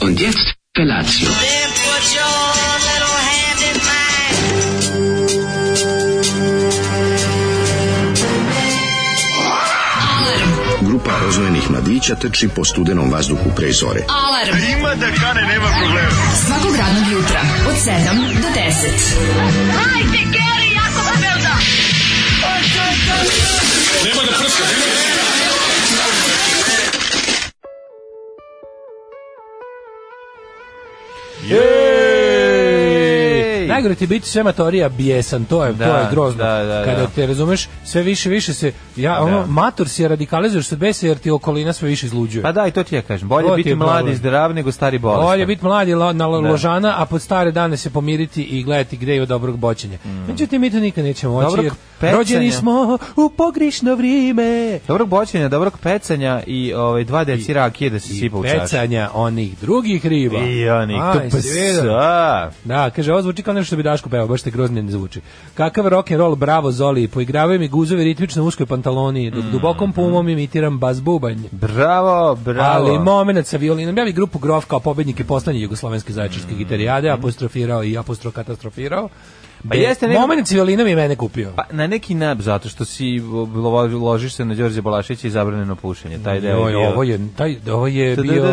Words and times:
Und 0.00 0.20
jetzt 0.20 0.54
Felatio. 0.76 1.28
Grupa 10.80 11.18
rozvojenih 11.20 11.70
mladića 11.70 12.14
trči 12.14 12.48
po 12.48 12.64
studenom 12.64 13.12
vazduhu 13.12 13.50
pre 13.56 13.72
zore. 13.72 14.00
Alarm. 14.08 14.58
Ima 14.78 14.94
da 14.94 15.06
kane, 15.06 15.42
nema 15.42 15.68
problema. 15.80 16.10
Svakog 16.46 16.76
radnog 16.76 17.12
jutra, 17.12 17.40
od 17.68 17.74
7 17.74 18.42
do 18.42 18.48
10. 18.48 18.56
Yeah. 31.46 31.95
Najgore 33.76 33.94
ti 33.94 34.06
biti 34.06 34.28
sve 34.28 34.42
matorija 34.42 34.88
bijesan, 34.88 35.44
to 35.44 35.64
je, 35.64 35.72
to 35.72 35.76
Da, 35.76 35.84
je 35.86 36.06
grozno. 36.10 36.38
da, 36.38 36.64
da, 36.64 36.84
Kada 36.84 37.00
da. 37.00 37.06
te 37.06 37.26
razumeš, 37.26 37.68
sve 37.84 38.02
više 38.02 38.28
više 38.28 38.54
se 38.54 38.72
ja 38.96 39.20
ono 39.20 39.46
mator 39.46 39.88
si 39.88 40.02
je 40.02 40.08
radikalizuješ 40.08 40.66
se 40.66 40.76
besa 40.76 41.06
jer 41.06 41.18
ti 41.18 41.30
okolina 41.30 41.72
sve 41.72 41.88
više 41.88 42.06
izluđuje. 42.06 42.42
Pa 42.42 42.52
da, 42.52 42.66
i 42.66 42.70
to 42.70 42.82
ti 42.82 42.94
ja 42.94 43.02
kažem. 43.02 43.28
Bolje 43.28 43.48
To 43.48 43.52
ti 43.52 43.56
biti 43.56 43.68
je 43.68 43.74
mlad 43.76 44.08
i 44.08 44.14
zdrav 44.14 44.54
nego 44.54 44.72
stari 44.72 44.98
bolestan. 44.98 45.26
Bolje 45.26 45.46
biti 45.46 45.64
mladi 45.64 45.92
lo- 45.92 46.12
na 46.12 46.26
lo- 46.26 46.42
Da. 46.42 46.48
ložana, 46.48 46.94
a 46.96 47.06
pod 47.06 47.22
stare 47.22 47.50
dane 47.52 47.76
se 47.76 47.90
pomiriti 47.90 48.42
i 48.42 48.62
gledati 48.62 48.96
gde 48.96 49.14
je 49.14 49.26
dobrog 49.26 49.58
boćenja. 49.58 49.98
Međutim, 50.28 50.60
mi 50.60 50.70
to 50.70 50.76
nikad 50.78 51.04
nećemo 51.04 51.32
moći, 51.32 51.44
Mm. 51.44 51.48
Dobrog 51.48 51.64
jer 51.64 51.72
pecanja. 52.00 52.16
rođeni 52.18 52.50
smo 52.52 52.72
u 53.16 53.30
pogrišno 53.30 53.94
vrijeme. 53.94 54.78
Dobrog 54.88 55.08
boćenja, 55.08 55.48
dobrog 55.48 55.78
pecanja 55.78 56.42
i 56.46 56.74
ovaj, 56.74 57.04
dva 57.04 57.24
deci 57.24 57.52
rakije 57.52 57.90
da 57.90 58.00
se 58.00 58.08
sipa 58.08 58.36
u 58.36 58.44
čašu. 58.44 58.58
pecanja 58.60 59.10
onih 59.14 59.58
drugih 59.60 60.06
riba. 60.06 60.38
I 60.38 60.68
onih 60.70 60.96
Aj, 60.98 61.18
vidio? 61.24 61.40
psa. 61.82 62.50
Da, 62.64 62.90
kaže, 62.90 63.12
ovo 63.12 63.22
zvuči 63.22 63.42
kao 63.42 63.54
što 63.66 63.76
bi 63.76 63.82
Daško 63.82 64.08
pevao, 64.08 64.26
baš 64.26 64.42
te 64.42 64.50
grozno 64.50 64.82
ne 64.82 64.90
zvuči. 64.90 65.20
Kakav 65.54 65.88
rock 65.88 66.10
and 66.10 66.20
roll, 66.20 66.34
bravo 66.36 66.72
Zoli, 66.72 67.08
poigravaju 67.08 67.60
mi 67.60 67.68
guzovi 67.68 68.04
ritmično 68.04 68.42
u 68.42 68.46
uskoj 68.46 68.66
pantaloni, 68.66 69.30
dok 69.30 69.44
dubokom 69.44 69.92
pumom 69.92 70.28
imitiram 70.28 70.78
bas 70.78 71.02
bubanj. 71.02 71.38
Bravo, 71.50 72.34
bravo. 72.34 72.86
Ali 72.86 72.98
moment 72.98 73.46
sa 73.46 73.56
violinom, 73.56 73.98
ja 73.98 74.04
bi 74.04 74.12
grupu 74.12 74.38
Grof 74.38 74.64
kao 74.64 74.80
pobednike 74.80 75.24
poslednje 75.24 75.62
jugoslovenske 75.62 76.12
zaječarske 76.12 76.54
gitarijade 76.54 77.10
apostrofirao 77.10 77.84
i 77.84 77.98
apostrof 77.98 78.34
katastrofirao. 78.34 79.08
Pa 79.68 79.74
jeste 79.76 80.08
nego- 80.08 80.20
Moment 80.20 80.48
sa 80.48 80.54
violinom 80.54 80.86
je 80.88 80.96
mene 80.96 81.16
kupio. 81.16 81.52
Pa 81.56 81.64
na 81.70 81.86
neki 81.86 82.14
nab, 82.14 82.40
zato 82.40 82.68
što 82.68 82.84
si 82.84 83.04
lo- 83.20 84.02
ložiš 84.02 84.34
se 84.34 84.44
na 84.44 84.54
Đorđe 84.54 84.82
Balašića 84.82 85.26
i 85.26 85.30
zabranjeno 85.30 85.76
pušenje. 85.76 86.18
Taj 86.18 86.40
deo 86.40 86.58
je 86.58 86.72
bio... 86.72 86.88
ovo 86.88 87.02
je, 87.02 87.18
taj, 87.36 87.56
ovo 87.68 87.86
je 87.86 88.16
bio 88.16 88.44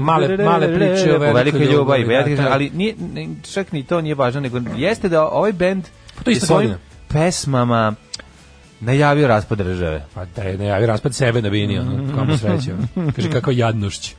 male, 0.00 0.36
male 0.38 0.74
priče 0.74 1.16
o 1.16 1.18
velikoj 1.18 1.60
ljubavi. 1.62 2.04
pa 2.06 2.30
da, 2.30 2.36
taj- 2.36 2.52
ali 2.52 2.70
nije, 2.70 2.94
ne, 3.14 3.28
čak 3.44 3.72
ni 3.72 3.82
to 3.82 4.00
nije 4.00 4.14
važno, 4.14 4.40
nego 4.40 4.60
jeste 4.76 5.08
da 5.08 5.24
ovaj 5.24 5.52
bend 5.52 5.84
to 6.24 6.30
je 6.30 6.36
svojim 6.36 6.74
pesmama 7.08 7.94
najavio 8.80 9.28
raspad 9.28 9.58
države. 9.58 10.06
Pa 10.14 10.24
da 10.26 10.42
je 10.42 10.58
najavi 10.58 10.86
raspad 10.86 11.14
sebe 11.14 11.42
na 11.42 11.50
bini, 11.50 11.78
ono, 11.78 12.16
kamo 12.16 12.36
sreće. 12.38 12.72
Kaže, 13.16 13.30
kako 13.30 13.50
jadnošć. 13.50 14.14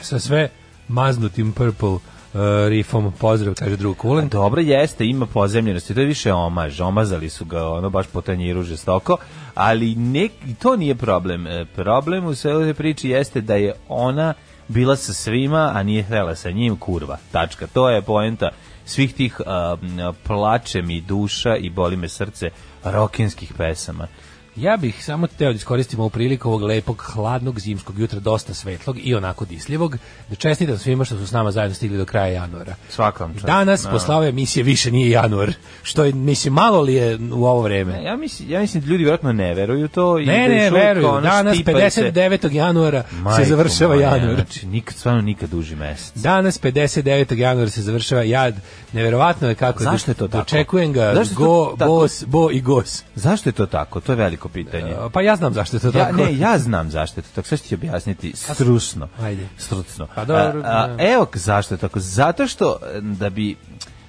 Sa 0.00 0.18
sve 0.18 0.48
maznutim 0.88 1.52
purple 1.52 1.98
uh, 2.34 2.40
riffom, 2.68 3.12
pozdrav, 3.12 3.54
kaže 3.54 3.76
drug 3.76 3.96
Kulen. 3.96 4.28
Dobro 4.28 4.60
jeste, 4.60 5.06
ima 5.06 5.26
pozemljenosti, 5.26 5.94
to 5.94 6.00
je 6.00 6.06
više 6.06 6.32
omaž, 6.32 6.80
omazali 6.80 7.28
su 7.28 7.44
ga 7.44 7.68
ono 7.68 7.90
baš 7.90 8.06
po 8.06 8.20
tanjiru 8.20 8.62
žestoko, 8.62 9.16
ali 9.54 9.94
ne, 9.94 10.28
to 10.62 10.76
nije 10.76 10.94
problem. 10.94 11.46
E, 11.46 11.64
Problem 11.74 12.26
u 12.26 12.34
sve 12.34 12.56
ovoj 12.56 12.74
priči 12.74 13.08
jeste 13.08 13.40
da 13.40 13.54
je 13.54 13.74
ona 13.88 14.34
bila 14.68 14.96
sa 14.96 15.12
svima, 15.12 15.72
a 15.74 15.82
nije 15.82 16.02
htela 16.02 16.34
sa 16.34 16.50
njim, 16.50 16.76
kurva, 16.76 17.18
tačka. 17.32 17.66
To 17.66 17.90
je 17.90 18.02
poenta 18.02 18.50
svih 18.84 19.14
tih 19.14 19.40
a, 19.46 19.76
m, 19.82 20.14
plače 20.26 20.82
mi 20.82 21.00
duša 21.00 21.56
i 21.56 21.70
boli 21.70 21.96
me 21.96 22.08
srce 22.08 22.50
rokenskih 22.84 23.52
pesama. 23.56 24.06
Ja 24.58 24.76
bih 24.76 25.04
samo 25.04 25.26
teo 25.26 25.52
da 25.52 25.56
iskoristim 25.56 26.00
ovu 26.00 26.10
priliku 26.10 26.48
ovog 26.48 26.62
lepog, 26.62 27.02
hladnog 27.14 27.60
zimskog 27.60 27.98
jutra, 27.98 28.20
dosta 28.20 28.54
svetlog 28.54 28.96
i 29.02 29.14
onako 29.14 29.44
disljivog, 29.44 29.96
da 30.28 30.34
čestitam 30.34 30.78
svima 30.78 31.04
što 31.04 31.16
su 31.16 31.26
s 31.26 31.32
nama 31.32 31.50
zajedno 31.50 31.74
stigli 31.74 31.98
do 31.98 32.04
kraja 32.04 32.26
januara. 32.26 32.74
Svaka 32.88 33.24
vam 33.24 33.34
čast. 33.34 33.46
Danas, 33.46 33.82
Da. 33.82 33.90
posle 33.90 34.14
ove 34.14 34.28
emisije, 34.28 34.62
više 34.62 34.90
nije 34.90 35.10
januar, 35.10 35.52
što 35.82 36.04
je, 36.04 36.12
mislim, 36.12 36.54
malo 36.54 36.80
li 36.80 36.94
je 36.94 37.18
u 37.32 37.44
ovo 37.46 37.62
vreme? 37.62 38.02
Ja 38.02 38.16
mislim, 38.16 38.50
ja 38.50 38.60
mislim 38.60 38.82
da 38.82 38.88
ljudi 38.88 39.04
vjerojatno 39.04 39.32
ne 39.32 39.54
veruju 39.54 39.88
to. 39.88 40.18
i 40.18 40.26
da 40.26 40.32
Ne, 40.32 40.42
još 40.42 40.50
ne, 40.50 40.70
veruju. 40.70 41.20
Danas, 41.22 41.54
štipaju 41.54 41.90
se. 41.90 42.12
59. 42.12 42.52
januara, 42.52 43.02
se 43.02 43.16
Majko 43.16 43.44
završava 43.44 43.94
moja, 43.94 44.16
januar. 44.16 44.34
Znači, 44.34 44.66
nikad, 44.66 44.96
stvarno 44.96 45.20
nikad 45.20 45.50
duži 45.50 45.76
mesec. 45.76 46.16
Danas 46.16 46.62
59. 46.62 47.36
januara 47.36 47.70
se 47.70 47.82
završava 47.82 48.22
jad. 48.22 48.54
Neverovatno 48.92 49.48
je 49.48 49.54
kako 49.54 49.82
Zašto 49.82 50.10
je 50.10 50.14
to 50.14 50.28
tako? 50.28 50.38
Dočekujem 50.38 50.92
ga 50.92 51.14
Zašto 51.14 51.34
go, 51.34 51.76
bos, 51.86 52.24
bo 52.26 52.50
i 52.50 52.60
gos. 52.60 53.04
Zašto 53.14 53.48
je 53.48 53.52
to 53.52 53.66
tako? 53.66 54.00
To 54.00 54.12
je 54.12 54.16
veliko 54.16 54.47
pitanje. 54.48 54.94
Pa 55.12 55.22
ja 55.22 55.36
znam 55.36 55.54
zašto 55.54 55.76
je 55.76 55.80
to 55.80 55.98
Ja, 55.98 56.04
tako. 56.04 56.16
ne, 56.16 56.38
ja 56.38 56.58
znam 56.58 56.90
zašto 56.90 57.20
je 57.20 57.22
to 57.22 57.28
tako. 57.34 57.48
Sve 57.48 57.58
ću 57.58 57.64
ti 57.64 57.74
objasniti 57.74 58.32
strusno. 58.36 59.08
Ajde. 59.20 59.48
Strucno. 59.56 60.08
Pa 60.14 60.24
dobro, 60.24 60.62
A, 60.64 60.84
a, 60.84 60.86
da. 60.86 61.02
evo 61.04 61.26
zašto 61.34 61.74
je 61.74 61.78
tako. 61.78 62.00
Zato 62.00 62.46
što 62.46 62.76
e, 62.94 63.00
da 63.00 63.30
bi 63.30 63.56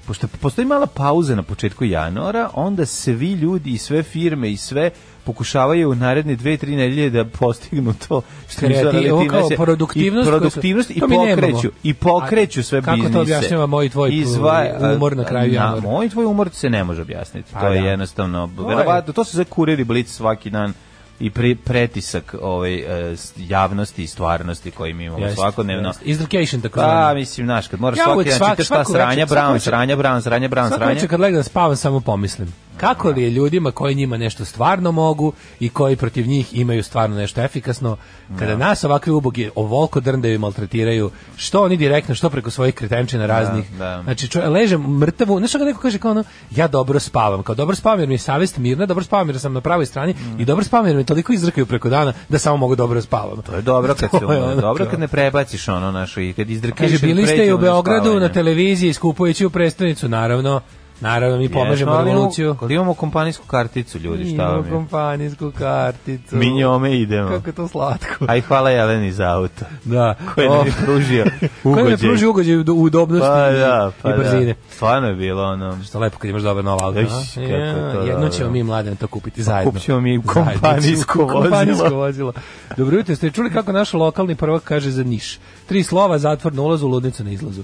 pošto 0.08 0.28
postoji 0.28 0.66
mala 0.66 0.88
pauza 0.88 1.36
na 1.36 1.44
početku 1.44 1.86
januara, 1.86 2.50
onda 2.54 2.86
svi 2.86 3.32
ljudi 3.34 3.70
i 3.72 3.78
sve 3.78 4.04
firme 4.04 4.52
i 4.52 4.58
sve 4.58 4.90
pokušavaju 5.30 5.90
u 5.90 5.96
naredne 5.96 6.36
dve, 6.36 6.58
tri 6.58 6.76
nedelje 6.76 7.10
da 7.10 7.26
postignu 7.26 7.94
to 8.00 8.22
što 8.50 8.62
Kreati- 8.62 9.28
kao 9.30 9.50
se- 9.50 9.56
produktivnost 9.56 10.28
i 10.28 10.30
produktivnost 10.30 10.92
i 10.92 11.00
pokreću 11.02 11.72
i 11.84 11.94
pokreću 11.94 12.64
sve 12.64 12.80
A 12.80 12.82
kako 12.82 12.98
to 12.98 13.04
biznise. 13.04 13.20
objašnjava 13.20 13.66
moj 13.68 13.90
tvoj 13.90 14.10
Izva- 14.12 14.66
umor 14.90 15.18
na 15.18 15.24
kraju 15.24 15.54
januara? 15.54 15.82
Moj 15.84 16.10
tvoj 16.10 16.26
umor 16.26 16.50
se 16.52 16.70
ne 16.70 16.84
može 16.84 17.02
objasniti. 17.02 17.54
Pa 17.54 17.60
to 17.60 17.68
je 17.68 17.82
da. 17.82 17.88
jednostavno, 17.88 18.50
verovatno, 18.60 19.14
to 19.14 19.24
se 19.24 19.32
zove 19.32 19.46
kuriri 19.46 19.84
blic 19.84 20.10
svaki 20.10 20.50
dan 20.50 20.74
i 21.20 21.30
pri, 21.30 21.56
pretisak 21.56 22.36
ovaj, 22.42 22.76
e, 22.76 23.16
javnosti 23.38 24.04
i 24.04 24.08
stvarnosti 24.08 24.72
koji 24.72 24.94
mi 24.94 25.06
imamo 25.06 25.20
Jeste, 25.20 25.36
svakodnevno. 25.36 25.90
jeste. 25.90 26.06
Izdrucation, 26.06 26.62
tako 26.62 26.76
Pa, 26.76 27.14
mislim, 27.14 27.48
znaš, 27.48 27.68
kad 27.68 27.80
moraš 27.80 27.98
Ja 27.98 28.04
svaki 28.06 28.30
dan 28.30 28.38
čitaš 28.50 28.68
svako 28.68 28.92
sranja, 28.92 29.26
brown, 29.26 29.60
sranja, 29.60 29.96
brown, 29.98 30.22
sranja, 30.22 30.48
brown, 30.48 30.68
Svako 30.68 30.76
sranja. 30.78 30.94
večer 30.94 31.10
kad 31.10 31.20
legnem 31.20 31.40
da 31.40 31.44
spavam 31.44 31.76
samo 31.76 32.00
pomislim. 32.00 32.54
Kako 32.80 33.10
li 33.10 33.24
je 33.24 33.30
ljudima 33.30 33.72
koji 33.72 33.96
njima 33.96 34.18
nešto 34.18 34.46
stvarno 34.46 34.92
mogu 34.92 35.34
i 35.60 35.70
koji 35.70 35.96
protiv 35.96 36.28
njih 36.28 36.58
imaju 36.58 36.84
stvarno 36.84 37.16
nešto 37.16 37.42
efikasno, 37.42 37.98
kada 38.40 38.58
nas 38.58 38.84
ovakvi 38.84 39.12
ubogi 39.12 39.50
ovolko 39.56 40.00
drndaju 40.00 40.36
i 40.36 40.38
maltretiraju, 40.38 41.12
što 41.36 41.64
oni 41.64 41.78
direktno, 41.78 42.16
što 42.16 42.30
preko 42.30 42.52
svojih 42.52 42.76
kretenčina 42.76 43.26
raznih. 43.26 43.72
da. 43.78 44.02
Znači, 44.04 44.28
čo, 44.28 44.50
ležem 44.50 44.82
mrtavu, 44.82 45.38
znaš 45.38 45.50
što 45.50 45.66
neko 45.66 45.82
kaže 45.82 46.00
kao 46.00 46.12
ono, 46.12 46.24
ja 46.52 46.68
dobro 46.68 47.00
spavam, 47.00 47.44
kao 47.44 47.56
dobro 47.56 47.76
spavam 47.76 48.00
jer 48.00 48.08
mi 48.08 48.14
je 48.14 48.18
savest 48.18 48.58
mirna, 48.58 48.86
dobro 48.86 49.04
spavam 49.04 49.30
jer 49.30 49.40
sam 49.40 49.54
na 49.54 49.62
pravoj 49.62 49.86
strani 49.86 50.16
i 50.40 50.46
dobro 50.46 50.64
spavam 50.64 50.88
jer 50.88 50.96
me 50.96 51.04
toliko 51.04 51.34
izrkaju 51.34 51.66
preko 51.66 51.90
dana 51.90 52.14
da 52.30 52.40
samo 52.40 52.58
mogu 52.58 52.76
dobro 52.76 53.02
spavam. 53.02 53.42
To 53.42 53.56
je 53.56 53.62
dobro 53.62 53.96
kad, 53.96 54.10
se, 54.20 54.26
ono 54.26 54.56
dobro 54.56 54.86
kad 54.86 55.00
ne 55.00 55.08
prebaciš 55.08 55.68
ono 55.68 55.92
našo 55.92 56.22
i 56.22 56.34
kad 56.34 56.50
izdrkaš 56.50 56.80
Kaže, 56.80 57.08
bili 57.08 57.28
ste 57.28 57.46
i 57.46 57.54
u 57.54 57.58
Beogradu 57.58 58.20
na 58.20 58.30
televiziji 58.30 58.94
skupujući 58.94 59.46
u 59.46 59.50
prestonicu, 59.50 60.10
naravno. 60.10 60.62
Naravno, 61.02 61.38
mi 61.38 61.50
pomažemo 61.50 61.72
Jesmo, 61.72 61.92
ali 61.92 62.02
imamo- 62.02 62.12
revoluciju. 62.12 62.56
Ali 62.62 62.74
imamo 62.74 62.94
kompanijsku 62.94 63.48
karticu, 63.48 63.98
ljudi, 64.00 64.24
šta 64.24 64.34
Imamo 64.34 64.52
vam 64.52 64.66
je? 64.66 64.72
kompanijsku 64.72 65.52
karticu. 65.52 66.36
Mi 66.36 66.50
njome 66.52 66.94
idemo. 66.94 67.30
Kako 67.30 67.50
je 67.50 67.54
to 67.54 67.68
slatko. 67.68 68.26
Aj, 68.28 68.42
hvala 68.42 68.70
Jeleni 68.70 69.12
za 69.12 69.26
auto. 69.28 69.66
Da. 69.86 70.16
Koji 70.36 70.50
nam 70.50 70.58
je 70.58 70.72
O, 70.74 70.86
pružio 70.86 71.26
Koji 71.64 71.76
nam 71.76 71.78
je 71.78 71.84
ugođaj. 71.84 71.98
pružio 72.00 72.30
ugođaj 72.30 72.56
u 72.58 72.64
udobnosti 72.64 73.28
Pa 73.28 73.50
i- 73.50 73.54
da, 73.54 73.92
pa 74.02 74.10
i 74.10 74.18
brzine. 74.18 74.46
da. 74.46 74.60
Stvarno 74.70 75.08
je 75.08 75.16
bilo 75.16 75.44
ono... 75.44 75.84
Što 75.84 76.00
lepo 76.00 76.18
kad 76.18 76.30
imaš 76.30 76.42
dobar 76.42 76.64
novo 76.64 76.80
auto. 76.84 77.00
A? 77.00 77.04
kako 77.34 77.42
je 77.42 77.74
to 77.74 77.98
Ja, 77.98 78.02
jedno 78.02 78.14
dobro. 78.14 78.30
ćemo 78.30 78.50
mi 78.50 78.64
mladen 78.64 78.96
to 78.96 79.08
kupiti 79.08 79.44
zajedno. 79.44 79.72
kupit 79.72 79.84
ćemo 79.84 80.00
mi 80.00 80.22
Zajedno. 80.26 80.34
kompanijsko 80.54 81.20
vozilo. 81.20 81.42
Kompanijsko 81.42 81.90
vozilo. 81.90 82.34
Dobro 82.78 82.98
jutro, 82.98 83.16
ste 83.16 83.32
čuli 83.32 83.50
kako 83.50 83.72
naš 83.72 83.94
lokalni 83.94 84.36
prvak 84.36 84.64
kaže 84.64 84.92
za 84.92 85.04
Niš? 85.04 85.40
Tri 85.66 85.84
slova, 85.84 86.18
zatvor 86.18 86.54
na 86.54 86.62
ulazu, 86.62 86.88
ludnica 86.88 87.24
na 87.24 87.32
izlazu. 87.32 87.64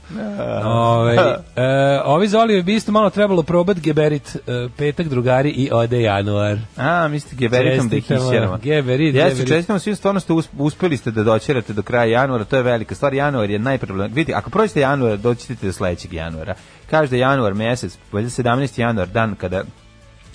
Ove, 0.66 1.16
e, 1.56 1.64
ovi 2.06 2.28
zoli 2.28 2.64
bi 2.64 2.76
isto 2.76 2.92
malo 2.92 3.10
trebalo 3.10 3.25
probati 3.44 3.82
geberit 3.82 4.36
e, 4.38 4.40
petak 4.78 5.08
drugari 5.08 5.50
i 5.50 5.70
ode 5.72 6.02
januar. 6.02 6.58
A, 6.78 7.08
mislite 7.08 7.36
geberitom 7.38 7.90
da 7.90 7.96
ih 7.96 8.12
isjeramo. 8.12 8.58
geberit, 8.58 9.16
Jeste, 9.16 9.30
geberit. 9.30 9.48
čestitamo 9.48 9.80
svim, 9.80 9.96
stvarno 9.96 10.20
ste 10.20 10.34
us- 10.34 10.50
uspeli 10.58 10.98
ste 10.98 11.12
da 11.12 11.24
doćerate 11.24 11.74
do 11.74 11.82
kraja 11.82 12.06
januara, 12.12 12.44
to 12.44 12.58
je 12.58 12.64
velika 12.64 12.96
stvar. 12.96 13.14
Januar 13.14 13.50
je 13.50 13.60
najproblem. 13.60 14.12
Vidite, 14.14 14.34
ako 14.34 14.50
prođete 14.50 14.80
januar, 14.80 15.18
doćete 15.18 15.66
do 15.66 15.74
sledećeg 15.74 16.14
januara. 16.14 16.56
Kaže 16.90 17.18
januar 17.18 17.54
mesec, 17.54 17.98
valjda 18.12 18.30
17. 18.30 18.80
januar, 18.80 19.08
dan 19.08 19.36
kada 19.36 19.64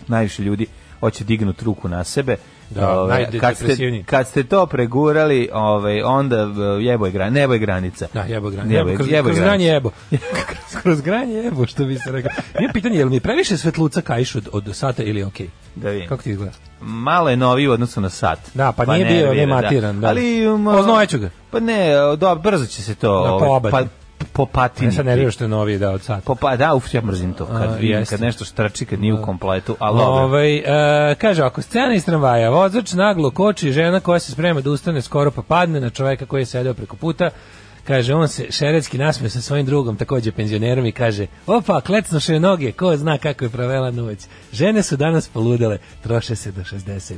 najviše 0.08 0.42
ljudi 0.42 0.66
hoće 1.00 1.24
dignuti 1.24 1.64
ruku 1.64 1.88
na 1.88 2.04
sebe, 2.04 2.36
Da, 2.70 2.90
Ovaj, 2.92 3.26
kad, 3.40 3.56
ste, 3.56 3.76
kad 4.06 4.28
ste 4.28 4.44
to 4.44 4.66
pregurali, 4.66 5.48
ovaj, 5.52 6.02
onda 6.02 6.44
uh, 6.44 6.54
jebo 6.80 7.06
je, 7.06 7.12
gran, 7.12 7.32
nebo 7.32 7.52
je 7.52 7.58
granica. 7.58 8.06
Da, 8.14 8.22
jebo 8.22 8.50
granje. 8.50 8.74
Jebo 8.74 8.78
Jebo, 8.80 8.90
je- 8.90 8.96
kroz, 8.96 9.08
jebo 9.08 9.16
je 9.18 9.22
kroz 9.24 9.36
granica. 9.36 9.44
granje 9.46 9.66
jebo. 9.66 9.90
kroz, 10.46 10.76
kroz 10.82 11.00
granje 11.00 11.34
jebo, 11.34 11.66
što 11.66 11.84
bi 11.84 11.98
se 11.98 12.12
rekao. 12.12 12.30
Ima 12.60 12.72
pitanje, 12.72 12.98
je 12.98 13.04
li 13.04 13.10
mi 13.10 13.20
previše 13.20 13.56
svetluca 13.56 14.00
kajš 14.00 14.34
od, 14.34 14.48
od 14.52 14.76
sata 14.76 15.02
ili 15.02 15.20
je 15.20 15.26
okej? 15.26 15.48
Da 15.74 15.90
vidim. 15.90 16.08
Kako 16.08 16.22
ti 16.22 16.30
izgleda? 16.30 16.52
Malo 16.80 17.30
je 17.30 17.36
noviji 17.36 17.68
u 17.68 17.72
odnosu 17.72 18.00
na 18.00 18.10
sat. 18.10 18.38
Da, 18.54 18.72
pa 18.72 18.84
nije 18.86 19.04
bio 19.04 19.16
nervira, 19.16 19.46
nematiran, 19.46 20.00
da. 20.00 20.08
Ali, 20.08 20.48
um, 20.48 20.64
ga. 21.12 21.30
Pa 21.50 21.60
ne, 21.60 21.88
do, 22.18 22.34
brzo 22.34 22.66
će 22.66 22.82
se 22.82 22.94
to 22.94 23.08
Da, 23.14 23.32
ovaj, 23.32 23.46
poobati. 23.46 23.72
pa, 23.72 23.99
popatiniti. 24.32 24.86
Ne 24.86 24.92
sad 24.92 25.06
nervira 25.06 25.30
što 25.30 25.44
je 25.44 25.48
noviji 25.48 25.78
da 25.78 25.90
od 25.90 26.02
sata. 26.02 26.20
Po, 26.24 26.34
pa, 26.34 26.56
da, 26.56 26.74
uf, 26.74 26.94
ja 26.94 27.02
mrzim 27.02 27.32
to. 27.32 27.46
Kad, 27.46 27.70
A, 27.72 27.76
vidim, 27.76 28.06
kad 28.06 28.20
nešto 28.20 28.44
štrči, 28.44 28.84
kad 28.84 29.00
nije 29.00 29.14
u 29.14 29.22
kompletu, 29.22 29.76
ali. 29.78 30.00
Ovaj 30.00 30.56
e, 30.56 31.14
kaže, 31.14 31.42
ako 31.42 31.62
scena 31.62 31.94
iz 31.94 32.04
tramvaja, 32.04 32.50
vozač 32.50 32.92
naglo 32.92 33.30
koči, 33.30 33.72
žena 33.72 34.00
koja 34.00 34.18
se 34.18 34.32
sprema 34.32 34.60
da 34.60 34.70
ustane 34.70 35.02
skoro 35.02 35.30
pa 35.30 35.42
padne 35.42 35.80
na 35.80 35.90
čoveka 35.90 36.26
koji 36.26 36.40
je 36.40 36.46
sedeo 36.46 36.74
preko 36.74 36.96
puta, 36.96 37.30
kaže, 37.86 38.14
on 38.14 38.28
se 38.28 38.46
šeretski 38.50 38.98
nasmije 38.98 39.30
sa 39.30 39.40
svojim 39.40 39.66
drugom, 39.66 39.96
takođe 39.96 40.32
penzionerom 40.32 40.86
i 40.86 40.92
kaže, 40.92 41.26
opa, 41.46 41.80
klecnoše 41.80 42.40
noge, 42.40 42.72
ko 42.72 42.96
zna 42.96 43.18
kako 43.18 43.44
je 43.44 43.50
provela 43.50 43.90
noć. 43.90 44.18
Žene 44.52 44.82
su 44.82 44.96
danas 44.96 45.28
poludele, 45.28 45.78
troše 46.02 46.36
se 46.36 46.52
do 46.52 46.60
60. 46.60 47.14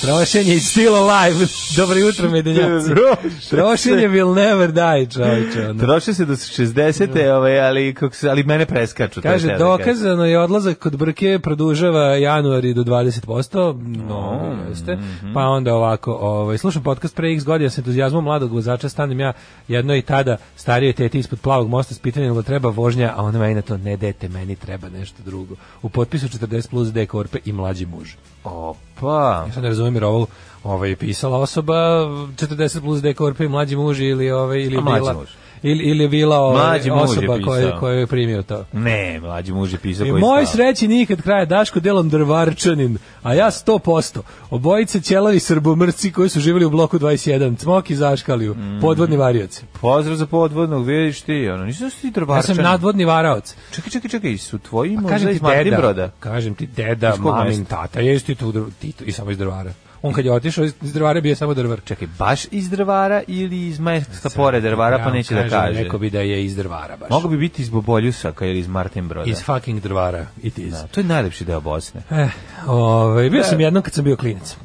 Trošenje 0.00 0.54
is 0.54 0.70
still 0.70 0.94
alive. 0.94 1.46
Dobro 1.76 1.98
jutro, 1.98 2.30
medenjaci. 2.30 2.90
Trošenje 3.50 4.08
will 4.08 4.34
never 4.34 4.72
die, 4.72 5.10
čovječe. 5.10 5.70
ono. 5.70 5.80
Troše 5.80 6.14
se 6.14 6.24
do 6.24 6.32
60. 6.32 7.32
Ovaj, 7.36 7.60
ali, 7.60 7.94
kako 7.94 8.14
se, 8.14 8.28
ali 8.28 8.42
mene 8.42 8.66
preskaču. 8.66 9.22
Kaže, 9.22 9.48
da 9.48 9.58
dokazano 9.58 10.24
je 10.24 10.38
odlazak 10.38 10.78
kod 10.78 10.96
Brke 10.96 11.38
produžava 11.38 12.16
januari 12.16 12.74
do 12.74 12.82
20%, 12.82 13.76
no, 14.08 14.56
jeste. 14.68 14.96
mhm. 14.96 15.32
Pa 15.34 15.40
onda 15.40 15.74
ovako, 15.74 16.12
ovaj, 16.12 16.58
slušam 16.58 16.82
podcast 16.82 17.16
pre 17.16 17.32
x 17.32 17.44
godina 17.44 17.70
sa 17.70 17.80
entuzijazmom 17.80 18.24
mladog 18.24 18.52
vozača, 18.52 18.88
stanem 18.88 19.20
ja 19.68 19.81
jednoj 19.82 20.02
tada 20.02 20.36
starijoj 20.56 20.92
teti 20.92 21.18
ispod 21.18 21.40
plavog 21.40 21.68
mosta 21.68 21.94
s 21.94 21.98
pitanjem 21.98 22.34
da 22.34 22.42
treba 22.42 22.68
vožnja, 22.68 23.12
a 23.16 23.22
ona 23.22 23.38
meni 23.38 23.54
na 23.54 23.62
to, 23.62 23.76
ne 23.76 23.96
dete, 23.96 24.28
meni 24.28 24.56
treba 24.56 24.88
nešto 24.88 25.22
drugo. 25.24 25.54
U 25.82 25.88
potpisu 25.88 26.28
40 26.28 26.70
plus 26.70 26.92
D 26.92 27.06
korpe 27.06 27.38
i 27.44 27.52
mlađi 27.52 27.86
muž. 27.86 28.14
Opa. 28.44 29.44
Ja 29.46 29.52
sad 29.54 29.62
ne 29.62 29.68
razumijem 29.68 29.94
jer 29.94 30.04
ovo 30.04 30.26
ovaj, 30.64 30.90
je 30.90 30.96
pisala 30.96 31.38
osoba 31.38 31.74
40 31.74 32.80
plus 32.80 33.02
D 33.02 33.14
korpe 33.14 33.44
i 33.44 33.48
mlađi 33.48 33.76
muž 33.76 34.00
ili, 34.00 34.30
ovaj, 34.30 34.62
ili 34.62 34.78
A 34.78 34.80
bila... 34.80 35.12
muž. 35.12 35.28
Ili, 35.62 35.84
ili 35.84 36.08
bila 36.08 36.38
ovaj, 36.38 36.90
osoba 36.92 37.38
koja, 37.44 37.78
koja 37.78 37.94
je 37.94 38.06
primio 38.06 38.42
to. 38.42 38.64
Ne, 38.72 39.20
mlađi 39.20 39.52
muž 39.52 39.72
je 39.72 39.78
pisao 39.78 40.06
I 40.06 40.10
koji 40.10 40.20
moj 40.20 40.46
sreći 40.46 40.88
nikad 40.88 41.22
kraja 41.22 41.44
Daško 41.44 41.80
delom 41.80 42.08
drvarčanin, 42.08 42.98
a 43.22 43.34
ja 43.34 43.46
100%. 43.46 44.20
Obojice 44.50 45.00
ćelavi 45.00 45.40
srbomrci 45.40 46.12
koji 46.12 46.28
su 46.28 46.40
živjeli 46.40 46.64
u 46.64 46.70
bloku 46.70 46.98
21, 46.98 47.58
cmoki 47.58 47.96
zaškaliju, 47.96 48.54
Mm. 48.54 48.80
podvodni 48.80 49.16
varioci. 49.16 49.64
Pozdrav 49.80 50.16
za 50.16 50.26
podvodnog, 50.26 50.86
vidiš 50.86 51.20
ti, 51.20 51.48
ono, 51.48 51.64
nisu 51.64 51.90
ti 51.90 52.06
Ja 52.06 52.10
drvarčani. 52.10 52.54
sam 52.56 52.64
nadvodni 52.64 53.04
varaoc. 53.04 53.54
Čekaj, 53.70 53.90
čekaj, 53.90 54.10
čekaj, 54.10 54.36
su 54.38 54.58
tvoji 54.58 54.96
možda 54.96 55.18
ti 55.18 55.30
iz 55.30 55.42
Martin 55.42 55.64
deda, 55.64 55.76
Broda? 55.76 56.10
kažem 56.20 56.54
ti 56.54 56.66
deda, 56.66 57.16
mamin, 57.16 57.64
tata, 57.64 58.00
je 58.00 58.14
isto 58.14 58.32
i, 58.32 58.34
tu, 58.34 58.70
Tito, 58.80 59.04
i 59.04 59.12
samo 59.12 59.30
iz 59.30 59.38
drvara. 59.38 59.72
On 60.02 60.12
kad 60.12 60.24
je 60.24 60.32
otišao 60.32 60.64
iz 60.64 60.92
drvara 60.92 61.20
bio 61.20 61.36
samo 61.36 61.54
drvar. 61.54 61.80
Čekaj, 61.84 62.08
baš 62.18 62.44
iz 62.50 62.70
drvara 62.70 63.22
ili 63.26 63.66
iz 63.66 63.78
mesta 63.80 64.30
pored 64.30 64.62
drvara, 64.62 64.98
pa 64.98 65.04
Ja 65.04 65.10
neće 65.10 65.34
da 65.34 65.48
kaže. 65.50 65.82
Neko 65.82 65.98
bi 65.98 66.10
da 66.10 66.20
je 66.20 66.44
iz 66.44 66.56
drvara 66.56 66.96
baš. 66.96 67.10
Mogu 67.10 67.28
bi 67.28 67.36
biti 67.36 67.62
iz 67.62 67.70
Boboljusaka 67.70 68.46
ili 68.46 68.58
iz 68.58 68.68
Martin 68.68 69.08
Broda. 69.08 69.30
Iz 69.30 69.42
fucking 69.42 69.80
drvara, 69.80 70.26
it 70.42 70.58
is. 70.58 70.72
Da, 70.72 70.86
to 70.86 71.00
je 71.00 71.04
najlepši 71.04 71.44
deo 71.44 71.60
Bosne. 71.60 72.02
Eh, 72.10 72.28
ovaj, 72.66 73.30
bio 73.30 73.42
sam 73.42 73.60
jednom 73.60 73.82
kad 73.82 73.94
sam 73.94 74.04
bio 74.04 74.16
klinac. 74.16 74.56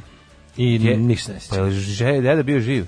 I 0.58 0.86
Je- 0.86 0.98
ništa 0.98 1.32
ne 1.32 1.38
Pa 1.40 1.42
sjećam. 1.42 1.66
je 1.66 1.72
že- 1.72 2.22
deda 2.22 2.44
bio 2.44 2.60
živ? 2.60 2.86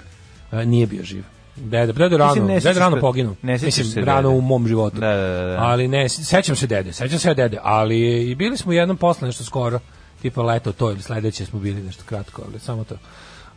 A, 0.51 0.63
nije 0.63 0.87
bio 0.87 1.03
živ. 1.03 1.23
Deda, 1.55 1.93
deda 1.93 2.17
rano, 2.17 2.31
Mislim, 2.31 2.47
ne 2.47 2.59
deda 2.59 2.79
rano 2.79 2.99
poginuo. 2.99 3.35
ne 3.41 3.59
sjećaš 3.59 3.77
Mislim, 3.77 3.93
se 3.93 4.01
rano 4.01 4.21
dede. 4.21 4.37
u 4.37 4.41
mom 4.41 4.67
životu. 4.67 4.95
Da, 4.97 5.07
da, 5.07 5.27
da, 5.29 5.45
da. 5.45 5.57
Ali 5.59 5.87
ne, 5.87 6.09
sećam 6.09 6.55
se 6.55 6.67
dede, 6.67 6.93
sećam 6.93 7.19
se 7.19 7.33
dede, 7.33 7.57
ali 7.61 7.99
i 8.21 8.35
bili 8.35 8.57
smo 8.57 8.73
jednom 8.73 8.97
posle 8.97 9.25
nešto 9.25 9.43
skoro, 9.43 9.79
tipa 10.21 10.41
leto 10.43 10.71
to 10.71 10.91
ili 10.91 11.01
sledeće 11.01 11.45
smo 11.45 11.59
bili 11.59 11.81
nešto 11.83 12.03
kratko, 12.05 12.41
ali 12.47 12.59
samo 12.59 12.83
to. 12.83 12.95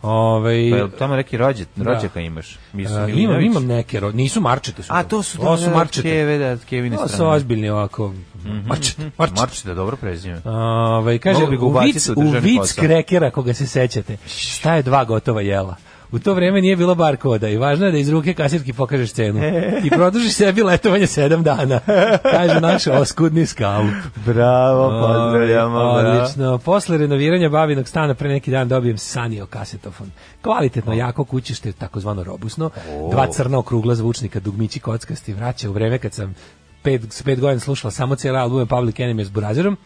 Ove, 0.03 0.71
Pa 0.71 0.77
je 0.77 0.85
li 0.85 0.91
tamo 0.91 1.17
neki 1.17 1.37
rođet, 1.37 1.69
rođaka 1.77 2.21
imaš? 2.21 2.59
Mislim, 2.73 2.97
imam, 2.99 3.11
Milinović? 3.11 3.47
imam 3.47 3.67
neke, 3.67 4.01
ro- 4.01 4.13
nisu 4.13 4.41
marčete 4.41 4.83
su. 4.83 4.89
A, 4.93 5.03
to 5.03 5.23
su, 5.23 5.39
to 5.39 5.57
su 5.57 5.71
marčete. 5.71 6.09
Keve, 6.09 6.39
da, 6.39 6.57
kevine 6.61 6.97
To 6.97 7.09
su 7.09 7.15
strane. 7.15 7.31
ozbiljni 7.33 7.71
ovako, 7.71 8.15
marčete, 8.67 9.11
marčete. 9.19 9.41
Marčete, 9.41 9.75
dobro 9.75 9.97
prezime. 9.97 10.41
Ovaj 10.45 11.19
kaže 11.19 11.39
Mogu 11.41 11.51
bi 11.51 11.57
ga 11.57 11.65
u 11.65 11.79
vic, 11.79 12.09
u 12.09 12.31
vic 12.41 12.73
krekera 12.73 13.31
koga 13.31 13.55
se 13.55 13.67
sećate. 13.67 14.17
Šta 14.27 14.75
je 14.75 14.83
dva 14.83 15.05
gotova 15.05 15.41
jela? 15.41 15.77
U 16.13 16.19
to 16.19 16.35
vreme 16.35 16.61
nije 16.61 16.77
bilo 16.77 16.95
bar 16.95 17.17
koda 17.17 17.49
i 17.49 17.57
važno 17.57 17.87
je 17.87 17.93
da 17.93 17.99
iz 17.99 18.09
ruke 18.09 18.35
kasirki 18.35 18.73
pokažeš 18.73 19.13
cenu. 19.13 19.41
I 19.85 19.91
produžiš 19.91 20.33
sebi 20.33 20.63
letovanje 20.63 21.07
sedam 21.07 21.43
dana. 21.43 21.81
Kaže 22.23 22.61
naš 22.61 22.87
oskudni 22.87 23.47
skalp. 23.47 23.95
Bravo, 24.27 24.89
pozdravljamo. 24.89 25.79
Odlično. 25.79 26.59
Posle 26.59 26.99
renoviranja 26.99 27.49
babinog 27.49 27.89
stana 27.89 28.15
pre 28.15 28.29
neki 28.29 28.51
dan 28.51 28.69
dobijem 28.69 28.99
Sanio 28.99 29.47
kasetofon. 29.47 30.11
Kvalitetno, 30.43 30.93
jako 30.93 31.25
kućište, 31.25 31.73
takozvano 31.73 32.25
robusno. 32.25 32.71
Dva 33.11 33.27
crna 33.27 33.59
okrugla 33.59 33.95
zvučnika, 33.95 34.41
dugmići 34.41 34.81
kockasti, 34.81 35.33
vraća 35.33 35.71
u 35.71 35.73
vreme 35.73 35.99
kad 35.99 36.13
sam 36.13 36.35
pet, 36.83 37.23
pet 37.25 37.41
godina 37.41 37.61
slušala 37.61 37.91
samo 37.91 38.17
cijele 38.17 38.39
albume 38.39 38.67
Public 38.67 38.97
Enemy 38.97 39.25
s 39.25 39.31
Burazerom 39.31 39.77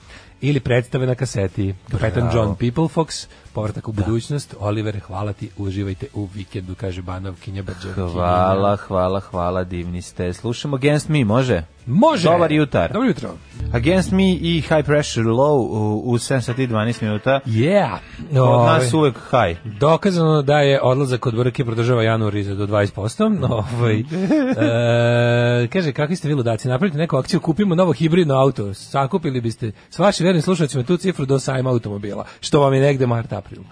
ili 0.40 0.60
predstave 0.60 1.06
na 1.06 1.14
kaseti. 1.14 1.74
Kapetan 1.90 2.30
John 2.34 2.54
Peoplefox, 2.54 3.26
povratak 3.52 3.88
u 3.88 3.92
budućnost. 3.92 4.54
Oliver, 4.58 5.00
hvala 5.00 5.32
ti, 5.32 5.50
uživajte 5.56 6.06
u 6.14 6.28
vikendu, 6.34 6.74
kaže 6.74 7.02
Banov 7.02 7.34
Kinja 7.40 7.62
Brđev. 7.62 8.12
Hvala, 8.12 8.76
hvala, 8.76 9.20
hvala, 9.20 9.64
divni 9.64 10.02
ste. 10.02 10.32
Slušamo 10.32 10.76
Against 10.76 11.08
Me, 11.08 11.24
može? 11.24 11.62
Može! 11.86 12.28
Dobar 12.28 12.52
jutar. 12.52 12.92
Dobro 12.92 13.08
jutro. 13.08 13.30
Against 13.72 14.12
Me 14.12 14.32
i 14.32 14.60
High 14.60 14.84
Pressure 14.84 15.26
Low 15.26 15.68
u, 15.70 16.02
u 16.04 16.18
7 16.18 16.40
sati 16.40 16.62
i 16.62 16.68
12 16.68 17.02
minuta. 17.02 17.40
Yeah! 17.46 17.98
Od 18.40 18.66
nas 18.66 18.94
uvek 18.94 19.14
high. 19.14 19.78
Dokazano 19.78 20.42
da 20.42 20.58
je 20.58 20.80
odlazak 20.82 21.20
kod 21.20 21.34
Brke 21.34 21.64
produžava 21.64 22.02
januar 22.02 22.34
iza 22.34 22.54
do 22.54 22.66
20%. 22.66 23.48
Ovaj, 23.74 24.00
e, 24.00 25.68
kaže, 25.68 25.92
kakvi 25.92 26.16
ste 26.16 26.28
vi 26.28 26.34
ludaci, 26.34 26.68
napravite 26.68 26.98
neku 26.98 27.16
akciju, 27.16 27.40
kupimo 27.40 27.74
novo 27.74 27.92
hibridno 27.92 28.34
auto, 28.34 28.74
sakupili 28.74 29.40
biste 29.40 29.72
s 29.90 29.98
vašim 29.98 30.26
vernim 30.26 30.42
slušacima 30.42 30.82
tu 30.82 30.96
cifru 30.96 31.26
do 31.26 31.38
sajma 31.38 31.70
automobila, 31.70 32.24
što 32.40 32.60
vam 32.60 32.74
je 32.74 32.80
negde 32.80 33.06
mart 33.06 33.32
april. 33.32 33.62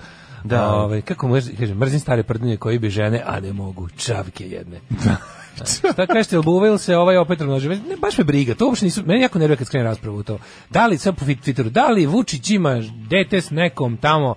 Da. 0.45 0.75
Ovaj, 0.75 1.03
kako 1.03 1.29
mrzim, 1.29 1.57
kaže, 1.59 1.75
mrzim 1.75 2.01
stare 2.01 2.23
prdnje 2.23 2.57
koji 2.57 2.79
bi 2.79 2.91
žene, 2.91 3.23
a 3.27 3.41
ne 3.41 3.53
mogu, 3.53 3.89
čavke 3.89 4.49
jedne. 4.49 4.81
Šta 5.93 6.07
kažete, 6.07 6.37
jel 6.37 6.43
buva 6.43 6.67
ili 6.67 6.79
se 6.79 6.97
ovaj 6.97 7.17
opet 7.17 7.41
razmnožio? 7.41 7.71
Ne, 7.71 7.97
baš 8.01 8.19
me 8.19 8.25
briga, 8.25 8.55
to 8.55 8.67
uopšte 8.67 8.87
nisu, 8.87 9.03
meni 9.07 9.23
jako 9.23 9.39
nervira 9.39 9.59
kad 9.59 9.67
skrenem 9.67 9.87
raspravu 9.87 10.23
to. 10.23 10.39
Da 10.71 10.87
li, 10.87 10.99
sad 10.99 11.17
po 11.17 11.25
Twitteru, 11.25 11.69
da 11.69 11.87
li 11.87 12.07
Vučić 12.07 12.51
ima 12.51 12.83
dete 13.11 13.41
s 13.41 13.51
nekom 13.51 13.97
tamo, 13.97 14.35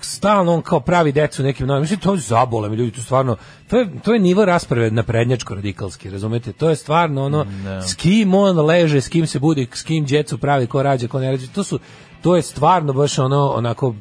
stalno 0.00 0.54
on 0.54 0.62
kao 0.62 0.80
pravi 0.80 1.12
decu 1.12 1.42
nekim 1.42 1.66
novim, 1.66 1.80
mislim, 1.80 2.00
to 2.00 2.16
zabole 2.16 2.68
mi 2.68 2.76
ljudi, 2.76 2.90
to 2.90 3.02
stvarno, 3.02 3.36
to 3.68 3.78
je, 3.78 3.88
to 4.04 4.12
je 4.12 4.20
nivo 4.20 4.44
rasprave 4.44 4.90
na 4.90 5.02
prednjačko 5.02 5.54
radikalski, 5.54 6.10
razumete? 6.10 6.52
To 6.52 6.70
je 6.70 6.76
stvarno 6.76 7.24
ono, 7.24 7.46
s 7.86 7.94
kim 7.94 8.34
on 8.34 8.60
leže, 8.66 9.00
s 9.00 9.08
kim 9.08 9.26
se 9.26 9.38
budi, 9.38 9.68
s 9.72 9.82
kim 9.82 10.04
djecu 10.04 10.38
pravi, 10.38 10.66
ko 10.66 10.82
rađa, 10.82 11.08
ko 11.08 11.20
ne 11.20 11.30
rađa, 11.30 11.46
to 11.54 11.64
su, 11.64 11.78
to 12.22 12.36
je 12.36 12.42
stvarno 12.42 12.92
baš 12.92 13.18
ono 13.18 13.48
onako 13.48 13.94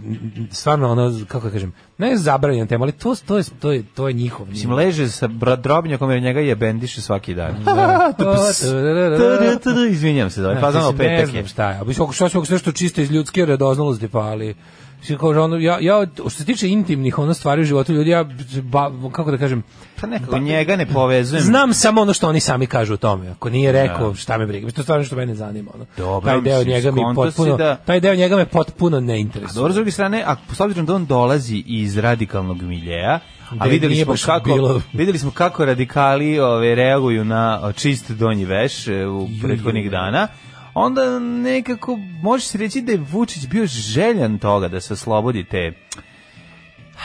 stvarno 0.52 0.92
ono 0.92 1.26
kako 1.28 1.46
da 1.48 1.52
kažem 1.52 1.74
ne 1.98 2.18
zabranjena 2.18 2.68
tema 2.68 2.84
ali 2.84 2.92
to 2.92 3.16
to 3.28 3.38
je 3.38 3.44
to 3.60 3.72
je 3.72 3.84
to 3.96 4.08
je 4.08 4.14
njihov 4.14 4.48
Mislim, 4.48 4.74
leže 4.74 5.10
sa 5.10 5.28
drobnjakom 5.58 6.12
jer 6.12 6.22
njega 6.22 6.40
je 6.40 6.56
bendiše 6.56 7.02
svaki 7.02 7.34
dan. 7.34 7.64
Da. 7.64 8.14
Izvinjam 9.90 10.30
se, 10.30 10.42
da 10.42 10.58
pa 10.62 10.72
znam 10.72 10.96
ne 10.98 11.26
znam 11.26 11.38
je. 11.38 11.48
šta 11.48 11.70
je. 11.70 11.94
Se 11.94 12.46
sve 12.46 12.58
što 12.58 12.72
čiste 12.72 13.04
iz 13.04 13.12
ljudske 13.12 13.46
radoznalosti, 13.46 14.08
pa 14.08 14.20
ali 14.20 14.56
kao, 15.10 15.30
ono, 15.30 15.56
ja, 15.58 15.78
ja, 15.82 16.06
što 16.14 16.30
se 16.30 16.46
tiče 16.46 16.70
intimnih 16.70 17.20
ono 17.20 17.34
stvari 17.34 17.62
u 17.62 17.66
životu 17.66 17.94
ljudi, 17.94 18.10
ja, 18.10 18.26
ba, 18.64 18.92
kako 19.12 19.32
da 19.32 19.38
kažem, 19.38 19.64
Pa 20.02 20.08
nekako 20.08 20.38
njega 20.38 20.76
ne 20.76 20.86
povezujem. 20.88 21.44
znam 21.44 21.74
samo 21.74 22.02
ono 22.02 22.14
što 22.14 22.30
oni 22.30 22.40
sami 22.40 22.68
kažu 22.68 22.94
o 22.94 22.98
tome. 22.98 23.30
Ako 23.30 23.50
nije 23.50 23.72
rekao, 23.74 24.16
šta 24.16 24.38
me 24.38 24.46
briga. 24.46 24.66
Mislim, 24.66 24.76
To 24.76 24.82
je 24.82 24.84
stvarno 24.84 25.06
što 25.06 25.16
mene 25.16 25.36
zanima. 25.36 25.72
Ono. 25.74 25.86
Dobro, 25.98 26.32
taj 26.32 26.42
deo 26.42 26.64
njega 26.66 26.92
mi 26.92 27.02
potpuno, 27.16 27.58
da- 27.58 27.76
taj 27.78 28.00
deo 28.00 28.16
njega 28.16 28.36
me 28.36 28.46
potpuno 28.46 29.00
ne 29.00 29.20
interesuje. 29.22 29.56
Dobro, 29.56 29.72
s 29.72 29.76
druge 29.76 29.92
strane, 29.92 30.24
a 30.26 30.36
s 30.54 30.60
obzirom 30.60 30.86
da 30.86 30.96
on 30.96 31.06
dolazi 31.06 31.64
iz 31.68 31.98
radikalnog 31.98 32.62
miljeja, 32.62 33.20
a 33.52 33.56
Da, 33.56 33.66
videli 33.66 33.96
smo 33.96 34.14
kako 34.26 34.50
bilo- 34.50 34.82
videli 34.94 35.18
smo 35.18 35.32
kako 35.32 35.66
radikali 35.66 36.40
ove 36.40 36.76
reaguju 36.76 37.26
na 37.26 37.72
čist 37.74 38.12
donji 38.12 38.46
veš 38.46 38.88
e, 38.88 39.06
u 39.08 39.28
prethodnih 39.42 39.92
dana. 39.92 40.28
Onda 40.82 41.20
nekako 41.20 41.96
može 42.22 42.46
se 42.46 42.58
reći 42.58 42.82
da 42.82 42.92
je 42.92 43.06
Vučić 43.12 43.48
bio 43.48 43.66
željan 43.66 44.40
toga 44.40 44.68
da 44.68 44.82
se 44.82 44.94
oslobodi 44.94 45.44
te 45.44 45.72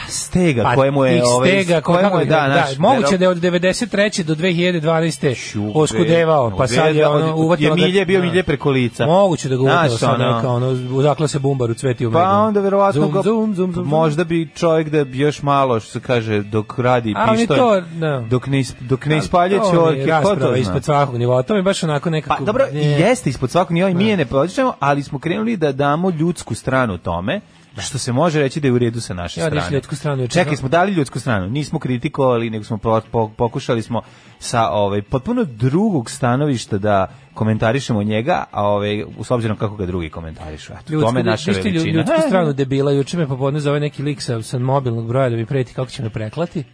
stega 0.09 0.63
Pa, 0.63 0.75
kojemu 0.75 1.05
je 1.05 1.23
ovaj 1.27 1.49
stega, 1.51 1.81
ko, 1.81 1.93
kojemu 1.93 2.17
je 2.17 2.25
bi 2.25 2.31
da, 2.31 2.47
rekao, 2.47 2.61
naš, 2.61 2.71
da, 2.71 2.81
moguće 2.81 3.19
da 3.19 3.25
je 3.25 3.29
od 3.29 3.37
93. 3.37 4.23
do 4.23 4.35
2012. 4.35 5.35
Šupe. 5.37 5.71
oskudevao, 5.75 6.51
pa 6.51 6.67
sad 6.67 6.97
je 6.97 7.09
ono 7.09 7.37
uvatilo 7.37 7.67
je 7.67 7.77
ga- 7.77 7.87
milje 7.87 8.05
bio 8.05 8.21
da. 8.21 8.27
milje 8.27 8.43
preko 8.43 8.71
lica. 8.71 9.07
Moguće 9.07 9.49
da 9.49 9.57
ga 9.57 9.63
uvatilo 9.63 9.89
Znaš, 9.89 10.01
sad 10.01 10.21
ono- 10.21 10.37
neka, 10.37 10.49
ono, 10.49 10.75
zakla 11.03 11.29
se 11.29 11.39
bumbar 11.39 11.71
u 11.71 11.75
cveti 11.75 12.07
u 12.07 12.13
Pa 12.13 12.31
onda 12.31 12.61
verovatno 12.61 13.01
zum, 13.01 13.13
ga, 13.13 13.23
zum, 13.23 13.55
zum, 13.55 13.73
zum, 13.73 13.87
možda 13.87 14.25
bi 14.25 14.49
čovjek 14.51 14.89
da 14.89 15.05
bi 15.05 15.19
još 15.19 15.43
malo 15.43 15.81
što 15.81 15.91
se 15.91 16.01
kaže 16.01 16.43
dok 16.43 16.79
radi 16.79 17.15
pištolj, 17.31 17.59
to, 17.59 17.81
da. 17.81 18.25
dok 18.31 18.47
ne 18.47 18.63
dok 18.81 19.07
ne 19.07 19.19
ispalje 19.19 19.57
To 19.57 19.63
mi 19.63 19.69
je 19.69 20.05
ćorke, 20.05 20.13
ko 20.25 20.37
to 20.37 20.57
ispod 20.57 20.85
svakog 20.85 21.19
nivoa, 21.19 21.43
to 21.43 21.55
mi 21.55 21.63
baš 21.63 21.83
onako 21.83 22.05
Pa 22.05 22.11
nekako... 22.11 22.45
dobro, 22.45 22.65
ne. 22.73 22.81
jeste 22.81 23.31
ispod 23.31 23.51
svakog 23.51 23.73
nivoa 23.73 23.91
i 23.91 23.95
mi 23.95 24.07
je 24.07 24.17
ne 24.17 24.25
podličamo, 24.27 24.73
ali 24.81 25.03
smo 25.03 25.19
krenuli 25.19 25.57
da 25.57 25.73
damo 25.73 26.11
ljudsku 26.11 26.55
stranu 26.55 26.99
tome, 26.99 27.41
što 27.79 27.99
se 27.99 28.13
može 28.13 28.41
reći 28.41 28.61
da 28.61 28.69
je 28.69 28.73
u 28.73 28.79
redu 28.79 29.01
sa 29.01 29.15
naše 29.15 29.41
Ja, 29.41 29.47
strane. 29.47 29.71
ljudsku 29.71 29.97
stranu 29.97 30.29
Čekaj, 30.29 30.51
no. 30.51 30.57
smo 30.57 30.69
dali 30.69 30.93
ljudsku 30.93 31.21
stranu, 31.21 31.49
nismo 31.49 31.79
kritikovali, 31.79 32.51
nego 32.51 32.65
smo 32.65 32.79
po- 32.79 33.01
po- 33.13 33.29
pokušali 33.29 33.83
smo 33.83 34.03
sa 34.39 34.69
ovaj 34.71 35.03
potpuno 35.03 35.45
drugog 35.45 36.11
stanovišta 36.11 36.79
da 36.79 37.07
komentarišemo 37.35 38.03
njega, 38.03 38.45
a 38.51 38.63
ovaj 38.65 39.05
s 39.23 39.31
obzirom 39.31 39.57
kako 39.57 39.77
ga 39.77 39.87
drugi 39.87 40.11
komentarišu. 40.11 40.73
Eto, 40.73 40.93
Ljudsku, 40.93 41.09
tome 41.09 41.23
naša 41.23 41.51
veličina. 41.51 41.93
ljudsku 41.93 42.21
stranu 42.29 42.53
debila, 42.53 42.93
juče 42.93 43.17
me 43.17 43.27
popodne 43.29 43.61
zove 43.61 43.81
neki 43.81 44.03
lik 44.03 44.23
sa, 44.23 44.43
sa 44.43 44.59
mobilnog 44.59 45.09
broja 45.09 45.29
da 45.29 45.37
mi 45.37 45.47
preti 45.47 45.75
kako 45.75 45.91
će 45.91 46.03
me 46.03 46.11
preklati. 46.11 46.65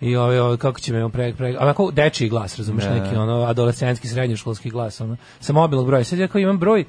I 0.00 0.16
ovaj, 0.16 0.38
ovaj 0.38 0.56
kako 0.56 0.80
će 0.80 0.92
me 0.92 1.08
pre, 1.08 1.34
pre, 1.34 1.56
onako 1.60 1.90
dečiji 1.90 2.28
glas, 2.28 2.58
razumeš, 2.58 2.84
neki 2.84 3.16
ono 3.16 3.42
adolescentski 3.42 4.08
srednjoškolski 4.08 4.70
glas, 4.70 5.00
ono, 5.00 5.16
sa 5.40 5.52
mobilnog 5.52 5.86
broja. 5.86 6.04
Sad 6.04 6.18
ja 6.18 6.28
kao 6.28 6.38
imam 6.38 6.58
broj, 6.58 6.84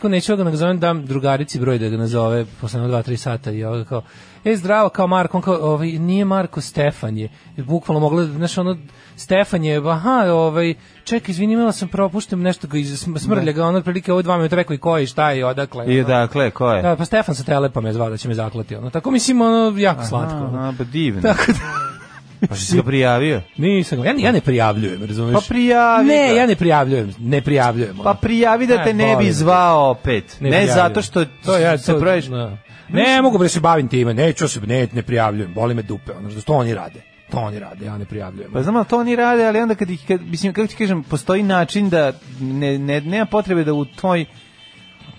kao 0.00 0.10
neću 0.10 0.36
da 0.36 0.44
ga 0.44 0.50
nazovem, 0.50 0.78
dam 0.78 1.06
drugarici 1.06 1.60
broj 1.60 1.78
da 1.78 1.88
ga 1.88 1.96
nazove 1.96 2.44
posle 2.60 2.80
2-3 2.80 3.16
sata 3.16 3.50
i 3.50 3.64
ovaj 3.64 3.84
kao, 3.84 4.02
e 4.44 4.56
zdravo 4.56 4.88
kao 4.88 5.06
Marko, 5.06 5.36
on 5.38 5.42
kao, 5.42 5.58
ovaj, 5.60 5.92
nije 5.92 6.24
Marko, 6.24 6.60
Stefan 6.60 7.18
je. 7.18 7.28
Bukvalno 7.56 8.00
mogla, 8.00 8.24
znaš, 8.24 8.58
ono, 8.58 8.76
Stefan 9.16 9.64
je, 9.64 9.82
aha, 9.90 10.24
ovaj, 10.32 10.74
čekaj, 11.04 11.32
izvini, 11.32 11.52
imala 11.52 11.72
sam 11.72 11.88
propuštem 11.88 12.42
nešto 12.42 12.68
ga 12.68 12.78
iz 12.78 13.04
sm- 13.06 13.16
smrlja 13.18 13.52
ga, 13.52 13.66
ono, 13.66 13.78
otprilike 13.78 14.12
ovo 14.12 14.22
dva 14.22 14.36
minuta 14.36 14.56
rekao 14.56 14.74
i 14.74 14.78
ko 14.78 14.98
je, 14.98 15.06
šta 15.06 15.30
je, 15.30 15.46
odakle. 15.46 15.86
I 15.86 16.00
ono. 16.00 16.08
dakle, 16.08 16.50
ko 16.50 16.70
je? 16.70 16.82
Da, 16.82 16.96
pa 16.96 17.04
Stefan 17.04 17.34
sa 17.34 17.44
Telepa 17.44 17.80
me 17.80 17.92
zvao 17.92 18.10
da 18.10 18.16
će 18.16 18.28
me 18.28 18.34
zaklati, 18.34 18.76
ono. 18.76 18.90
Tako 18.90 19.10
mislim, 19.10 19.40
ono, 19.40 19.78
jako 19.78 20.04
slatko. 20.04 20.36
ono. 20.36 20.58
Aha, 20.58 20.74
pa 20.78 20.84
divno. 20.84 21.22
Tako 21.22 21.52
da, 21.52 21.58
Pa 22.48 22.54
si 22.56 22.76
ga 22.76 22.82
prijavio? 22.82 23.42
nisam, 23.56 23.98
ga- 23.98 24.04
ja, 24.04 24.14
ja 24.18 24.32
ne 24.32 24.40
prijavljujem, 24.40 25.04
razumeš? 25.04 25.34
Pa 25.34 25.40
prijavi 25.48 26.06
Ne, 26.06 26.28
ga. 26.28 26.32
ja 26.32 26.46
ne 26.46 26.54
prijavljujem, 26.56 27.14
ne 27.18 27.40
prijavljujem. 27.40 27.96
Pa 28.04 28.14
prijavi 28.14 28.66
da 28.66 28.76
Ne, 28.76 28.84
te 28.84 28.94
ne 28.94 29.06
bi 29.06 29.12
boli 29.12 29.26
me. 29.26 29.32
zvao 29.32 29.90
opet. 29.90 30.24
Ne, 30.32 30.48
prijavljujem. 30.48 30.74
zato 30.74 31.02
što 31.02 31.24
to 31.24 31.56
ja 31.58 31.78
se 31.78 31.92
to, 31.92 31.98
brojiš... 32.00 32.24
da. 32.24 32.56
Ne, 32.88 33.22
mogu 33.22 33.38
bre 33.38 33.48
se 33.48 33.60
bavim 33.60 33.88
time, 33.88 34.14
neću 34.14 34.48
se, 34.48 34.60
ne, 34.60 34.88
ne 34.92 35.02
prijavljujem, 35.02 35.54
boli 35.54 35.74
me 35.74 35.82
dupe, 35.82 36.12
ono, 36.12 36.30
što 36.30 36.40
to 36.42 36.52
oni 36.52 36.74
rade. 36.74 37.00
To 37.30 37.38
oni 37.38 37.58
rade, 37.58 37.84
ja 37.86 37.98
ne 37.98 38.04
prijavljujem. 38.04 38.52
Pa 38.52 38.62
znam, 38.62 38.84
to 38.84 38.98
oni 38.98 39.16
rade, 39.16 39.44
ali 39.44 39.58
onda 39.58 39.74
kad 39.74 39.90
ih, 39.90 40.00
kad, 40.08 40.20
mislim, 40.22 40.52
kako 40.52 40.68
ti 40.68 40.76
kažem, 40.76 41.02
postoji 41.02 41.42
način 41.42 41.88
da 41.88 42.12
ne, 42.40 42.78
ne, 42.78 43.00
nema 43.00 43.26
potrebe 43.26 43.64
da 43.64 43.72
u 43.72 43.84
toj 43.84 44.24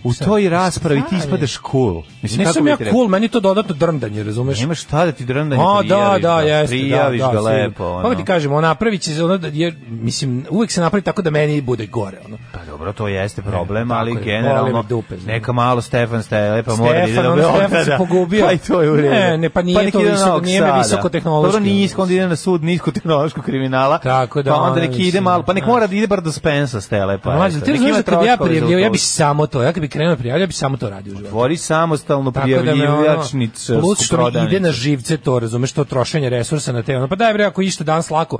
u 0.06 0.14
toj 0.14 0.50
raspravi 0.50 1.02
ti 1.10 1.16
ispadaš 1.16 1.60
cool. 1.72 2.04
Mislim, 2.22 2.48
Nisam 2.48 2.64
bi 2.64 2.70
ja 2.70 2.78
cool, 2.92 3.08
meni 3.08 3.28
to 3.28 3.40
dodatno 3.40 3.76
drndanje, 3.76 4.24
razumeš? 4.24 4.60
Nemaš 4.60 4.82
šta 4.82 5.06
da 5.06 5.12
ti 5.12 5.26
drndanje 5.26 5.64
A, 5.66 5.76
da, 5.76 5.82
prijaviš. 5.82 6.22
da, 6.22 6.40
jeste, 6.42 6.68
Prijaviš 6.76 7.22
da, 7.22 7.28
da, 7.28 7.34
ga 7.34 7.42
lepo. 7.42 7.86
Ono. 7.86 8.02
Kako 8.02 8.16
ti 8.16 8.24
kažem, 8.24 8.54
on 8.54 8.64
napravit 8.64 9.02
će 9.02 9.14
se 9.14 9.24
ono 9.24 9.38
da 9.38 9.48
je, 9.48 9.76
mislim, 9.88 10.46
uvek 10.50 10.72
se 10.72 10.82
napravi 10.82 11.02
tako 11.02 11.22
da 11.22 11.30
meni 11.30 11.62
bude 11.62 11.86
gore, 11.86 12.18
ono. 12.26 12.38
Pa 12.54 12.60
dobro, 12.75 12.94
to 12.94 13.08
jeste 13.08 13.41
problem, 13.41 13.88
tako 13.88 14.00
ali 14.00 14.12
je, 14.12 14.22
generalno 14.22 14.84
dupe, 14.84 15.15
neka 15.17 15.51
malo 15.53 15.82
Stefan 15.82 16.24
Stele, 16.24 16.63
pa 16.63 16.75
mora 16.75 16.94
da 16.94 17.08
ide 17.08 17.24
do 17.24 17.36
Beograda. 17.36 17.84
Se 17.86 17.96
pogubio. 17.98 18.46
Pa 18.46 18.51
i 18.51 18.58
to 18.58 18.82
je 18.82 18.91
u 18.91 18.96
redu. 18.96 19.10
Ne, 19.10 19.38
ne, 19.38 19.50
pa 19.50 19.62
nije 19.62 19.84
nek 19.84 19.94
to 19.94 20.00
visoko- 20.00 20.41
nije 20.41 20.62
me 20.62 20.67
Sada. 20.67 20.77
visokotehnološki, 20.79 21.51
Dobro, 21.51 21.60
nisko, 21.62 21.96
ono. 21.96 22.03
onda 22.03 22.13
ide 22.13 22.27
na 22.27 22.36
sud 22.36 22.63
niskotehnološkog 22.63 23.44
kriminala. 23.46 23.98
Tako 23.98 24.41
da, 24.41 24.51
Pa 24.51 24.58
onda 24.58 24.72
ono, 24.72 24.82
nek 24.82 25.00
ide 25.00 25.22
malo, 25.22 25.44
pa 25.44 25.53
nek 25.53 25.63
da. 25.63 25.72
mora 25.72 25.88
da 25.88 25.96
ide 25.96 26.08
bar 26.08 26.22
do 26.22 26.32
Spensa 26.32 26.82
Stele. 26.82 27.17
Pa, 27.17 27.29
Pa 27.29 27.36
mlađe, 27.36 27.62
ti 27.62 27.72
ima 27.72 28.01
da 28.01 28.22
ja 28.22 28.38
prijavljivao, 28.38 28.79
ja 28.79 28.89
bi 28.89 28.98
samo 28.98 29.48
to, 29.48 29.63
ja 29.63 29.74
kad 29.74 29.82
bi 29.82 29.88
krenuo 29.88 30.15
prijavljivao, 30.15 30.44
ja 30.44 30.48
bi 30.48 30.53
samo 30.53 30.77
to 30.77 30.89
radio 30.89 31.13
u 31.13 31.15
životu. 31.15 31.29
Tvori 31.29 31.58
samostalno 31.58 32.32
da 32.32 32.41
prijavljivačnicu. 32.41 33.79
plus 33.79 34.01
što 34.01 34.27
ide 34.48 34.60
na 34.60 34.72
živce 34.72 35.17
to, 35.17 35.39
razumeš, 35.39 35.72
to 35.72 35.84
trošenje 35.84 36.29
resursa 36.29 36.72
na 36.72 36.84
te, 36.84 37.08
pa 37.10 37.15
daj 37.15 37.34
bre, 37.34 37.44
ako 37.44 37.62
išta 37.62 37.84
danas 37.84 38.10
lako, 38.10 38.38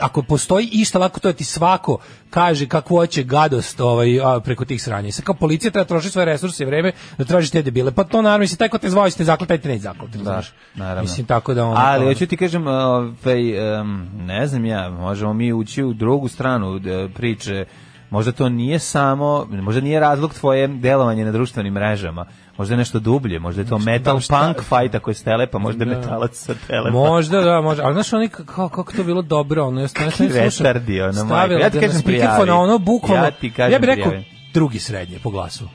ako 0.00 0.22
postoji 0.22 0.68
išta 0.72 0.98
lako, 0.98 1.20
to 1.20 1.28
je 1.28 1.34
ti 1.34 1.44
svako 1.44 1.98
kaže 2.30 2.66
kako 2.66 2.88
hoće 2.88 3.22
gadost 3.22 3.75
ovaj, 3.80 4.20
a, 4.20 4.40
preko 4.40 4.64
tih 4.64 4.82
sranja. 4.82 5.08
I 5.08 5.12
sad 5.12 5.24
kao 5.24 5.34
policija 5.34 5.70
treba 5.70 5.84
troši 5.84 6.10
svoje 6.10 6.24
resurse 6.24 6.62
i 6.62 6.66
vreme 6.66 6.92
da 7.18 7.24
traži 7.24 7.52
te 7.52 7.62
debile. 7.62 7.92
Pa 7.92 8.04
to 8.04 8.22
naravno, 8.22 8.42
mislim, 8.42 8.58
taj 8.58 8.68
ko 8.68 8.78
te 8.78 8.90
zvao, 8.90 9.10
ste 9.10 9.24
zaklet, 9.24 9.48
taj 9.48 9.58
te 9.58 9.68
neće 9.68 9.82
zaklati, 9.82 10.18
Da, 10.18 10.42
naravno. 10.74 11.02
Mislim, 11.02 11.26
tako 11.26 11.54
da 11.54 11.64
ono... 11.64 11.76
Ali 11.78 12.04
hoću 12.04 12.26
ti 12.26 12.36
kažem, 12.36 12.66
ovaj, 12.66 13.78
em, 13.80 14.08
ne 14.26 14.46
znam 14.46 14.64
ja, 14.64 14.90
možemo 14.90 15.32
mi 15.32 15.52
ući 15.52 15.82
u 15.82 15.92
drugu 15.92 16.28
stranu 16.28 16.76
e, 16.76 17.08
priče. 17.14 17.64
Možda 18.10 18.32
to 18.32 18.48
nije 18.48 18.78
samo, 18.78 19.46
možda 19.50 19.80
nije 19.80 20.00
razlog 20.00 20.34
tvoje 20.34 20.68
delovanje 20.68 21.24
na 21.24 21.32
društvenim 21.32 21.74
mrežama. 21.74 22.26
Možda 22.58 22.74
je 22.74 22.78
nešto 22.78 22.98
dublje, 23.00 23.38
možda 23.38 23.62
je 23.62 23.68
to 23.68 23.78
metal 23.80 24.14
da, 24.14 24.20
šta- 24.20 24.40
punk 24.44 24.56
fight 24.58 24.94
ako 24.94 25.10
je 25.10 25.14
s 25.14 25.22
telepa, 25.22 25.58
možda 25.58 25.84
je 25.84 25.90
metalac 25.90 26.34
sa 26.34 26.54
telepa. 26.66 26.90
Možda, 26.90 27.40
da, 27.40 27.60
može. 27.60 27.82
Ali 27.82 27.94
znaš, 27.94 28.12
oni 28.12 28.28
kako, 28.28 28.68
kako 28.68 28.92
to 28.92 29.04
bilo 29.04 29.22
dobro, 29.22 29.64
ono, 29.64 29.80
ja 29.80 29.88
sam 29.88 30.10
slušao. 30.10 30.38
retardi, 30.38 31.00
ono, 31.00 31.12
majko. 31.14 31.26
stavila 31.26 31.60
Ja 31.60 31.70
ti 31.70 31.78
ga 31.78 31.86
kažem 31.86 32.02
prijavi. 32.02 32.50
ono, 32.50 32.78
bukvalno, 32.78 33.24
Ja 33.24 33.30
ti 33.30 33.52
kažem 33.52 33.72
ja 33.72 33.78
bih 33.78 33.86
rekao 33.86 34.04
prijavi. 34.04 34.24
drugi 34.52 34.78
srednje 34.78 35.18
po 35.18 35.30
glasu. 35.30 35.68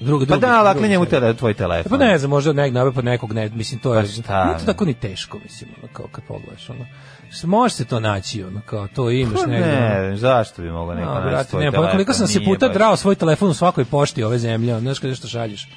Drugi, 0.00 0.26
Pa 0.26 0.28
drugi, 0.28 0.40
da, 0.42 0.52
dakle 0.54 0.72
drugi 0.74 0.88
njemu 0.88 1.06
tele, 1.06 1.34
tvoj 1.34 1.54
telefon. 1.54 1.90
Pa 1.90 1.96
ne 1.98 2.18
znam, 2.18 2.30
možda 2.30 2.52
nek 2.52 2.72
nabe 2.72 2.92
pa 2.92 3.02
nekog 3.02 3.32
ne, 3.32 3.48
mislim 3.48 3.80
to 3.80 3.94
je. 3.94 4.02
Pa 4.02 4.08
šta, 4.08 4.44
Nije 4.44 4.54
to 4.54 4.60
ne. 4.60 4.66
tako 4.66 4.84
ni 4.84 4.94
teško, 4.94 5.38
mislim, 5.38 5.70
ono, 5.78 5.92
kao 5.92 6.06
kad 6.06 6.24
pogledaš, 6.24 6.70
ono. 6.70 6.86
Može 7.44 7.74
se 7.74 7.84
to 7.84 8.00
naći, 8.00 8.44
ono, 8.44 8.60
kao 8.60 8.88
to 8.88 9.10
imaš 9.10 9.34
Pa 9.34 9.46
negde. 9.46 9.72
ono. 9.72 10.00
ne, 10.00 10.16
zašto 10.16 10.62
bi 10.62 10.70
mogao 10.70 10.94
neko 10.94 11.14
naći 11.14 11.56
ne, 11.56 11.72
pa 11.72 11.90
koliko 11.90 12.12
sam 12.12 12.26
se 12.26 12.44
puta 12.44 12.68
drao 12.68 12.96
svoj 12.96 13.14
telefon 13.14 13.48
u 13.48 13.54
svakoj 13.54 13.84
pošti 13.84 14.22
ove 14.22 14.38
zemlje, 14.38 14.72
ono, 14.72 14.80
znaš 14.80 14.98
kada 14.98 15.14
što 15.14 15.28
šalješ. 15.28 15.68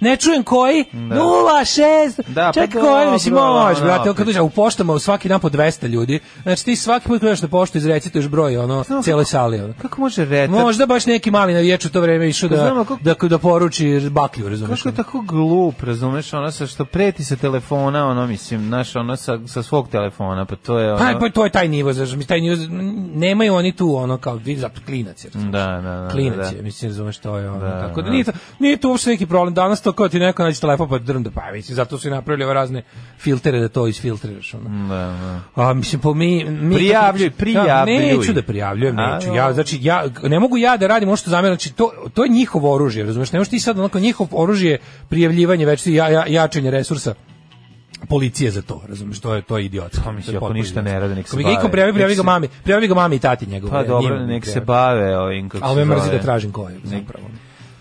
Ne 0.00 0.16
čujem 0.16 0.42
koji? 0.42 0.84
06. 0.92 2.20
Da, 2.28 2.46
pa 2.46 2.52
Čekaj 2.52 2.80
dobro, 2.80 2.90
koji, 2.90 3.10
mislim, 3.10 3.34
može, 3.34 3.84
brate, 3.84 4.14
kad 4.16 4.26
dođe 4.26 4.40
u 4.40 4.50
poštama 4.50 4.92
u 4.92 4.98
svaki 4.98 5.28
dan 5.28 5.40
po 5.40 5.48
200 5.48 5.88
ljudi. 5.88 6.20
Znači 6.42 6.64
ti 6.64 6.76
svaki 6.76 7.08
put 7.08 7.20
kad 7.20 7.28
dođeš 7.28 7.42
na 7.42 7.48
poštu 7.48 7.78
izrecituješ 7.78 8.28
broj, 8.28 8.56
ono, 8.56 8.82
Znamo 8.82 9.02
cijeloj 9.02 9.24
sali, 9.24 9.60
ono. 9.60 9.74
Kako 9.82 10.00
može 10.00 10.24
retard? 10.24 10.50
Možda 10.50 10.86
baš 10.86 11.06
neki 11.06 11.30
mali 11.30 11.54
navijač 11.54 11.84
u 11.84 11.90
to 11.90 12.00
vreme 12.00 12.28
išao 12.28 12.48
da, 12.48 12.56
znamo 12.56 12.84
kako- 12.84 13.02
da, 13.02 13.28
da 13.28 13.38
poruči 13.38 14.10
baklju, 14.10 14.48
razumeš? 14.48 14.82
Kako 14.82 14.88
je 14.88 14.94
tako 14.94 15.20
glup, 15.20 15.82
razumeš, 15.82 16.32
ono 16.32 16.50
sa 16.50 16.66
što 16.66 16.84
preti 16.84 17.24
sa 17.24 17.36
telefona, 17.36 18.08
ono 18.08 18.26
mislim, 18.26 18.66
znaš, 18.66 18.96
ono 18.96 19.16
sa, 19.16 19.38
sa 19.46 19.62
svog 19.62 19.88
telefona, 19.88 20.44
pa 20.44 20.56
to 20.56 20.78
je 20.78 20.92
ono... 20.92 20.98
Pa, 20.98 21.18
pa 21.20 21.30
to 21.30 21.44
je 21.44 21.50
taj 21.50 21.68
nivo, 21.68 21.92
znaš, 21.92 22.26
taj 22.26 22.40
nivo, 22.40 22.56
nemaju 23.14 23.54
oni 23.54 23.76
tu 23.76 23.96
ono 23.96 24.18
kao 24.18 24.34
vidi 24.34 24.60
zato 24.60 24.80
klinac 24.86 25.24
je. 25.24 25.30
razumeš? 25.34 25.52
Da, 25.52 25.66
da, 25.66 26.00
da. 26.02 26.08
Klinac 26.08 26.50
da. 26.50 26.56
je, 26.56 26.62
mislim, 26.62 26.90
razumeš, 26.90 27.18
to 27.18 27.38
je 27.38 27.50
ono. 27.50 27.60
Da, 27.60 27.80
tako 27.80 28.02
da 28.02 28.06
da. 28.06 28.12
nije 28.12 28.24
to, 28.24 28.32
nije 28.58 28.76
to 28.76 28.88
uopšte 28.88 29.10
neki 29.10 29.26
problem. 29.26 29.54
Danas 29.54 29.80
to 29.88 29.92
kao 29.92 30.08
ti 30.08 30.18
neko 30.18 30.42
nađe 30.42 30.60
telefon 30.60 30.88
pa 30.88 30.98
drnda, 30.98 31.30
pa 31.30 31.52
mislim, 31.52 31.76
zato 31.76 31.98
su 31.98 32.08
i 32.08 32.10
napravili 32.10 32.44
ove 32.44 32.54
razne 32.54 32.82
filtere 33.18 33.60
da 33.60 33.68
to 33.68 33.86
isfiltriraš. 33.86 34.54
Ono. 34.54 34.88
Da, 34.88 35.40
da. 35.56 35.62
A, 35.62 35.74
mislim, 35.74 36.00
po 36.00 36.14
mi... 36.14 36.44
mi 36.44 36.74
Prijavljuj, 36.74 37.30
Da, 37.30 37.36
prijavljuj. 37.36 37.94
neću 37.96 38.32
da 38.32 38.42
prijavljujem, 38.42 38.96
neću. 38.96 39.28
no. 39.28 39.34
Ja, 39.34 39.52
znači, 39.52 39.78
ja, 39.82 40.04
ne 40.22 40.40
mogu 40.40 40.56
ja 40.56 40.76
da 40.76 40.86
radim 40.86 41.08
ono 41.08 41.16
što 41.16 41.30
zamjeram, 41.30 41.54
znači, 41.54 41.72
to, 41.72 41.92
to 42.14 42.24
je 42.24 42.28
njihovo 42.28 42.74
oružje, 42.74 43.04
razumeš, 43.04 43.32
ne 43.32 43.38
možeš 43.38 43.50
ti 43.50 43.60
sad 43.60 43.78
onako 43.78 44.00
njihov 44.00 44.28
oružje 44.30 44.78
prijavljivanje, 45.08 45.66
već 45.66 45.86
ja, 45.86 46.08
ja, 46.08 46.24
jačanje 46.28 46.70
resursa 46.70 47.14
policije 48.08 48.50
za 48.50 48.62
to, 48.62 48.82
razumeš, 48.88 49.20
to 49.20 49.34
je 49.34 49.42
to 49.42 49.58
je 49.58 49.64
idiotsko. 49.64 50.02
Pa 50.04 50.32
je 50.32 50.36
ako 50.36 50.52
ništa 50.52 50.82
ne 50.82 51.00
rade, 51.00 51.14
nek 51.14 51.28
se 51.28 51.36
bave. 51.36 51.70
prijavi, 51.70 51.92
prijavi 51.92 52.14
ga 52.14 52.22
mami, 52.22 52.48
prijavi 52.64 52.88
ga 52.88 52.94
mami 52.94 53.16
i 53.16 53.18
tati 53.18 53.46
njegov. 53.46 53.70
Pa 53.70 53.82
dobro, 53.82 54.26
nek 54.26 54.46
se 54.46 54.60
bave 54.60 55.18
ovim, 55.18 55.48
kako 55.48 55.64
A 55.64 55.68
se 55.68 55.72
ove 55.72 55.84
mrzi 55.84 56.10
da 56.10 56.18
tražim 56.18 56.52
ko 56.52 56.68
je, 56.68 56.80
zapravo. 56.84 57.24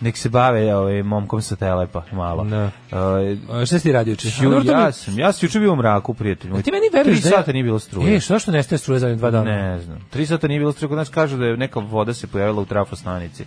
Nek 0.01 0.17
se 0.17 0.29
bave 0.29 0.75
ovaj, 0.75 1.03
momkom 1.03 1.41
sa 1.41 1.55
telepa, 1.55 2.03
malo. 2.11 2.43
Da. 2.43 2.71
Ovaj, 2.91 3.37
A 3.49 3.65
Šta 3.65 3.79
si 3.79 3.91
radio 3.91 4.11
juče? 4.11 4.27
Ju, 4.41 4.61
ja 4.65 4.91
sam, 4.91 5.19
ja 5.19 5.31
sam 5.31 5.45
juče 5.45 5.59
bio 5.59 5.73
u 5.73 5.75
mraku, 5.75 6.13
prijatelj. 6.13 6.51
moj. 6.51 6.59
A 6.59 6.61
ti 6.61 6.71
meni 6.71 6.89
veruješ 6.93 7.21
da 7.21 7.29
sata 7.29 7.51
nije 7.51 7.63
bilo 7.63 7.79
struje. 7.79 8.15
E, 8.15 8.19
što 8.19 8.39
što 8.39 8.51
nestaje 8.51 8.79
struje 8.79 8.99
za 8.99 9.15
dva 9.15 9.31
dana? 9.31 9.51
Ne 9.51 9.79
znam. 9.79 9.99
Tri 10.09 10.25
sata 10.25 10.47
nije 10.47 10.59
bilo 10.59 10.71
struje, 10.71 10.89
kod 10.89 10.97
nas 10.97 11.09
kažu 11.09 11.37
da 11.37 11.45
je 11.45 11.57
neka 11.57 11.79
voda 11.79 12.13
se 12.13 12.27
pojavila 12.27 12.61
u 12.61 12.65
trafostanici. 12.65 13.43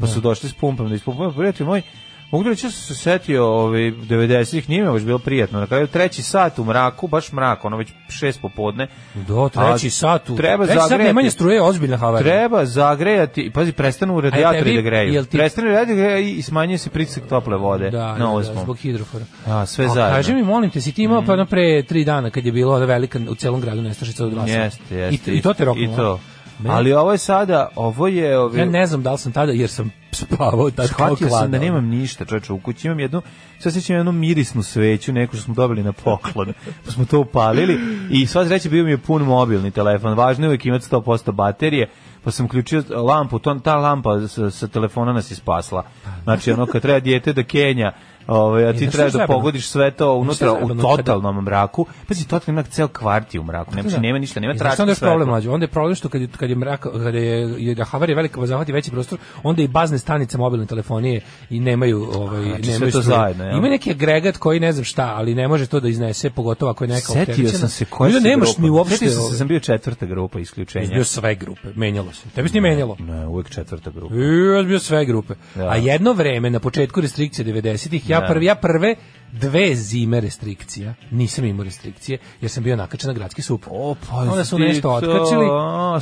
Pa 0.00 0.06
su 0.06 0.20
došli 0.20 0.48
s 0.48 0.54
pumpom 0.54 0.88
da 0.88 0.94
ispumpaju. 0.94 1.32
Prijatelj 1.32 1.66
moj, 1.66 1.82
mogu 2.30 2.44
da 2.44 2.50
reći 2.50 2.66
da 2.66 2.70
se 2.70 2.94
setio 2.94 3.46
ovaj, 3.46 3.80
90-ih, 3.82 4.68
nije 4.68 4.82
mi 4.82 4.90
baš 4.90 5.02
bilo 5.02 5.18
prijatno. 5.18 5.60
Na 5.60 5.66
kraju 5.66 5.86
treći 5.86 6.22
sat 6.22 6.58
u 6.58 6.64
mraku, 6.64 7.06
baš 7.06 7.32
mrak, 7.32 7.64
ono 7.64 7.76
već 7.76 7.88
šest 8.10 8.40
popodne. 8.42 8.86
Do, 9.16 9.48
treći 9.48 9.86
A 9.86 9.90
sat. 9.90 10.30
u- 10.30 10.36
Treba 10.36 10.64
treći 10.64 10.80
sat 10.80 10.88
zagrejati. 10.88 11.08
nemanje 11.08 11.30
struje 11.30 11.54
je 11.54 11.62
ozbiljna 11.62 11.96
havarija. 11.96 12.22
Treba 12.30 12.64
zagrejati, 12.64 13.40
i 13.42 13.50
pazi, 13.50 13.72
prestanu 13.72 14.20
radijatori 14.20 14.60
tebi- 14.62 14.74
da 14.74 14.82
greju. 14.82 15.24
ti- 15.24 15.36
Prestanu 15.38 15.68
radijatori 15.68 15.96
da 16.02 16.18
i 16.18 16.42
smanjuje 16.42 16.78
se 16.78 16.90
pritisak 16.90 17.22
tople 17.24 17.56
vode 17.56 17.90
Da, 17.90 17.98
na 17.98 18.12
da, 18.12 18.18
da, 18.18 18.28
osmom. 18.28 18.58
zbog 18.58 18.76
hidrofora. 18.78 19.24
A, 19.46 19.66
sve 19.66 19.84
A 19.84 19.88
zajedno. 19.88 20.16
Kaži 20.16 20.34
mi, 20.34 20.42
molim 20.42 20.70
te, 20.70 20.80
si 20.80 20.92
ti 20.92 21.02
imao 21.02 21.22
pa 21.22 21.32
ono 21.32 21.46
pre 21.46 21.82
tri 21.82 22.04
dana 22.04 22.30
kad 22.30 22.46
je 22.46 22.52
bilo 22.52 22.74
ona 22.74 22.84
velika 22.84 23.18
u 23.28 23.34
celom 23.34 23.60
gradu 23.60 23.82
nestašica 23.82 24.24
od 24.24 24.32
sata? 24.32 24.50
Jeste, 24.52 24.96
jeste. 24.96 25.32
I, 25.32 25.36
I 25.36 25.42
to 25.42 25.54
te 25.54 25.64
roknulo? 25.64 25.92
I 25.92 25.96
to. 25.96 26.20
Ali 26.66 26.92
ovo 26.92 27.12
je 27.12 27.18
sada, 27.18 27.68
ovo 27.76 28.06
je... 28.06 28.38
Ove, 28.38 28.58
Ja 28.58 28.64
ne 28.64 28.86
znam 28.86 29.02
da 29.02 29.12
li 29.12 29.18
sam 29.18 29.32
tada, 29.32 29.52
jer 29.52 29.70
sam 29.70 29.90
spavao 30.12 30.70
tad 30.70 30.88
kao 30.88 31.06
Shvatio 31.06 31.28
sam 31.28 31.50
da 31.50 31.58
nemam 31.58 31.86
ništa, 31.86 32.24
čoveče, 32.24 32.52
u 32.52 32.60
kući 32.60 32.86
imam 32.86 33.00
jednu, 33.00 33.22
sad 33.58 33.72
sećam 33.72 33.96
jednu 33.96 34.12
mirisnu 34.12 34.62
sveću, 34.62 35.12
neku 35.12 35.36
što 35.36 35.44
smo 35.44 35.54
dobili 35.54 35.82
na 35.82 35.92
poklon, 35.92 36.52
pa 36.84 36.90
smo 36.90 37.04
to 37.04 37.20
upalili 37.20 37.78
i 38.10 38.26
sva 38.26 38.46
sreća 38.46 38.68
bio 38.68 38.84
mi 38.84 38.90
je 38.90 38.98
pun 38.98 39.22
mobilni 39.22 39.70
telefon, 39.70 40.14
važno 40.14 40.44
je 40.44 40.48
uvijek 40.48 40.66
imati 40.66 40.86
100% 40.90 41.32
baterije, 41.32 41.90
pa 42.24 42.30
sam 42.30 42.46
uključio 42.46 42.82
lampu, 42.90 43.38
to, 43.38 43.54
ta 43.54 43.76
lampa 43.76 44.28
sa, 44.28 44.50
sa 44.50 44.68
telefona 44.68 45.12
nas 45.12 45.30
je 45.30 45.34
spasla. 45.34 45.84
Znači, 46.24 46.52
ono, 46.52 46.66
kad 46.66 46.82
treba 46.82 47.00
dijete 47.00 47.32
da 47.32 47.42
kenja, 47.42 47.92
Ovaj, 48.28 48.68
a 48.68 48.72
ti 48.72 48.90
treba 48.90 49.10
da 49.10 49.26
pogodiš 49.26 49.68
sve 49.68 49.90
to 49.90 50.14
unutra 50.14 50.52
u 50.52 50.68
totalnom 50.74 51.44
mraku. 51.44 51.86
Pazi, 52.08 52.28
totalni 52.28 52.56
mrak, 52.56 52.68
ceo 52.68 52.88
kvart 52.88 53.34
je 53.34 53.40
u 53.40 53.44
mraku. 53.44 53.74
Nema, 53.74 53.88
Da. 53.90 53.98
nema 53.98 54.18
ništa, 54.18 54.40
nema 54.40 54.54
tračka 54.54 54.82
onda 54.82 54.92
je 54.92 54.96
problem 54.96 55.28
mlađe? 55.28 55.50
Onda 55.50 55.64
je 55.64 55.68
problem 55.68 55.94
što 55.94 56.08
kad 56.08 56.20
je, 56.20 56.28
kad 56.36 56.50
je 56.50 56.56
mrak, 56.56 56.80
kad 56.80 57.14
je, 57.14 57.54
je 57.58 57.84
havarija 57.84 58.16
velika 58.16 58.40
pa 58.40 58.46
zahvati 58.46 58.72
veći 58.72 58.90
prostor, 58.90 59.18
onda 59.42 59.62
i 59.62 59.68
bazne 59.68 59.98
stanice 59.98 60.38
mobilne 60.38 60.66
telefonije 60.66 61.20
i 61.50 61.60
nemaju 61.60 62.08
ovaj 62.14 62.42
Znači, 62.44 62.70
nemaju 62.70 62.92
to 62.92 63.02
zajedno? 63.02 63.50
Ima 63.50 63.68
neki 63.68 63.90
agregat 63.90 64.36
koji 64.36 64.60
ne 64.60 64.72
znam 64.72 64.84
šta, 64.84 65.12
ali 65.16 65.34
ne 65.34 65.48
može 65.48 65.66
to 65.66 65.80
da 65.80 65.88
iznese, 65.88 66.30
pogotovo 66.30 66.70
ako 66.70 66.84
je 66.84 66.88
neka 66.88 67.00
Setio 67.00 67.20
opterećena. 67.22 67.58
sam 67.58 67.68
se 67.68 67.84
koja 67.84 68.12
si 68.12 68.20
nemaš 68.20 68.58
ni 68.58 68.70
uopšte. 68.70 68.96
Setio 68.96 69.10
sam 69.10 69.20
se, 69.20 69.24
ovaj, 69.26 69.36
sam 69.38 69.48
bio 69.48 69.60
četvrta 69.60 70.06
grupa 70.06 70.38
isključenja. 70.38 70.88
bio 70.94 71.04
sve 71.04 71.34
grupe, 71.34 71.68
menjalo 71.74 72.12
se. 72.12 72.28
Tebi 72.34 72.48
se 72.48 72.52
nije 72.60 72.70
menjalo. 72.70 72.96
Ne, 72.98 73.26
uvek 73.26 73.50
četvrta 73.50 73.90
grupa. 73.90 74.14
I 74.14 74.56
ja 74.56 74.62
bio 74.62 74.78
sve 74.78 75.04
grupe. 75.04 75.34
Da. 75.54 75.68
A 75.68 75.76
jedno 75.76 76.12
vreme 76.12 76.50
na 76.50 76.60
početku 76.60 77.00
restrikcije 77.00 77.46
90-ih 77.46 78.10
ja 78.10 78.17
Da. 78.20 78.26
prvi 78.26 78.46
ja 78.46 78.54
prve 78.54 78.94
dve 79.32 79.74
zime 79.74 80.20
restrikcija 80.20 80.94
nisam 81.10 81.44
imao 81.44 81.64
restrikcije 81.64 82.18
jer 82.40 82.50
sam 82.50 82.62
bio 82.64 82.76
nakačen 82.76 83.08
na 83.08 83.14
gradski 83.14 83.42
sup. 83.42 83.64
O, 83.70 83.94
pa 84.08 84.16
Onda 84.16 84.44
su 84.44 84.58
nešto 84.58 84.82
to, 84.82 84.94
otkačili 84.94 85.46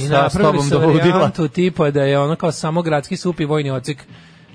i 0.07 0.09
napravili 0.09 0.63
su 0.63 0.71
dovodila. 0.71 1.05
varijantu 1.05 1.49
tipa 1.49 1.91
da 1.91 2.03
je 2.03 2.19
ono 2.19 2.37
kao 2.37 2.53
samo 2.53 2.83
gradski 2.83 3.17
sup 3.17 3.41
i 3.41 3.45
vojni 3.45 3.71
odsek 3.71 4.07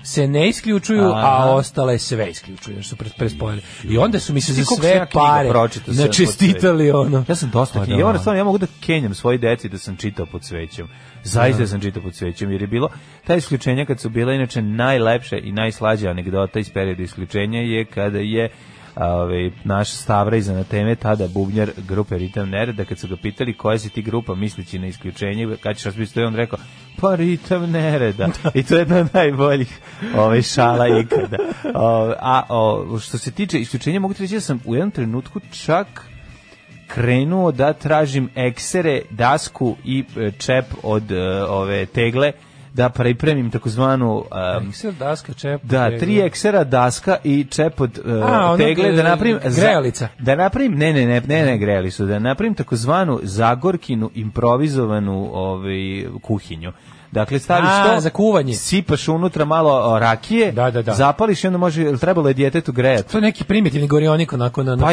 se 0.02 0.28
ne 0.28 0.48
isključuju, 0.48 1.04
Aha. 1.04 1.26
a 1.26 1.54
ostale 1.54 1.98
sve 1.98 2.30
isključuju, 2.30 2.76
jer 2.76 2.84
su 2.84 2.96
pre, 2.96 3.10
prespojili. 3.18 3.62
I 3.84 3.98
onda 3.98 4.20
su 4.20 4.32
mi 4.32 4.40
se 4.40 4.52
za 4.52 4.62
sve 4.64 5.06
pare 5.12 5.50
načestitali 5.86 6.90
ono. 6.90 7.24
Ja 7.28 7.34
sam 7.34 7.50
dosta 7.50 7.78
Pa 7.78 7.84
knjiga. 7.84 8.12
da. 8.12 8.18
Stvarno, 8.18 8.38
ja 8.38 8.44
mogu 8.44 8.58
da 8.58 8.66
kenjam 8.80 9.14
svoji 9.14 9.38
deci 9.38 9.68
da 9.68 9.78
sam 9.78 9.96
čitao 9.96 10.26
pod 10.26 10.44
svećom. 10.44 10.88
Zaista 11.24 11.62
da. 11.62 11.66
sam 11.66 11.80
čitao 11.80 12.02
pod 12.02 12.14
svećom, 12.14 12.52
jer 12.52 12.60
je 12.60 12.66
bilo 12.66 12.88
ta 13.26 13.34
isključenja 13.34 13.84
kad 13.84 14.00
su 14.00 14.08
bila 14.08 14.32
inače 14.32 14.62
najlepše 14.62 15.40
i 15.42 15.52
najslađa 15.52 16.10
anegdota 16.10 16.58
iz 16.58 16.70
perioda 16.70 17.02
isključenja 17.02 17.60
je 17.60 17.84
kada 17.84 18.18
je 18.18 18.50
ovaj 18.96 19.50
naš 19.64 19.90
Stavra 19.90 20.36
iz 20.36 20.50
teme 20.70 20.94
tada 20.94 21.28
bubnjar 21.28 21.70
grupe 21.88 22.18
Ritam 22.18 22.50
Nereda 22.50 22.84
kad 22.84 22.98
su 22.98 23.08
ga 23.08 23.16
pitali 23.16 23.56
koja 23.56 23.78
si 23.78 23.90
ti 23.90 24.02
grupa 24.02 24.34
misleći 24.34 24.78
na 24.78 24.86
isključenje 24.86 25.56
kad 25.62 25.76
ćeš 25.76 25.84
raspisati 25.84 26.22
on 26.22 26.36
rekao 26.36 26.58
pa 27.00 27.14
Ritam 27.14 27.70
Nereda. 27.70 28.28
I 28.54 28.62
to 28.62 28.74
je 28.74 28.78
jedna 28.78 28.96
od 28.96 29.08
najboljih 29.14 29.80
ovaj 30.16 30.42
šala 30.42 30.98
ikada. 30.98 31.36
O, 31.74 32.14
a 32.18 32.42
o, 32.48 32.98
što 32.98 33.18
se 33.18 33.30
tiče 33.30 33.60
isključenja 33.60 34.00
mogu 34.00 34.14
ti 34.14 34.22
reći 34.22 34.34
da 34.34 34.40
sam 34.40 34.60
u 34.64 34.74
jednom 34.74 34.90
trenutku 34.90 35.40
čak 35.64 35.86
krenuo 36.86 37.52
da 37.52 37.72
tražim 37.72 38.28
eksere, 38.34 39.02
dasku 39.10 39.76
i 39.84 40.04
e, 40.16 40.30
čep 40.38 40.64
od 40.82 41.12
e, 41.12 41.44
ove 41.44 41.86
tegle 41.86 42.32
da 42.74 42.88
pripremim 42.88 43.50
takozvanu 43.50 44.16
um, 44.60 44.66
Mikser, 44.66 44.92
daska, 44.92 45.32
čep. 45.32 45.62
da, 45.62 45.98
tri 45.98 46.20
eksera, 46.20 46.64
daska 46.64 47.16
i 47.24 47.44
čep 47.44 47.80
od 47.80 47.98
uh, 48.04 48.12
A, 48.24 48.56
tegle 48.56 48.92
da 48.92 49.02
napravim 49.02 49.38
grejalica. 49.56 50.08
da 50.18 50.34
napravim 50.34 50.72
ne 50.72 50.92
ne 50.92 51.06
ne 51.06 51.20
ne 51.28 51.44
ne 51.44 51.58
grejalicu 51.58 52.06
da 52.06 52.18
napravim 52.18 52.54
takozvanu 52.54 53.20
zagorkinu 53.22 54.10
improvizovanu 54.14 55.30
ovaj 55.32 56.04
kuhinju 56.22 56.72
Dakle, 57.12 57.38
staviš 57.38 57.68
A, 57.68 57.94
to, 57.94 58.00
za 58.00 58.10
kuvanje. 58.10 58.54
sipaš 58.54 59.08
unutra 59.08 59.44
malo 59.44 59.98
rakije, 59.98 60.52
Da, 60.52 60.70
da, 60.70 60.82
da. 60.82 60.92
zapališ 60.92 61.44
i 61.44 61.46
onda 61.46 61.58
može, 61.58 61.96
trebalo 61.98 62.28
je 62.28 62.34
djetetu 62.34 62.72
grejati. 62.72 63.12
To 63.12 63.18
je 63.18 63.22
neki 63.22 63.44
primitivni 63.44 63.88
gorionik 63.88 64.32
onako 64.32 64.62
na, 64.62 64.76
na 64.76 64.86
Pa 64.86 64.92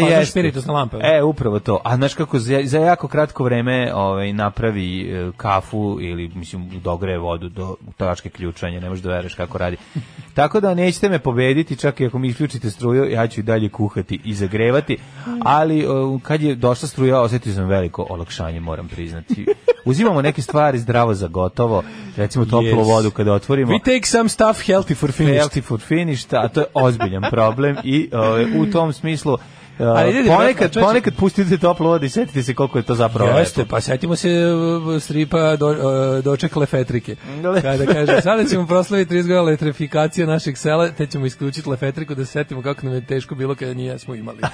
na 0.68 0.74
lampe. 0.74 0.98
E, 1.02 1.24
upravo 1.24 1.60
to. 1.60 1.80
A 1.84 1.96
znaš 1.96 2.14
kako 2.14 2.40
za, 2.40 2.62
za 2.64 2.80
jako 2.80 3.08
kratko 3.08 3.44
vreme 3.44 3.94
ovaj, 3.94 4.34
napravi 4.34 5.02
e, 5.02 5.32
kafu 5.38 5.98
ili, 6.02 6.32
mislim, 6.36 6.70
dogreje 6.84 7.18
vodu 7.18 7.50
do 7.50 7.76
tačke 7.98 8.30
ključanja, 8.30 8.80
ne 8.80 8.90
možeš 8.90 9.04
da 9.04 9.10
veruješ 9.10 9.34
kako 9.36 9.58
radi. 9.58 9.78
Tako 10.34 10.60
da 10.60 10.74
nećete 10.74 11.10
me 11.10 11.20
pobediti, 11.20 11.76
čak 11.76 12.00
i 12.00 12.06
ako 12.06 12.20
mi 12.20 12.28
isključite 12.28 12.70
struju, 12.70 13.12
ja 13.12 13.28
ću 13.28 13.40
i 13.40 13.44
dalje 13.44 13.70
kuhati 13.70 14.20
i 14.24 14.34
zagrevati, 14.34 14.98
ali 15.44 15.86
o, 15.88 16.20
kad 16.24 16.42
je 16.42 16.56
došla 16.56 16.88
struja, 16.88 17.22
osetio 17.22 17.54
sam 17.54 17.66
veliko 17.66 18.08
olakšanje, 18.10 18.60
moram 18.60 18.88
priznati. 18.88 19.46
Uzimamo 19.86 20.22
neke 20.22 20.42
stvari 20.42 20.80
zdravo 20.80 21.14
za 21.14 21.28
gotovo, 21.28 21.84
recimo 22.20 22.46
toplu 22.46 22.80
Yes. 22.80 22.88
vodu 22.88 23.12
kada 23.12 23.34
otvorimo. 23.34 23.72
We 23.72 23.80
take 23.80 24.06
some 24.08 24.30
stuff 24.30 24.68
healthy 24.68 24.96
for 24.96 25.12
finish. 25.12 25.38
Healthy 25.38 25.62
for 25.62 25.80
finished, 25.80 26.34
a 26.34 26.48
to 26.48 26.60
je 26.60 26.66
ozbiljan 26.74 27.24
problem 27.32 27.78
i 27.84 28.10
ovaj, 28.14 28.46
u 28.60 28.72
tom 28.72 28.94
smislu 28.94 29.34
uh, 29.34 29.40
Ali 29.80 30.28
ponekad, 30.28 30.74
ponekad 30.74 31.14
pustite 31.16 31.58
toplu 31.58 31.88
vodu 31.88 32.06
i 32.06 32.10
setite 32.10 32.44
se 32.44 32.54
koliko 32.54 32.78
je 32.78 32.84
to 32.84 32.96
zapravo 32.96 33.40
Jeste, 33.40 33.66
pa 33.66 33.82
setimo 33.82 34.16
se 34.16 34.30
uh, 34.30 35.02
stripa 35.02 35.56
do, 35.56 35.68
uh, 35.68 36.24
dočekale 36.24 36.66
Fetrike. 36.66 37.16
Kada 37.62 37.86
kaže, 37.86 38.22
sada 38.22 38.46
ćemo 38.46 38.68
proslaviti 38.68 39.14
30 39.14 39.22
godina 39.22 39.40
elektrifikacije 39.40 40.28
našeg 40.28 40.58
sela, 40.58 40.90
te 40.92 41.06
ćemo 41.06 41.26
isključiti 41.26 41.70
lefetriku 41.70 42.16
da 42.16 42.26
se 42.26 42.32
setimo 42.32 42.62
kako 42.62 42.86
nam 42.86 42.96
je 42.96 43.06
teško 43.06 43.36
bilo 43.36 43.56
kada 43.56 43.74
nije 43.74 44.00
smo 44.00 44.16
imali. 44.16 44.38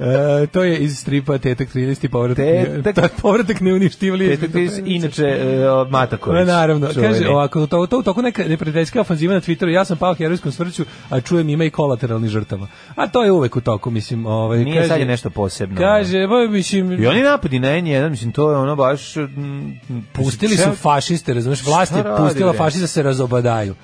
E, 0.00 0.46
to 0.46 0.64
je 0.64 0.78
iz 0.78 0.98
stripa 0.98 1.38
Tetak 1.38 1.68
13 1.74 2.08
povratak. 2.08 2.44
Tetak- 2.44 2.94
Ta- 2.94 3.08
povratak 3.22 3.60
neuništivljiv. 3.60 4.52
Ti 4.52 4.68
si 4.68 4.82
inače 4.86 5.40
uh, 5.82 5.90
Mataković. 5.90 6.38
Ma 6.38 6.44
naravno, 6.44 6.88
kaže 6.94 7.28
ovako, 7.28 7.66
to, 7.66 7.86
to, 7.86 8.02
to 8.02 8.22
neka 8.22 8.44
neprijateljska 8.44 9.00
ofanziva 9.00 9.34
na 9.34 9.40
Twitteru, 9.40 9.68
ja 9.68 9.84
sam 9.84 9.96
pao 9.96 10.14
herojskom 10.14 10.52
smrću, 10.52 10.84
a 11.10 11.20
čujem 11.20 11.48
ima 11.48 11.64
i 11.64 11.70
kolateralnih 11.70 12.30
žrtava. 12.30 12.66
A 12.94 13.06
to 13.06 13.24
je 13.24 13.32
uvek 13.32 13.56
u 13.56 13.60
toku, 13.60 13.90
mislim. 13.90 14.26
Ovaj, 14.26 14.57
Nije 14.58 14.76
kaže, 14.76 14.88
sad 14.88 15.00
je 15.00 15.06
nešto 15.06 15.30
posebno. 15.30 15.76
Kaže, 15.78 16.26
ba, 16.26 16.46
mislim, 16.48 17.02
I 17.02 17.06
oni 17.06 17.22
napadi 17.22 17.58
na 17.58 17.68
N1, 17.68 18.10
mislim, 18.10 18.32
to 18.32 18.50
je 18.50 18.56
ono 18.56 18.76
baš... 18.76 19.16
mm, 19.16 19.72
Pustili 20.12 20.56
su 20.56 20.62
čak- 20.62 20.76
fašiste, 20.76 21.34
razumeš, 21.34 21.64
vlast 21.64 21.96
je 21.96 22.04
pustila 22.18 22.52
fašiste 22.52 22.80
da 22.80 22.86
se 22.86 23.02
razobadaju. 23.02 23.74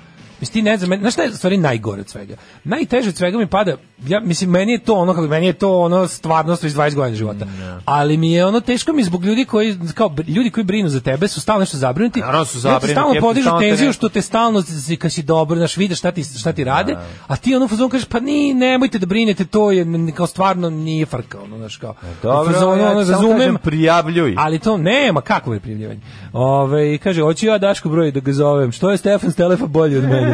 Mislim, 0.45 0.65
ti 0.65 0.71
ne 0.71 0.77
znam, 0.77 1.01
znaš 1.01 1.13
šta 1.13 1.23
je 1.23 1.33
stvari 1.33 1.57
najgore 1.57 2.01
od 2.01 2.09
svega? 2.09 2.37
Najteže 2.65 3.09
od 3.09 3.17
svega 3.17 3.39
mi 3.39 3.47
pada, 3.47 3.77
ja, 4.07 4.21
mislim, 4.21 4.51
meni 4.51 4.73
je 4.73 4.79
to 4.79 4.95
ono, 4.95 5.15
kako, 5.15 5.27
meni 5.27 5.47
je 5.47 5.53
to 5.53 5.79
ono 5.79 6.09
stvarnost 6.09 6.65
iz 6.65 6.75
20 6.75 6.95
godina 6.95 7.17
života. 7.17 7.47
Ali 7.85 8.17
mi 8.17 8.33
je 8.33 8.47
ono 8.47 8.61
teško 8.61 8.93
mi 8.93 9.05
zbog 9.05 9.25
ljudi 9.25 9.45
koji, 9.45 9.79
kao, 9.95 10.15
ljudi 10.27 10.51
koji 10.51 10.65
brinu 10.65 10.89
za 10.89 11.01
tebe 11.01 11.29
su 11.29 11.41
stalno 11.41 11.61
nešto 11.61 11.77
zabrinuti. 11.77 12.21
Naravno 12.21 12.45
su 12.45 12.59
onda 12.69 12.81
ti 12.81 12.87
zabrinuti, 12.87 12.93
Stalno 12.93 13.21
podižu 13.21 13.45
stalno 13.45 13.61
te 13.61 13.69
tenziju 13.69 13.93
što 13.93 14.09
te 14.09 14.23
stalno, 14.23 14.63
kad 14.99 15.13
si 15.13 15.23
dobro, 15.23 15.57
znaš, 15.57 15.77
vidiš 15.77 15.99
šta 15.99 16.11
ti, 16.11 16.25
šta 16.25 16.53
ti 16.53 16.65
rade, 16.65 16.97
a 17.27 17.37
ti 17.37 17.55
ono 17.55 17.65
u 17.65 17.69
fazonu 17.69 17.89
kažeš, 17.89 18.07
pa 18.07 18.21
ni, 18.21 18.55
nemojte 18.55 18.99
da 18.99 19.07
brinete, 19.07 19.45
to 19.45 19.71
je, 19.73 19.87
kao 20.17 20.27
stvarno 20.27 20.71
nije 20.71 21.07
frka, 21.07 21.41
ono, 21.41 21.59
znaš, 21.59 21.77
kao. 21.77 21.95
Dobro, 22.23 22.51
u 22.51 22.53
fazonu, 22.53 22.83
ja 22.83 22.91
ono, 22.91 23.05
samo 23.05 23.17
razumem, 23.17 23.39
kažem, 23.39 23.57
prijavljuj. 23.63 24.35
ali 24.39 24.59
to 24.59 24.77
nema, 24.77 25.21
kako 25.21 25.55
je 25.55 25.61
prijavljivanje. 25.61 26.01
Ove, 26.33 26.99
kaže, 26.99 27.23
hoću 27.23 27.47
ja 27.47 27.59
Daško 27.59 27.89
broj 27.89 28.11
da 28.11 28.21
ga 28.21 28.33
zovem. 28.33 28.73
Što 28.73 28.91
je 28.91 28.97
Stefan 28.97 29.31
Stelefa 29.31 29.67
bolji 29.67 29.97
od 29.97 30.05
mene? 30.05 30.34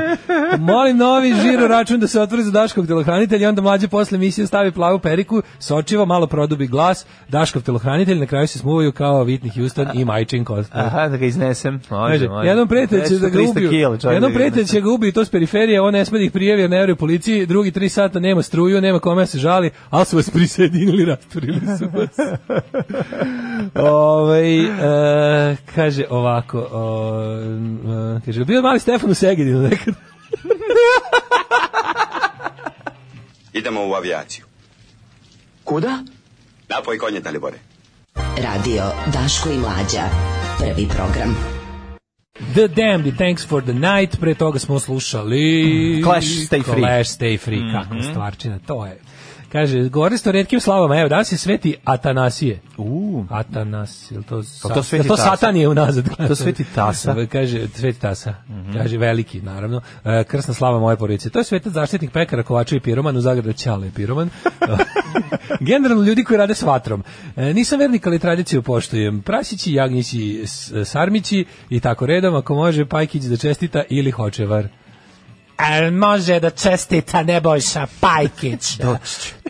Molim 0.59 0.97
novi 0.97 1.35
žiro 1.35 1.69
račun 1.69 2.01
da 2.01 2.07
se 2.07 2.21
otvori 2.21 2.43
za 2.43 2.51
Daškog 2.51 2.87
telohranitelja 2.87 3.45
i 3.45 3.49
onda 3.49 3.63
mlađe 3.63 3.89
posle 3.89 4.17
emisije 4.17 4.47
stavi 4.47 4.73
plavu 4.73 4.99
periku, 4.99 5.43
sočivo, 5.59 6.07
malo 6.07 6.27
produbi 6.27 6.67
glas, 6.67 7.07
Daškov 7.29 7.63
telohranitelj, 7.63 8.19
na 8.19 8.27
kraju 8.27 8.47
se 8.47 8.59
smuvaju 8.59 8.93
kao 8.93 9.25
Whitney 9.25 9.55
Houston 9.55 9.89
i 9.95 10.05
Majčin 10.05 10.45
Kostner. 10.45 10.85
Aha, 10.85 11.09
da 11.09 11.17
ga 11.17 11.27
iznesem. 11.27 11.81
Može, 11.91 12.29
može. 12.29 12.49
jednom 12.49 12.69
prijatelj 12.69 13.05
će 13.09 13.19
da 13.19 13.29
ga 13.29 13.39
300 13.39 13.51
ubiju. 13.51 13.71
Jednom 14.13 14.33
da 14.33 14.35
prijatelj 14.35 14.65
će 14.65 14.81
ga 14.81 14.91
ubiju 14.91 15.13
to 15.13 15.25
s 15.25 15.31
periferije, 15.31 15.81
on 15.81 15.93
ne 15.93 16.05
sme 16.05 16.19
da 16.19 16.25
ih 16.25 16.33
prijavi 16.33 16.61
jer 16.61 16.71
ne 16.71 16.79
veruje 16.79 16.97
policiji, 16.97 17.47
drugi 17.47 17.71
tri 17.71 17.89
sata 17.89 18.21
nema 18.21 18.43
struju, 18.43 18.81
nema 18.81 18.99
kome 18.99 19.23
da 19.23 19.27
se 19.27 19.39
žali, 19.39 19.71
ali 19.91 20.05
su 20.05 20.17
vas 20.17 20.31
prisjedinili, 20.31 21.05
rasturili 21.13 21.61
su 21.79 21.85
vas. 21.95 22.17
Ovaj 23.75 24.61
e, 24.61 25.57
kaže 25.75 26.05
ovako, 26.11 26.59
o, 26.73 27.23
e, 28.17 28.21
kaže, 28.25 28.45
bio 28.45 28.63
mali 28.63 28.79
Stefan 28.79 29.11
u 29.11 29.15
Segedinu 29.15 29.71
nekad. 29.81 29.95
Idemo 33.53 33.89
u 33.89 33.95
avijaciju. 33.95 34.45
Kuda? 35.65 36.05
Napoj 36.69 36.99
konje, 36.99 37.21
Dalibore. 37.21 37.59
Radio 38.37 38.83
Daško 39.13 39.51
i 39.51 39.59
Mlađa. 39.59 40.03
Prvi 40.59 40.89
program. 40.89 41.37
The 42.55 42.69
Damned 42.69 43.17
Thanks 43.17 43.49
for 43.49 43.63
the 43.63 43.73
Night, 43.73 44.21
pre 44.21 44.35
toga 44.35 44.59
smo 44.59 44.81
slušali 44.81 46.03
Clash, 46.05 46.27
Stay 46.27 46.65
Free. 46.65 46.81
Clash, 46.81 47.11
Stay 47.11 47.39
Free, 47.39 47.73
kakva 47.73 48.03
stvarčina, 48.03 48.59
to 48.67 48.87
je 48.87 49.01
Kaže, 49.53 49.89
govorili 49.89 50.19
ste 50.19 50.29
o 50.29 50.33
retkim 50.33 50.61
slavama, 50.61 50.97
evo, 50.97 51.09
danas 51.09 51.33
je 51.33 51.39
sveti 51.39 51.75
Atanasije. 51.85 52.61
U, 53.21 53.27
Atanas, 53.31 54.11
je 54.11 54.19
li 54.19 54.25
to, 54.25 54.43
sa, 54.43 54.69
to 54.69 54.83
Sveti 54.83 55.09
to 55.09 55.17
Tasa? 55.17 55.31
Satan 55.31 55.57
je 55.57 55.69
unazad? 55.69 56.05
To 56.29 56.35
Sveti 56.35 56.65
Tasa. 56.75 57.15
Kaže, 57.33 57.69
Sveti 57.69 58.01
Tasa. 58.01 58.35
Kaže, 58.73 58.99
veliki, 58.99 59.43
naravno. 59.43 59.81
E, 60.05 60.25
krsna 60.25 60.55
slava 60.55 60.79
moje 60.79 60.97
porodice. 60.97 61.31
To 61.31 61.39
je 61.39 61.45
svetac 61.45 61.73
zaštitnik 61.73 62.13
pekara, 62.13 62.43
kovača 62.43 62.77
i 62.77 62.81
piroman, 62.81 63.17
u 63.17 63.21
Zagradu 63.21 63.53
Ćale 63.53 63.87
je 63.87 63.93
piroman. 63.93 64.31
Generalno 65.71 66.05
ljudi 66.05 66.25
koji 66.25 66.39
rade 66.39 66.55
s 66.55 66.63
vatrom. 66.63 67.05
E, 67.37 67.55
nisam 67.55 67.79
vernik, 67.79 68.07
ali 68.07 68.19
tradiciju 68.19 68.63
poštujem. 68.63 69.23
Prasići, 69.23 69.73
jagnjići, 69.73 70.45
sarmići 70.85 71.45
i 71.71 71.81
tako 71.81 72.07
redom, 72.07 72.35
ako 72.35 72.55
može, 72.55 72.85
Pajkić 72.85 73.23
da 73.23 73.37
čestita 73.37 73.83
ili 73.89 74.11
hočevar. 74.11 74.69
A 75.61 75.91
može 75.91 76.41
da 76.41 76.51
čestita 76.51 77.23
Nebojša 77.23 77.87
Pajkić. 78.01 78.79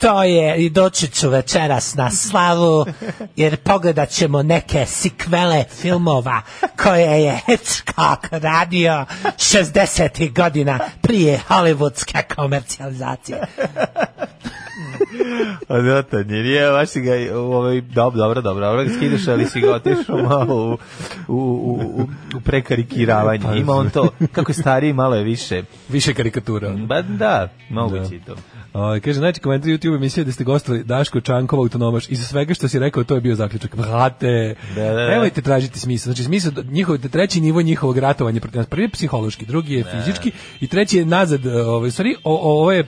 To 0.00 0.22
je 0.22 0.56
i 0.56 0.70
doći 0.70 1.08
ću 1.08 1.28
večeras 1.28 1.94
na 1.94 2.10
slavu, 2.10 2.86
jer 3.36 3.56
pogledat 3.56 4.10
ćemo 4.10 4.42
neke 4.42 4.86
sikvele 4.86 5.64
filmova 5.80 6.42
koje 6.82 7.22
je 7.22 7.40
Hitchcock 7.46 8.26
radio 8.30 9.04
60. 9.36 10.32
godina 10.34 10.78
prije 11.02 11.40
hollywoodske 11.48 12.34
komercijalizacije. 12.34 13.46
Odvratan 15.68 16.30
je, 16.30 16.42
nije, 16.42 16.70
baš 16.70 16.88
si 16.88 17.00
ga, 17.00 17.12
ovaj, 17.34 17.80
dobro, 17.80 18.18
dobro, 18.18 18.40
dobro, 18.40 18.66
dobro 18.66 18.94
skidaš, 18.96 19.28
ali 19.28 19.46
si 19.46 19.60
ga 19.60 19.74
otišao 19.74 20.16
malo 20.22 20.70
u, 20.70 20.78
u, 21.28 21.36
u, 21.36 22.00
u, 22.00 22.08
u 22.36 22.40
prekarikiravanje. 22.40 23.58
Ima 23.58 23.72
on 23.72 23.90
to, 23.90 24.08
kako 24.32 24.50
je 24.50 24.54
stariji, 24.54 24.92
malo 24.92 25.14
je 25.14 25.24
više. 25.24 25.62
Više 25.88 26.14
karikatura. 26.14 26.70
Ba 26.70 27.02
da, 27.02 27.48
moguće 27.70 28.16
i 28.16 28.20
to. 28.20 28.34
O, 28.72 28.98
kaže, 29.04 29.18
znači 29.18 29.40
komentar 29.40 29.70
YouTube 29.70 29.96
emisije 29.96 30.24
da 30.24 30.32
ste 30.32 30.44
gostovali 30.44 30.84
Daško 30.84 31.20
Čankova 31.20 31.62
autonomaš 31.62 32.08
i 32.08 32.16
za 32.16 32.24
svega 32.24 32.54
što 32.54 32.68
si 32.68 32.78
rekao, 32.78 33.04
to 33.04 33.14
je 33.14 33.20
bio 33.20 33.34
zaključak. 33.34 33.76
Brate, 33.76 34.54
Da, 34.74 34.82
da, 34.82 34.92
da. 34.92 35.08
nemojte 35.08 35.42
tražiti 35.42 35.78
smisao. 35.78 36.12
Znači, 36.12 36.24
smisao, 36.24 36.52
njihov, 36.70 36.98
treći 36.98 37.40
nivo 37.40 37.62
njihovog 37.62 37.98
ratovanja 37.98 38.40
protiv 38.40 38.58
nas. 38.58 38.66
Prvi 38.66 38.82
je 38.82 38.88
psihološki, 38.88 39.46
drugi 39.46 39.74
je 39.74 39.84
fizički 39.84 40.32
i 40.60 40.66
treći 40.66 40.98
je 40.98 41.04
nazad, 41.04 41.46
ovaj, 41.46 41.88
u 41.88 41.90
stvari, 41.90 42.16
o, 42.24 42.34
o, 42.34 42.60
ovo 42.60 42.72
je... 42.72 42.84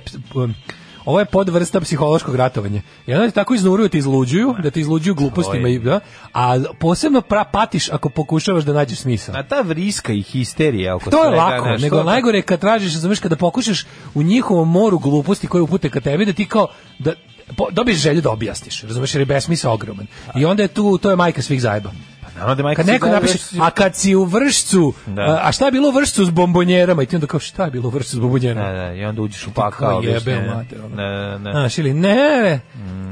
Ovo 1.05 1.19
je 1.19 1.25
podvrsta 1.25 1.81
psihološkog 1.81 2.35
ratovanja. 2.35 2.83
I 3.07 3.15
onda 3.15 3.31
tako 3.31 3.55
iznuruju, 3.55 3.89
te 3.89 3.99
izluđuju, 3.99 4.55
da 4.63 4.71
te 4.71 4.81
izluđuju 4.81 5.15
glupostima, 5.15 5.69
i, 5.69 5.79
da, 5.79 6.01
a 6.33 6.63
posebno 6.79 7.21
pra, 7.21 7.45
patiš 7.45 7.91
ako 7.91 8.09
pokušavaš 8.09 8.65
da 8.65 8.73
nađeš 8.73 8.99
smisao. 8.99 9.35
A 9.37 9.43
ta 9.43 9.61
vriska 9.61 10.13
i 10.13 10.23
histerija 10.23 10.97
oko 10.97 11.11
To 11.11 11.25
je 11.25 11.31
svega, 11.31 11.45
lako, 11.45 11.65
znaš, 11.65 11.83
nego 11.83 12.03
najgore 12.03 12.39
je 12.39 12.43
kad 12.43 12.61
tražiš, 12.61 12.93
znaš, 12.93 13.21
kada 13.21 13.37
pokušaš 13.37 13.87
u 14.15 14.23
njihovom 14.23 14.71
moru 14.71 14.99
gluposti 14.99 15.47
koje 15.47 15.63
upute 15.63 15.91
ka 15.91 16.01
tebi, 16.01 16.27
da 16.27 16.33
ti 16.33 16.47
kao, 16.47 16.69
da 16.99 17.13
po, 17.57 17.71
dobiješ 17.71 17.99
želju 17.99 18.21
da 18.21 18.31
objasniš, 18.31 18.83
razumeš, 18.83 19.15
jer 19.15 19.23
je 19.23 19.27
besmisao 19.27 19.75
ogroman. 19.75 20.07
I 20.37 20.45
onda 20.45 20.63
je 20.63 20.69
tu, 20.69 20.99
to 20.99 21.11
je 21.11 21.17
majka 21.17 21.43
svih 21.43 21.61
zajeba. 21.63 21.91
Naravno 22.35 22.55
da 22.63 22.75
Kad 22.75 22.87
neko 22.87 23.09
napiše, 23.09 23.39
a 23.61 23.71
kad 23.71 23.97
si 23.97 24.15
u 24.15 24.25
vršcu, 24.25 24.95
Da. 25.07 25.41
a, 25.43 25.53
šta 25.53 25.65
je 25.65 25.73
bilo 25.73 25.89
u 25.89 25.93
vršcu 25.93 26.25
s 26.25 26.31
bombonjerama? 26.31 27.03
I 27.03 27.07
ti 27.07 27.17
onda 27.17 27.27
kao, 27.27 27.41
šta 27.41 27.65
je 27.65 27.71
bilo 27.71 27.89
u 27.89 27.93
vršcu 27.93 28.17
s 28.17 28.21
bombonjerama? 28.21 28.69
Da, 28.69 28.77
da, 28.79 28.93
i 28.93 29.05
onda 29.05 29.23
uđeš 29.23 29.47
u 29.47 29.51
Kao 29.51 29.65
pakao. 29.65 30.01
jebe 30.01 30.17
objašnjenja. 30.17 30.55
mater, 30.55 30.79
ono. 30.81 30.97
Ne, 30.97 31.39
ne. 31.39 31.51
Znaš, 31.53 31.79
ili 31.79 31.95
ne, 31.95 32.61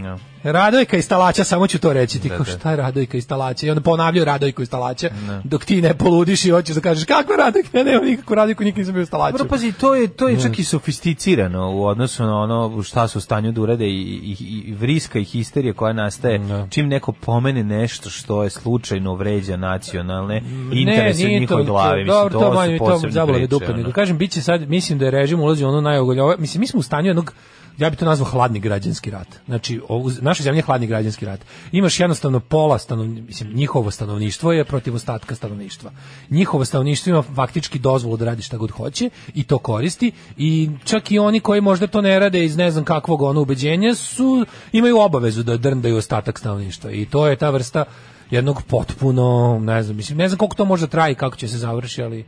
no. 0.03 0.19
Radojka 0.45 0.97
instalaća, 0.97 1.45
samo 1.45 1.67
ću 1.67 1.79
to 1.79 1.93
reći. 1.93 2.21
Ti 2.21 2.29
Da, 2.29 2.37
kao, 2.37 2.45
da. 2.45 2.51
šta 2.51 2.71
je 2.71 2.77
Radojka 2.77 3.17
instalaća? 3.17 3.67
I 3.67 3.71
onda 3.71 3.81
ponavljaju 3.83 4.25
Radojku 4.25 4.63
instalaća, 4.63 5.09
dok 5.45 5.65
ti 5.65 5.83
ne 5.83 5.95
poludiš 5.95 6.45
i 6.45 6.51
hoćeš 6.51 6.75
da 6.75 6.81
kažeš, 6.83 7.05
kakva 7.05 7.37
Radojka? 7.37 7.79
Ja 7.79 7.85
nemam 7.85 8.05
nikakvu 8.05 8.35
Radojku, 8.35 8.65
nikad 8.65 8.79
nisam 8.79 8.95
bio 8.95 9.01
instalaću. 9.01 9.33
Dobro, 9.33 9.49
pazi, 9.49 9.73
to 9.73 9.95
je, 9.95 10.09
to 10.09 10.29
je 10.29 10.41
čak 10.41 10.59
i 10.59 10.65
sofisticirano 10.65 11.73
u 11.73 11.85
odnosu 11.85 12.23
na 12.23 12.37
ono 12.37 12.83
šta 12.83 13.09
su 13.09 13.19
u 13.19 13.23
stanju 13.23 13.53
da 13.53 13.61
urade 13.61 13.87
i, 13.87 13.91
i, 13.91 14.37
i 14.67 14.75
vriska 14.75 15.19
i 15.19 15.25
histerija 15.25 15.73
koja 15.75 15.93
nastaje 15.93 16.41
čim 16.71 16.89
neko 16.89 17.13
pomene 17.13 17.65
nešto 17.65 18.11
što 18.11 18.43
je 18.43 18.51
slučajno 18.51 19.15
vređa 19.15 19.57
nacionalne 19.57 20.43
interese 20.73 21.25
u 21.25 21.27
nije 21.27 21.41
njihove 21.41 21.63
to- 21.63 21.67
glave. 21.67 21.91
to- 21.91 21.97
Mislim, 21.97 22.07
dobro, 22.09 22.33
to, 22.35 22.41
to 22.41 22.55
manje 22.55 22.75
su 22.75 22.85
to 22.85 22.85
posebne 22.87 23.13
zabole 23.13 23.35
priče. 23.35 23.47
dupe, 23.49 23.65
ono. 23.65 23.77
nego 23.77 23.93
kažem 23.93 24.19
biće 24.19 24.43
sad 24.43 24.69
mislim 24.69 24.99
da 24.99 25.05
je 25.05 25.11
režim 25.11 25.41
ulazi 25.41 25.65
u 25.65 25.69
ono 25.69 25.81
najogolje. 25.81 26.23
ovo- 26.23 26.37
Mislim 26.39 26.61
mi 26.61 26.67
smo 26.67 26.81
u 26.81 26.83
stanju 26.83 27.09
jednog 27.09 27.33
ja 27.79 27.91
bih 27.91 27.99
to 27.99 28.05
nazvao 28.05 28.31
hladni 28.31 28.61
građanski 28.61 29.11
rat. 29.11 29.29
Znači, 29.47 29.81
u 29.89 30.11
našoj 30.21 30.45
zemlji 30.45 30.59
je 30.59 30.63
hladni 30.63 30.87
građanski 30.87 31.27
rat. 31.27 31.41
Imaš 31.73 32.01
jednostavno 32.01 32.41
pola 32.41 32.79
stanovništva, 32.79 33.27
mislim, 33.27 33.55
njihovo 33.55 33.91
stanovništvo 33.91 34.53
je 34.53 34.65
protiv 34.65 34.95
ostatka 34.95 35.35
stanovništva. 35.35 35.91
Njihovo 36.31 36.65
stanovništvo 36.65 37.11
ima 37.11 37.23
faktički 37.23 37.79
dozvolu 37.79 38.17
da 38.17 38.25
radi 38.25 38.43
šta 38.43 38.57
god 38.57 38.71
hoće 38.71 39.11
i 39.35 39.45
to 39.45 39.59
koristi 39.59 40.13
i 40.37 40.71
čak 40.85 41.11
i 41.11 41.19
oni 41.19 41.41
koji 41.41 41.61
možda 41.61 41.87
to 41.87 42.01
ne 42.01 42.19
rade 42.19 42.45
iz 42.45 42.57
ne 42.57 42.71
znam 42.71 42.85
kakvog 42.85 43.23
ono 43.23 43.41
ubeđenja 43.41 43.95
su, 43.95 44.47
imaju 44.73 44.99
obavezu 44.99 45.43
da 45.43 45.57
drndaju 45.57 45.97
ostatak 45.97 46.39
stanovništva 46.39 46.91
i 46.91 47.07
to 47.07 47.27
je 47.27 47.37
ta 47.37 47.51
vrsta 47.51 47.85
jednog 48.31 48.63
potpuno, 48.63 49.59
ne 49.63 49.83
znam, 49.83 49.97
mislim, 49.97 50.19
ne 50.19 50.29
znam 50.29 50.39
koliko 50.39 50.57
to 50.57 50.65
može 50.65 50.87
da 50.87 50.91
traje 50.91 51.13
i 51.13 51.15
kako 51.15 51.37
će 51.37 51.49
se 51.49 51.59
završi, 51.59 52.03
ali 52.03 52.25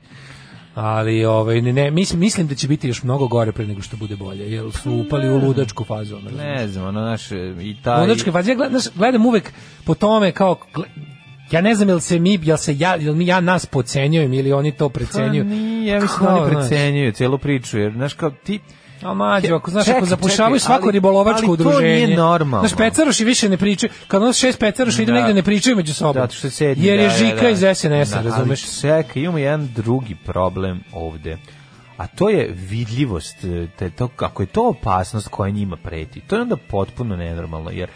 ali 0.74 1.24
ovaj 1.24 1.62
ne, 1.62 1.72
ne 1.72 1.90
mislim 1.90 2.20
mislim 2.20 2.46
da 2.46 2.54
će 2.54 2.68
biti 2.68 2.88
još 2.88 3.02
mnogo 3.02 3.28
gore 3.28 3.52
pre 3.52 3.66
nego 3.66 3.82
što 3.82 3.96
bude 3.96 4.16
bolje 4.16 4.52
jer 4.52 4.72
su 4.72 4.92
upali 5.06 5.28
u 5.28 5.38
ludačku 5.38 5.84
fazu 5.84 6.16
ono, 6.16 6.30
Ne 6.30 6.68
znam, 6.68 6.86
ono 6.86 7.00
naše, 7.00 7.54
i 7.60 7.76
taj... 7.82 8.00
ludačke 8.00 8.32
faze 8.32 8.50
ja 8.50 8.56
gledam, 8.56 8.80
gledam 8.94 9.26
uvek 9.26 9.52
po 9.84 9.94
tome 9.94 10.32
kao 10.32 10.56
ja 11.50 11.60
ne 11.60 11.74
znam 11.74 11.88
jel 11.88 12.00
se 12.00 12.18
mi 12.18 12.38
jel 12.42 12.56
se 12.56 12.78
ja 12.78 12.94
jel 12.94 13.14
mi 13.14 13.26
ja 13.26 13.40
nas 13.40 13.66
podcenjujem 13.66 14.32
ili 14.32 14.52
oni 14.52 14.72
to 14.72 14.88
Pa 14.88 14.92
precenjuju 14.92 15.44
nije, 15.44 15.92
ja 15.92 16.00
mislim 16.00 16.20
da 16.20 16.26
Kao, 16.26 16.42
oni 16.42 16.50
znaš, 16.50 16.68
precenjuju 16.68 17.12
celu 17.12 17.38
priču, 17.38 17.78
jer, 17.78 17.92
znaš, 17.92 18.14
kao 18.14 18.30
ti... 18.30 18.60
A 19.02 19.14
mađo, 19.14 19.54
ako 19.54 19.70
znaš, 19.70 19.84
Čekaj, 19.84 19.98
ako 19.98 20.06
zapušavaju 20.06 20.58
čekaj, 20.58 20.66
svako 20.66 20.84
ali- 20.84 20.92
ribolovačko 20.92 21.38
ali 21.38 21.46
to 21.46 21.52
udruženje. 21.52 21.88
nije 21.88 22.16
normalno. 22.16 22.68
Znaš, 22.68 22.78
pecaroši 22.78 23.24
više 23.24 23.48
ne 23.48 23.56
pričaju. 23.56 23.90
Kad 24.08 24.22
ono 24.22 24.32
šest 24.32 24.58
pecaroša 24.58 25.02
ide 25.02 25.12
Da. 25.12 25.18
negde 25.18 25.34
ne 25.34 25.42
pričaju 25.42 25.76
među 25.76 25.94
sobom. 25.94 26.14
Zato 26.14 26.34
što 26.34 26.50
sedmi, 26.50 26.84
Jer 26.86 27.00
je 27.00 27.06
da, 27.06 27.12
da, 27.12 27.18
Žika 27.18 27.42
da. 27.42 27.48
iz 27.48 27.58
SNS-a, 27.58 28.16
Da, 28.16 28.30
razumeš? 28.30 28.62
Ali 28.64 28.80
čekaj, 28.80 29.22
imamo 29.22 29.38
jedan 29.38 29.68
drugi 29.76 30.14
problem 30.16 30.80
ovde. 30.92 31.38
A 31.96 32.06
to 32.06 32.28
je 32.28 32.48
vidljivost, 32.50 33.44
e, 33.44 33.66
te, 33.78 33.90
to, 33.90 34.08
kako 34.08 34.42
je 34.42 34.46
to 34.46 34.68
opasnost 34.68 35.28
koja 35.28 35.50
njima 35.50 35.76
preti. 35.76 36.20
To 36.20 36.36
je 36.36 36.42
onda 36.42 36.56
potpuno 36.58 37.16
nenormalno, 37.16 37.70
jer 37.70 37.88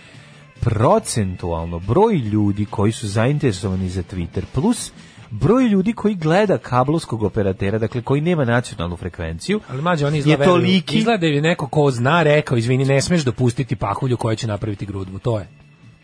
procentualno 0.60 1.78
broj 1.78 2.14
ljudi 2.14 2.64
koji 2.64 2.92
su 2.92 3.08
zainteresovani 3.08 3.88
za 3.88 4.02
Twitter 4.02 4.42
plus 4.52 4.92
broj 5.40 5.68
ljudi 5.68 5.92
koji 5.92 6.14
gleda 6.14 6.58
kablovskog 6.58 7.22
operatera, 7.22 7.78
dakle 7.78 8.02
koji 8.02 8.20
nema 8.20 8.44
nacionalnu 8.44 8.96
frekvenciju, 8.96 9.60
Ali 9.68 9.82
mađe, 9.82 10.06
oni 10.06 10.16
je 10.16 10.18
izgleda, 10.18 10.44
toliki... 10.44 10.98
izgleda 10.98 11.26
je 11.26 11.42
neko 11.42 11.68
ko 11.68 11.90
zna 11.90 12.22
rekao, 12.22 12.58
izvini, 12.58 12.84
ne 12.84 13.00
smeš 13.02 13.22
dopustiti 13.24 13.76
pahulju 13.76 14.16
koja 14.16 14.36
će 14.36 14.46
napraviti 14.46 14.86
grudvu. 14.86 15.18
To 15.18 15.38
je. 15.38 15.48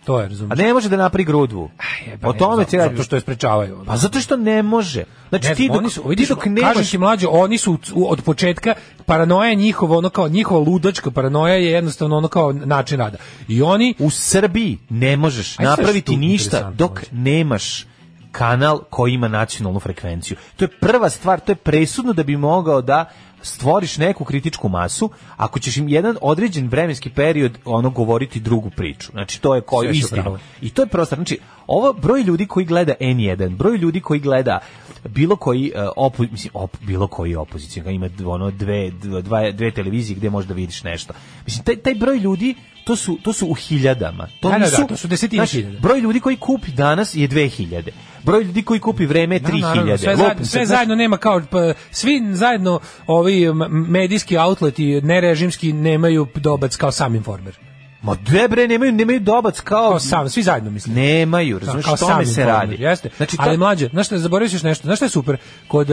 To 0.04 0.18
je, 0.18 0.24
A 0.24 0.28
razumiješ? 0.28 0.58
ne 0.58 0.74
može 0.74 0.88
da 0.88 0.96
napravi 0.96 1.24
grudvu. 1.24 1.70
Jebe, 2.06 2.26
o 2.26 2.32
tome 2.32 2.56
ne, 2.56 2.64
ti 2.64 2.78
zato, 2.78 3.02
što 3.02 3.16
je 3.16 3.20
sprečavaju. 3.20 3.84
Pa 3.86 3.96
zato 3.96 4.20
što 4.20 4.36
ne 4.36 4.62
može. 4.62 5.04
Znači 5.28 5.48
Ne 5.48 5.54
ti 5.54 5.68
dok, 5.68 5.76
oni 5.76 5.90
su, 5.90 6.02
vidiš, 6.08 6.28
ti 6.28 6.34
dok 6.34 6.38
kažem 6.38 6.54
nemaš 6.54 6.90
ti 6.90 6.98
mlađe, 6.98 7.26
oni 7.30 7.58
su 7.58 7.78
od 7.94 8.22
početka 8.22 8.74
paranoja 9.06 9.48
je 9.50 9.54
njihova, 9.54 9.98
ono 9.98 10.10
kao 10.10 10.28
njihova 10.28 10.60
ludačka 10.60 11.10
paranoja 11.10 11.54
je 11.54 11.70
jednostavno 11.70 12.16
ono 12.16 12.28
kao 12.28 12.52
način 12.52 12.98
rada. 12.98 13.18
I 13.48 13.62
oni 13.62 13.94
u 13.98 14.10
Srbiji 14.10 14.78
ne 14.90 15.16
možeš 15.16 15.58
Aj, 15.58 15.64
napraviti 15.64 16.16
ništa 16.16 16.70
dok 16.70 17.00
nemaš 17.12 17.86
kanal 18.32 18.80
koji 18.90 19.14
ima 19.14 19.28
nacionalnu 19.28 19.80
frekvenciju. 19.80 20.36
To 20.56 20.64
je 20.64 20.68
prva 20.68 21.10
stvar, 21.10 21.40
to 21.40 21.52
je 21.52 21.56
presudno 21.56 22.12
da 22.12 22.22
bi 22.22 22.36
mogao 22.36 22.82
da 22.82 23.10
stvoriš 23.42 23.96
neku 23.96 24.24
kritičku 24.24 24.68
masu, 24.68 25.10
ako 25.36 25.58
ćeš 25.58 25.76
im 25.76 25.88
jedan 25.88 26.16
određen 26.20 26.68
vremenski 26.68 27.10
period 27.10 27.58
ono 27.64 27.90
govoriti 27.90 28.40
drugu 28.40 28.70
priču. 28.70 29.12
Znači 29.12 29.40
to 29.40 29.54
je 29.54 29.60
koju 29.60 29.90
istinu. 29.90 30.22
pravu. 30.22 30.38
I 30.60 30.70
to 30.70 30.82
je 30.82 30.86
prosto, 30.86 31.16
znači 31.16 31.38
ovo 31.66 31.92
broj 31.92 32.22
ljudi 32.22 32.46
koji 32.46 32.66
gleda 32.66 32.92
N1, 33.00 33.56
broj 33.56 33.76
ljudi 33.76 34.00
koji 34.00 34.20
gleda 34.20 34.58
bilo 35.04 35.36
koji 35.36 35.72
uh, 35.74 35.90
opo, 35.96 36.22
mislim 36.30 36.50
op, 36.54 36.76
bilo 36.80 37.06
koji 37.06 37.34
opozicija, 37.34 37.90
ima 37.90 38.08
ono 38.26 38.50
dve, 38.50 38.90
dva, 39.22 39.50
dve 39.50 39.70
televizije 39.70 40.16
gde 40.16 40.30
možeš 40.30 40.48
da 40.48 40.54
vidiš 40.54 40.82
nešto. 40.82 41.14
Mislim 41.44 41.64
taj 41.64 41.76
taj 41.76 41.94
broj 41.94 42.18
ljudi 42.18 42.54
to 42.84 42.96
su 42.96 43.18
to 43.22 43.32
su 43.32 43.46
u 43.46 43.54
hiljadama. 43.54 44.28
To 44.40 44.48
Da, 44.48 44.58
da, 44.58 44.58
da, 44.58 44.64
nisu 44.64 44.86
to 44.88 44.96
su 44.96 45.08
desetine 45.08 45.40
znaš, 45.40 45.50
hiljada. 45.50 45.78
Broj 45.78 46.00
ljudi 46.00 46.20
koji 46.20 46.36
kupi 46.36 46.72
danas 46.72 47.14
je 47.14 47.28
2000. 47.28 47.90
Broj 48.22 48.44
ljudi 48.44 48.62
koji 48.62 48.80
kupi 48.80 49.06
vreme 49.06 49.34
je 49.34 49.40
Da, 49.40 49.48
naravno, 49.48 49.92
3000. 49.92 49.96
Sve, 49.96 50.12
Lupim 50.12 50.24
zajedno, 50.24 50.44
sve 50.44 50.66
zajedno 50.66 50.94
nema 50.94 51.16
kao 51.16 51.42
pa, 51.50 51.72
svi 51.90 52.20
zajedno 52.32 52.80
ovi 53.06 53.52
medijski 53.70 54.38
outleti 54.38 55.00
nerežimski 55.00 55.72
nemaju 55.72 56.26
dobac 56.34 56.76
kao 56.76 56.92
sam 56.92 57.14
informer. 57.14 57.71
Ma 58.02 58.16
debre, 58.30 58.68
nemaju, 58.68 58.92
nemaju 58.92 59.20
dobac 59.20 59.60
kao... 59.60 59.90
Kao 59.90 60.00
sam, 60.00 60.28
svi 60.28 60.42
zajedno 60.42 60.70
mislim. 60.70 60.94
Nemaju, 60.94 61.58
razumiješ, 61.58 61.84
kao 61.84 61.94
o 61.94 61.96
tome 61.96 62.26
se 62.26 62.44
radi. 62.44 62.76
Jeste. 62.78 63.10
Znači, 63.16 63.36
ali 63.38 63.54
ta- 63.54 63.58
mlađe, 63.58 63.88
znaš 63.88 64.06
šta, 64.06 64.16
još 64.40 64.62
nešto. 64.62 64.82
Znaš 64.82 64.98
šta 64.98 65.04
je 65.04 65.08
super? 65.08 65.36
Kod, 65.68 65.88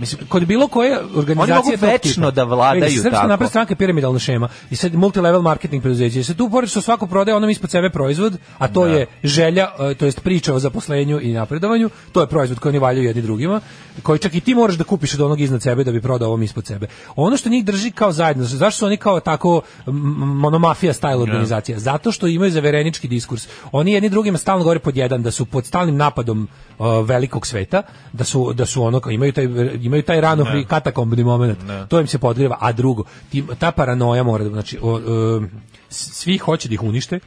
mislim, 0.00 0.26
kod 0.28 0.46
bilo 0.46 0.68
koje 0.68 0.98
organizacije... 1.16 1.56
mogu 1.56 1.70
tog 1.70 1.80
večno 1.80 2.30
da 2.30 2.44
vladaju 2.44 2.84
vidi, 2.84 2.96
Srpska 2.96 3.10
tako. 3.10 3.28
napredna 3.28 3.48
stranka 3.48 3.74
piramidalna 3.74 4.18
šema 4.18 4.48
i 4.70 4.76
sad 4.76 4.94
multilevel 4.94 5.42
marketing 5.42 5.82
preduzeće. 5.82 6.24
Sad 6.24 6.36
tu 6.36 6.50
pored 6.50 6.70
što 6.70 6.80
svako 6.80 7.06
prodaje 7.06 7.36
onom 7.36 7.50
ispod 7.50 7.70
sebe 7.70 7.90
proizvod, 7.90 8.38
a 8.58 8.68
to 8.68 8.86
je 8.86 9.06
želja, 9.24 9.68
e, 9.90 9.94
to 9.94 10.04
jest 10.04 10.22
priča 10.22 10.54
o 10.54 10.58
zaposlenju 10.58 11.20
i 11.20 11.32
napredovanju, 11.32 11.90
to 12.12 12.20
je 12.20 12.26
proizvod 12.26 12.58
koji 12.58 12.70
oni 12.70 12.78
valjaju 12.78 13.06
jedni 13.06 13.22
drugima, 13.22 13.60
koji 14.02 14.18
čak 14.18 14.34
i 14.34 14.40
ti 14.40 14.54
moraš 14.54 14.76
da 14.76 14.84
kupiš 14.84 15.14
od 15.14 15.20
onog 15.20 15.40
iznad 15.40 15.62
sebe 15.62 15.84
da 15.84 15.92
bi 15.92 16.02
prodao 16.02 16.28
ovom 16.28 16.42
ispod 16.42 16.66
sebe. 16.66 16.86
Ono 17.16 17.36
što 17.36 17.48
njih 17.48 17.64
drži 17.64 17.90
kao 17.90 18.12
zajedno, 18.12 18.44
zašto 18.44 18.78
su 18.78 18.86
oni 18.86 18.96
kao 18.96 19.20
tako 19.20 19.60
monomafija 19.86 20.92
style 20.92 21.25
organizacija? 21.30 21.78
Zato 21.78 22.12
što 22.12 22.26
imaju 22.26 22.50
zaverenički 22.50 23.08
diskurs. 23.08 23.48
Oni 23.72 23.92
jedni 23.92 24.08
drugima 24.08 24.38
stalno 24.38 24.64
govore 24.64 24.78
pod 24.78 24.96
jedan 24.96 25.22
da 25.22 25.30
su 25.30 25.46
pod 25.46 25.66
stalnim 25.66 25.96
napadom 25.96 26.48
uh, 26.78 26.86
velikog 27.04 27.46
sveta, 27.46 27.82
da 28.12 28.24
su 28.24 28.52
da 28.52 28.66
su 28.66 28.82
ono 28.82 29.00
imaju 29.10 29.32
taj 29.32 29.44
imaju 29.80 30.02
taj 30.02 30.20
rano 30.20 30.58
i 30.58 30.64
katakombni 30.64 31.24
moment. 31.24 31.58
To 31.88 32.00
im 32.00 32.06
se 32.06 32.18
podgreva, 32.18 32.56
a 32.60 32.72
drugo, 32.72 33.04
ti, 33.30 33.44
ta 33.58 33.70
paranoja 33.70 34.22
mora 34.22 34.44
da 34.44 34.50
znači 34.50 34.78
o, 34.82 34.94
o, 34.94 35.42
svi 35.88 36.38
hoće 36.38 36.68
da 36.68 36.74
ih 36.74 36.82
unište. 36.82 37.20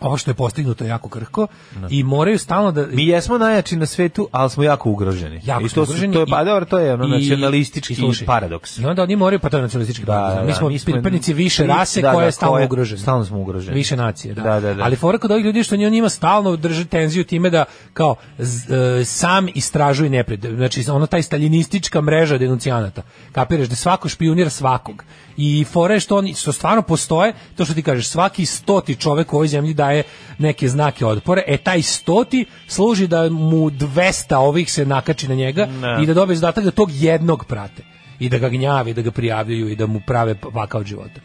Ovo 0.00 0.16
što 0.16 0.30
je 0.30 0.34
postignuto 0.34 0.84
je 0.84 0.88
jako 0.88 1.08
krhko 1.08 1.46
i 1.90 2.02
moraju 2.04 2.38
stalno 2.38 2.72
da 2.72 2.86
Mi 2.86 3.06
jesmo 3.06 3.38
najjači 3.38 3.76
na 3.76 3.86
svetu, 3.86 4.28
ali 4.32 4.50
smo 4.50 4.62
jako 4.62 4.90
ugroženi. 4.90 5.40
jako 5.44 5.64
I 5.64 5.68
smo 5.68 5.74
to, 5.76 5.82
ugroženi 5.82 6.12
to 6.14 6.20
je, 6.20 6.26
pa 6.26 6.44
dobro, 6.44 6.64
to 6.64 6.78
je 6.78 6.94
ono 6.94 7.06
nacionalistički 7.08 7.94
i 7.94 8.26
paradoks. 8.26 8.78
I 8.78 8.84
onda 8.84 9.02
oni 9.02 9.16
moraju, 9.16 9.40
pa 9.40 9.48
to 9.50 9.56
je 9.56 9.62
nacionalistički 9.62 10.04
Da, 10.04 10.12
paradoks. 10.12 10.40
da, 10.40 10.46
mi 10.46 10.52
smo 10.54 10.68
mi 10.68 10.78
smo- 10.78 10.92
pripadnici 10.92 11.34
više 11.34 11.66
rase 11.66 12.02
da, 12.02 12.12
koja 12.12 12.20
da, 12.20 12.26
je 12.26 12.32
stalno 12.32 12.54
koja- 12.54 12.64
ugrožena. 12.64 13.02
stalno 13.02 13.24
smo 13.24 13.40
ugroženi. 13.40 13.74
Više 13.74 13.96
nacije, 13.96 14.34
da. 14.34 14.42
Da, 14.42 14.60
da, 14.60 14.74
da. 14.74 14.84
Ali 14.84 14.96
fora 14.96 15.18
kod 15.18 15.30
ovih 15.30 15.44
ljudi 15.44 15.62
što 15.62 15.74
oni 15.74 15.90
njima 15.90 16.08
stalno 16.08 16.56
drže 16.56 16.84
tenziju 16.84 17.24
time 17.24 17.50
da 17.50 17.64
kao 17.94 18.14
z- 18.38 18.70
e, 18.70 19.04
sam 19.04 19.46
istražuju 19.54 20.10
neprijed. 20.10 20.44
Znači 20.46 20.84
ono 20.90 21.06
taj 21.06 21.22
staljinistička 21.22 22.00
mreža 22.00 22.38
denuncijanata. 22.38 23.02
Kapiraš 23.32 23.68
da 23.68 23.76
svako 23.76 24.08
špijunira 24.08 24.50
svakog. 24.50 25.04
I 25.36 25.64
fora 25.64 25.94
je 25.94 26.00
što 26.00 26.16
oni 26.16 26.34
što 26.34 26.52
stvarno 26.52 26.82
postoje, 26.82 27.32
to 27.56 27.64
što 27.64 27.74
ti 27.74 27.82
kažeš, 27.82 28.08
svaki 28.08 28.46
stoti 28.46 28.96
čovek 28.96 29.32
u 29.32 29.36
ovoj 29.36 29.48
zemlji 29.48 29.74
daje 29.84 30.02
neke 30.38 30.68
znake 30.68 31.06
otpora, 31.06 31.42
e 31.46 31.56
taj 31.56 31.82
stoti 31.82 32.44
služi 32.66 33.06
da 33.06 33.28
mu 33.30 33.70
200 33.70 34.36
ovih 34.36 34.72
se 34.72 34.86
nakači 34.86 35.28
na 35.28 35.34
njega 35.34 35.66
Da. 35.66 35.98
i 36.02 36.06
da 36.06 36.14
dobije 36.14 36.36
zadatak 36.36 36.64
da 36.64 36.70
tog 36.70 36.90
jednog 36.92 37.44
prate 37.44 37.82
i 38.18 38.28
da 38.28 38.38
ga 38.38 38.48
gnjavi, 38.48 38.94
da 38.94 39.02
ga 39.02 39.10
prijavljuju 39.10 39.68
i 39.68 39.76
da 39.76 39.86
mu 39.86 40.00
prave 40.06 40.34
pakao 40.34 40.80
od 40.80 40.86
života. 40.86 41.20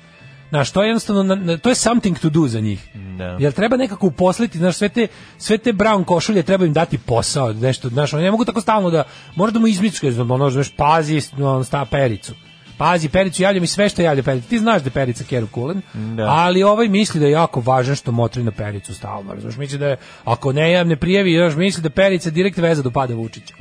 Znaš, 0.50 0.72
to 0.72 0.84
je 0.84 0.88
jednostavno, 0.88 1.58
to 1.58 1.70
je 1.70 1.76
something 1.76 2.20
to 2.20 2.30
do 2.30 2.48
za 2.48 2.60
njih. 2.60 2.88
Da. 3.18 3.38
Jer 3.40 3.54
treba 3.54 3.78
nekako 3.78 4.08
uposliti, 4.08 4.58
znaš, 4.58 4.76
sve 4.76 4.90
te, 4.90 5.08
sve 5.38 5.58
te 5.58 5.74
brown 5.74 6.04
košulje 6.04 6.44
treba 6.44 6.66
im 6.66 6.74
dati 6.74 6.98
posao, 6.98 7.54
nešto, 7.54 7.90
znaš, 7.90 8.14
oni 8.14 8.24
ne 8.24 8.32
mogu 8.32 8.46
tako 8.46 8.62
stalno 8.62 8.90
da, 8.90 9.04
mora 9.36 9.52
da 9.52 9.60
mu 9.60 9.68
izmičke, 9.68 10.12
ono, 10.30 10.50
znaš, 10.50 10.70
pazi, 10.78 11.22
ono, 11.38 11.64
sta 11.64 11.86
pericu. 11.86 12.34
Pazi, 12.80 13.10
Pericu 13.10 13.42
javlja 13.42 13.62
mi 13.62 13.68
sve 13.68 13.90
što 13.90 14.02
javlja 14.02 14.24
Perica. 14.24 14.50
Ti 14.50 14.60
znaš 14.60 14.82
da 14.82 14.88
je 14.88 14.92
Perica 14.92 15.24
Keru 15.24 15.48
Kulen, 15.48 15.82
Da. 15.94 16.24
ali 16.30 16.64
ovaj 16.64 16.88
misli 16.88 17.20
da 17.20 17.26
je 17.26 17.32
jako 17.32 17.62
važan 17.62 17.96
što 17.96 18.12
motri 18.12 18.44
na 18.44 18.52
Pericu 18.52 18.94
stalno. 18.94 19.36
Znaš, 19.42 19.58
misli 19.58 19.78
da 19.78 19.88
je, 19.88 19.98
ako 20.24 20.54
ne 20.54 20.72
jav 20.72 20.88
ne 20.88 20.96
prijavi, 20.96 21.36
znaš, 21.38 21.56
misli 21.56 21.84
da 21.84 21.90
Perica 21.90 22.30
direkt 22.30 22.58
veza 22.58 22.84
do 22.84 22.92
pada 22.92 23.14
Vučića. 23.14 23.54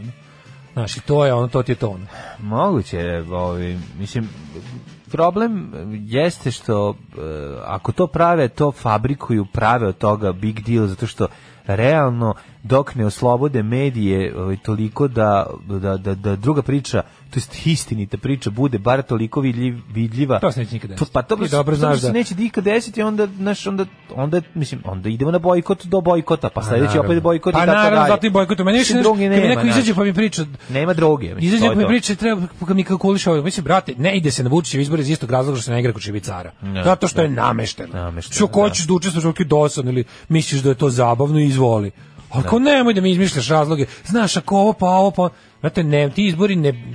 Znaš, 0.73 0.97
i 0.97 1.01
to 1.01 1.27
je 1.27 1.35
ono, 1.35 1.49
to 1.49 1.63
ti 1.63 1.73
je 1.73 1.77
to 1.77 1.89
ono. 1.89 2.07
Moguće, 2.39 2.97
je, 2.97 3.23
ovaj, 3.33 3.77
mislim, 3.99 4.29
problem 5.11 5.73
jeste 6.07 6.51
što 6.51 6.91
e, 6.91 7.21
ako 7.65 7.93
to 7.93 8.07
prave, 8.07 8.49
to 8.49 8.73
fabrikuju, 8.73 9.45
prave 9.45 9.87
od 9.87 9.99
toga 9.99 10.33
big 10.33 10.61
deal, 10.61 10.87
zato 10.87 11.07
što 11.07 11.27
realno 11.67 12.35
dok 12.63 12.95
ne 12.95 13.07
oslobode 13.07 13.63
medije 13.63 14.37
ovaj, 14.37 14.57
toliko 14.57 15.09
da, 15.09 15.47
da, 15.67 15.97
da, 15.97 16.15
da 16.15 16.37
druga 16.37 16.63
priča, 16.63 17.03
to 17.31 17.37
jest 17.37 17.67
istinita 17.67 18.17
priča, 18.17 18.51
bude 18.51 18.79
bar 18.79 19.03
toliko 19.03 19.41
vidljiv, 19.41 19.77
vidljiva. 19.93 20.39
To 20.39 20.53
se 20.53 20.61
neće 20.61 20.73
nikad 20.75 20.91
desiti. 20.91 21.11
pa 21.13 21.23
to, 21.23 21.37
Ti 21.37 21.49
dobro 21.51 21.77
znaš 21.77 22.01
se 22.01 22.07
da- 22.07 22.13
neće 22.13 22.35
nikad 22.35 22.65
desiti, 22.65 23.03
onda, 23.03 23.27
znaš, 23.27 23.67
onda, 23.67 23.85
onda, 24.15 24.41
mislim, 24.55 24.81
onda 24.85 25.09
idemo 25.09 25.31
na 25.31 25.39
bojkot 25.39 25.87
do 25.87 26.01
bojkota, 26.01 26.49
pa 26.49 26.63
sledeći 26.63 26.99
opet 26.99 27.23
bojkot 27.23 27.53
Pa 27.53 27.59
i 27.59 27.67
tako 27.67 27.77
naravno, 27.77 27.97
dalje. 27.97 28.09
zato 28.09 28.27
i 28.27 28.31
bojkotu. 28.31 28.65
Meni 28.65 28.79
više 28.79 28.95
Mislim, 28.95 28.97
nešto, 28.97 29.09
druge 29.09 29.25
kad 29.25 29.33
mi 29.33 29.49
nema, 29.49 29.63
neko 29.63 29.67
izađe 29.69 29.95
pa 29.95 30.05
mi 30.05 30.15
priča, 30.15 30.45
Nema 30.69 30.95
droge. 30.95 31.27
mislim, 31.27 31.45
Izađe 31.45 31.67
ako 31.67 31.75
mi 31.75 31.87
priča 31.87 32.15
treba 32.15 32.43
kad 32.67 32.77
mi 32.77 32.85
kalkuliše 32.85 33.31
ovo, 33.31 33.43
mislim 33.43 33.65
brate, 33.65 33.95
ne 33.99 34.17
ide 34.17 34.31
se 34.31 34.43
na 34.43 34.49
Vučićev 34.49 34.81
izbor 34.81 35.01
iz 35.01 35.11
istog 35.11 35.31
razloga 35.31 35.57
što 35.57 35.65
se 35.65 35.71
ne 35.73 35.81
igra 35.81 35.93
kod 35.93 36.03
Šibicara. 36.03 36.53
Zato 36.85 37.09
što 37.09 37.23
je 37.23 37.29
namešteno. 37.29 37.95
Namešteno, 37.95 38.35
Što 38.35 38.47
da. 38.47 38.53
hoćeš 38.53 38.87
da 38.87 38.95
učestvuješ 38.95 39.25
u 39.41 39.45
dosadno 39.45 39.91
ili 39.91 40.05
misliš 40.29 40.61
da 40.61 40.69
je 40.69 40.75
to 40.75 40.91
zabavno, 40.91 41.39
izvoli. 41.41 41.91
Ali 42.31 42.45
ko 42.45 42.59
nemoj 42.59 42.95
da 42.95 43.01
mi 43.01 43.11
izmišljaš 43.11 43.49
razloge. 43.49 43.87
Znaš, 44.07 44.37
ako 44.37 44.57
ovo 44.57 44.73
pa 44.73 44.87
ovo 44.87 45.11
pa 45.11 45.29
Znate, 45.61 45.85
ne, 45.85 46.11
ti 46.11 46.27
izbori 46.27 46.57
ne, 46.57 46.95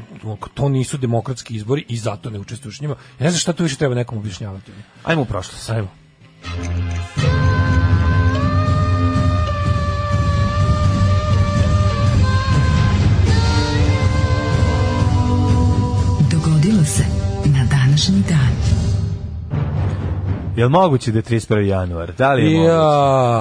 to 0.53 0.69
nisu 0.69 0.97
demokratski 0.97 1.55
izbori 1.55 1.85
i 1.89 1.97
zato 1.97 2.29
ne 2.29 2.39
učestvuješ 2.39 2.81
njima. 2.81 2.95
Ja 3.19 3.23
ne 3.23 3.29
znam 3.29 3.39
šta 3.39 3.53
tu 3.53 3.63
više 3.63 3.75
treba 3.75 3.95
nekom 3.95 4.17
objašnjavati. 4.17 4.71
Ajmo 5.03 5.21
u 5.21 5.25
prošlost. 5.25 5.69
Ajmo. 5.69 6.02
Jel 20.55 20.69
moguće 20.69 21.11
da 21.11 21.17
je 21.17 21.23
31. 21.23 21.59
januar? 21.59 22.13
Da 22.17 22.33
li 22.33 22.51
je 22.51 22.63
Ja. 22.63 22.77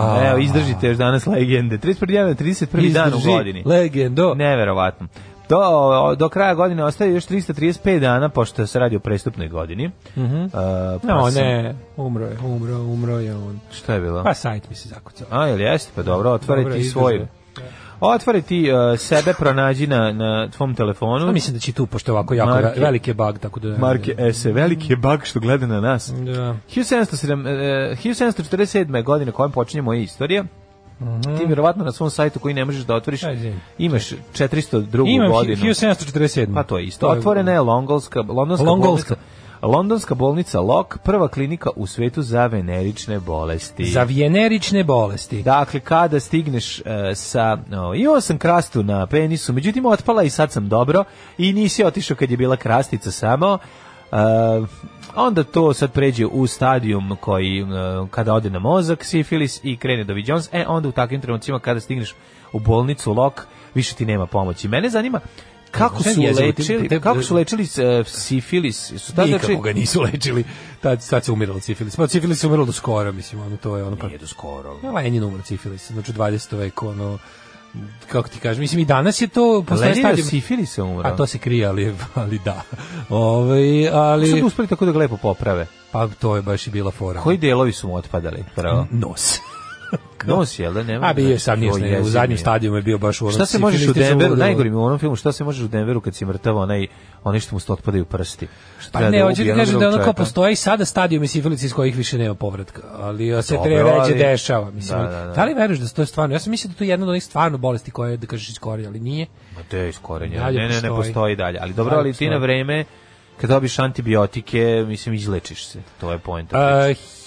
moguće? 0.03 0.29
Evo, 0.29 0.39
izdržite 0.39 0.89
još 0.89 0.97
danas 0.97 1.27
legende. 1.27 1.79
31. 1.79 2.11
januar, 2.11 2.37
31. 2.37 2.93
dan 2.93 3.13
u 3.15 3.17
Izdrži, 3.17 3.29
godini. 3.31 3.63
Legendo. 3.67 4.35
Neverovatno. 4.35 5.09
Do, 5.49 6.15
do 6.19 6.29
kraja 6.29 6.55
godine 6.55 6.85
ostaje 6.85 7.13
još 7.13 7.27
335 7.27 7.99
dana, 8.01 8.29
pošto 8.29 8.67
se 8.67 8.79
radi 8.79 8.97
o 8.97 9.01
prestupnoj 9.01 9.49
godini. 9.49 9.91
Mhm. 10.17 10.45
No, 11.03 11.31
ne, 11.35 11.75
umro 11.97 12.25
je, 12.27 12.39
umro, 12.45 12.77
umro 12.79 13.19
je 13.19 13.35
on. 13.35 13.61
Šta 13.73 13.95
je 13.95 14.01
bilo? 14.01 14.23
Pa 14.25 14.35
sajt 14.35 14.69
mi 14.71 14.75
se 14.75 14.89
zakucao. 14.89 15.27
A, 15.31 15.47
jel 15.47 15.61
jeste? 15.61 15.93
Pa 15.95 16.03
dobro, 16.03 16.31
otvori 16.31 16.63
Dobro, 16.63 16.75
ti 16.75 16.81
izdržao 16.81 17.03
svoj... 17.03 17.27
Otvori 18.05 18.43
ti 18.43 18.71
uh, 18.73 18.99
sebe, 18.99 19.35
pronađi 19.39 19.87
na, 19.87 20.13
na 20.13 20.49
tvom 20.49 20.75
telefonu. 20.75 21.27
Pa 21.27 21.33
mislim 21.33 21.55
da 21.55 21.61
će 21.61 21.73
tu, 21.73 21.87
pošto 21.87 22.11
je 22.11 22.13
ovako 22.13 22.35
jako 22.35 22.51
Marke. 22.51 22.81
veliki 22.81 23.11
je 23.11 23.15
bug, 23.15 23.39
tako 23.39 23.61
da... 23.61 23.79
Marke 23.79 24.15
Ese, 24.19 24.53
veliki 24.53 24.93
je 24.93 24.97
bug 24.97 25.21
što 25.25 25.41
gleda 25.41 25.67
na 25.67 25.81
nas. 25.81 26.13
Da. 26.13 26.57
1707, 26.75 27.49
e, 27.49 27.97
1747. 28.05 29.05
godine 29.05 29.33
kojom 29.33 29.53
počinje 29.53 29.83
moja 29.83 30.01
istorija. 30.01 30.45
Ti 31.39 31.47
vjerovatno 31.47 31.85
na 31.85 31.93
svom 31.93 32.11
sajtu 32.11 32.39
koji 32.39 32.55
ne 32.55 32.65
možeš 32.65 32.83
da 32.83 32.95
otvoriš, 32.95 33.25
Ajde, 33.25 33.55
imaš 33.79 34.11
402. 34.11 35.05
Imam 35.07 35.31
godinu. 35.31 35.57
1747. 35.57 36.55
Pa 36.55 36.63
to 36.63 36.79
je 36.79 36.85
isto. 36.85 37.09
Otvorena 37.09 37.53
je 37.53 37.61
Longolska, 37.61 38.21
londonska, 38.29 38.67
Longolska. 38.67 39.15
bolnica. 39.15 39.42
Londonska 39.63 40.15
bolnica 40.15 40.61
Lok, 40.61 40.99
prva 40.99 41.29
klinika 41.29 41.71
u 41.77 41.87
svetu 41.87 42.23
za 42.23 42.47
venerične 42.47 43.21
bolesti. 43.21 43.85
Za 43.85 44.03
vjenerične 44.03 44.85
bolesti. 44.85 45.43
Dakle, 45.43 45.81
kada 45.81 46.21
stigneš 46.21 46.81
e, 46.81 46.83
sa... 47.15 47.59
O, 47.73 47.95
imao 47.95 48.21
sam 48.21 48.39
krastu 48.39 48.83
na 48.83 49.07
penisu, 49.07 49.53
međutim 49.53 49.87
otpala 49.87 50.23
i 50.23 50.31
sad 50.31 50.53
sam 50.53 50.69
dobro 50.69 51.05
i 51.39 51.53
nisi 51.53 51.85
otišao 51.85 52.17
kad 52.17 52.31
je 52.31 52.37
bila 52.37 52.57
krastica 52.57 53.11
samo. 53.11 53.59
E, 54.13 54.17
onda 55.17 55.45
to 55.45 55.75
sad 55.75 55.93
pređe 55.93 56.27
u 56.27 56.47
stadijum 56.47 57.17
koji 57.21 57.61
e, 57.61 57.65
kada 58.11 58.35
ode 58.35 58.51
na 58.51 58.59
mozak, 58.59 59.05
sifilis 59.05 59.61
i 59.63 59.77
krene 59.77 60.05
do 60.05 60.15
viđons, 60.15 60.49
e 60.53 60.65
onda 60.69 60.89
u 60.89 60.93
takvim 60.93 61.21
trenucima 61.21 61.59
kada 61.59 61.81
stigneš 61.81 62.15
u 62.53 62.59
bolnicu 62.59 63.13
lok, 63.13 63.47
više 63.75 63.95
ti 63.95 64.07
nema 64.07 64.27
pomoći. 64.27 64.69
Mene 64.69 64.89
zanima 64.89 65.21
kako 65.73 66.03
su 66.03 66.21
lečili, 66.21 66.89
te- 66.89 67.01
kako 67.01 67.23
su 67.23 67.35
lečili 67.35 67.63
e, 67.63 68.05
sifilis? 68.07 68.93
Su 68.99 69.13
tad 69.13 69.27
Nikako 69.27 69.47
lečili- 69.47 69.63
ga 69.63 69.73
nisu 69.73 70.01
lečili. 70.03 70.45
Tad, 70.81 71.03
sad 71.03 71.25
se 71.25 71.33
umiralo 71.33 71.61
cifilis. 71.61 71.97
Pa 71.97 72.07
cifilis 72.07 72.41
se 72.41 72.47
umiralo 72.47 72.67
do 72.67 72.73
skora, 72.73 73.13
mislim, 73.13 73.41
ono, 73.41 73.57
to 73.57 73.77
je 73.77 73.85
ono 73.85 73.97
pa... 73.97 74.07
Nije 74.07 74.19
do 74.19 74.27
skoro. 74.27 74.79
Ja, 74.85 74.91
Lenin 74.91 75.25
umro 75.25 75.43
cifilis, 75.43 75.91
znači 75.91 76.11
u 76.11 76.15
20. 76.15 76.57
veku, 76.57 76.89
ono, 76.89 77.19
kako 78.09 78.29
ti 78.29 78.39
kažem, 78.39 78.61
mislim 78.61 78.81
i 78.81 78.85
danas 78.85 79.21
je 79.21 79.29
to 79.29 79.65
postoje 79.69 79.95
stadijum. 79.95 80.29
sifilis 80.29 80.73
se 80.73 80.83
umro. 80.83 81.09
A 81.09 81.17
to 81.17 81.27
se 81.27 81.39
krije, 81.39 81.67
ali, 81.67 81.95
ali 82.15 82.39
da. 82.45 82.63
Ovaj 83.09 83.89
ali... 83.89 84.31
Sad 84.31 84.43
uspeli 84.43 84.69
tako 84.69 84.87
da 84.87 84.93
ga 84.93 84.99
lepo 84.99 85.17
poprave. 85.17 85.67
Pa 85.93 86.09
to 86.09 86.37
je 86.37 86.43
baš 86.43 86.67
i 86.67 86.71
bila 86.71 86.91
fora. 86.91 87.21
Koji 87.21 87.39
delovi 87.39 87.73
su 87.73 87.89
mu 87.89 87.95
otpadali? 87.95 88.45
Prvo. 88.55 88.87
Nos. 88.91 89.39
Nos, 90.27 90.59
jel 90.59 90.73
da? 90.73 90.83
Nema, 90.83 91.07
A 91.07 91.13
bio 91.13 91.29
je 91.29 91.39
sam 91.39 91.61
nije, 91.61 92.01
u 92.01 92.05
zadnjem 92.05 92.35
je. 92.35 92.39
stadijumu 92.39 92.77
je 92.77 92.83
bio 92.83 92.99
baš 92.99 93.21
u 93.21 93.25
onom 93.25 93.35
Šta 93.35 93.47
se 93.47 93.59
možeš 93.59 93.89
u 93.89 93.93
Denveru, 93.93 94.37
najgorim 94.37 94.75
u 94.75 94.85
onom 94.85 94.99
filmu, 94.99 95.17
šta 95.17 95.33
se 95.33 95.45
možeš 95.45 95.65
u 95.65 95.69
Denveru 95.69 96.01
kad 96.01 96.15
si 96.15 96.25
mrtav, 96.25 96.57
onaj, 96.57 96.87
onaj 97.25 97.41
što 97.41 97.57
mu 97.57 97.61
sto 97.61 97.73
otpadaju 97.73 98.05
prsti? 98.05 98.49
Šta 98.81 98.91
Pa 98.93 98.99
treba 98.99 99.11
ne, 99.11 99.19
da 99.19 99.25
hoću 99.25 99.43
ti 99.43 99.53
kažem 99.57 99.81
da 99.81 99.89
ono 99.89 99.99
kao 99.99 100.13
postoji 100.13 100.57
sada 100.57 100.85
stadijumi 100.85 101.29
sifilici 101.29 101.67
iz 101.67 101.73
kojih 101.73 101.97
više 101.97 102.19
nema 102.19 102.35
povratka, 102.35 102.83
ali 102.93 103.43
se 103.43 103.55
Dobro, 103.55 103.71
tre 103.71 103.83
ređe 103.83 104.15
dešava. 104.15 104.71
Mislim, 104.71 104.99
Da, 104.99 105.09
da, 105.09 105.25
da, 105.25 105.33
da. 105.33 105.45
li 105.45 105.55
veruješ 105.55 105.79
da 105.79 105.89
se 105.89 105.95
to 105.95 106.03
je 106.03 106.07
stvarno? 106.07 106.35
Ja 106.35 106.39
sam 106.39 106.51
mislio 106.51 106.69
da 106.69 106.79
to 106.79 106.85
je 106.85 106.89
jedna 106.89 107.07
od 107.07 107.11
onih 107.11 107.25
stvarno 107.25 107.59
bolesti 107.59 107.91
koje 107.91 108.11
je, 108.11 108.17
da 108.17 108.27
kažeš 108.27 108.49
iz 108.49 108.59
ali 108.63 109.01
nije. 109.01 109.27
Ma 109.57 109.63
to 109.71 109.77
je 109.77 109.89
iskorenje. 109.89 110.39
Dalje 110.39 110.59
Ne, 110.59 110.69
ne, 110.69 110.83
ne 110.83 110.89
postoji. 110.89 111.37
dalje. 111.37 111.59
Ali 111.63 111.73
dobro, 111.73 111.97
ali 111.97 112.13
ti 112.13 112.29
na 112.29 112.37
vreme 112.37 112.85
kad 113.43 113.51
dobiš 113.51 113.79
antibiotike, 113.79 114.85
mislim, 114.89 115.15
izlečiš 115.15 115.67
se. 115.67 115.79
To 116.01 116.13
je 116.13 116.19
point. 116.19 116.53
A, 116.55 116.57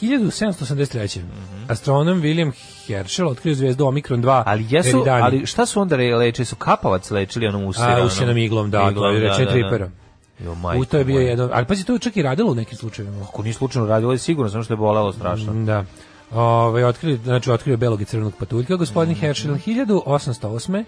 1783. 0.01 1.21
Astronom 1.67 2.21
William 2.21 2.51
Herschel 2.88 3.28
otkrio 3.28 3.56
zvezdu 3.56 3.86
Omikron 3.86 4.23
2 4.23 4.43
ali 4.45 4.65
jesu, 4.69 4.89
Eridani. 4.89 5.21
ali 5.21 5.45
šta 5.45 5.65
su 5.65 5.82
onda 5.82 5.95
leče? 5.95 6.45
Su 6.45 6.56
kapavac 6.56 7.12
lečili 7.12 7.47
onom 7.47 7.65
usire? 7.65 8.01
A, 8.01 8.06
usjenom 8.06 8.38
iglom, 8.38 8.71
da, 8.71 8.91
to 8.93 9.10
je 9.10 9.19
reče 9.19 9.45
tripera. 9.45 9.89
Jo, 10.39 10.56
majko 10.56 10.82
U 10.82 10.86
to 10.86 10.97
je 10.97 11.04
bio 11.04 11.21
jedan, 11.21 11.49
ali 11.54 11.65
pazi, 11.65 11.86
to 11.86 11.93
je 11.93 11.99
čak 11.99 12.17
i 12.17 12.21
radilo 12.21 12.51
u 12.51 12.56
nekim 12.56 12.78
slučajevima. 12.78 13.23
Ako 13.23 13.43
nije 13.43 13.54
slučajno 13.54 13.88
radilo, 13.88 14.12
je 14.12 14.17
sigurno, 14.17 14.51
samo 14.51 14.63
što 14.63 14.73
je 14.73 14.78
bolelo 14.78 15.13
strašno. 15.13 15.54
Da. 15.65 15.86
Ove, 16.32 16.86
otkrili, 16.86 17.19
znači, 17.23 17.51
otkrio 17.51 17.78
belog 17.78 18.01
i 18.01 18.06
crvenog 18.06 18.34
patuljka, 18.39 18.75
gospodin 18.75 19.12
Mhm. 19.12 19.19
Herschel, 19.21 19.56
1808. 19.56 20.84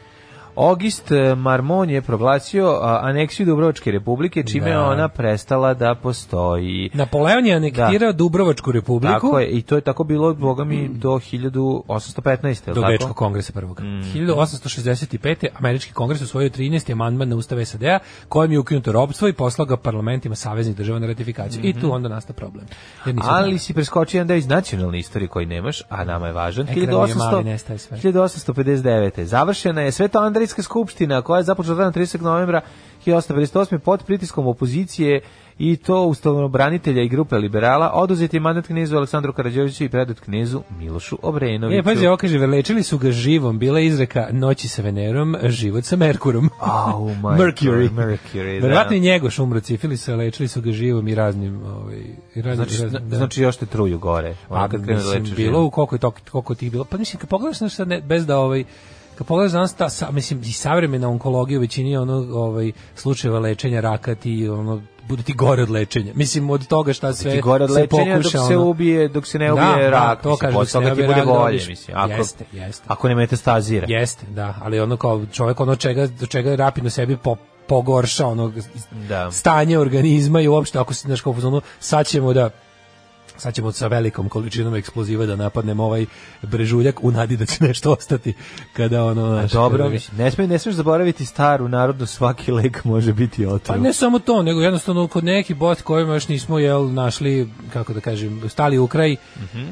August 0.58 1.12
eh, 1.12 1.36
Marmon 1.36 1.90
je 1.90 2.02
proglasio 2.02 2.80
aneksiju 2.82 3.46
Dubrovačke 3.46 3.92
republike, 3.92 4.44
čime 4.44 4.70
je 4.70 4.74
Da. 4.74 4.84
ona 4.84 5.08
prestala 5.08 5.74
da 5.74 5.96
postoji. 5.96 6.90
Napoleon 6.94 7.46
je 7.46 7.56
anektirao 7.56 8.14
Dubrovačku 8.14 8.72
republiku 8.72 9.14
Tako 9.14 9.40
je, 9.40 9.50
i 9.50 9.62
to 9.62 9.76
je 9.76 9.82
tako 9.82 10.04
bilo, 10.04 10.34
boga 10.34 10.64
mi, 10.64 10.90
do 10.90 11.10
1815. 11.10 12.68
je 12.68 12.74
li 12.74 12.76
do 12.76 12.82
tako? 12.82 12.88
Bečkog 12.88 13.16
kongresa 13.16 13.54
prvog. 13.54 13.82
Mm. 13.82 14.02
1865. 14.16 15.48
američki 15.60 15.94
kongres 15.94 16.22
usvojio 16.22 16.50
13. 16.50 16.92
amandman 16.92 17.30
na 17.30 17.36
ustav 17.36 17.66
SAD-a 17.66 18.00
kojim 18.30 18.52
je 18.52 18.60
ukinuto 18.60 18.92
robstvo 18.92 19.28
i 19.28 19.34
poslao 19.34 19.66
ga 19.66 19.78
parlamentima 19.78 20.36
saveznih 20.36 20.76
država 20.76 21.00
na 21.00 21.08
ratifikaciju. 21.08 21.62
I 21.66 21.74
tu 21.74 21.92
onda 21.92 22.10
nasta 22.10 22.34
problem. 22.34 22.66
Mhm. 23.08 23.20
Ali 23.22 23.60
si 23.60 23.74
preskočio 23.74 24.18
jedan 24.18 24.28
deo 24.28 24.38
iz 24.38 24.48
nacionalne 24.48 25.00
istorije 25.00 25.28
koji 25.28 25.46
nemaš, 25.46 25.82
a 25.90 26.04
nama 26.04 26.28
je 26.28 26.34
važan. 26.34 26.68
Ekran 26.70 26.86
mi 26.86 26.92
je 26.92 27.16
1800 27.16 27.18
mali, 27.18 27.44
nestaje 27.44 27.80
sve. 27.80 27.98
1859. 27.98 29.24
Završena 29.24 29.82
je 29.82 29.92
Sveto 29.92 30.20
Andrejska 30.48 30.64
skupština 30.64 31.22
koja 31.22 31.38
je 31.38 31.44
započela 31.44 31.86
na 31.86 31.92
30. 31.92 32.22
novembra 32.22 32.62
1858. 33.06 33.78
pod 33.78 34.04
pritiskom 34.04 34.48
opozicije 34.48 35.22
i 35.60 35.76
to 35.78 36.04
ustavnobranitelja 36.04 37.04
i 37.04 37.10
grupe 37.10 37.38
liberala 37.38 37.92
oduzeti 37.94 38.40
mandat 38.40 38.68
knezu 38.68 38.98
Aleksandru 38.98 39.34
Karađorđeviću 39.34 39.84
i 39.84 39.90
predat 39.90 40.20
knezu 40.20 40.62
Milošu 40.80 41.18
Obrenoviću. 41.22 41.80
E, 41.80 41.84
pazi, 41.84 42.08
ovo 42.08 42.18
kaže, 42.18 42.48
lečili 42.48 42.84
su 42.84 42.98
ga 42.98 43.12
živom, 43.12 43.60
bila 43.60 43.80
je 43.80 43.86
izreka 43.86 44.28
noći 44.32 44.68
sa 44.68 44.82
Venerom, 44.82 45.36
život 45.44 45.84
sa 45.84 45.96
Merkurom. 45.96 46.50
Au, 46.60 47.16
majko, 47.22 47.44
Mercury. 47.44 47.90
Mercury, 47.92 48.62
da. 48.62 48.68
Verovatno 48.68 48.96
i 48.96 49.00
njegoš 49.00 49.40
umro 49.40 49.60
cifilisa, 49.60 50.16
lečili 50.16 50.48
su 50.48 50.62
ga 50.62 50.72
živom 50.72 51.08
i 51.08 51.16
raznim... 51.16 51.62
Ovaj, 51.66 52.02
i 52.36 52.42
raznim, 52.42 52.56
Znači, 52.56 52.84
raznim, 52.84 53.10
da. 53.10 53.18
znači 53.18 53.42
još 53.42 53.58
te 53.58 53.66
truju 53.66 54.00
gore. 54.00 54.36
A 54.50 54.68
kad 54.68 54.84
krenu 54.84 55.02
da 55.02 55.20
mislim, 55.20 55.36
bilo 55.36 55.64
u 55.64 55.70
koliko 55.70 55.96
je 55.96 56.00
to 56.00 56.12
koliko 56.32 56.56
ti 56.56 56.70
bilo. 56.70 56.84
Pa 56.84 56.98
mislim 56.98 57.20
kad 57.20 57.30
pogledaš 57.30 57.62
nešto 57.62 57.86
bez 58.04 58.26
da 58.26 58.40
ovaj 58.40 58.64
kad 59.18 59.28
pogledaš 59.28 59.52
danas 59.52 59.74
ta, 59.76 59.90
sa, 59.90 60.12
mislim 60.12 60.42
i 60.42 60.52
savremena 60.52 61.10
onkologija 61.10 61.58
u 61.58 61.62
većini 61.62 61.92
je 61.92 62.00
ono 62.00 62.14
ovaj 62.34 62.72
slučajeva 62.96 63.40
lečenja 63.40 63.82
raka 63.82 64.16
ti 64.16 64.50
ono 64.50 64.82
bude 65.08 65.24
ti 65.24 65.34
gore 65.34 65.64
od 65.64 65.70
lečenja. 65.70 66.12
Mislim 66.16 66.50
od 66.50 66.68
toga 66.68 66.94
šta 66.94 67.14
sve 67.14 67.32
ti 67.32 67.42
gore 67.42 67.64
od 67.64 67.70
se 67.70 67.74
lečenja 67.76 68.14
dok 68.14 68.24
pokuša, 68.24 68.40
se 68.40 68.58
ono- 68.58 68.66
ubije, 68.66 69.08
dok 69.08 69.26
se 69.28 69.40
ne 69.40 69.54
ubije 69.54 69.68
Da, 69.68 69.82
da, 69.82 69.90
rak. 69.90 70.22
to 70.22 70.30
mislim, 70.30 70.40
kaže, 70.40 70.54
dok 70.54 70.60
posle 70.62 70.72
se 70.72 70.80
ne 70.80 70.86
toga 70.86 70.96
ti 70.96 71.02
ubije 71.02 71.08
bude 71.08 71.20
rak, 71.20 71.28
bolje, 71.42 71.66
mislim. 71.68 71.98
Ako, 71.98 72.12
Jeste, 72.12 72.46
jeste. 72.52 72.84
ako 72.88 73.08
ne 73.08 73.16
metastazira. 73.16 73.88
Jeste, 73.90 74.26
da, 74.26 74.56
ali 74.62 74.80
ono 74.80 74.98
kao 74.98 75.26
čovjek 75.26 75.60
ono 75.60 75.76
čega 75.76 76.08
do 76.08 76.26
čega 76.26 76.56
rapidno 76.56 76.90
sebi 76.90 77.18
po, 77.18 77.36
pogorša 77.68 78.28
ono 78.28 78.54
Da. 79.10 79.32
stanje 79.32 79.80
organizma 79.80 80.42
i 80.42 80.48
uopšte 80.48 80.80
ako 80.80 80.94
se 80.94 81.08
znaš 81.08 81.22
kao 81.22 81.36
sad 81.80 82.08
ćemo 82.08 82.34
da 82.34 82.50
sad 83.38 83.54
ćemo 83.54 83.72
sa 83.72 83.88
velikom 83.88 84.30
količinom 84.30 84.76
eksploziva 84.76 85.26
da 85.26 85.36
napadnemo 85.38 85.84
ovaj 85.84 86.06
brežuljak 86.42 87.00
u 87.02 87.12
nadi 87.12 87.38
da 87.38 87.46
će 87.46 87.58
nešto 87.62 87.92
ostati 87.94 88.34
kada 88.74 89.06
ono 89.06 89.26
A 89.26 89.30
znaš, 89.32 89.52
dobro, 89.52 89.84
kada- 89.84 90.00
ne, 90.16 90.32
smije, 90.32 90.48
ne 90.48 90.60
smiješ 90.60 90.76
zaboraviti 90.76 91.26
staru 91.26 91.68
narodu, 91.68 92.06
svaki 92.08 92.52
lek 92.52 92.84
može 92.86 93.14
biti 93.14 93.46
Pa 93.46 93.52
otrov. 93.52 93.82
ne 93.82 93.94
samo 93.94 94.20
to, 94.20 94.42
nego 94.42 94.62
jednostavno 94.62 95.08
kod 95.08 95.24
neki 95.24 95.54
bot 95.54 95.82
kojima 95.82 96.14
još 96.14 96.28
nismo 96.28 96.60
jel, 96.60 96.88
našli, 96.88 97.50
kako 97.74 97.94
da 97.94 98.00
kažem, 98.02 98.18
stali 98.48 98.78
u 98.78 98.88
kraj, 98.88 99.16
Mhm. 99.38 99.66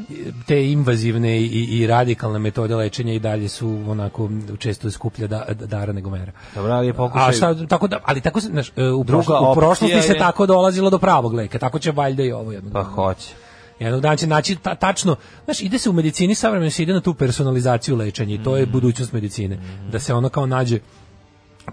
te 0.48 0.66
invazivne 0.66 1.38
i, 1.38 1.46
i 1.72 1.88
radikalne 1.88 2.40
metode 2.40 2.76
lečenja 2.76 3.14
i 3.14 3.20
dalje 3.20 3.50
su 3.50 3.84
onako 3.88 4.30
često 4.60 4.92
skuplja 4.92 5.28
da, 5.28 5.46
dara 5.52 5.94
nego 5.94 6.10
mera. 6.10 6.32
Dobro, 6.56 6.72
ali 6.72 6.88
je 6.88 6.94
pokušaj... 6.94 7.30
A 7.30 7.34
šta, 7.34 7.68
tako 7.68 7.88
da, 7.88 8.00
ali 8.04 8.22
tako 8.22 8.42
se, 8.42 8.48
znaš, 8.48 8.70
e, 8.70 8.84
u, 8.86 9.04
prošlo, 9.04 9.52
u 9.52 9.56
prošlosti 9.56 10.02
se 10.02 10.14
je- 10.14 10.20
tako 10.20 10.46
dolazilo 10.46 10.90
do 10.90 10.98
pravog 10.98 11.34
leka, 11.34 11.60
tako 11.60 11.80
će 11.80 11.92
valjda 11.92 12.24
i 12.24 12.32
ovo 12.32 12.52
jednog 12.52 12.74
Pa 12.74 12.84
hoće. 12.86 13.34
Jednog 13.80 14.02
dana 14.02 14.16
će 14.16 14.28
naći 14.28 14.56
ta, 14.56 14.76
tačno, 14.76 15.16
znaš, 15.46 15.62
ide 15.62 15.78
se 15.80 15.90
u 15.90 15.94
medicini 15.94 16.36
savremeno 16.36 16.72
se 16.72 16.84
ide 16.84 16.94
na 16.94 17.02
tu 17.02 17.14
personalizaciju 17.14 17.96
lečenja 17.96 18.36
i 18.36 18.44
to 18.44 18.52
Mm. 18.52 18.58
je 18.58 18.66
budućnost 18.66 19.14
medicine. 19.14 19.60
Da 19.92 20.00
se 20.00 20.14
ono 20.14 20.30
kao 20.30 20.46
nađe 20.46 20.80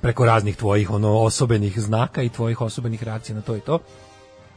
preko 0.00 0.24
raznih 0.24 0.56
tvojih 0.56 0.90
ono 0.90 1.18
osobenih 1.18 1.80
znaka 1.80 2.22
i 2.22 2.28
tvojih 2.28 2.60
osobenih 2.60 3.02
reakcija 3.02 3.36
na 3.36 3.42
to 3.42 3.56
i 3.56 3.60
to 3.60 3.78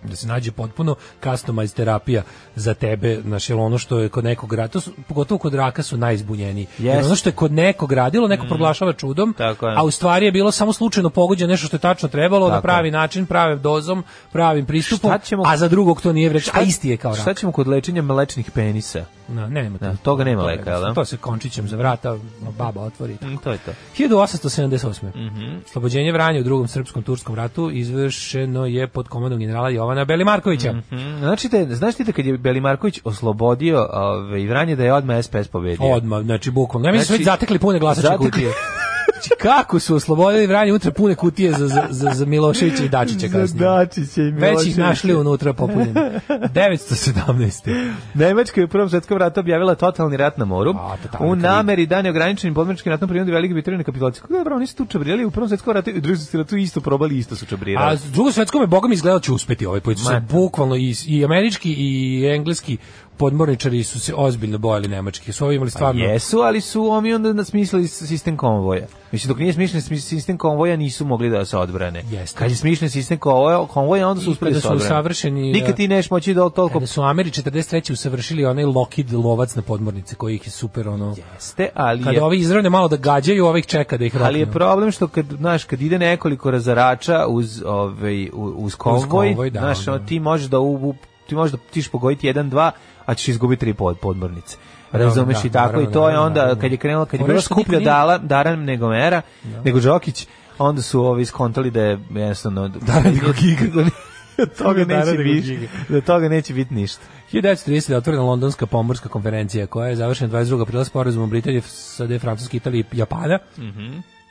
da 0.06 0.16
se 0.16 0.28
nađe 0.28 0.52
potpuno 0.52 0.96
customized 1.24 1.76
terapija 1.76 2.24
za 2.56 2.74
tebe, 2.74 3.22
znaš, 3.22 3.50
jer 3.50 3.60
ono 3.60 3.78
što 3.78 4.00
je 4.00 4.10
kod 4.10 4.24
nekog 4.24 4.54
su, 4.74 4.92
pogotovo 5.08 5.38
kod 5.38 5.54
raka 5.54 5.84
su 5.84 5.98
najzbunjeniji. 5.98 6.68
Jer 6.78 6.96
Jest. 6.96 7.06
ono 7.06 7.16
što 7.16 7.30
je 7.30 7.34
kod 7.34 7.52
nekog 7.52 7.92
radilo, 7.92 8.28
neko 8.28 8.46
proglašava 8.48 8.94
čudom, 8.94 9.30
Mm. 9.30 9.34
Tako 9.34 9.66
a 9.68 9.84
u 9.84 9.92
stvari 9.92 10.26
je 10.26 10.32
bilo 10.32 10.52
samo 10.52 10.74
slučajno 10.74 11.10
pogođeno 11.10 11.52
nešto 11.52 11.68
što 11.68 11.76
je 11.76 11.82
tačno 11.82 12.10
trebalo, 12.10 12.48
na 12.48 12.56
Tako 12.56 12.62
pravi 12.62 12.88
je. 12.88 12.92
način, 12.92 13.26
pravim 13.26 13.62
dozom, 13.62 14.04
pravim 14.32 14.66
pristupom, 14.66 15.12
ćemo- 15.20 15.44
a 15.48 15.58
za 15.58 15.68
drugog 15.68 16.02
to 16.02 16.14
nije 16.14 16.30
vreč, 16.30 16.50
a 16.54 16.62
isti 16.62 16.90
je 16.90 16.98
kao 16.98 17.12
rak. 17.12 17.22
Šta 17.22 17.34
ćemo 17.34 17.52
kod 17.52 17.68
lečenja 17.68 18.02
mlečnih 18.02 18.52
penisa? 18.52 19.06
No, 19.28 19.42
ne, 19.44 19.64
nema 19.64 19.78
Da, 19.78 19.96
toga 19.96 20.24
nema 20.24 20.44
leka, 20.44 20.72
jel 20.72 20.82
da? 20.82 20.94
To 20.94 21.06
se 21.06 21.18
končićem 21.18 21.68
za 21.68 21.78
vrata, 21.78 22.18
baba 22.52 22.82
otvori. 22.82 23.14
tako. 23.16 23.26
Mm, 23.26 23.38
to 23.38 23.52
je 23.52 23.58
to. 23.58 23.72
1878. 23.96 25.10
Mhm. 25.18 25.58
Slobođenje 25.66 26.12
Vranja 26.12 26.40
u 26.40 26.44
drugom 26.44 26.68
srpskom-turskom 26.68 27.36
ratu 27.36 27.70
izvršeno 27.72 28.66
je 28.66 28.88
pod 28.88 29.08
komandom 29.08 29.40
generala 29.40 29.70
Jovana 29.70 30.06
Belimarkovića. 30.06 30.74
Mm, 30.74 30.86
Znači, 31.20 31.50
te, 31.50 31.68
znaš 31.68 31.96
ti 31.96 32.04
da 32.04 32.12
kad 32.12 32.26
je 32.26 32.38
Belimarković 32.38 33.00
oslobodio 33.04 33.88
ove, 33.92 34.48
Vranje 34.48 34.76
da 34.76 34.84
je 34.84 34.94
odmah 34.94 35.18
SPS 35.20 35.48
pobedio? 35.48 35.88
Odmah, 35.88 36.22
znači 36.22 36.52
bukvalno. 36.52 36.88
Ja 36.88 36.94
mislim 36.94 37.06
Znači, 37.08 37.20
već 37.20 37.26
zatekli 37.26 37.60
pune 37.60 37.80
glasačke 37.80 38.08
zatekli- 38.08 38.32
kutije. 38.32 38.52
Kako 39.42 39.80
su 39.80 39.96
oslobodili 39.96 40.48
Vranje 40.48 40.72
unutra 40.72 40.92
pune 40.92 41.16
kutije 41.16 41.52
za, 41.52 41.68
za, 41.68 41.84
za, 41.90 42.12
za 42.14 42.26
Miloševića 42.26 42.84
i 42.84 42.90
Dačića 42.90 43.28
kasnije. 43.28 43.60
Dačića 43.60 44.22
i 44.22 44.24
Već 44.24 44.34
ih 44.34 44.42
Miloševića. 44.42 44.82
našli 44.82 45.16
unutra 45.16 45.54
popunjene. 45.54 45.94
917. 46.30 47.92
Nemačka 48.14 48.62
je 48.62 48.66
u 48.66 48.68
Prvom 48.68 48.90
svetskom 48.90 49.18
ratu 49.18 49.40
objavila 49.40 49.76
totalni 49.76 50.18
rat 50.18 50.38
na 50.38 50.46
moru. 50.46 50.74
A, 50.78 50.98
totalni 51.04 51.32
u 51.32 51.36
nameri 51.36 51.86
da 51.86 52.02
neograničenim 52.02 52.54
podmorničkim 52.56 52.92
ratom 52.92 53.10
prinudi 53.10 53.32
Velike 53.32 53.54
Britanije 53.54 53.78
na 53.78 53.84
kapitulaciju. 53.84 54.22
Kako 54.22 54.34
dobro, 54.34 54.56
oni 54.56 54.68
su 54.68 54.76
tu 54.76 54.86
čabrirali 54.86 55.26
u 55.26 55.32
Prvom 55.32 55.50
svetskom 55.50 55.74
ratu 55.74 55.90
i 55.90 55.98
u 55.98 56.02
Drugom 56.02 56.18
svetskom 56.18 56.40
ratu 56.42 56.58
isto 56.58 56.82
probali, 56.82 57.18
isto 57.18 57.36
su 57.36 57.46
čabrirali. 57.46 57.96
A 57.96 57.98
drugom 58.14 58.34
svetskom 58.34 58.62
je 58.62 58.68
Bogom 58.68 58.92
izgledao 58.92 59.20
će 59.20 59.32
uspeti 59.32 59.66
ovaj 59.66 59.82
Ma. 60.12 60.20
bukvalno 60.20 60.76
i, 60.76 60.96
i 61.08 61.26
američki 61.26 61.74
i 61.74 62.26
engleski 62.28 62.78
podmorničari 63.18 63.84
su 63.84 64.00
se 64.00 64.14
ozbiljno 64.16 64.58
bojali 64.58 64.88
nemački. 64.88 65.32
Su 65.32 65.46
ovi 65.46 65.56
imali 65.56 65.72
stvarno... 65.72 66.02
Pa 66.02 66.08
Jesu, 66.08 66.40
ali 66.40 66.62
su 66.62 66.88
oni 66.88 67.14
onda 67.14 67.34
nasmislili 67.34 67.88
sistem 67.88 68.38
konvoja. 68.38 68.86
Mislim, 69.12 69.28
dok 69.28 69.38
nije 69.40 69.54
smišljen 69.54 69.82
sistem 69.82 70.38
konvoja, 70.38 70.76
nisu 70.76 71.06
mogli 71.06 71.30
da 71.30 71.46
se 71.46 71.58
odbrane. 71.58 72.04
Jeste. 72.12 72.38
Kad 72.38 72.50
je 72.50 72.56
smišljen 72.58 72.90
sistem 72.90 73.18
konvoja, 73.18 73.66
konvoja 73.66 74.08
onda 74.08 74.22
su 74.22 74.32
uspeli 74.32 74.54
da 74.54 74.60
se 74.60 74.68
odbrane. 74.68 74.86
usavršeni, 74.86 75.52
Nikad 75.52 75.76
ti 75.76 75.88
neš 75.88 76.10
moći 76.10 76.34
da 76.34 76.50
toliko 76.50 76.74
Kada 76.74 76.88
su 76.88 77.02
Ameri 77.02 77.30
43. 77.30 77.92
usavršili 77.92 78.46
onaj 78.46 78.66
Lockheed 78.66 79.14
lovac 79.14 79.56
na 79.56 79.62
podmornice, 79.62 80.16
koji 80.16 80.36
ih 80.36 80.46
je 80.46 80.52
super 80.52 80.88
ono... 80.88 81.16
jeste, 81.34 81.70
ali 81.76 82.00
je, 82.00 82.04
Kada 82.04 82.26
ovi 82.26 82.38
izravne 82.38 82.70
malo 82.70 82.88
da 82.88 82.98
gađaju, 82.98 83.46
ovih 83.46 83.66
čeka 83.66 83.98
da 83.98 84.06
ih 84.06 84.14
roknu. 84.14 84.26
ali 84.28 84.40
je 84.40 84.46
problem 84.46 84.92
što 84.92 85.08
kad 85.08 85.26
znaš 85.30 85.64
kad 85.64 85.82
ide 85.82 86.00
nekoliko 86.00 86.52
razarača 86.52 87.26
uz 87.28 87.64
ovaj 87.66 88.30
uz 88.34 88.76
konvoj, 88.76 89.08
konvoj, 89.10 89.50
da, 89.50 89.60
znaš, 89.60 89.86
da. 89.86 89.94
ono, 89.94 90.06
ti 90.06 90.20
možeš 90.20 90.48
da 90.48 90.60
u- 90.60 90.96
ti 91.28 91.36
možeš 91.36 91.52
da 91.52 91.58
tiš 91.72 91.88
pogoditi 91.88 92.28
1 92.28 92.50
2, 92.50 92.72
a 93.06 93.14
ćeš 93.14 93.28
izgubiti 93.28 93.60
tri 93.60 93.74
pod 93.74 94.00
podmornice. 94.00 94.58
Razumeš 94.92 95.42
da, 95.42 95.48
i 95.48 95.52
tako 95.52 95.72
naravno, 95.72 95.90
i 95.90 95.94
to 95.94 96.10
je 96.10 96.20
onda 96.20 96.42
naravno. 96.42 96.62
kad 96.62 96.72
je 96.72 96.78
krenulo 96.78 97.06
kad 97.06 97.20
je 97.20 97.26
bilo 97.26 97.42
skuplja 97.42 97.80
dala 97.80 98.18
daran 98.18 98.64
nego 98.64 98.90
mera, 98.90 99.22
nego 99.64 99.80
Đokić, 99.80 100.28
onda 100.58 100.82
su 100.82 101.06
ovi 101.06 101.26
skontali 101.26 101.72
da 101.72 101.82
je 101.82 102.00
jednostavno 102.10 102.68
Daran 102.68 103.14
nego 103.14 103.32
giga. 103.32 103.66
da 104.38 104.46
toga 104.46 104.86
neće 104.86 105.18
biti, 105.18 105.68
da 105.90 106.02
toga 106.02 106.30
neće 106.30 106.54
biti 106.54 106.74
ništa. 106.74 107.02
1930. 107.34 107.92
je 107.92 107.98
otvorena 107.98 108.24
londonska 108.24 108.66
pomorska 108.66 109.10
konferencija 109.10 109.68
koja 109.68 109.88
je 109.88 109.96
završena 109.96 110.34
22. 110.34 110.62
aprila 110.62 110.86
sporazumom 110.86 111.30
Britanije, 111.30 111.62
SAD, 111.62 112.22
Francuske, 112.22 112.58
Italije 112.58 112.84
i 112.92 112.98
Japana. 112.98 113.40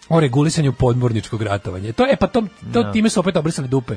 o 0.08 0.20
regulisanju 0.20 0.72
podmorničkog 0.72 1.42
ratovanja. 1.42 1.92
To 1.92 2.06
je 2.06 2.16
pa 2.16 2.26
to, 2.26 2.42
to 2.72 2.92
time 2.92 3.08
su 3.08 3.20
opet 3.20 3.36
obrisali 3.36 3.68
dupe. 3.68 3.96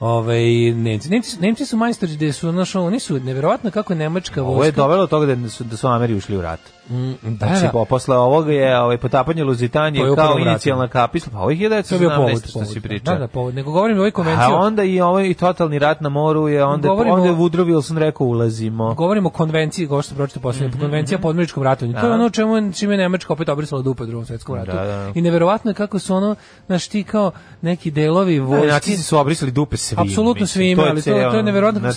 Ovaj 0.00 0.44
Nemci, 0.74 1.08
Nemci, 1.08 1.36
Nemci 1.40 1.66
su 1.66 1.76
majstori 1.76 2.16
da 2.16 2.32
su 2.32 2.52
našo, 2.52 2.82
oni 2.82 3.00
su 3.00 3.20
neverovatno 3.20 3.70
kako 3.70 3.92
je 3.92 3.96
nemačka 3.96 4.42
Ovo 4.42 4.52
je 4.52 4.56
vojska. 4.56 4.76
dovelo 4.82 5.00
do 5.02 5.06
toga 5.06 5.34
da 5.34 5.48
su, 5.48 5.64
da 5.64 5.76
su 5.76 5.86
Ameri 5.88 6.14
ušli 6.14 6.36
u 6.36 6.42
rat. 6.42 6.60
Mm, 6.90 7.12
da, 7.22 7.46
Znači, 7.46 7.62
da. 7.62 7.68
po, 7.68 7.84
posle 7.84 8.16
ovoga 8.16 8.52
je 8.52 8.80
ovaj, 8.80 8.98
potapanje 8.98 9.44
Luzitanije 9.44 10.10
u 10.10 10.14
kao 10.16 10.38
inicijalna 10.38 10.88
kapisla, 10.88 11.32
pa 11.32 11.38
ovih 11.38 11.60
je 11.60 11.82
To 11.82 11.94
je 11.94 11.98
bio 11.98 12.10
povod, 12.10 12.30
1917 12.30 12.38
što 12.40 12.52
povod. 12.52 12.68
si 12.68 12.80
pričao. 12.80 13.14
Da, 13.14 13.20
da, 13.20 13.28
povod. 13.28 13.54
Nego 13.54 13.72
govorim 13.72 13.96
o 13.96 14.00
ovoj 14.00 14.10
konvenciji. 14.10 14.44
A 14.44 14.56
onda 14.56 14.82
i 14.84 15.00
ovaj 15.00 15.34
totalni 15.34 15.78
rat 15.78 16.00
na 16.00 16.08
moru 16.08 16.48
je 16.48 16.64
onda 16.64 16.88
Govorimo 16.88 17.14
onda 17.14 17.28
je 17.28 17.34
Woodrow 17.34 17.64
Wilson 17.66 17.98
rekao 17.98 18.26
ulazimo. 18.26 18.94
Govorimo 18.94 19.28
o 19.28 19.32
konvenciji, 19.32 19.88
kao 19.88 20.02
što 20.02 20.06
ste 20.06 20.14
pročitali 20.16 20.42
poslednje, 20.42 20.80
konvencija 20.80 21.18
o 21.18 21.22
podmorničkom 21.22 21.62
ratovanju. 21.62 21.94
To 21.94 22.00
je 22.00 22.08
Da. 22.08 22.14
ono 22.14 22.30
čemu 22.30 22.72
čime 22.72 22.94
je 22.94 22.98
Nemačka 22.98 23.32
opet 23.32 23.48
obrisala 23.48 23.82
dupe 23.82 24.02
u 24.02 24.06
drugom 24.06 24.26
svetskom 24.26 24.54
ratu. 24.56 24.70
Da, 24.72 24.84
da. 24.84 25.12
I 25.14 25.22
neverovatno 25.22 25.70
je 25.70 25.74
kako 25.74 25.98
su 25.98 26.14
ono, 26.14 26.34
znaš 26.66 26.88
ti 26.88 27.04
kao 27.04 27.30
neki 27.62 27.90
delovi 27.90 28.38
Da, 28.38 28.44
vojske. 28.44 28.66
nacisti 28.66 29.02
su 29.02 29.18
obrisali 29.18 29.50
dupe 29.50 29.76
svim. 29.76 30.00
Apsolutno 30.00 30.46
svima, 30.46 30.82
ali 30.82 31.02
to, 31.02 31.10
to 31.10 31.36
je 31.36 31.42
neverovatno 31.42 31.88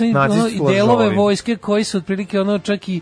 i 0.51 0.59
delove 0.67 1.09
vojske 1.09 1.55
koji 1.55 1.83
su 1.83 1.97
otprilike 1.97 2.41
ono 2.41 2.59
čak 2.59 2.89
i 2.89 3.01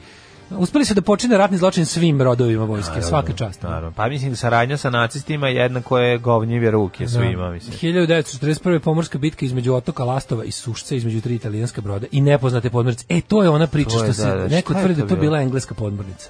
uspeli 0.49 0.85
su 0.85 0.93
da 0.93 1.01
počine 1.01 1.37
ratni 1.37 1.57
zločin 1.57 1.85
svim 1.85 2.21
rodovima 2.21 2.65
vojske, 2.65 3.01
svaka 3.01 3.33
čast. 3.33 3.63
Naravno. 3.63 3.91
Pa 3.91 4.09
mislim, 4.09 4.35
saradnja 4.35 4.77
sa 4.77 4.89
nacistima 4.89 5.47
jednako 5.47 5.97
je 5.97 6.17
govnjive 6.17 6.71
ruke 6.71 7.07
svima, 7.07 7.51
mislim. 7.51 7.93
1941. 7.93 8.79
pomorska 8.79 9.17
bitka 9.17 9.45
između 9.45 9.73
otoka 9.73 10.03
Lastova 10.03 10.43
i 10.43 10.51
Sušca 10.51 10.95
između 10.95 11.21
tri 11.21 11.35
italijanska 11.35 11.81
broda 11.81 12.07
i 12.11 12.21
nepoznate 12.21 12.69
podmornice. 12.69 13.05
E, 13.09 13.21
to 13.21 13.43
je 13.43 13.49
ona 13.49 13.67
priča 13.67 13.97
je, 13.97 14.03
što 14.03 14.13
se 14.13 14.27
da, 14.27 14.35
da, 14.35 14.47
neko 14.47 14.73
tvrdi 14.73 15.01
da 15.01 15.07
to 15.07 15.15
bilo? 15.15 15.21
bila 15.21 15.41
engleska 15.41 15.75
podmornica. 15.75 16.29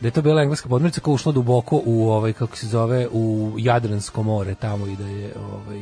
Da 0.00 0.08
je 0.08 0.12
to 0.12 0.22
bila 0.22 0.42
engleska 0.42 0.68
podmornica 0.68 1.00
koja 1.00 1.14
ušla 1.14 1.32
duboko 1.32 1.82
u 1.84 2.10
ovaj 2.10 2.32
kako 2.32 2.56
se 2.56 2.66
zove 2.66 3.08
u 3.12 3.54
Jadransko 3.58 4.22
more 4.22 4.54
tamo 4.54 4.86
i 4.86 4.96
da 4.96 5.06
je 5.06 5.34
ovaj 5.52 5.80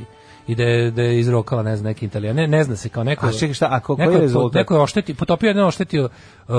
i 0.49 0.55
da 0.55 0.63
je, 0.63 0.91
da 0.91 1.03
je 1.03 1.21
izrokala 1.21 1.63
ne 1.63 1.77
znam 1.77 1.85
neki 1.85 2.07
italijan 2.07 2.37
ne, 2.37 2.47
ne 2.47 2.65
zna 2.65 2.77
se 2.77 2.89
kao 2.89 3.05
neko 3.05 3.27
A 3.27 3.33
čekaj, 3.33 3.55
šta, 3.55 3.69
a 3.69 3.81
ko- 3.81 3.97
koji 3.97 4.07
je 4.09 4.21
rezultat? 4.21 4.55
neko 4.55 4.75
je 4.75 4.81
oštetio 4.81 5.15
potopio 5.15 5.49
jedan 5.49 5.65
oštetio 5.65 6.09
uh, 6.49 6.55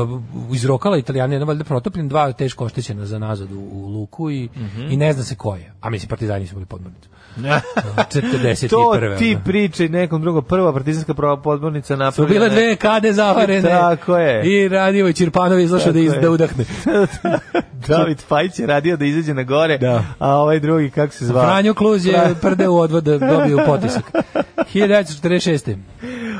izrokala 0.54 0.98
italijan 0.98 1.32
jedan 1.32 1.48
valjda 1.48 1.64
protopljen 1.64 2.08
dva 2.08 2.32
teško 2.34 2.66
oštećena 2.66 3.06
za 3.06 3.20
nazad 3.20 3.52
u, 3.52 3.70
u 3.72 3.88
luku 3.90 4.32
i, 4.32 4.50
Mhm. 4.56 4.82
i 4.84 4.98
ne 4.98 5.14
zna 5.14 5.24
se 5.24 5.36
ko 5.36 5.56
je 5.56 5.74
a 5.82 5.90
mislim 5.90 6.10
partizani 6.10 6.48
su 6.48 6.56
bili 6.56 6.66
podmornicu 6.66 7.10
41. 7.40 8.70
to 8.70 8.94
ti 9.18 9.38
pričaj 9.46 9.88
nekom 9.90 10.22
drugom. 10.22 10.44
Prva 10.44 10.74
partizanska 10.74 11.14
prva 11.14 11.38
podmornica 11.38 11.88
Su 11.88 11.98
napravljena. 11.98 12.34
bile 12.36 12.50
dve 12.52 12.76
kade 12.76 13.14
zavarene. 13.14 13.62
Tako 13.62 14.18
je. 14.18 14.44
I 14.46 14.70
radio 14.70 15.08
i 15.08 15.14
Čirpanovi 15.14 15.64
izašao 15.64 15.92
da, 15.92 16.00
iz, 16.00 16.12
da 16.14 16.30
udahne. 16.32 16.66
David 17.88 18.20
Fajić 18.20 18.60
je 18.60 18.68
radio 18.68 18.98
da 18.98 19.06
izađe 19.06 19.34
na 19.34 19.44
gore, 19.44 19.78
Da. 19.78 20.04
a 20.20 20.30
ovaj 20.32 20.60
drugi, 20.60 20.90
kako 20.90 21.14
se 21.14 21.26
zvao? 21.26 21.44
Franjo 21.44 21.74
Kluz 21.74 22.06
je 22.06 22.14
prde 22.36 22.68
u 22.68 22.78
odvod 22.78 23.04
da 23.04 23.18
dobio 23.18 23.58
potisak. 23.82 24.12
1946. 24.74 25.78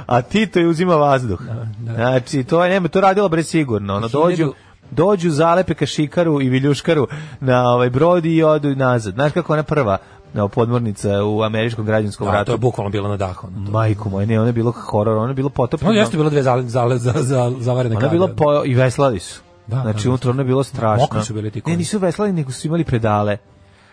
A 0.06 0.22
Tito 0.22 0.60
je 0.60 0.68
uzima 0.68 0.96
vazduh. 0.96 1.42
Znači, 1.96 2.44
to 2.44 2.64
je, 2.64 2.70
nema, 2.70 2.88
to 2.88 3.02
radilo 3.02 3.30
bre 3.30 3.44
sigurno. 3.44 3.96
Ono, 3.96 4.08
dođu, 4.08 4.54
dođu 4.92 5.30
zalepe 5.30 5.74
kašikaru 5.74 6.42
i 6.42 6.50
viljuškaru 6.50 7.08
na 7.40 7.70
ovaj 7.70 7.90
brod 7.90 8.26
i 8.26 8.44
odu 8.44 8.76
nazad. 8.76 9.14
Znaš 9.14 9.32
kako 9.32 9.54
ona 9.54 9.64
prva 9.64 9.98
no, 10.34 10.48
podmornica 10.48 11.24
u 11.24 11.44
američkom 11.44 11.86
građanskom 11.86 12.28
Da, 12.28 12.34
ratu? 12.34 12.46
to 12.46 12.52
je 12.52 12.58
bukvalno 12.58 12.90
bilo 12.90 13.10
na 13.10 13.18
dahu. 13.18 13.48
ono, 13.48 13.66
to. 13.66 13.72
Majko 13.72 14.10
moj, 14.10 14.26
ne, 14.26 14.40
ona 14.40 14.50
je 14.50 14.54
bilo 14.54 14.72
horor, 14.72 15.18
ona 15.18 15.28
je 15.30 15.34
bilo 15.34 15.50
potopljeno. 15.50 15.94
No, 15.94 16.00
jeste 16.00 16.18
bilo 16.18 16.30
dve 16.30 16.44
zale, 16.44 16.64
zale, 16.64 16.98
za, 16.98 17.14
za, 17.16 17.54
zavarene 17.60 17.96
Ona 17.98 18.06
je 18.06 18.12
bila 18.12 18.28
po, 18.28 18.66
i 18.66 18.74
veslali 18.76 19.20
su. 19.20 19.42
Da, 19.68 19.76
da, 19.76 19.82
znači, 19.82 20.04
da. 20.04 20.10
unutra 20.10 20.32
ona 20.32 20.42
je 20.42 20.46
bilo 20.46 20.64
strašno. 20.64 21.02
Mokri 21.02 21.24
su 21.24 21.34
bili 21.34 21.52
ti 21.52 21.62
Ne, 21.66 21.78
nisu 21.78 22.00
veslali, 22.00 22.34
nego 22.34 22.52
su 22.52 22.68
imali 22.68 22.84
pedale. 22.84 23.38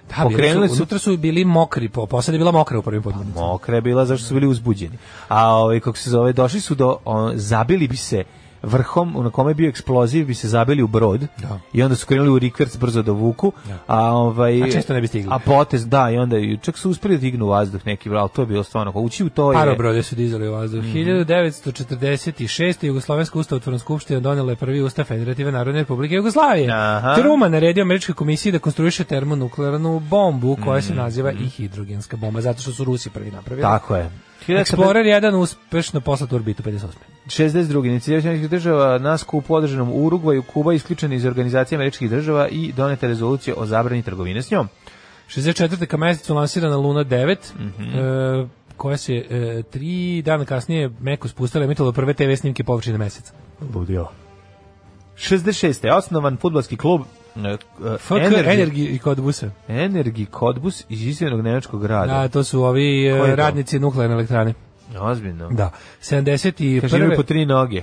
Da, 0.09 0.23
pokrenuli 0.23 0.69
su, 0.69 0.75
su- 0.75 0.83
unutra 0.83 0.99
su 0.99 1.17
bili 1.17 1.45
mokri, 1.45 1.89
po, 1.89 2.07
posada 2.07 2.37
je 2.37 2.39
bila 2.39 2.53
mokra 2.53 2.79
u 2.79 2.83
prvim 2.83 3.03
podmornicama. 3.03 3.47
Mokra 3.47 3.75
je 3.75 3.81
bila 3.81 4.07
zašto 4.07 4.27
su 4.27 4.35
bili 4.35 4.47
uzbuđeni. 4.47 4.99
A 5.29 5.47
ovaj 5.49 5.81
kako 5.81 5.97
se 5.99 6.11
zove, 6.11 6.33
došli 6.33 6.61
su 6.61 6.75
do 6.75 6.99
on, 7.05 7.33
zabili 7.35 7.89
bi 7.89 7.97
se 7.97 8.25
vrhom 8.67 9.17
na 9.17 9.31
kome 9.31 9.51
je 9.51 9.55
bio 9.55 9.69
eksploziv 9.69 10.27
bi 10.27 10.35
se 10.35 10.49
zabili 10.49 10.83
u 10.83 10.87
brod 10.89 11.21
Da. 11.39 11.59
i 11.73 11.83
onda 11.83 11.97
su 11.97 12.07
krenuli 12.07 12.31
u 12.31 12.39
rikverc 12.39 12.77
brzo 12.77 13.03
da 13.03 13.13
vuku 13.13 13.53
a 13.87 14.01
ovaj 14.07 14.63
A 14.63 14.71
često 14.71 14.93
ne 14.93 15.01
bi 15.01 15.07
stigli. 15.07 15.29
a 15.33 15.39
potez 15.39 15.87
da 15.87 16.11
i 16.11 16.17
onda 16.17 16.39
i 16.39 16.59
čak 16.59 16.79
su 16.79 16.91
uspeli 16.91 17.17
da 17.17 17.21
dignu 17.21 17.47
vazduh 17.47 17.87
neki 17.87 18.11
ali 18.11 18.29
to 18.31 18.43
je 18.43 18.47
bilo 18.47 18.63
stvarno 18.63 18.93
ući 18.95 19.25
u 19.25 19.29
to 19.29 19.53
je 19.53 19.57
Parobrode 19.57 20.03
su 20.03 20.15
dizali 20.15 20.49
u 20.49 20.53
vazduh. 20.53 20.81
Mhm. 20.81 20.93
1946. 20.93 22.47
Jugoslovenska 22.83 23.39
ustavotvorna 23.39 23.79
skupština 23.79 24.21
donela 24.21 24.53
je 24.53 24.57
prvi 24.57 24.83
ustav 24.83 25.05
Federativne 25.05 25.53
narodne 25.53 25.81
republike 25.81 26.15
Jugoslavije. 26.15 26.71
Aha. 26.73 27.15
Truman 27.15 27.53
naredio 27.53 27.83
američkoj 27.83 28.15
komisiji 28.15 28.53
da 28.53 28.59
konstruiše 28.59 29.05
termonuklearnu 29.05 30.01
bombu 30.01 30.57
koja 30.57 30.79
Mhm. 30.79 30.87
se 30.87 30.95
naziva 30.95 31.33
i 31.33 31.47
hidrogenska 31.47 32.17
bomba, 32.17 32.41
zato 32.41 32.61
što 32.61 32.73
su 32.73 32.85
Rusi 32.85 33.11
prvi 33.11 33.31
napravili. 33.31 33.63
tako 33.63 33.97
je 33.97 34.11
Explorer 34.49 35.05
1 35.05 35.35
uspešno 35.37 36.01
poslat 36.01 36.33
u 36.33 36.37
orbitu 36.37 36.63
58. 36.63 36.87
62. 37.27 37.87
Inicijativa 37.87 38.21
Sjedinjenih 38.21 38.51
država 38.51 38.99
na 38.99 39.19
skupu 39.19 39.55
održanom 39.55 39.89
u 39.93 40.05
Urugvaju, 40.07 40.43
Kuba 40.43 40.73
isključena 40.75 41.15
iz 41.15 41.25
organizacije 41.25 41.77
američkih 41.77 42.11
država 42.11 42.49
i 42.49 42.73
doneta 42.73 43.07
rezolucija 43.07 43.55
o 43.59 43.67
zabrani 43.67 44.03
trgovine 44.03 44.43
s 44.43 44.51
njom. 44.51 44.69
64. 45.29 45.87
ka 45.87 45.97
mesecu 45.97 46.35
lansirana 46.35 46.77
Luna 46.77 47.05
9, 47.05 47.37
Mhm. 47.59 47.99
e, 47.99 48.47
koja 48.77 48.97
se 48.97 49.13
e, 49.15 49.63
tri 49.71 50.23
dana 50.23 50.45
kasnije 50.45 50.91
meko 51.01 51.29
spustila 51.29 51.65
i 51.65 51.67
emitovala 51.67 51.93
prve 51.93 52.15
TV 52.15 52.35
snimke 52.37 52.65
površine 52.65 52.99
meseca. 52.99 53.33
Ludio. 53.75 54.07
66. 55.17 55.97
osnovan 55.97 56.37
fudbalski 56.37 56.77
klub 56.77 57.01
FK 57.99 58.11
Energy, 58.11 58.53
Energi 58.55 58.85
i 58.85 58.99
kod 58.99 59.21
busa. 59.21 59.51
Energy 59.69 60.27
Kodbus 60.27 60.85
iz 60.89 61.07
istinog 61.07 61.41
nemačkog 61.41 61.83
grada. 61.83 62.07
Da, 62.07 62.29
to 62.29 62.45
su 62.45 62.63
ovi 62.63 63.07
e, 63.07 63.19
to? 63.19 63.37
radnici 63.37 63.79
nuklearne 63.79 64.15
elektrane. 64.15 64.55
Ozbiljno. 65.01 65.49
Da. 65.51 65.71
71. 66.03 66.81
Kaže, 66.81 66.97
imaju 66.97 67.17
po 67.17 67.23
tri 67.23 67.47
noge. 67.47 67.83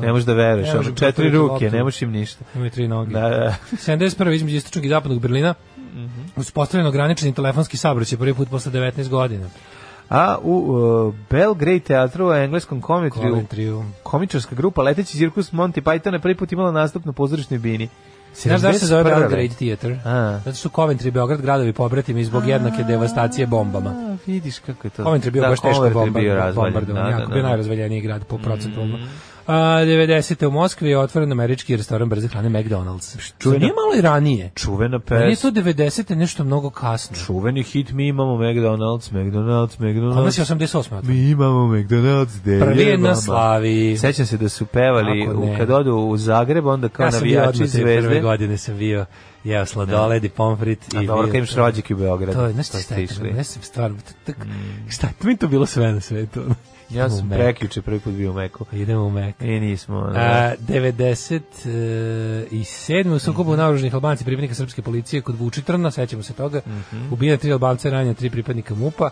Ne 0.00 0.12
možeš 0.12 0.26
da 0.26 0.32
veruješ. 0.32 0.66
Ne 0.66 0.72
ono, 0.72 0.82
može 0.82 0.94
četiri 0.94 1.30
ruke, 1.30 1.70
ne 1.70 1.82
možeš 1.82 2.02
im 2.02 2.10
ništa. 2.10 2.44
Imaju 2.54 2.70
tri 2.70 2.88
noge. 2.88 3.12
Da, 3.12 3.20
da. 3.20 3.54
71. 3.72 4.34
između 4.34 4.56
istočnog 4.56 4.84
i 4.84 4.88
zapadnog 4.88 5.20
Berlina 5.20 5.54
Mhm. 5.94 6.22
uspostavljeno 6.36 6.88
ograničeni 6.88 7.34
telefonski 7.34 7.76
saobraćaj 7.76 8.18
prvi 8.18 8.34
put 8.34 8.50
posle 8.50 8.72
19 8.72 9.08
godina. 9.08 9.46
A 10.10 10.38
u 10.42 10.52
uh, 10.52 11.14
Belgrade 11.30 11.80
teatru 11.80 12.28
u 12.28 12.32
engleskom 12.32 12.80
komitriju, 12.80 13.84
komičarska 14.02 14.54
grupa 14.56 14.82
Leteći 14.82 15.18
cirkus 15.18 15.52
Monty 15.52 15.82
Python 15.82 16.12
je 16.12 16.18
prvi 16.18 16.34
put 16.34 16.52
imala 16.52 16.72
nastup 16.72 17.04
na 17.04 17.12
pozorišnoj 17.12 17.58
bini. 17.58 17.88
Znaš 18.34 18.60
da 18.60 18.72
se 18.72 18.86
zove 18.86 19.04
71.. 19.04 19.18
Belgrade 19.18 19.48
Theater? 19.48 19.98
A. 20.04 20.40
Zato 20.44 20.56
su 20.56 20.68
Coventry 20.68 21.06
i 21.06 21.10
Beograd 21.10 21.40
gradovi 21.40 21.72
pobratimi 21.72 22.24
zbog 22.24 22.48
jednake 22.48 22.82
devastacije 22.82 23.46
bombama. 23.46 23.90
A, 23.90 24.16
vidiš 24.26 24.58
kako 24.58 24.86
je 24.86 24.90
to. 24.90 25.02
Coventry 25.02 25.24
je 25.24 25.30
bio 25.30 25.42
Da, 25.42 25.48
baš 25.48 25.60
teško 25.60 25.82
Coventry 25.82 25.88
je 25.88 25.94
bomba, 25.94 26.20
bio 26.20 26.34
razvaljen, 26.34 26.72
bombardovan, 26.72 27.04
da, 27.04 27.10
jako 27.10 27.28
da, 27.28 27.34
bio 27.34 27.42
da. 27.42 27.48
najrazvaljeniji 27.48 28.00
grad 28.00 28.24
po 28.24 28.38
procentu. 28.38 28.80
A, 28.80 28.84
90. 29.46 30.46
u 30.46 30.52
Moskvi 30.52 30.90
je 30.90 30.98
otvoren 30.98 31.32
američki 31.32 31.76
restoran 31.76 32.08
brze 32.08 32.28
hrane 32.28 32.48
McDonald's. 32.50 33.32
Čuvena- 33.38 33.58
nije 33.58 33.72
malo 33.74 33.98
i 33.98 34.02
ranije. 34.02 34.50
Čuvena 34.54 35.00
Meni 35.10 35.22
je 35.22 35.30
pes. 35.30 35.40
to 35.40 35.50
90. 35.50 36.10
nešto 36.10 36.44
mnogo 36.44 36.70
kasno. 36.70 37.16
Čuveni 37.16 37.62
hit 37.62 37.92
mi 37.92 38.08
imamo 38.08 38.32
McDonald's, 38.34 39.12
McDonald's, 39.12 39.76
Kod 39.76 39.80
nas 39.80 40.38
je 40.38 40.44
McDonald's. 40.44 40.56
88. 40.56 40.78
otvoren. 40.78 41.06
Mi 41.06 41.30
imamo 41.30 41.66
McDonald's, 41.68 42.40
gde 42.40 42.60
Prvi 42.60 42.82
je 42.82 42.98
na 42.98 43.14
slavi. 43.16 43.96
Sećam 43.98 44.26
se 44.26 44.36
da 44.36 44.48
su 44.48 44.66
pevali, 44.66 45.28
u, 45.28 45.54
kad 45.58 45.70
odu 45.70 45.92
u 45.92 46.16
Zagreb, 46.16 46.66
onda 46.66 46.88
kao 46.88 47.04
Ja 47.04 47.12
sam 47.12 47.22
bio 47.22 47.34
navijači 47.34 47.56
odmah 47.56 47.72
te 47.72 47.78
prve 47.78 48.02
zvezde. 48.02 48.20
godine 48.20 48.58
sam 48.58 48.76
bio 48.76 49.06
jeo 49.44 49.66
sladoled 49.66 50.24
i 50.24 50.28
pomfrit. 50.28 50.94
A 50.94 51.02
i 51.02 51.06
dobro, 51.06 51.22
bio- 51.22 51.28
kad 51.28 51.36
imaš 51.36 51.54
rođake 51.54 51.94
u 51.94 51.98
Beogradu. 51.98 52.32
To 52.32 52.46
je, 52.46 52.52
znaš 52.52 52.66
pa 52.66 52.70
šta 52.70 52.80
ste 52.80 52.94
je 52.94 53.06
to? 53.06 53.14
išli. 53.14 53.28
Ja 53.28 53.44
sam 53.44 53.62
stvarno, 53.62 53.96
t- 53.98 54.32
t- 54.32 54.38
šta, 54.88 55.08
mi 55.22 55.32
je 55.32 55.36
to 55.36 55.48
bilo 55.48 55.66
sve 55.66 55.92
na 55.92 56.00
svetu. 56.00 56.40
Ja 56.90 57.10
sam 57.10 57.28
prekjuče 57.30 57.82
prvi 57.82 58.00
put 58.00 58.12
bio 58.12 58.30
u 58.30 58.34
Meku. 58.34 58.64
Idemo 58.72 59.02
u 59.02 59.10
Mek. 59.10 59.36
I 59.40 59.60
nismo. 59.60 59.98
ono, 59.98 60.12
A, 60.16 60.52
97. 60.58 62.46
u 63.10 63.18
sukobu 63.18 63.50
Mhm. 63.50 63.58
naoružanih 63.58 63.94
Albanci 63.94 64.24
pripadnika 64.24 64.54
srpske 64.54 64.82
policije 64.82 65.22
kod 65.22 65.36
Vučitrna, 65.36 65.90
sećamo 65.90 66.22
se 66.22 66.32
toga, 66.32 66.60
Mhm. 66.66 67.12
ubijena 67.12 67.36
tri 67.36 67.52
Albanca, 67.52 67.90
ranjena 67.90 68.14
tri 68.14 68.30
pripadnika 68.30 68.74
MUPA. 68.74 69.10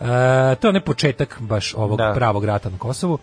A, 0.00 0.54
to 0.54 0.66
je 0.66 0.72
ne 0.72 0.80
početak 0.80 1.36
baš 1.40 1.74
ovog 1.74 1.98
Da. 1.98 2.12
pravog 2.14 2.44
rata 2.44 2.70
na 2.70 2.78
Kosovu. 2.78 3.18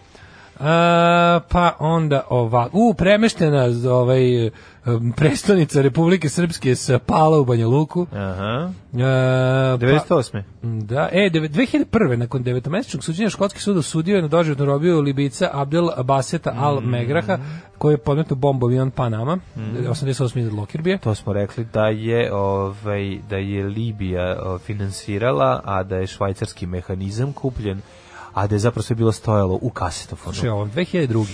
A, 0.60 1.40
pa 1.50 1.76
onda 1.80 2.24
ova, 2.30 2.70
u 2.74 2.94
premeštena 2.94 3.66
ovaj 3.90 4.50
prestonica 5.16 5.82
Republike 5.82 6.30
Srpske 6.30 6.76
sa 6.76 7.00
Pala 7.00 7.40
u 7.40 7.46
Banja 7.46 7.68
Luku. 7.68 8.08
Aha. 8.12 8.72
A, 8.94 9.78
pa- 9.80 9.86
98. 9.86 10.44
Da, 10.64 11.10
e, 11.12 11.30
deve- 11.30 11.48
2001. 11.48 12.16
nakon 12.16 12.44
devetomesečnog 12.44 13.04
suđenja 13.04 13.30
Škotski 13.30 13.60
sud 13.62 13.78
osudio 13.78 14.16
je 14.16 14.22
na 14.22 14.28
doživotnu 14.28 14.66
robiju 14.66 15.02
Libica 15.02 15.50
Abdel 15.54 15.90
Baseta 16.04 16.54
Al 16.58 16.82
Megraha, 16.82 17.38
koji 17.78 17.94
je 17.94 17.98
podmetno 17.98 18.36
bombu 18.36 18.66
avion 18.66 18.92
Panama, 18.92 19.38
88. 19.90 20.40
iz 20.40 20.54
Lokirbije. 20.54 20.98
To 20.98 21.16
smo 21.16 21.34
rekli 21.34 21.66
da 21.74 21.88
je 21.88 22.34
ovaj 22.34 23.18
da 23.30 23.38
je 23.38 23.64
Libija 23.64 24.36
finansirala, 24.60 25.62
a 25.66 25.84
da 25.84 25.96
je 25.96 26.08
švajcarski 26.08 26.66
mehanizam 26.66 27.34
kupljen, 27.34 27.82
a 28.34 28.48
da 28.48 28.56
je 28.56 28.60
zapravo 28.60 28.84
sve 28.84 28.96
bilo 28.96 29.12
stojalo 29.12 29.60
u 29.62 29.70
kasetofonu. 29.70 30.34
Slušaj 30.34 30.50
ovo, 30.50 30.66
2002. 30.66 31.26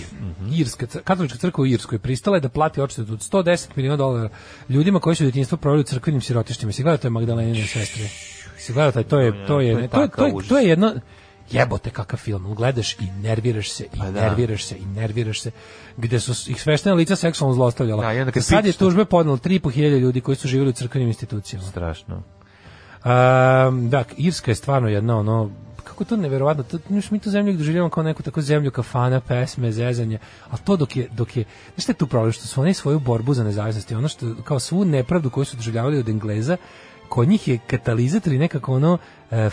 Irska, 0.52 0.86
cr- 0.86 1.02
katolička 1.02 1.38
crkva 1.38 1.62
u 1.62 1.66
Irskoj 1.66 1.98
pristala 1.98 2.36
je 2.36 2.40
da 2.40 2.48
plati 2.48 2.80
odštetu 2.80 3.12
od 3.12 3.18
110 3.18 3.68
miliona 3.76 3.96
dolara 3.96 4.28
ljudima 4.68 5.00
koji 5.00 5.16
su 5.16 5.22
djetinjstvo 5.22 5.58
proveli 5.58 5.80
u 5.80 5.84
crkvenim 5.84 6.20
sirotištima. 6.20 6.72
Si 6.72 6.82
gledao 6.82 6.98
to 6.98 7.06
je 7.06 7.10
Magdalenine 7.10 7.66
sestre? 7.66 8.08
Si 8.58 8.72
gledao 8.72 8.92
taj, 8.92 9.04
to 9.04 9.20
je, 9.20 9.32
to 9.32 9.38
je, 9.38 9.46
to 9.46 9.60
je 9.60 9.74
ne, 9.74 9.88
to 9.88 10.02
je, 10.02 10.08
to 10.08 10.26
je, 10.26 10.48
to 10.48 10.58
je 10.58 10.68
jedno, 10.68 10.94
jebote 11.50 11.90
kakav 11.90 12.18
film, 12.18 12.54
gledaš 12.54 12.94
i 12.94 13.10
nerviraš 13.22 13.70
se 13.70 13.84
i 13.84 13.98
Pa 13.98 14.10
da. 14.10 14.20
nerviraš 14.20 14.64
se 14.64 14.76
i 14.78 14.86
nerviraš 14.86 15.40
se 15.40 15.50
gde 15.96 16.20
su 16.20 16.50
ih 16.50 16.62
sveštena 16.62 16.94
lica 16.94 17.16
seksualno 17.16 17.54
zlostavljala. 17.54 18.24
Da, 18.24 18.30
kad 18.30 18.44
Sad 18.44 18.66
je 18.66 18.72
tužbe 18.72 19.04
podnelo 19.04 19.38
3.500 19.38 19.98
ljudi 19.98 20.20
koji 20.20 20.36
su 20.36 20.48
živjeli 20.48 20.70
u 20.70 20.72
crkvenim 20.72 21.08
institucijama. 21.08 21.66
Strašno. 21.66 22.16
Um, 22.16 23.90
da, 23.90 24.04
Irska 24.16 24.50
je 24.50 24.54
stvarno 24.54 24.88
jedna 24.88 25.18
ono 25.18 25.50
kako 25.86 26.04
je 26.04 26.08
to 26.08 26.16
neverovatno, 26.16 26.62
to, 26.62 26.78
mi 27.10 27.18
tu 27.18 27.30
zemlju 27.30 27.56
doživljavamo 27.56 27.90
kao 27.90 28.02
neku 28.02 28.22
tako 28.22 28.42
zemlju 28.42 28.70
kafana, 28.70 29.20
pesme, 29.20 29.72
zezanje, 29.72 30.18
ali 30.50 30.60
to 30.64 30.76
dok 30.76 30.96
je, 30.96 31.08
dok 31.12 31.36
je, 31.36 31.44
je 31.88 31.94
tu 31.94 32.06
problem, 32.06 32.32
što 32.32 32.46
su 32.46 32.60
oni 32.60 32.74
svoju 32.74 32.98
borbu 32.98 33.34
za 33.34 33.44
nezavisnost 33.44 33.90
i 33.90 33.94
ono 33.94 34.08
što, 34.08 34.34
kao 34.44 34.60
svu 34.60 34.84
nepravdu 34.84 35.30
koju 35.30 35.44
su 35.44 35.56
doživljavali 35.56 35.98
od 35.98 36.08
Engleza, 36.08 36.56
kod 37.08 37.28
njih 37.28 37.48
je 37.48 37.58
katalizator 37.66 38.32
i 38.32 38.38
nekako 38.38 38.74
ono 38.74 38.98
e, 39.30 39.50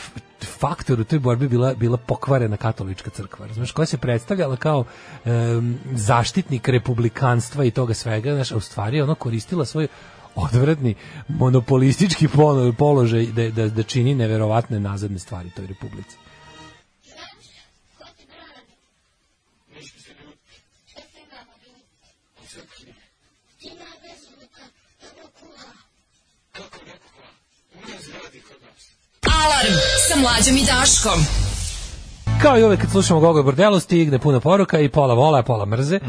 faktor 0.59 0.99
u 0.99 1.03
toj 1.03 1.19
borbi 1.19 1.47
bila, 1.47 1.73
bila 1.73 1.97
pokvarena 1.97 2.57
katolička 2.57 3.09
crkva, 3.09 3.47
razumeš, 3.47 3.71
koja 3.71 3.85
se 3.85 3.97
predstavljala 3.97 4.55
kao 4.55 4.83
em, 5.25 5.79
zaštitnik 5.93 6.67
republikanstva 6.67 7.65
i 7.65 7.71
toga 7.71 7.93
svega, 7.93 8.33
znaš, 8.33 8.51
a 8.51 8.57
u 8.57 8.59
stvari 8.59 9.01
ono 9.01 9.15
koristila 9.15 9.65
svoj 9.65 9.87
odvratni 10.35 10.95
monopolistički 11.27 12.27
polo- 12.27 12.73
položaj 12.73 13.25
da, 13.25 13.49
da, 13.49 13.67
da 13.69 13.83
čini 13.83 14.15
neverovatne 14.15 14.79
nazadne 14.79 15.19
stvari 15.19 15.49
toj 15.49 15.67
republici. 15.67 16.22
Alarm 29.45 29.75
sa 30.07 30.15
mlađom 30.19 30.57
i 30.57 30.65
Daškom. 30.65 31.19
Kao 32.41 32.59
i 32.59 32.63
uvek 32.63 32.79
kad 32.81 32.89
slušamo 32.91 33.19
Gogo 33.19 33.43
Bordelu 33.43 33.79
stigne 33.79 34.19
puno 34.19 34.39
poruka 34.39 34.79
i 34.79 34.89
pola 34.89 35.13
vola, 35.13 35.43
pola 35.43 35.65
mrze. 35.65 35.99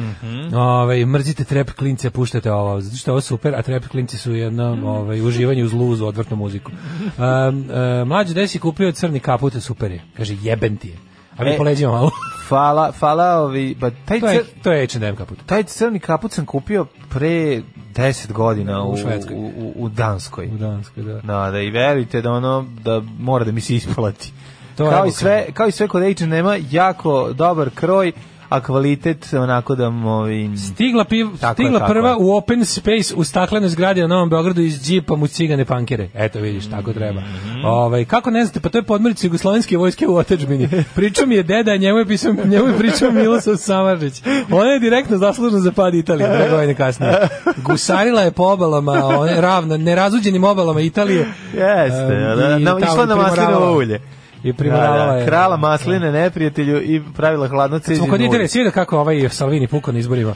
ovaj, 0.55 1.05
mrzite 1.05 1.45
trep 1.45 1.71
klince, 1.71 2.11
puštate 2.11 2.53
ovo, 2.53 2.81
zato 2.81 2.97
što 2.97 3.11
je 3.11 3.13
ovo 3.13 3.21
super, 3.21 3.55
a 3.55 3.63
trep 3.63 3.89
klinci 3.89 4.19
su 4.19 4.35
jedno 4.35 4.79
ovaj, 4.85 5.21
uživanje 5.21 5.65
uz 5.65 5.73
luzu, 5.73 6.07
odvrtnu 6.07 6.37
muziku. 6.37 6.71
Um, 6.71 7.25
um, 7.49 8.09
mlađe 8.09 8.35
desi 8.35 8.59
kupio 8.59 8.93
crni 8.93 9.21
kaput, 9.21 9.53
super 9.61 9.91
je. 9.93 10.03
Kaže, 10.17 10.37
jeben 10.43 10.77
ti 10.77 10.89
je. 10.89 10.99
A 11.37 11.43
vi 11.45 11.51
E, 11.51 11.57
po 11.57 11.63
leđima 11.63 11.93
malo. 11.93 12.11
Fala, 12.49 12.93
fala, 12.93 13.41
ovi, 13.41 13.75
ba, 13.75 13.91
taj, 14.05 14.21
to 14.21 14.29
je, 14.29 14.39
cr, 14.39 14.63
to 14.63 14.73
je 14.73 14.87
H&M 14.87 15.17
kaput. 15.17 15.39
taj 15.47 15.63
crni 15.63 15.99
kaput 15.99 16.33
sam 16.33 16.47
kupio 16.47 16.87
pre 17.11 17.63
10 17.97 18.33
godina 18.33 18.85
U 18.85 18.93
u, 18.93 18.97
Švedskoj. 18.97 19.37
u, 19.37 19.41
u, 19.41 19.73
u 19.77 19.89
Danskoj. 19.89 20.47
U 20.47 20.59
Danskoj, 20.59 21.03
da. 21.03 21.21
Da, 21.21 21.51
da, 21.51 21.61
i 21.61 21.71
verujte 21.71 22.23
da 22.23 22.33
ono, 22.33 22.67
da 22.83 23.03
mora 23.19 23.45
da 23.45 23.53
mi 23.53 23.61
se 23.61 23.75
isplati. 23.75 24.33
To 24.77 24.91
kao, 24.91 25.07
i 25.07 25.11
sve, 25.11 25.47
kao 25.55 25.69
i 25.69 25.73
sve 25.73 25.89
kod 25.89 26.03
H&M-a, 26.03 26.57
jako 26.71 27.33
dobar 27.33 27.71
kroj, 27.71 28.13
a 28.49 28.61
kvalitet 28.61 29.33
onako 29.33 29.75
da 29.75 29.91
movi... 29.91 30.51
Stigla, 30.57 31.05
piv, 31.05 31.27
je, 31.27 31.37
stigla 31.55 31.79
tako 31.79 31.93
prva 31.93 32.11
je. 32.11 32.17
u 32.19 32.37
open 32.37 32.65
space 32.65 33.15
u 33.17 33.25
staklenoj 33.25 33.69
zgradi 33.69 34.01
na 34.01 34.07
Novom 34.07 34.31
Beogradu 34.31 34.61
iz 34.61 34.83
džipa 34.85 35.17
mu 35.17 35.27
cigane 35.27 35.65
pankere. 35.65 36.09
Eto 36.15 36.39
vidiš, 36.41 36.71
tako 36.71 36.93
treba. 36.93 37.21
Mhm. 37.21 37.65
Ovaj 37.65 38.05
kako 38.05 38.31
ne 38.31 38.45
znate, 38.45 38.61
pa 38.61 38.69
to 38.69 38.79
je 38.79 38.83
podmornica 38.83 39.27
jugoslovenske 39.27 39.77
vojske 39.77 40.09
u 40.09 40.17
otadžbini. 40.17 40.69
Pričao 40.95 41.27
mi 41.27 41.35
je 41.35 41.43
deda, 41.43 41.77
njemu 41.77 41.99
je 41.99 42.07
pisao, 42.07 42.33
njemu 42.45 42.69
je 42.69 42.79
pričao 42.79 43.11
Milosav 43.11 43.57
Samarđić. 43.57 44.23
Ona 44.51 44.71
je 44.71 44.81
direktno 44.81 45.19
zaslužna 45.19 45.61
za 45.61 45.73
pad 45.73 45.95
Italije, 45.95 46.29
dve 46.29 46.51
godine 46.51 46.75
kasnije. 46.75 47.29
Gusarila 47.57 48.23
je 48.23 48.31
po 48.31 48.43
obalama, 48.43 48.93
one 48.93 49.41
ravno, 49.41 49.77
nerazuđenim 49.77 50.45
obalama 50.45 50.81
Italije. 50.81 51.27
Jeste, 51.53 52.15
Em, 52.15 52.65
da, 52.65 52.71
tamo 52.71 52.79
išla 52.79 53.07
na 53.07 53.17
maslinovo 53.17 53.77
ulje. 53.77 54.01
I 54.45 54.53
primoravala 54.53 55.07
Da, 55.07 55.13
da, 55.13 55.19
je. 55.19 55.27
krala 55.27 55.57
masline 55.57 56.13
neprijatelju 56.13 56.83
i 56.83 57.03
pravila 57.17 57.49
hladno 57.49 57.79
Smo 57.79 57.85
ceđenje 57.85 58.11
kod 58.11 58.21
Italije, 58.21 58.49
svi 58.49 58.65
da 58.65 58.71
kako 58.71 58.99
ovaj 58.99 59.29
Salvini 59.29 59.69
pukao 59.69 59.93
na 59.93 59.99
izborima. 59.99 60.35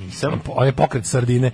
Nisam. 0.00 0.40
On 0.48 0.66
je 0.66 0.72
pokret 0.72 1.06
Sardine. 1.06 1.50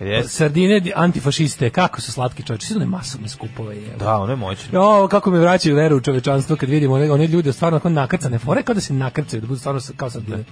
Jeste. 0.00 0.28
Sardine 0.28 0.82
antifašiste, 0.94 1.70
kako 1.70 2.00
su 2.00 2.12
slatki 2.12 2.42
čovječi, 2.42 2.66
sve 2.66 2.76
one 2.76 2.86
masovne 2.86 3.28
skupove. 3.28 3.76
Je. 3.76 3.96
Da, 3.98 4.16
ono 4.16 4.32
je 4.32 4.36
moćno. 4.36 4.78
Jo, 4.78 5.08
kako 5.08 5.30
me 5.30 5.38
vraćaju 5.38 5.76
veru 5.76 5.96
u 5.96 6.00
čovečanstvo 6.00 6.56
kad 6.56 6.68
vidimo 6.68 6.94
one, 6.94 7.10
one 7.12 7.26
ljude 7.26 7.52
stvarno 7.52 7.80
kao 7.80 7.90
nakrcane, 7.90 8.38
fore 8.38 8.62
kao 8.62 8.74
da 8.74 8.80
se 8.80 8.92
nakrcaju, 8.94 9.40
da 9.40 9.46
budu 9.46 9.58
stvarno 9.58 9.80
kao 9.96 10.10
sardine. 10.10 10.44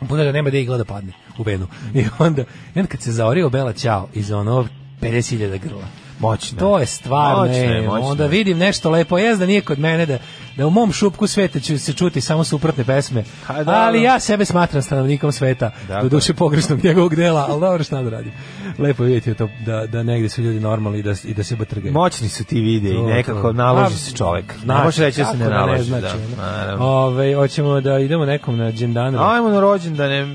Bude 0.00 0.24
da 0.24 0.32
nema 0.32 0.50
da 0.50 0.58
igla 0.58 0.76
da 0.76 0.84
padne 0.84 1.12
u 1.38 1.42
venu. 1.42 1.66
I 1.94 2.04
onda, 2.18 2.42
i 2.74 2.78
onda 2.78 2.88
kad 2.88 3.00
se 3.00 3.12
zaorio 3.12 3.50
Bela 3.50 3.72
Ćao 3.72 4.08
iz 4.14 4.32
ono 4.32 4.68
50.000 5.00 5.58
grla. 5.58 6.01
Moćno. 6.22 6.58
To 6.58 6.78
je 6.78 6.86
stvarno, 6.86 7.52
onda 8.00 8.26
vidim 8.26 8.58
nešto 8.58 8.90
lepo, 8.90 9.18
jes 9.18 9.38
da 9.38 9.46
nije 9.46 9.60
kod 9.60 9.78
mene 9.78 10.06
da, 10.06 10.18
da 10.56 10.66
u 10.66 10.70
mom 10.70 10.92
šupku 10.92 11.26
sveta 11.26 11.60
će 11.60 11.78
se 11.78 11.92
čuti 11.92 12.20
samo 12.20 12.44
suprotne 12.44 12.84
pesme, 12.84 13.24
Ha, 13.46 13.62
da, 13.64 13.72
ali 13.72 13.98
da. 13.98 14.04
ja 14.04 14.20
sebe 14.20 14.44
smatram 14.44 14.82
stanovnikom 14.82 15.32
sveta, 15.32 15.70
Dakle. 15.88 16.02
do 16.02 16.08
duše 16.08 16.34
pogrešnog 16.34 16.84
njegovog 16.84 17.14
dela, 17.16 17.46
ali 17.48 17.60
dobro 17.60 17.84
šta 17.84 18.02
da 18.02 18.10
radim. 18.10 18.32
Lepo 18.78 19.02
je 19.02 19.06
vidjeti 19.06 19.34
to, 19.34 19.48
da, 19.66 19.86
da 19.86 20.02
negde 20.02 20.28
su 20.28 20.42
ljudi 20.42 20.60
normalni 20.60 20.98
i 20.98 21.02
da, 21.02 21.14
i 21.24 21.34
da 21.34 21.44
se 21.44 21.56
batrgaju. 21.56 21.92
Moćni 21.92 22.28
su 22.28 22.44
ti 22.44 22.60
videi, 22.60 22.94
To, 22.94 23.06
nekako 23.06 23.52
naloži 23.52 23.94
A, 23.94 23.98
se 23.98 24.12
čovek. 24.12 24.44
Ne 24.48 24.60
znači, 24.64 24.84
može 24.84 25.02
reći 25.04 25.20
da 25.20 25.24
se 25.26 25.36
ne 25.36 25.44
da 25.44 25.50
ne 25.50 25.56
naloži. 25.56 25.84
znači, 25.84 26.16
da. 26.36 26.76
Ove, 26.80 27.34
hoćemo 27.34 27.80
da 27.80 27.98
idemo 27.98 28.24
nekom 28.26 28.56
na 28.56 28.72
džendanu. 28.72 29.18
Ajmo 29.22 29.48
na 29.48 29.60
rođendane. 29.60 30.26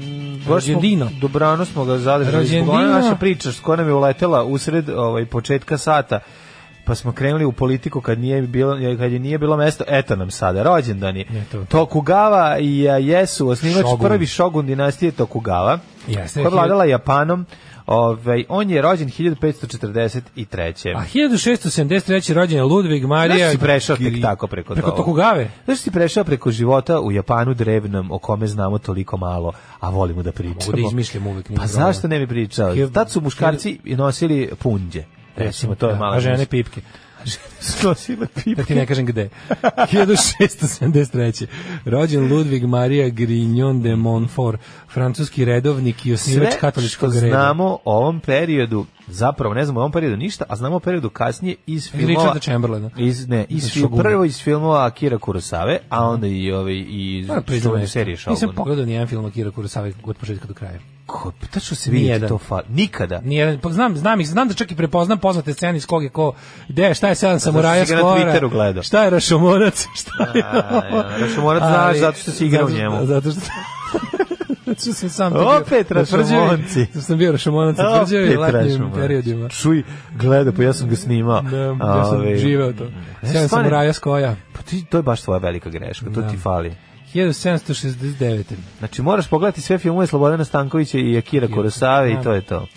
Rođendino. 0.48 1.10
dobrano 1.22 1.66
smo 1.66 1.86
ga 1.86 1.98
zadržali. 1.98 2.38
Rođendino. 2.38 2.84
naša 2.84 3.16
priča 3.16 3.52
s 3.52 3.60
koja 3.60 3.76
nam 3.78 3.88
je 3.88 3.94
uletela 3.94 4.44
usred 4.44 4.90
ovaj, 4.90 5.26
početka 5.26 5.78
sata 5.78 6.20
pa 6.88 6.96
smo 6.96 7.12
krenuli 7.12 7.46
u 7.46 7.52
politiku 7.52 8.02
kad 8.02 8.20
nije 8.20 8.42
bilo 8.42 8.78
kad 8.98 9.12
je 9.12 9.20
nije 9.20 9.38
bilo 9.38 9.58
mesto 9.58 9.84
eto 9.88 10.16
nam 10.16 10.32
sada 10.32 10.64
rođendani 10.64 11.26
Ne, 11.30 11.44
to- 11.52 11.66
Tokugawa 11.70 12.60
i 12.60 12.80
Jesu 13.08 13.50
osnivač 13.50 13.86
Shogun. 13.86 14.08
prvi 14.08 14.26
šogun 14.26 14.66
dinastije 14.66 15.12
Tokugawa 15.12 15.78
Jeste, 16.08 16.40
koja 16.40 16.44
je 16.44 16.50
vladala 16.50 16.86
Japanom 16.86 17.46
Ovaj 17.88 18.46
on 18.50 18.70
je 18.70 18.82
rođen 18.82 19.10
1543. 19.10 20.96
A 20.96 21.04
1673. 21.04 22.34
rođen 22.34 22.58
je 22.58 22.64
Ludvig 22.64 23.06
Marija... 23.06 23.38
Zašto 23.38 23.52
si 23.52 23.58
prešao 23.58 23.96
tek 23.96 24.22
tako 24.22 24.48
preko 24.48 24.74
Preko 24.74 24.90
toga? 24.90 24.98
Tokugave? 24.98 25.50
Zašto 25.68 25.84
si 25.84 25.92
prešao 25.92 26.24
preko 26.24 26.52
života 26.52 27.00
u 27.00 27.12
Japanu 27.12 27.54
drevnom 27.54 28.12
o 28.12 28.20
kome 28.20 28.48
znamo 28.48 28.78
toliko 28.78 29.18
malo, 29.18 29.52
a 29.80 29.90
volimo 29.90 30.24
da 30.24 30.32
pričamo? 30.32 30.56
Mogu 30.66 30.72
da 30.72 30.88
izmišljam 30.88 31.28
uvek, 31.28 31.50
nije 31.50 31.58
Pa 31.58 31.68
zašto 31.68 32.08
ne 32.08 32.20
bi 32.20 32.28
pričao? 32.28 32.76
Tad 32.94 33.12
su 33.12 33.22
muškarci 33.22 33.80
nosili 33.86 34.50
punđe. 34.60 35.04
Recimo, 35.38 35.76
to 35.76 35.88
je 35.88 35.94
Da, 35.94 36.00
malo. 36.00 36.16
A 36.16 36.20
žene 36.20 36.46
pipke. 36.46 36.82
su 37.60 37.88
nosile 37.88 38.18
Da 38.18 38.26
ti 38.34 38.56
pipke. 38.56 38.76
ne 38.76 38.86
kažem 38.86 39.06
gde. 39.06 39.30
1673. 40.32 41.46
Rođen 41.86 42.28
Ludvig 42.28 42.66
Marija 42.66 43.10
Grignon 43.10 43.82
de 43.82 43.96
Montfort, 43.96 44.60
francuski 44.90 45.46
redovnik 45.46 46.06
i 46.06 46.14
osnivač 46.14 46.44
Sve 46.44 46.52
što 46.52 46.60
katoličkog 46.60 47.14
reda. 47.14 47.28
znamo 47.28 47.66
o 47.66 47.98
ovom 47.98 48.20
periodu, 48.20 48.86
zapravo 49.08 49.54
ne 49.54 49.66
znamo 49.66 49.80
o 49.80 49.84
ovom 49.84 49.92
periodu 49.92 50.18
ništa, 50.18 50.46
a 50.50 50.56
znamo 50.56 50.76
o 50.76 50.80
periodu 50.80 51.10
kasnije 51.10 51.56
iz 51.68 51.92
filmova. 51.92 52.08
Richarda 52.10 52.40
Chamberlaina. 52.42 52.90
Iz, 52.98 53.28
ne, 53.28 53.46
iz, 53.50 53.64
Iz 53.66 53.72
fil- 53.72 53.80
Shoguna. 53.80 54.04
prvo 54.04 54.26
iz 54.26 54.42
filmova 54.42 54.86
Akira 54.86 55.18
Kurosave, 55.18 55.80
a 55.90 56.06
onda 56.06 56.28
i, 56.28 56.52
ovaj, 56.52 56.74
i 56.74 57.20
iz 57.48 57.62
čuvene 57.64 57.82
nešto. 57.82 57.94
serije 57.94 58.18
Shogun. 58.18 58.34
Nisam 58.34 58.50
pogledao 58.56 58.86
ni 58.86 58.92
jedan 58.92 59.08
film 59.08 59.26
Akira 59.26 59.52
Kurosawa 59.52 59.94
od 60.04 60.18
početka 60.18 60.48
do 60.48 60.54
kraja. 60.54 60.80
Ko, 61.06 61.32
tačno 61.52 61.76
se 61.76 61.92
vidi 61.92 62.04
Nijedan. 62.04 62.30
to 62.30 62.38
fa... 62.38 62.62
Nikada. 62.70 63.22
Nijedan, 63.22 63.60
pa 63.60 63.70
znam, 63.70 63.98
znam 63.98 64.22
ih, 64.22 64.28
znam 64.28 64.48
da 64.48 64.54
čak 64.54 64.72
i 64.72 64.76
prepoznam 64.76 65.18
poznate 65.18 65.54
scene 65.54 65.78
iz 65.78 65.86
kog 65.86 66.04
je 66.04 66.10
ko, 66.10 66.34
gde 66.68 66.94
šta 66.94 67.08
je 67.08 67.16
sedam 67.16 67.40
samuraja 67.40 67.86
si 67.86 67.92
ga 67.92 67.96
na 67.96 68.02
skora, 68.02 68.34
Twitteru 68.34 68.50
gledao? 68.50 68.84
šta 68.84 69.04
je 69.04 69.10
Rašomonac, 69.10 69.88
šta 70.02 70.12
je 70.36 70.44
A, 70.44 70.82
ja, 70.88 71.06
Rašomonac 71.20 71.64
znaš 71.70 71.98
zato 71.98 72.18
što 72.18 72.32
si 72.32 72.46
igrao 72.46 72.68
zato- 72.68 72.78
njemu. 72.80 73.06
Zato 73.06 73.32
što... 73.32 73.42
Zato 74.68 74.82
što 74.82 74.94
sam 74.94 75.10
sam 75.10 75.34
Opet 75.36 75.92
Rašomonci. 75.92 76.80
zato 76.80 76.92
što 76.92 77.02
sam 77.02 77.18
bio 77.18 77.32
Rašomonac 77.32 77.78
na 77.78 77.98
tvrđavi 77.98 78.36
Opet 78.36 78.54
letnjim 78.54 78.92
periodima. 78.96 79.50
Čuj, 79.50 79.84
gleda, 80.14 80.52
pa 80.52 80.64
ja 80.64 80.74
sam 80.74 80.90
ga 80.90 80.96
snimao. 80.96 81.42
Da, 81.42 81.58
ja 81.58 82.06
sam 82.06 82.18
Ove, 82.18 82.38
živeo 82.38 82.74
to. 82.74 82.84
Ne, 82.84 82.92
Sedam 83.24 83.34
stvarno- 83.38 83.48
samuraja 83.50 83.94
skoja. 83.94 84.36
Pa 84.54 84.62
ti, 84.62 84.86
to 84.86 84.98
je 84.98 85.04
baš 85.04 85.22
tvoja 85.22 85.38
velika 85.40 85.70
greška, 85.70 86.06
to 86.06 86.22
Da. 86.22 86.30
ti 86.30 86.38
fali. 86.38 86.76
1769. 87.14 88.44
Znači, 88.80 89.02
moraš 89.02 89.28
pogledati 89.28 89.62
sve 89.62 89.78
filmove 89.78 90.08
Slobodana 90.08 90.46
Stankovića 90.46 90.98
i 90.98 91.18
Akira 91.18 91.48
Kurosave 91.48 92.12
i 92.12 92.16
Da. 92.16 92.22
to 92.22 92.34
je 92.34 92.42
to. 92.42 92.68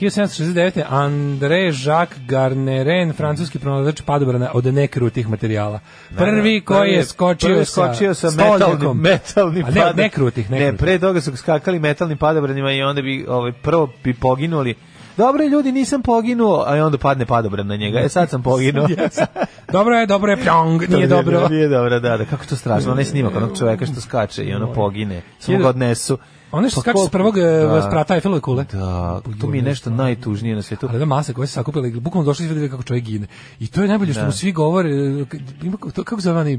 1769. 0.00 0.82
André 0.90 1.70
Jacques 1.84 2.18
Garneren, 2.26 3.12
francuski 3.12 3.58
pronalazač 3.58 4.00
padobrana 4.00 4.50
od 4.54 4.64
nekrutih 4.64 5.28
materijala. 5.28 5.80
Prvi 6.16 6.60
koji 6.60 6.90
je 6.92 7.04
skočio, 7.04 7.48
prvi 7.48 7.64
skočio 7.64 8.14
sa, 8.14 8.30
sa 8.30 8.36
metalnim, 8.52 8.98
metalnim 8.98 9.64
A 9.64 9.68
ne, 9.68 9.74
padobranima. 9.74 10.02
nekrutih, 10.02 10.50
Ne, 10.50 10.76
pre 10.76 10.98
toga 10.98 11.20
su 11.20 11.36
skakali 11.36 11.78
metalnim 11.78 12.18
padobranima 12.18 12.72
i 12.72 12.82
onda 12.82 13.02
bi 13.02 13.26
ovaj, 13.28 13.52
prvo 13.52 13.88
bi 14.04 14.14
poginuli. 14.14 14.74
Dobro 15.16 15.44
ljudi, 15.44 15.72
nisam 15.72 16.02
poginuo, 16.02 16.64
a 16.66 16.86
onda 16.86 16.98
padne 16.98 17.26
padobran 17.26 17.66
na 17.66 17.76
njega. 17.76 18.00
E 18.00 18.08
sad 18.08 18.30
sam 18.30 18.42
poginuo. 18.42 18.88
Dobro 19.72 19.94
je, 19.96 20.06
dobro 20.06 20.30
je, 20.32 20.36
pljong, 20.36 20.86
To 20.86 20.96
nije 20.96 21.06
dobro. 21.06 21.48
Nije 21.48 21.68
dobro, 21.68 22.00
da, 22.00 22.16
da. 22.16 22.24
Kako 22.24 22.46
to 22.46 22.56
strašno. 22.56 22.92
Onaj 22.92 23.04
snimak 23.04 23.36
onog 23.36 23.58
čoveka 23.58 23.86
što 23.86 24.00
skače 24.00 24.44
i 24.44 24.54
ono 24.54 24.72
pogine. 24.72 25.22
Samo 25.38 25.58
ga 25.58 25.68
odnesu. 25.68 26.18
Ono 26.52 26.68
što 26.68 26.76
Pa 26.76 26.80
skače 26.82 26.92
ko- 26.94 27.06
s 27.06 27.10
prvog 27.10 27.34
Da. 27.36 27.42
da. 27.66 27.82
sprata 27.82 28.14
Eiffelove 28.14 28.40
kule. 28.40 28.64
Da, 28.64 29.20
to 29.40 29.46
mi 29.46 29.58
je 29.58 29.62
nešto 29.62 29.90
najtužnije 29.92 30.54
na 30.56 30.62
svetu. 30.62 30.86
Ali 30.90 30.98
da 30.98 31.04
masa 31.06 31.32
koja 31.32 31.46
se 31.46 31.52
sakupila, 31.52 31.86
i 31.86 31.92
bukvalno 31.92 32.26
došli 32.26 32.46
vidjeli 32.46 32.70
kako 32.70 32.82
čovjek 32.82 33.04
gine. 33.04 33.26
I 33.60 33.66
to 33.66 33.82
je 33.82 33.88
najbolje 33.88 34.12
što 34.12 34.24
mu 34.24 34.32
svi 34.32 34.52
govore, 34.52 34.90
e, 34.90 35.24
ima, 35.62 35.76
to, 35.94 36.04
kako 36.04 36.20
zove 36.20 36.40
onaj 36.40 36.58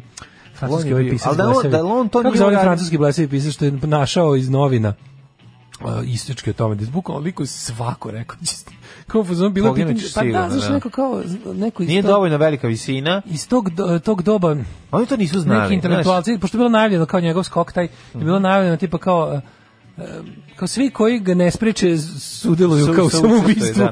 francuski 0.56 0.94
ovaj 0.94 1.10
pisac 1.10 1.28
ali 1.28 1.38
da 1.38 1.50
on- 1.50 1.72
da 1.72 1.86
on 1.86 2.10
to 2.10 2.20
Kako 2.20 2.24
nije 2.24 2.38
zove 2.38 2.48
onaj 2.48 2.56
uradio? 2.56 2.68
francuski 2.68 2.98
blesavi 2.98 3.28
pisac 3.28 3.54
što 3.54 3.66
je 3.66 3.72
našao 3.74 4.36
iz 4.36 4.50
novina 4.50 4.94
uh, 5.82 5.90
istečke 6.06 6.50
o 6.50 6.56
tome, 6.56 6.76
da 6.76 6.84
je 6.84 6.90
bukvalno 6.90 7.22
liko 7.22 7.46
svako 7.46 8.12
rekao, 8.12 8.38
kao 9.08 9.22
u 9.22 9.26
fazonu 9.26 9.50
bilo 9.50 9.74
pitanje, 9.74 10.02
pa 10.16 10.24
da, 10.24 10.50
znaš, 10.50 10.64
da. 10.64 10.74
neko 10.74 10.90
kao, 10.90 11.22
neko 11.48 11.84
iz 11.84 11.90
Nije 11.90 12.02
tog- 12.02 12.08
dovoljno 12.08 12.38
velika 12.38 12.68
visina. 12.68 13.22
iz 13.26 13.48
tog, 13.48 13.70
do- 13.70 14.00
tog 14.00 14.22
doba 14.22 14.56
Oni 14.92 15.06
to 15.06 15.18
nisu 15.18 15.40
znali. 15.40 15.62
neki 15.62 15.74
intelektualci, 15.74 16.38
pošto 16.38 16.58
je 16.58 16.60
bilo 16.60 16.70
najavljeno 16.70 17.06
kao 17.06 17.20
njegov 17.20 17.44
skok 17.44 17.72
taj, 17.72 17.84
je 17.84 17.90
bilo 18.16 18.40
najavljeno 18.40 18.78
tipa 18.78 18.98
kao 18.98 19.34
uh, 19.34 19.42
kao 20.56 20.68
svi 20.68 20.90
koji 20.90 21.20
ga 21.20 21.34
ne 21.34 21.52
spreče 21.52 21.98
sudeluju 22.20 22.86
Su- 22.86 22.94
kao 22.94 23.06
u 23.06 23.10
su- 23.10 23.18
samoubistvu, 23.18 23.74
da. 23.76 23.92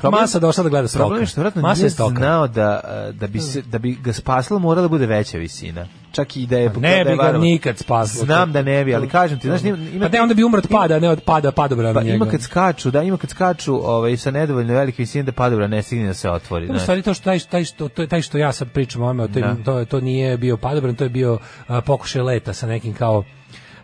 kao 0.00 0.10
Masa 0.10 0.38
došla 0.38 0.62
da 0.62 0.70
gleda 0.70 0.88
stoka. 0.88 1.00
Problem 1.00 1.22
je 1.22 1.26
što 1.26 1.40
vjerojatno 1.40 1.62
Masa 1.62 1.80
nije 1.80 1.90
znao 1.90 2.46
da, 2.46 2.80
uh, 3.08 3.14
da, 3.14 3.26
bi 3.26 3.40
se, 3.40 3.62
da 3.62 3.78
bi 3.78 3.92
ga 3.94 4.12
spasilo 4.12 4.58
mora 4.58 4.82
da 4.82 4.88
bude 4.88 5.06
veća 5.06 5.38
visina. 5.38 5.86
Čak 6.12 6.36
i 6.36 6.46
da 6.46 6.58
je... 6.58 6.72
Pa 6.72 6.80
Ne 6.80 6.90
da 6.94 6.96
je 7.00 7.04
bi 7.06 7.16
ga 7.16 7.32
nikad 7.32 7.78
spasilo. 7.78 8.24
Znam 8.24 8.52
da 8.52 8.62
ne 8.62 8.84
bi, 8.84 8.94
ali 8.94 9.08
kažem 9.08 9.38
ti, 9.38 9.46
znaš, 9.48 9.62
ima, 9.62 9.76
Pa 10.00 10.08
ne, 10.08 10.22
onda 10.22 10.34
bi 10.34 10.44
umro 10.44 10.58
od 10.58 10.68
pada, 10.68 10.98
ne 10.98 11.10
od 11.10 11.20
pada 11.20 11.52
padobrana 11.52 11.94
pa 11.94 12.02
njega. 12.02 12.14
ima 12.14 12.26
kad 12.26 12.42
skaču, 12.42 12.90
da, 12.90 13.02
ima 13.02 13.16
kad 13.16 13.30
skaču 13.30 13.74
ovaj, 13.86 14.16
sa 14.16 14.30
nedovoljno 14.30 14.74
velike 14.74 14.96
visine 14.98 15.24
da 15.24 15.32
padobra 15.32 15.66
ne 15.66 15.82
stigne 15.82 16.06
da 16.06 16.14
se 16.14 16.30
otvori. 16.30 16.64
U 16.64 16.68
znaš. 16.68 16.82
stvari 16.82 17.02
to 17.02 17.14
što 17.14 17.24
taj, 17.24 17.38
taj 17.40 17.64
što 17.64 17.88
to 17.88 18.06
taj 18.06 18.22
što 18.22 18.38
ja 18.38 18.52
sad 18.52 18.70
pričam 18.70 19.02
o 19.02 19.28
to, 19.28 19.38
je- 19.38 19.44
Da. 19.44 19.56
to, 19.64 19.78
je- 19.78 19.84
to 19.84 20.00
nije 20.00 20.36
bio 20.36 20.56
padobran, 20.56 20.94
to 20.94 21.04
je 21.04 21.10
bio 21.10 21.38
a, 21.66 21.80
pokušaj 21.80 22.22
leta 22.22 22.52
sa 22.52 22.66
nekim 22.66 22.94
kao 22.94 23.24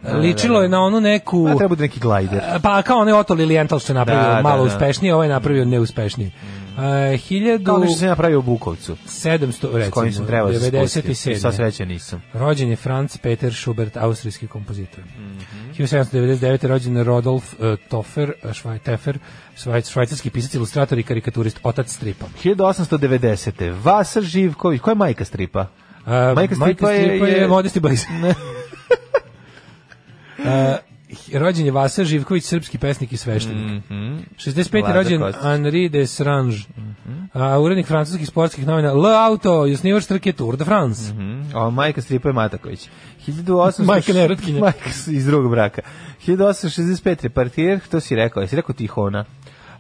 ličilo 0.05 0.63
je 0.63 0.69
na 0.69 0.81
onu 0.81 1.01
neku 1.01 1.45
Pa 1.45 1.55
treba 1.55 1.69
bude 1.69 1.83
neki 1.83 2.01
glajder. 2.01 2.41
pa 2.63 2.83
kao 2.83 2.99
onaj 2.99 3.15
Otto 3.15 3.35
Lilienthal 3.35 3.79
što 3.79 3.93
je 3.93 3.95
napravio 3.95 4.23
Da, 4.25 4.35
da, 4.35 4.43
malo 4.43 4.57
da. 4.59 4.75
uspešnije, 4.75 5.15
ovaj 5.15 5.27
je 5.27 5.33
napravio 5.33 5.65
neuspešnije. 5.65 6.31
Uh, 6.77 6.83
Kao 7.65 7.79
nešto 7.79 7.97
sam 7.97 8.09
ja 8.09 8.17
pravio 8.17 8.39
u 8.39 8.43
Bukovcu. 8.43 8.97
1700 8.97 9.53
S 9.53 9.61
kojim 9.61 9.77
recimo, 9.77 10.13
sam 10.13 10.27
trebao 10.27 10.53
da 10.53 10.61
se 10.61 10.67
spustim. 10.69 11.03
97. 11.05 11.39
Sva 11.39 11.53
sreća 11.53 11.85
nisam. 11.85 12.23
Rođen 12.33 12.69
je 12.71 12.77
Franz 12.77 13.17
Peter 13.17 13.55
Schubert, 13.55 13.97
austrijski 13.97 14.47
kompozitor. 14.47 15.05
Mhm. 15.17 15.39
1799. 15.75 16.65
rođen 16.65 16.97
je 16.97 17.05
Rodolf 17.05 17.53
uh, 17.53 17.59
Toffer, 17.89 18.33
Švaj, 18.53 18.79
Tefer, 18.79 19.19
švaj, 19.57 19.83
švajcarski 19.83 20.31
pisac, 20.31 20.55
ilustrator 20.55 20.99
i 20.99 21.03
karikaturist, 21.03 21.61
otac 21.63 21.89
stripa. 21.89 22.27
1890. 22.45 23.75
Vasa 23.75 24.21
Živković. 24.21 24.81
Koja 24.81 24.93
je 24.93 24.97
majka 24.97 25.25
stripa? 25.25 25.61
Uh, 26.01 26.13
Majka 26.35 26.55
stripa 26.55 26.91
je- 26.91 27.01
stripa 27.01 27.27
je, 27.27 27.33
je- 27.33 27.49
Modesti 27.49 27.81
Blaze. 27.81 28.07
Uh, 30.47 31.41
rođen 31.41 31.67
je 31.67 31.73
Vasa 31.73 32.05
Živković, 32.05 32.45
srpski 32.45 32.79
pesnik 32.79 33.13
i 33.13 33.17
sveštenik. 33.17 33.83
65. 33.89 34.81
Vlada 34.81 34.95
rođen 34.95 35.21
Kostić. 35.21 35.43
Henri 35.43 35.89
de 35.89 36.07
Srange, 36.07 36.57
a, 37.33 37.59
urednik 37.61 37.87
francuskih 37.87 38.29
sportskih 38.29 38.67
novina 38.67 38.93
Le 38.93 39.17
Auto 39.17 39.67
i 39.67 39.73
osnivač 39.73 40.07
trke 40.07 40.33
Tour 40.33 40.57
de 40.57 40.65
France. 40.65 41.15
Mm, 41.15 41.57
a 41.57 41.71
majka 41.71 42.03
stripa 42.03 42.29
je 42.29 42.33
Mataković. 42.33 42.89
1800... 43.27 43.85
Majka 43.85 44.13
nerotkinja. 44.13 44.61
Majka 44.67 44.91
iz 45.11 45.27
drugog 45.27 45.51
braka. 45.51 45.83
1865. 46.27 47.23
Repartijer, 47.23 47.81
to 47.91 48.01
si 48.01 48.17
rekao, 48.17 48.41
jesi 48.41 48.57
rekao 48.57 48.75
Tihona? 48.75 49.25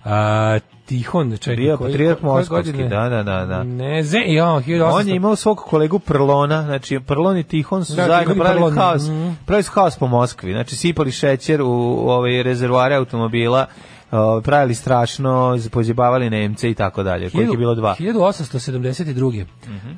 A, 0.06 0.58
Tihon, 0.86 1.36
čekaj. 1.36 1.56
Bio 1.56 1.76
koji- 1.76 1.92
patrijarh 1.92 2.22
moskovski, 2.22 2.84
da, 2.88 3.08
da, 3.08 3.22
da, 3.22 3.46
da. 3.46 3.62
Ne, 3.62 4.02
ze, 4.02 4.18
ja, 4.26 4.44
1800. 4.44 4.92
On 4.92 5.08
je 5.08 5.16
imao 5.16 5.36
svog 5.36 5.58
kolegu 5.58 5.98
Prlona, 5.98 6.62
znači 6.62 7.00
Prlon 7.06 7.38
i 7.38 7.44
Tihon 7.44 7.84
su 7.84 7.94
Da, 7.94 8.06
zajedno 8.06 8.34
pravili 8.34 8.60
Prlon, 8.60 8.74
haos, 8.74 9.02
mhm. 9.02 9.30
pravili 9.46 9.62
su 9.62 9.72
haos 9.72 9.96
po 9.98 10.06
Moskvi, 10.06 10.52
znači 10.52 10.76
sipali 10.76 11.12
šećer 11.12 11.62
u, 11.62 11.68
u 11.68 12.08
ove 12.08 12.42
rezervoare 12.42 12.94
automobila, 12.94 13.66
o, 14.10 14.40
pravili 14.40 14.74
strašno, 14.74 15.58
pozjebavali 15.70 16.30
Nemce 16.30 16.70
i 16.70 16.74
tako 16.74 17.02
dalje, 17.02 17.30
kojih 17.30 17.50
je 17.50 17.56
bilo 17.56 17.74
dva. 17.74 17.96
1872. 17.98 19.44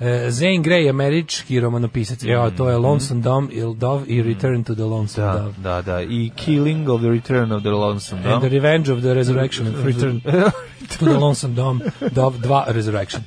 E, 0.00 0.30
Zane 0.30 0.58
Grey, 0.58 0.90
američki 0.90 1.60
romanopisac. 1.60 2.24
Evo, 2.24 2.50
to 2.50 2.68
je 2.70 2.76
Lonesome 2.76 3.20
Dove, 3.20 3.46
Il 3.50 3.74
Dove 3.74 4.06
i 4.06 4.22
Return 4.22 4.64
to 4.64 4.74
the 4.74 4.84
Lonesome 4.84 5.26
Da, 5.26 5.38
Dove. 5.38 5.52
da, 5.58 5.82
da, 5.82 6.02
i 6.02 6.30
Killing 6.36 6.88
of 6.88 7.00
the 7.00 7.08
Return 7.10 7.52
of 7.52 7.62
the 7.62 7.70
Lonesome 7.70 8.22
And 8.32 8.42
the. 8.42 8.48
Revenge 8.48 8.92
of 8.92 9.00
the 9.00 9.14
Resurrection 9.14 9.66
of 9.66 9.84
Return 9.86 10.20
to 10.98 11.04
the 11.04 11.18
Lonesome 11.18 11.54
Dome, 11.54 11.80
Dove 12.12 12.36
2 12.42 12.72
Resurrection. 12.72 13.22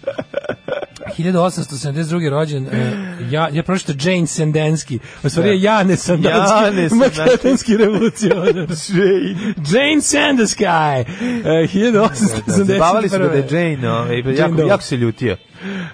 1872. 1.24 2.30
rođen, 2.30 2.68
e, 2.68 2.92
ja, 3.30 3.50
ja 3.54 3.64
pročito 3.64 3.92
Jane 3.92 4.26
Sandensky, 4.28 5.00
u 5.24 5.30
stvari 5.30 5.50
je 5.50 5.62
Jane 5.66 5.96
Sandanski, 5.96 6.64
Jane 6.64 6.90
Sandanski. 6.90 7.78
revolucionar. 7.78 8.48
Jane 9.72 10.02
Sandusky, 10.02 10.66
e, 10.66 11.06
1881. 11.68 12.64
Zabavali 12.64 13.10
su 13.10 13.18
ga 13.18 13.28
da 13.28 13.34
je 13.34 13.48
Jane, 13.52 13.92
ove, 13.92 14.18
Jane 14.18 14.36
jako, 14.36 14.56
Doe. 14.56 14.68
jako 14.68 14.84
se 14.84 14.98
ljutio. 14.98 15.38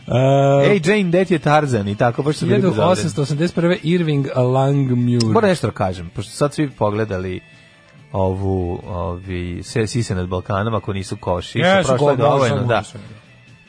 E, 0.07 0.71
Ej, 0.71 0.81
Jane, 0.85 1.11
det 1.11 1.31
je 1.31 1.39
Tarzan 1.39 1.87
i 1.87 1.95
tako, 1.95 2.23
baš 2.23 2.39
bezobrazni. 2.41 3.09
1881. 3.09 3.77
Irving 3.83 4.27
Langmuir. 4.35 5.25
Moram 5.25 5.49
nešto 5.49 5.67
da 5.67 5.73
kažem, 5.73 6.09
pošto 6.15 6.31
sad 6.31 6.53
svi 6.53 6.69
pogledali 6.69 7.41
ovu 8.11 8.79
ovi 8.87 9.63
se 9.63 9.87
sise 9.87 10.15
nad 10.15 10.27
Balkanom 10.27 10.73
ako 10.73 10.93
nisu 10.93 11.17
koši 11.17 11.59
Jesu, 11.59 11.87
su 11.87 11.87
prošle 11.87 12.15
dovoljno 12.15 12.63
da 12.63 12.83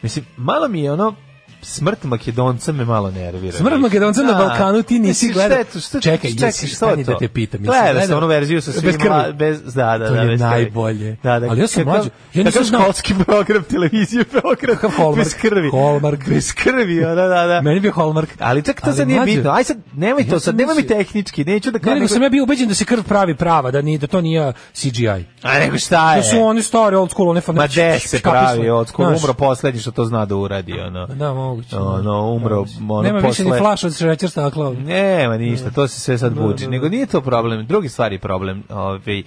mislim 0.03 0.25
malo 0.37 0.69
mi 0.69 0.83
je 0.83 0.93
ono 0.93 1.15
smrt 1.63 2.05
Makedonca 2.05 2.73
me 2.73 2.85
malo 2.85 3.11
nervira 3.11 3.53
Smrt 3.53 3.81
Makedonca 3.81 4.23
na 4.23 4.33
Da. 4.33 4.39
Balkanu 4.39 4.83
ti 4.83 4.99
nisi 4.99 5.29
gledao. 5.29 5.59
je 5.59 5.65
to, 5.65 5.81
Čekaj, 5.81 6.01
čekaj, 6.31 6.47
jesi, 6.47 6.67
šta 6.67 6.91
je 6.91 7.05
to? 7.05 7.13
da 7.13 7.19
te 7.19 7.29
pitam. 7.29 7.61
Gledao 7.63 8.03
sam 8.03 8.17
onu 8.17 8.27
verziju 8.27 8.61
sa 8.63 8.73
krvi. 8.73 8.99
bez, 9.35 9.63
da, 9.65 9.99
da, 9.99 10.09
To 10.09 10.15
da, 10.15 10.21
je 10.21 10.27
bez 10.27 10.41
krvi. 10.41 10.51
najbolje. 10.51 11.17
Da, 11.23 11.39
da, 11.41 11.47
Ali 11.49 11.61
ja 11.61 11.67
sam 11.67 11.85
mlađi. 11.85 12.11
Ja 12.35 12.45
nisam 12.45 12.65
znao- 12.65 12.81
školski 12.83 13.15
program 13.27 13.63
televizije 13.63 14.25
Beograd. 14.33 14.79
Bez 15.17 15.35
krvi. 15.35 15.71
Hallmark. 15.73 16.29
Bez 16.29 16.53
krvi, 16.55 17.01
da, 17.01 17.15
da, 17.15 17.47
da. 17.47 17.61
Meni 17.63 17.77
je 17.77 17.81
bio 17.81 17.93
Hallmark. 17.93 18.29
Ali 18.39 18.63
čak 18.63 18.81
to 18.81 18.93
sad 18.93 19.09
nije 19.09 19.21
bitno. 19.21 19.51
Aj 19.51 19.65
sad, 19.65 19.77
nemoj 19.95 20.29
to 20.29 20.41
sad, 20.41 20.57
nemoj 20.57 20.75
mi 20.75 20.87
tehnički, 20.87 21.45
neću 21.45 21.71
da 21.71 21.79
Ne, 21.79 21.83
kažem. 21.83 21.95
nego 21.95 22.09
sam 22.09 22.23
ja 22.23 22.29
bio 22.29 22.43
ubeđen 22.43 22.69
da 22.69 22.75
se 22.75 22.85
krv 22.85 23.03
pravi 23.03 23.37
prava, 23.37 23.71
da, 23.71 23.83
ni, 23.83 23.99
da 23.99 24.07
to 24.07 24.21
nije 24.21 24.53
CGI. 24.73 25.09
A 25.43 25.59
nego 25.59 25.79
šta 25.79 26.15
je? 26.15 26.23
To 26.23 26.29
su 26.29 26.41
oni 26.41 26.63
stari 26.63 26.97
old 26.97 27.11
school, 27.11 27.29
one 27.29 27.41
fan. 27.41 27.55
Ma 27.55 27.67
de 27.67 27.99
se 27.99 28.21
pravi, 28.21 28.71
od 28.71 28.89
skoro 28.89 29.09
Znaš, 29.09 29.21
umro 29.21 29.35
poslednji 29.35 29.81
što 29.81 29.91
to 29.91 30.05
zna 30.05 30.25
da 30.25 30.37
uradi, 30.37 30.73
ono. 30.73 31.07
Da, 31.07 31.33
moguće. 31.49 31.77
Ono, 31.77 32.23
umro, 32.27 32.65
ono, 32.81 33.03
Nema 33.03 33.19
više 33.19 33.45
ni 33.45 33.51
posle- 33.51 33.59
flaš 33.59 33.85
od 33.85 33.97
šećer 33.97 34.31
stakla. 34.31 34.73
Nema 34.75 35.37
ništa, 35.37 35.71
to 35.71 35.89
se 35.89 36.01
sve 36.01 36.19
sad 36.19 36.33
Da, 36.33 36.41
buči. 36.43 36.57
da, 36.57 36.67
da. 36.67 36.71
Nego 36.71 36.89
nije 36.89 37.07
to 37.07 37.21
problem, 37.21 37.67
drugi 37.67 37.89
stvari 37.89 38.15
je 38.15 38.19
problem. 38.19 38.63
Ovaj 38.71 39.23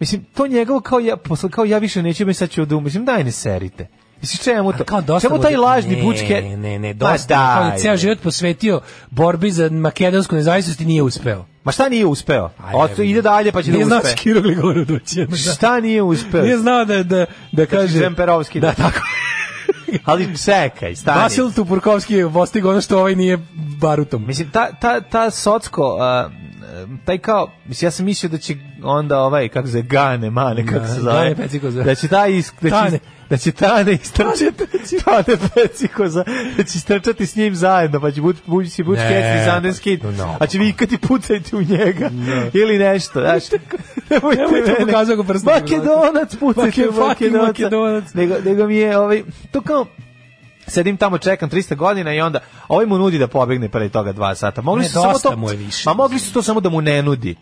mislim, 0.00 0.24
to 0.26 0.46
njegovo 0.46 0.80
kao 0.80 0.98
ja, 1.00 1.16
posle 1.16 1.50
kao 1.50 1.64
ja 1.64 1.78
više 1.78 2.02
neću 2.02 2.26
me 2.26 2.34
sad 2.34 2.50
ću 2.50 2.64
da 2.64 2.76
um- 2.76 2.84
mislim, 2.84 3.04
daj 3.04 3.24
ne 3.24 3.32
serite. 3.32 3.86
Mislim, 4.20 4.38
čemu 4.44 4.72
to? 4.72 4.84
Kao 4.84 5.00
dosta 5.00 5.28
čemu 5.28 5.36
mu- 5.36 5.42
taj 5.42 5.56
lažni 5.56 5.96
ne, 5.96 6.02
bučke? 6.02 6.42
Ne, 6.56 6.78
ne, 6.78 6.88
Ma 6.88 6.92
dosta. 6.94 7.26
Da 7.28 7.68
daj, 7.68 7.78
ceo 7.78 7.96
život 7.96 8.18
posvetio 8.20 8.80
borbi 9.10 9.50
za 9.50 9.70
makedonsku 9.70 10.34
nezavisnost 10.34 10.80
i 10.80 10.84
nije 10.84 11.02
uspeo. 11.02 11.44
Ma 11.64 11.72
šta 11.72 11.88
nije 11.88 12.06
uspeo? 12.06 12.50
Evo. 12.72 12.88
ide 12.98 13.22
dalje 13.22 13.52
pa 13.52 13.62
će 13.62 13.70
da 13.70 13.74
Nije 13.74 13.86
znao 13.86 13.98
uspe. 13.98 14.10
skirogli 14.10 14.54
govoru 14.54 14.84
doći. 14.84 15.26
Šta 15.52 15.80
nije 15.80 16.02
uspeo? 16.02 16.42
Nije 16.42 16.58
znao 16.58 16.84
da, 16.84 17.02
da, 17.02 17.26
da 17.52 17.66
kaže... 17.66 17.98
Žemperovski. 17.98 18.60
Da, 18.60 18.72
tako. 18.72 18.98
Ali 20.04 20.36
čekaj, 20.44 20.96
stani. 20.96 21.20
Vasil 21.20 21.52
Tupurkovski 21.52 22.14
je 22.14 22.30
postigao 22.30 22.70
ono 22.70 22.80
što 22.80 22.98
ovaj 22.98 23.14
nije 23.14 23.38
barutom. 23.80 24.26
Mislim, 24.26 24.50
ta, 24.50 24.72
ta, 24.72 25.00
ta 25.00 25.30
socko, 25.30 25.96
a, 26.00 26.30
taj 27.04 27.18
kao, 27.18 27.50
mislim, 27.66 27.86
ja 27.86 27.90
sam 27.90 28.06
mislio 28.06 28.30
da 28.30 28.38
će 28.38 28.56
onda 28.82 29.18
ovaj, 29.18 29.48
kako 29.48 29.68
se 29.68 29.82
Gane, 29.82 30.30
Mane, 30.30 30.66
kako 30.66 30.78
Da, 30.78 30.88
se 30.88 31.00
zove, 31.00 31.14
Gane 31.14 31.34
Pecikoza. 31.36 31.82
da 31.82 31.94
će 31.94 32.08
taj, 32.08 32.32
is, 32.32 32.52
da 32.60 32.68
će, 32.68 32.70
Tane. 32.70 32.98
da 33.30 33.36
će 33.36 33.52
Tane 33.52 33.92
istrčati, 33.92 34.64
Tane 35.04 35.38
Pecikoza, 35.54 36.24
da 36.56 36.64
će 36.64 36.78
istrčati 36.78 37.26
s 37.26 37.36
njim 37.36 37.54
zajedno, 37.54 38.00
pa 38.00 38.10
će 38.10 38.20
bući 38.20 38.40
buć, 38.46 38.68
si 38.68 38.82
buć 38.82 38.98
Ne, 38.98 39.08
kecni 39.08 39.46
pa, 40.08 40.36
a 40.40 40.46
će 40.46 40.58
vikati 40.58 40.98
pucajte 40.98 41.56
u 41.56 41.62
njega, 41.62 42.10
ili 42.52 42.78
nešto, 42.78 43.20
nemojte 44.10 44.36
Nemoj 44.36 44.64
to 44.66 44.86
pokazao 44.86 45.16
ga 45.16 45.22
prstom. 45.24 45.52
Makedonac, 45.52 46.36
pucajte. 46.36 46.86
Makedonac. 47.40 48.14
Nego, 48.14 48.34
nego 48.44 48.66
mi 48.66 48.76
je, 48.76 48.98
ovaj, 48.98 49.22
to 49.50 49.60
kao, 49.60 49.86
sedim 50.66 50.96
tamo 50.96 51.18
čekam 51.18 51.50
300 51.50 51.74
godina 51.76 52.14
i 52.14 52.20
onda 52.20 52.38
ovaj 52.68 52.86
mu 52.86 52.98
nudi 52.98 53.18
da 53.18 53.26
pobegne 53.26 53.68
pre 53.68 53.88
toga 53.88 54.12
dva 54.12 54.34
sata. 54.34 54.62
Mogli 54.62 54.82
Ne, 54.82 54.88
su 54.88 54.92
samo 54.92 55.18
to. 55.18 55.36
Ma 55.86 55.94
mogli 55.94 56.18
su 56.18 56.32
to 56.32 56.42
samo 56.42 56.60
da 56.60 56.68
mu 56.68 56.80
ne 56.80 57.02
nudi. 57.02 57.36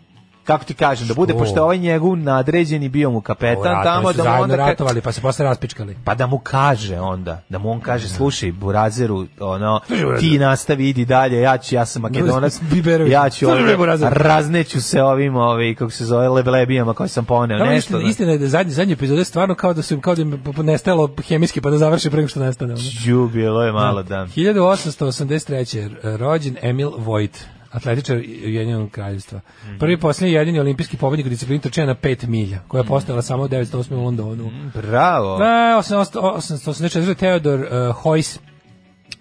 Kako 0.47 0.65
ti 0.65 0.73
kažem, 0.73 1.07
da 1.07 1.13
bude, 1.13 1.33
Što? 1.33 1.39
pošto 1.39 1.63
ovaj 1.63 1.77
njegov 1.77 2.17
nadređeni 2.17 2.89
bio 2.89 3.11
mu 3.11 3.21
kapetan 3.21 3.83
tamo, 3.83 4.13
da 4.13 4.23
mu 4.23 4.43
onda... 4.43 4.55
ratovali, 4.55 5.01
pa 5.01 5.11
se 5.11 5.21
posle 5.21 5.45
raspičkali. 5.45 5.97
Pa 6.03 6.15
da 6.15 6.27
mu 6.27 6.39
kaže 6.39 6.99
onda, 6.99 7.41
da 7.49 7.57
mu 7.57 7.71
on 7.71 7.79
kaže, 7.79 8.07
slušaj, 8.07 8.51
Burazeru, 8.51 9.25
ono, 9.39 9.79
ti 10.19 10.39
nastavi, 10.39 10.89
idi 10.89 11.05
dalje, 11.05 11.41
ja 11.41 11.57
ću, 11.57 11.75
ja 11.75 11.85
sam 11.85 12.01
makedonac, 12.01 12.59
ja 13.09 13.29
ću, 13.29 13.47
Burazeru. 13.77 14.15
razneću 14.15 14.81
se 14.81 15.03
ovim, 15.03 15.35
ovaj, 15.35 15.75
kako 15.75 15.91
se 15.91 16.05
zove, 16.05 16.29
leblebijama 16.29 16.93
koje 16.93 17.09
sam 17.09 17.25
poneo, 17.25 17.57
nešto. 17.57 17.97
istina, 17.97 18.09
istina 18.09 18.31
je 18.31 18.37
da 18.37 18.47
zadnje, 18.47 18.73
zadnje 18.73 18.93
epizode 18.93 19.23
stvarno 19.23 19.55
kao 19.55 19.73
da 19.73 19.81
su 19.81 19.93
im 19.93 20.01
kao 20.01 20.15
da 20.15 20.21
im 20.21 20.43
nestajalo 20.57 21.09
hemijski 21.27 21.61
pa 21.61 21.69
da 21.69 21.77
završi 21.77 22.09
pre 22.09 22.17
nego 22.17 22.27
što 22.27 22.39
nestane. 22.39 22.73
ono. 22.73 22.83
Ju, 23.05 23.29
bilo 23.29 23.63
je 23.63 23.71
malo, 23.71 24.03
da. 24.03 24.27
1883. 24.35 26.17
rođen 26.17 26.57
Emil 26.61 26.91
Vojt, 26.97 27.47
atletičar 27.77 28.17
Ujedinjenog 28.17 28.91
kraljevstva. 28.91 29.41
Prvi 29.79 29.93
i 29.93 29.97
posljednji 29.97 30.33
jedini 30.33 30.59
olimpijski 30.59 30.97
pobednik 30.97 31.25
u 31.25 31.29
disciplini 31.29 31.61
trčanja 31.61 31.87
na 31.87 31.95
5 31.95 32.27
milja, 32.27 32.59
koja 32.67 32.81
je 32.81 32.87
postojala 32.87 33.21
samo 33.21 33.43
u 33.43 33.47
1908. 33.47 33.95
u 33.95 34.03
Londonu. 34.03 34.51
Bravo. 34.73 35.37
Da, 35.37 35.81
1884. 35.83 37.15
Theodor 37.15 37.59
uh, 37.59 38.03
Heuss, 38.03 38.39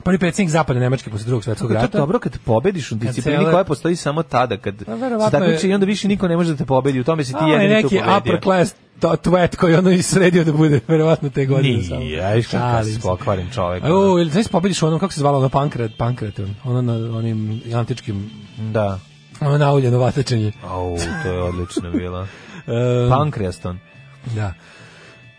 prvi 0.06 0.18
predsjednik 0.18 0.50
zapadne 0.50 0.80
Nemačke 0.80 1.10
posle 1.10 1.26
drugog 1.26 1.44
svetskog 1.44 1.68
To 1.68 1.74
je 1.74 1.80
rata. 1.82 1.98
dobro 1.98 2.18
kad 2.18 2.38
pobediš 2.38 2.92
u 2.92 2.96
disciplini 2.96 3.44
koja 3.44 3.64
postoji 3.64 3.96
samo 3.96 4.22
tada 4.22 4.56
kad 4.56 4.74
Pa, 4.84 4.92
se 5.24 5.30
takmiči 5.30 5.68
i 5.68 5.74
onda 5.74 5.86
više 5.86 6.08
niko 6.08 6.28
ne 6.28 6.36
može 6.36 6.50
da 6.50 6.56
te 6.56 6.64
pobedi, 6.64 7.00
u 7.00 7.04
tome 7.04 7.24
si 7.24 7.32
ti 7.32 7.38
jedini 7.44 7.68
tu 7.72 7.84
neki 7.84 7.96
pobedio. 7.96 8.16
upper 8.18 8.40
class 8.42 8.74
to, 9.00 9.08
twet 9.10 9.56
koji 9.56 9.74
ono 9.74 9.90
isredio 9.90 10.44
da 10.44 10.52
bude 10.52 10.80
verovatno 10.88 11.28
te 11.30 11.46
godine. 11.46 11.82
samo. 11.82 12.00
Nije, 12.00 12.20
aj 12.22 12.42
što 12.42 12.50
kad 12.52 12.60
Šalim 12.62 12.84
si 12.86 12.92
se. 12.92 13.00
pokvaren 13.02 13.46
čovek. 13.50 13.84
A, 13.84 13.86
O, 13.88 14.18
ili 14.18 14.30
znaš 14.30 14.48
pobediš 14.48 14.82
onom, 14.82 14.98
kako 14.98 15.12
se 15.12 15.20
zvalo 15.20 15.38
ono 15.38 15.48
pankrat, 15.48 15.90
pankrat, 15.98 16.34
ono 16.64 16.82
na 16.82 16.92
onim 17.10 17.62
antičkim 17.74 18.30
Da. 18.58 18.98
Ono 19.40 19.58
nauljeno 19.58 19.98
vatačenje. 19.98 20.52
Au, 20.64 20.96
to 21.22 21.28
je 21.28 21.42
odlično 21.42 21.90
bilo. 21.90 22.26
Pankreaston. 23.10 23.78
Da. 24.26 24.52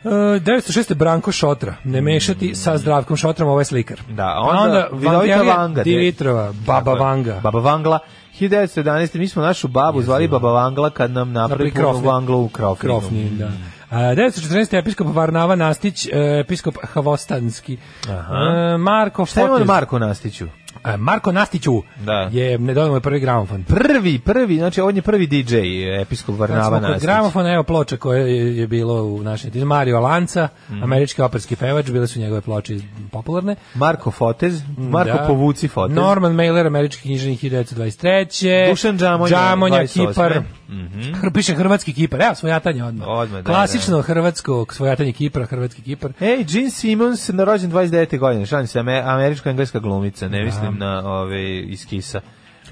E, 0.08 0.40
906. 0.40 0.94
Branko 0.94 1.32
Šotra. 1.32 1.76
Ne 1.84 2.02
mešati 2.02 2.56
sa 2.56 2.78
Zdravkom 2.78 3.18
Šotrom, 3.18 3.50
ovo 3.50 3.60
je 3.62 3.66
slikar. 3.66 4.02
Da, 4.10 4.42
Pa 4.44 4.58
onda, 4.58 4.88
Vidovita 4.92 5.12
Vangelija 5.12 5.56
Vanga. 5.56 5.84
Dimitrova, 5.84 6.52
Baba 6.66 6.80
Tako 6.82 6.92
je. 6.92 7.00
Vanga. 7.00 7.40
Baba 7.44 7.60
Vangla. 7.60 8.00
1911. 8.40 9.16
Mi 9.16 9.28
smo 9.28 9.42
našu 9.42 9.68
babu 9.68 10.02
zvali 10.02 10.28
Baba 10.28 10.52
Vangla 10.52 10.90
kad 10.90 11.12
nam 11.12 11.32
napravi 11.32 11.72
punu 11.72 11.84
krofni. 11.84 12.08
Vanglu 12.08 12.44
u 12.44 12.50
krofninu. 12.50 13.00
Krofni, 13.00 13.30
da. 13.30 13.52
A, 13.90 13.98
914. 13.98 14.78
episkop 14.78 15.08
Varnava 15.08 15.56
Nastić, 15.56 16.06
e, 16.06 16.10
episkop 16.40 16.76
Havostanski. 16.84 17.78
E, 18.08 18.78
Marko 18.78 19.26
Šta 19.26 19.42
ima 19.42 19.52
od 19.52 19.62
Fotez- 19.62 19.68
Marko 19.68 20.00
Nastiću? 20.00 20.48
E, 20.88 20.98
Marko 20.98 21.32
Nastiću 21.32 21.74
Da. 21.98 22.30
je 22.32 22.58
nedavno 22.58 22.92
moj 22.92 23.02
prvi 23.02 23.20
gramofon. 23.20 23.64
Prvi, 23.64 24.20
prvi, 24.20 24.58
znači 24.58 24.82
on 24.82 24.96
je 24.96 25.02
prvi 25.02 25.28
DJ, 25.28 25.56
episkop 26.02 26.38
Varnava 26.38 26.70
kod 26.72 26.82
Nastić. 26.82 27.04
gramofona, 27.04 27.54
evo 27.54 27.64
ploča 27.64 27.98
koje 27.98 28.38
je, 28.38 28.58
je 28.58 28.68
bilo 28.68 29.04
u 29.04 29.24
našem. 29.24 29.52
Mario 29.58 30.00
Lanca, 30.00 30.48
Mhm. 30.70 30.84
američki 30.84 31.22
operski 31.22 31.56
pevač, 31.56 31.86
bile 31.88 32.08
su 32.08 32.20
njegove 32.20 32.42
ploče 32.42 32.78
popularne. 33.12 33.56
Marko 33.76 34.12
Fotez, 34.12 34.62
Marko 34.78 35.18
Da. 35.18 35.26
Povuci 35.28 35.68
Fotez. 35.68 35.96
Norman 35.96 36.34
Mailer, 36.34 36.68
američki 36.68 37.02
književnik 37.02 37.40
1923. 37.40 38.70
Dušan 38.70 38.98
Džamonja, 38.98 39.30
Džamonja 39.30 39.78
28.. 39.78 40.42
Kipar. 40.68 41.22
Hr- 41.22 41.34
piše 41.34 41.56
hrvatski 41.56 41.94
Kipar. 41.94 42.22
Evo, 42.22 42.36
svojatanje 42.36 42.84
odmah. 42.84 43.08
Odmah, 43.08 43.42
da, 43.42 43.44
Klasično 43.44 44.02
hrvatsko 44.02 44.66
svojatanje 44.72 45.12
Kipra, 45.12 45.46
hrvatski 45.46 45.82
Kipar. 45.82 46.12
Ej, 46.20 46.44
Gene 46.44 46.70
Simmons, 46.70 47.30
na 47.30 47.44
rođen 47.44 47.72
29. 47.72 48.20
godine, 48.20 48.46
šalim 48.46 48.68
se, 48.68 48.80
ame- 48.80 49.04
američko-engleska 49.06 49.80
glumica, 49.80 50.28
ne 50.28 50.44
mislim 50.44 50.78
na 50.78 51.02
ove 51.06 51.60
iz 51.62 51.86
Kisa. 51.86 52.22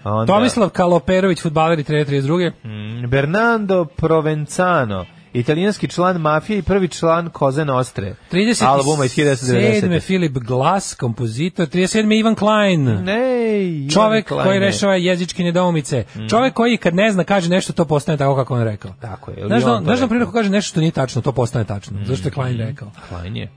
Onda, 0.03 0.33
Tomislav 0.33 0.69
Kaloperović, 0.69 1.41
futbaler 1.41 1.79
i 1.79 1.83
trener 1.83 2.07
32. 2.07 2.51
mm, 2.63 3.09
Bernardo 3.09 3.85
Provenzano, 3.85 5.05
italijanski 5.39 5.87
član 5.87 6.17
mafije 6.17 6.59
i 6.59 6.61
prvi 6.61 6.87
član 6.87 7.29
Koze 7.29 7.65
Nostre. 7.65 8.15
37. 8.31 8.65
Albuma 8.65 9.05
iz 9.05 9.15
1990. 9.15 10.01
Filip 10.01 10.31
Glass, 10.31 10.95
kompozitor. 10.95 11.67
37. 11.67 12.19
Ivan 12.19 12.35
Klein. 12.35 12.83
Ne, 12.83 13.63
Ivan 13.63 13.89
Čovek 13.89 14.27
Klein 14.27 14.43
koji 14.43 14.59
rešava 14.59 14.95
jezičke 14.95 15.43
nedoumice. 15.43 16.03
Čovek 16.29 16.53
koji 16.53 16.77
kad 16.77 16.95
ne 16.95 17.11
zna 17.11 17.23
kaže 17.23 17.49
nešto 17.49 17.73
to 17.73 17.85
postane 17.85 18.17
tako 18.17 18.35
kako 18.35 18.55
on 18.55 18.63
rekao. 18.63 18.91
Tako 19.01 19.31
je. 19.31 19.47
Znaš 19.47 19.63
on 19.63 19.69
da, 19.69 19.77
to 19.77 19.83
znaš 19.83 19.85
da 19.85 19.93
rekao? 19.93 20.07
primjer 20.07 20.29
kaže 20.33 20.49
nešto 20.49 20.69
što 20.69 20.79
nije 20.79 20.91
tačno, 20.91 21.21
to 21.21 21.31
postane 21.31 21.65
tačno. 21.65 21.97
Zašto 22.05 22.27
je 22.27 22.31
Klein 22.31 22.57
rekao? 22.57 22.91
Klein 23.09 23.35
je. 23.35 23.43
E, 23.43 23.49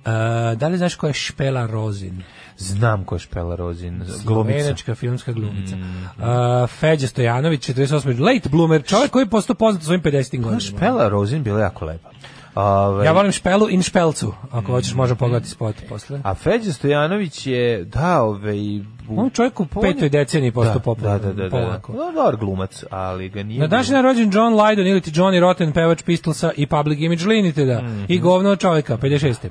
da 0.56 0.68
li 0.68 0.78
znaš 0.78 0.94
ko 0.94 1.06
je 1.06 1.12
Špela 1.12 1.66
Rozin? 1.66 2.22
Znam 2.58 3.04
ko 3.04 3.14
je 3.14 3.18
Špela 3.18 3.56
Rozin, 3.56 3.94
glumica. 3.98 4.18
Slovenačka 4.18 4.94
filmska 4.94 5.32
glumica. 5.32 5.76
E, 5.76 6.66
Feđa 6.68 7.06
Stojanović, 7.06 7.60
48. 7.62 8.20
Late 8.20 8.48
bloomer, 8.48 8.82
čovjek 8.84 9.10
koji 9.10 9.22
je 9.22 9.26
postao 9.26 9.54
poznat 9.56 9.82
svojim 9.84 10.02
50. 10.02 10.12
godinama. 10.32 10.60
Špela 10.60 11.08
Rozin 11.08 11.42
bila 11.42 11.60
jako 11.60 11.84
lepa. 11.84 12.08
Ove, 12.56 13.06
Ja 13.06 13.12
volim 13.12 13.32
Špelu 13.32 13.68
in 13.70 13.82
Špelcu. 13.82 14.32
Ako 14.50 14.72
hoćeš, 14.72 14.94
možemo 14.94 15.16
pogledati 15.16 15.50
spot 15.50 15.76
posle. 15.88 16.20
A 16.24 16.34
Feđa 16.34 16.72
Stojanović 16.72 17.46
je, 17.46 17.84
da, 17.84 18.22
ove, 18.22 18.58
i 18.58 18.84
u- 19.08 19.20
On 19.20 19.30
čovjek 19.30 19.60
u 19.60 19.66
petoj 19.66 20.08
deceniji 20.08 20.52
postao 20.52 20.94
da. 20.94 21.02
Da, 21.02 21.18
da, 21.18 21.32
da, 21.32 21.42
da. 21.42 21.50
polako. 21.50 21.92
No, 21.92 22.12
dobar 22.12 22.36
glumac, 22.36 22.84
ali 22.90 23.28
ga 23.28 23.42
nije... 23.42 23.60
Na 23.60 23.66
današnji 23.66 23.92
dan 23.92 24.04
rođen 24.04 24.30
John 24.32 24.54
Lydon 24.54 24.86
ili 24.86 25.00
ti 25.00 25.10
Johnny 25.10 25.40
Rotten, 25.40 25.72
pevač 25.72 26.02
Pistolsa 26.02 26.50
i 26.56 26.66
Public 26.66 26.98
Image 27.00 27.24
Limited 27.26 27.68
Mhm. 27.68 28.04
i 28.08 28.18
govno 28.18 28.56
čovjeka, 28.56 28.96
56. 28.96 29.48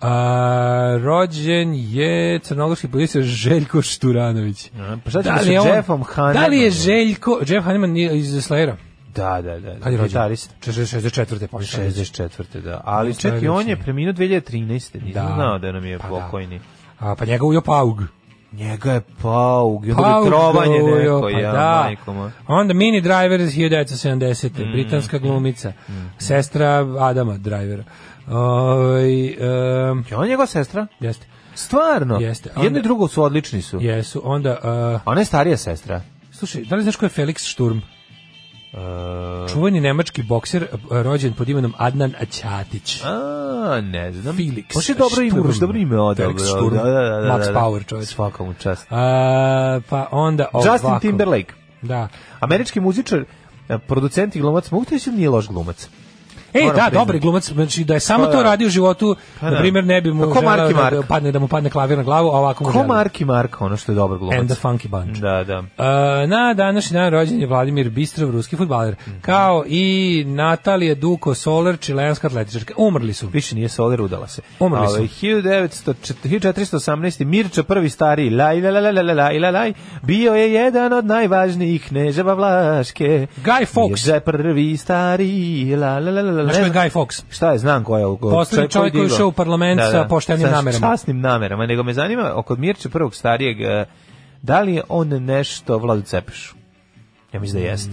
A, 0.00 0.98
rođen 1.00 1.74
je 1.74 2.38
crnogorski 2.38 2.88
policija 2.88 3.22
Željko 3.22 3.82
Šturanović. 3.82 4.70
A, 4.70 4.96
pa 5.04 5.10
šta 5.10 5.22
ćemo 5.22 5.34
Da 5.34 5.38
sa 5.38 5.44
li 5.44 5.52
je 5.52 5.60
on- 5.60 5.68
Jeffom 5.68 6.02
Hanemanom? 6.04 6.42
Da 6.42 6.48
li 6.48 6.58
je 6.58 6.70
Željko, 6.70 7.40
Jeff 7.46 7.64
Hanneman 7.64 7.96
je 7.96 8.18
iz 8.18 8.34
Slayera? 8.40 8.74
Da, 9.14 9.42
da, 9.42 9.60
da. 9.60 9.74
Kad 9.74 9.92
je 9.92 9.98
rođen? 9.98 10.08
Gitarist. 10.08 10.50
64. 10.60 11.46
pa 11.46 11.58
64. 11.58 12.60
da. 12.60 12.80
Ali 12.84 13.08
On 13.08 13.14
čekaj, 13.14 13.48
on 13.48 13.68
je 13.68 13.76
preminuo 13.76 14.12
2013. 14.12 14.68
Nisam 14.94 15.26
Da. 15.26 15.32
znao 15.34 15.58
da 15.58 15.72
nam 15.72 15.84
je 15.84 15.98
Pa 15.98 16.04
da. 16.04 16.14
pokojni. 16.14 16.60
A, 16.98 17.14
pa 17.14 17.24
njega 17.24 17.44
ujo 17.44 17.60
Paug. 17.60 18.02
Njega 18.52 18.92
je 18.92 19.00
paug, 19.22 19.84
onda 19.84 19.94
Paug 19.96 20.26
trovanje 20.26 20.78
neko, 20.78 21.20
pa 21.22 21.30
ja, 21.30 21.52
da. 21.52 21.82
majko. 21.84 22.30
Onda 22.46 22.74
Mini 22.74 23.00
Driver 23.00 23.40
iz 23.40 23.50
1970. 23.50 24.50
Mm, 24.58 24.72
britanska 24.72 25.18
glumica. 25.18 25.72
Sestra 26.18 26.68
Adama 27.00 27.36
Drivera. 27.36 27.84
Ovaj 28.28 29.26
em, 29.26 30.04
Je 30.10 30.16
on 30.16 30.28
njegova 30.28 30.46
sestra? 30.46 30.86
jeste. 31.00 31.26
Stvarno? 31.54 32.18
Jeste. 32.20 32.48
Jedno 32.48 32.66
Onda- 32.66 32.78
i 32.78 32.82
drugo 32.82 33.08
su 33.08 33.22
odlični 33.22 33.62
su. 33.62 33.78
Jesu, 33.80 34.20
onda... 34.24 34.50
Uh, 34.94 35.00
Ona 35.04 35.20
je 35.20 35.24
starija 35.24 35.56
sestra. 35.56 36.00
slušaj, 36.32 36.62
da 36.64 36.76
li 36.76 36.82
znaš 36.82 36.96
ko 36.96 37.04
je 37.04 37.10
Felix 37.10 37.38
Sturm? 37.52 37.78
Uh, 37.78 39.50
Čuveni 39.52 39.80
nemački 39.80 40.22
bokser 40.22 40.66
uh, 40.72 40.78
rođen 40.90 41.32
pod 41.32 41.48
imenom 41.48 41.74
Adnan 41.78 42.12
Ćatić. 42.30 43.00
a, 43.04 43.80
ne 43.80 44.12
znam. 44.12 44.36
Felix 44.36 44.74
Baš 44.74 44.88
je 44.88 44.94
dobro 44.94 45.22
ime, 45.22 45.40
baš 45.40 45.56
dobro 45.56 45.78
ime 45.78 46.00
odabro. 46.00 46.32
Felix 46.32 46.38
Sturm. 46.46 46.76
Da, 46.76 46.82
da, 46.82 46.90
da, 46.90 47.20
da, 47.20 47.34
Max 47.34 47.52
da. 47.52 47.60
Power, 47.60 47.86
čovječ. 47.86 48.08
Svaka 48.08 48.44
mu 48.44 48.54
čast. 48.54 48.86
A, 48.90 49.80
pa 49.88 50.08
onda 50.10 50.46
ovako. 50.52 50.72
Justin 50.72 51.00
Timberlake. 51.00 51.54
Da. 51.82 52.08
Američki 52.40 52.80
muzičar, 52.80 53.24
e, 53.68 53.78
producent 53.78 54.36
i 54.36 54.40
glumac, 54.40 54.70
mogu 54.70 54.84
ti 54.84 54.94
reći 54.94 55.10
da 55.10 55.16
nije 55.16 55.30
loš 55.30 55.48
glumac. 55.48 55.88
Ej, 56.54 56.70
da, 56.76 56.90
dobar 56.92 57.18
glumac, 57.18 57.52
znači 57.52 57.84
da 57.84 57.94
je 57.94 58.00
samo 58.00 58.26
to 58.26 58.42
radio 58.42 58.66
u 58.66 58.70
životu, 58.70 59.16
pa, 59.40 59.50
na 59.50 59.58
primjer 59.58 59.84
ne 59.84 60.00
bi 60.00 60.12
mu 60.12 60.22
pa, 60.22 60.40
ko 60.40 60.40
da 60.40 61.02
padne 61.08 61.32
da 61.32 61.38
mu 61.38 61.48
padne 61.48 61.70
klavir 61.70 61.98
na 61.98 62.04
glavu, 62.04 62.28
a 62.28 62.38
ovako 62.38 62.64
mu 62.64 62.70
Ko 62.70 62.72
žele. 62.72 62.86
Marki 62.86 63.24
Mark, 63.24 63.60
ono 63.60 63.76
što 63.76 63.92
je 63.92 63.96
dobar 63.96 64.18
glumac. 64.18 64.38
And 64.38 64.50
the 64.50 64.60
Funky 64.62 64.88
Bunch. 64.88 65.20
Da, 65.20 65.44
da. 65.44 65.58
Uh, 65.58 65.64
na 66.28 66.54
današnji 66.54 66.94
dan 66.94 67.10
rođen 67.10 67.40
je 67.40 67.46
Vladimir 67.46 67.90
Bistrov, 67.90 68.30
ruski 68.30 68.56
fudbaler, 68.56 68.94
mm 68.94 69.10
-hmm. 69.10 69.20
kao 69.20 69.64
i 69.66 70.24
Natalija 70.26 70.94
Duko 70.94 71.34
Soler, 71.34 71.78
čilenska 71.78 72.26
atletičarka. 72.26 72.74
Umrli 72.76 73.12
su. 73.12 73.26
Više 73.26 73.54
nije 73.54 73.68
Soler 73.68 74.00
udala 74.00 74.28
se. 74.28 74.42
Umrli 74.60 74.88
su. 74.88 75.26
1418 75.26 77.24
Mirča 77.24 77.62
prvi 77.62 77.88
stari 77.88 78.30
laj 78.30 78.60
la 78.60 78.70
la 78.70 78.80
la 78.80 78.90
la 78.90 79.02
la 79.02 79.30
la 79.40 79.50
la 79.50 79.72
bio 80.02 80.34
je 80.34 80.52
jedan 80.52 80.92
od 80.92 81.04
najvažnijih 81.04 81.88
kneževa 81.88 82.34
Vlaške. 82.34 83.26
Guy 83.44 83.66
Fox, 83.74 83.88
Mirča 83.88 84.20
prvi 84.20 84.76
stari 84.76 85.76
la 85.76 85.98
la 85.98 86.10
la 86.10 86.22
la 86.22 86.43
ne 86.46 86.52
ko 86.52 86.58
je 86.58 86.64
znam. 86.64 86.84
Guy 86.84 86.90
Fawkes? 86.90 87.22
Šta 87.30 87.52
je, 87.52 87.58
znam 87.58 87.84
ko 87.84 87.98
je. 87.98 88.04
Poslednji 88.20 88.68
čovjek 88.70 88.92
koji 88.92 89.02
je 89.02 89.06
ušao 89.06 89.28
u 89.28 89.32
parlament 89.32 89.80
sa 89.92 90.06
poštenim 90.08 90.42
namerama. 90.42 90.72
Sa 90.72 90.90
časnim 90.90 91.20
namerama, 91.20 91.66
nego 91.66 91.82
me 91.82 91.92
zanima, 91.92 92.32
oko 92.34 92.56
Mirče 92.56 92.88
prvog 92.88 93.14
starijeg, 93.14 93.60
eh, 93.60 93.84
da 94.42 94.60
li 94.60 94.74
je 94.74 94.82
on 94.88 95.08
nešto 95.08 95.78
Vladu 95.78 96.02
Cepešu? 96.02 96.54
Ja 97.32 97.40
mislim 97.40 97.62
da 97.62 97.68
jeste. 97.68 97.92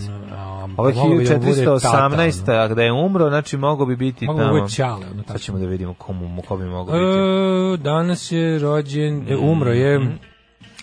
Ovo 0.78 0.90
je 0.90 0.96
mogao 0.96 1.18
bi 1.18 1.24
da 1.26 1.34
mu 1.34 1.40
bude 1.40 1.66
1418. 1.66 2.40
tata, 2.40 2.62
a 2.62 2.68
da 2.68 2.84
je 2.84 2.92
umro, 2.92 3.30
znači 3.30 3.58
mogo 3.58 3.86
bi 3.86 3.96
biti 3.96 4.26
Mogo 4.26 4.40
bi 4.40 4.46
tamo. 4.46 4.62
biti 4.62 4.74
Ćale, 4.74 5.06
ono, 5.14 5.24
Sad 5.28 5.42
ćemo 5.42 5.60
da 5.60 5.66
vidimo 5.66 5.94
komu, 5.94 6.42
ko 6.48 6.58
bi 6.58 6.66
mogao 6.66 6.96
biti. 6.96 7.20
E, 7.20 7.84
danas 7.84 8.32
je 8.32 8.60
rođen, 8.60 9.26
e, 9.30 9.36
umro 9.38 9.72
je 9.72 10.00
Mhm. 10.00 10.10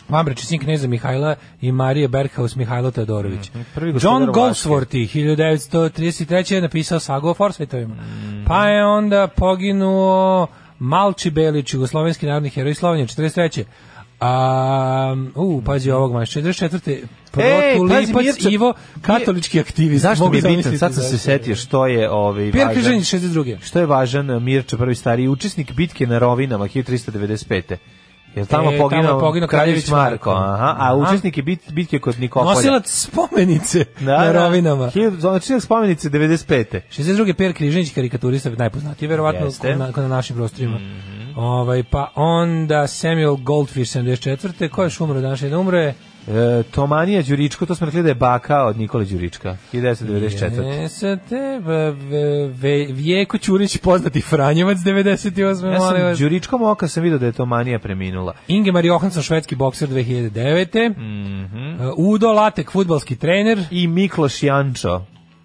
Vambreči 0.08 0.46
sin 0.46 0.60
kneza 0.60 0.88
Mihajla 0.88 1.36
i 1.60 1.72
Marije 1.72 2.08
Berghaus 2.08 2.56
Mihajlo 2.56 2.90
Todorović. 2.90 3.50
Gospodar 3.50 3.88
John. 4.02 4.22
Goldsworthy 4.24 5.06
1933. 5.06 6.54
je 6.54 6.60
napisao 6.60 7.00
sagu 7.00 7.28
o 7.28 7.34
Forsvejtovima. 7.34 7.94
Mhm. 7.94 8.44
Pa 8.44 8.66
je 8.66 8.84
onda 8.86 9.28
poginuo 9.28 10.46
Malči 10.80 11.30
Belić, 11.30 11.74
jugoslovenski 11.74 12.26
narodni 12.26 12.50
heroj 12.50 12.74
Slovenije, 12.74 13.06
43. 13.06 13.64
A, 14.20 15.14
u, 15.34 15.62
pazi 15.62 15.90
ovog 15.90 16.12
maš, 16.12 16.30
44. 16.30 16.90
Ej, 16.92 17.02
pazi, 17.32 17.76
Protulipac 17.76 18.14
Mirča- 18.36 18.52
Ivo, 18.52 18.74
katolički 19.02 19.60
aktivist. 19.60 20.02
Zašto 20.02 20.30
mi 20.30 20.36
je 20.36 20.42
bitan? 20.44 20.78
Sad 20.78 20.94
sam 20.94 21.02
se 21.02 21.18
setio 21.18 21.56
što 21.56 21.86
je 21.86 22.10
ovaj 22.10 22.52
Pierre 22.52 22.64
važan- 22.64 22.74
Križanić, 22.74 23.04
62. 23.04 23.56
Što 23.60 23.78
je 23.78 23.86
važan 23.86 24.30
eh, 24.30 24.40
Mirča 24.40 24.76
prvi 24.76 24.94
stariji 24.94 25.28
učesnik 25.28 25.72
bitke 25.72 26.06
na 26.06 26.18
Rovinama 26.18 26.64
1395. 26.66 27.76
Jel 28.34 28.46
tamo 28.46 28.62
E, 28.62 28.64
tamo 28.64 28.70
je 28.72 28.78
poginuo, 28.80 29.20
poginuo 29.20 29.48
Kraljević 29.48 29.88
Marko. 29.88 30.30
aha, 30.30 30.76
a 30.78 30.96
učesnik 30.96 31.36
je 31.36 31.42
bit, 31.42 31.72
bitke 31.72 31.98
kod 31.98 32.20
Nikopolja. 32.20 32.54
Nosilac 32.54 32.86
spomenice 32.86 33.84
da, 34.00 34.18
na 34.18 34.24
da. 34.24 34.32
rovinama. 34.34 34.86
Hiljadu- 34.86 35.20
Znači, 35.20 35.60
spomenice 35.60 36.10
95. 36.10 36.80
62. 36.90 37.32
Per 37.32 37.52
Križanić, 37.52 37.94
karikaturista, 37.94 38.50
najpoznatiji, 38.50 39.08
verovatno 39.08 39.46
kod 39.60 39.78
na, 39.78 39.92
kod 39.92 40.02
na 40.02 40.08
našim 40.08 40.36
prostorima. 40.36 40.78
ovaj, 41.36 41.82
pa 41.82 42.12
onda 42.14 42.86
Samuel 42.86 43.36
Goldfish, 43.36 43.92
74. 43.92 44.68
Ko 44.68 44.82
je 44.82 44.90
umro 45.00 45.20
danas? 45.20 45.42
Jedan 45.42 45.60
umro 45.60 45.78
je 45.78 45.94
E, 46.28 46.62
Tomanija 46.64 47.22
Đuričko, 47.22 47.66
to 47.66 47.74
smo 47.74 47.84
rekli 47.84 48.02
da 48.02 48.08
je 48.08 48.14
baka 48.16 48.64
od 48.64 48.76
Nikole 48.76 49.04
Đurička, 49.04 49.56
1994. 49.72 50.62
Jesate, 50.62 51.36
v- 51.58 51.90
v- 51.90 52.48
v- 52.52 52.92
Vijeko 52.92 53.38
Ćurić, 53.38 53.78
poznati 53.78 54.20
Franjevac, 54.20 54.78
98. 54.78 55.40
Ja 55.66 55.80
sam 55.80 56.02
vas. 56.02 56.18
Đuričkom 56.18 56.62
oka 56.62 56.88
sam 56.88 57.02
vidio 57.02 57.18
da 57.18 57.26
je 57.26 57.32
Tomanija 57.32 57.78
preminula. 57.78 58.34
Ingemar 58.48 58.84
Johansson, 58.84 59.22
švedski 59.22 59.56
bokser, 59.56 59.88
2009. 59.88 60.88
Mhm. 60.90 61.82
Uh, 61.82 61.94
Udo 61.98 62.28
Latek, 62.28 62.70
futbalski 62.70 63.16
trener. 63.16 63.64
I 63.70 63.86
Mikloš 63.86 64.42
Jančo. 64.42 65.04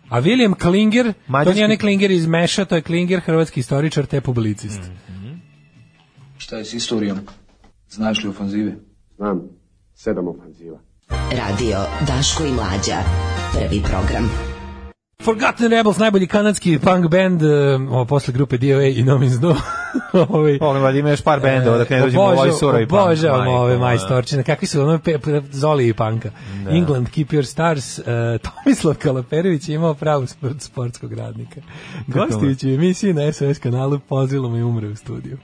A 0.09 0.21
William 0.21 0.53
Klinger, 0.55 1.05
to 1.05 1.19
Mađarski- 1.27 1.53
nije 1.53 1.65
onaj 1.65 1.77
Klinger 1.77 2.11
iz 2.11 2.27
Meša, 2.27 2.65
to 2.65 2.75
je 2.75 2.81
Klinger, 2.81 3.19
hrvatski 3.19 3.59
istoričar 3.59 4.05
te 4.05 4.21
publicist. 4.21 4.81
Šta 6.37 6.57
je 6.57 6.65
s 6.65 6.73
istorijom? 6.73 7.17
Znaš 7.89 8.23
li 8.23 8.29
ofanzive? 8.29 8.75
Znam, 9.17 9.41
sedam 9.95 10.27
ofanziva. 10.27 10.79
Radio 11.31 11.77
Daško 12.07 12.43
i 12.45 12.51
Mlađa. 12.51 12.97
Prvi 13.53 13.81
program. 13.81 14.29
Forgotten 15.23 15.71
Rebels, 15.71 15.97
najbolji 15.97 16.27
kanadski 16.27 16.79
punk 16.79 17.07
band, 17.07 17.41
uh, 17.41 18.07
posle 18.07 18.33
grupe 18.33 18.57
DOA 18.57 18.83
i 18.83 19.03
No 19.03 19.17
Means 19.17 19.39
No. 19.41 19.55
ovaj, 20.13 20.59
Pogledaj, 20.59 20.99
ima 20.99 21.09
još 21.09 21.21
par 21.21 21.39
bendova, 21.39 21.77
da 21.77 21.85
ne 21.89 22.01
dođemo 22.01 22.23
u 22.23 22.25
ovaj 22.25 22.51
surovi 22.51 22.87
punk. 22.87 23.01
Obožavamo 23.01 23.43
Majko, 23.43 23.63
ove 23.63 23.77
majstorčine. 23.77 24.43
Kakvi 24.43 24.67
su 24.67 24.81
ono 24.81 24.99
pe, 24.99 25.19
pe, 25.19 25.41
Zoli 25.51 25.87
i 25.87 25.93
panka. 25.93 26.31
England, 26.69 27.09
Keep 27.09 27.27
Your 27.27 27.43
Stars. 27.43 27.99
Uh, 27.99 28.05
Tomislav 28.63 28.95
Kalaperović 28.95 29.69
je 29.69 29.75
imao 29.75 29.93
pravu 29.93 30.27
smrt 30.27 30.61
sportskog 30.61 31.13
radnika. 31.13 31.61
Gostujući 32.07 32.69
u 32.69 32.73
emisiji 32.73 33.13
na 33.13 33.33
SOS 33.33 33.57
kanalu 33.57 33.99
pozilom 33.99 34.55
i 34.55 34.63
umre 34.63 34.87
u 34.87 34.95
studiju. 34.95 35.37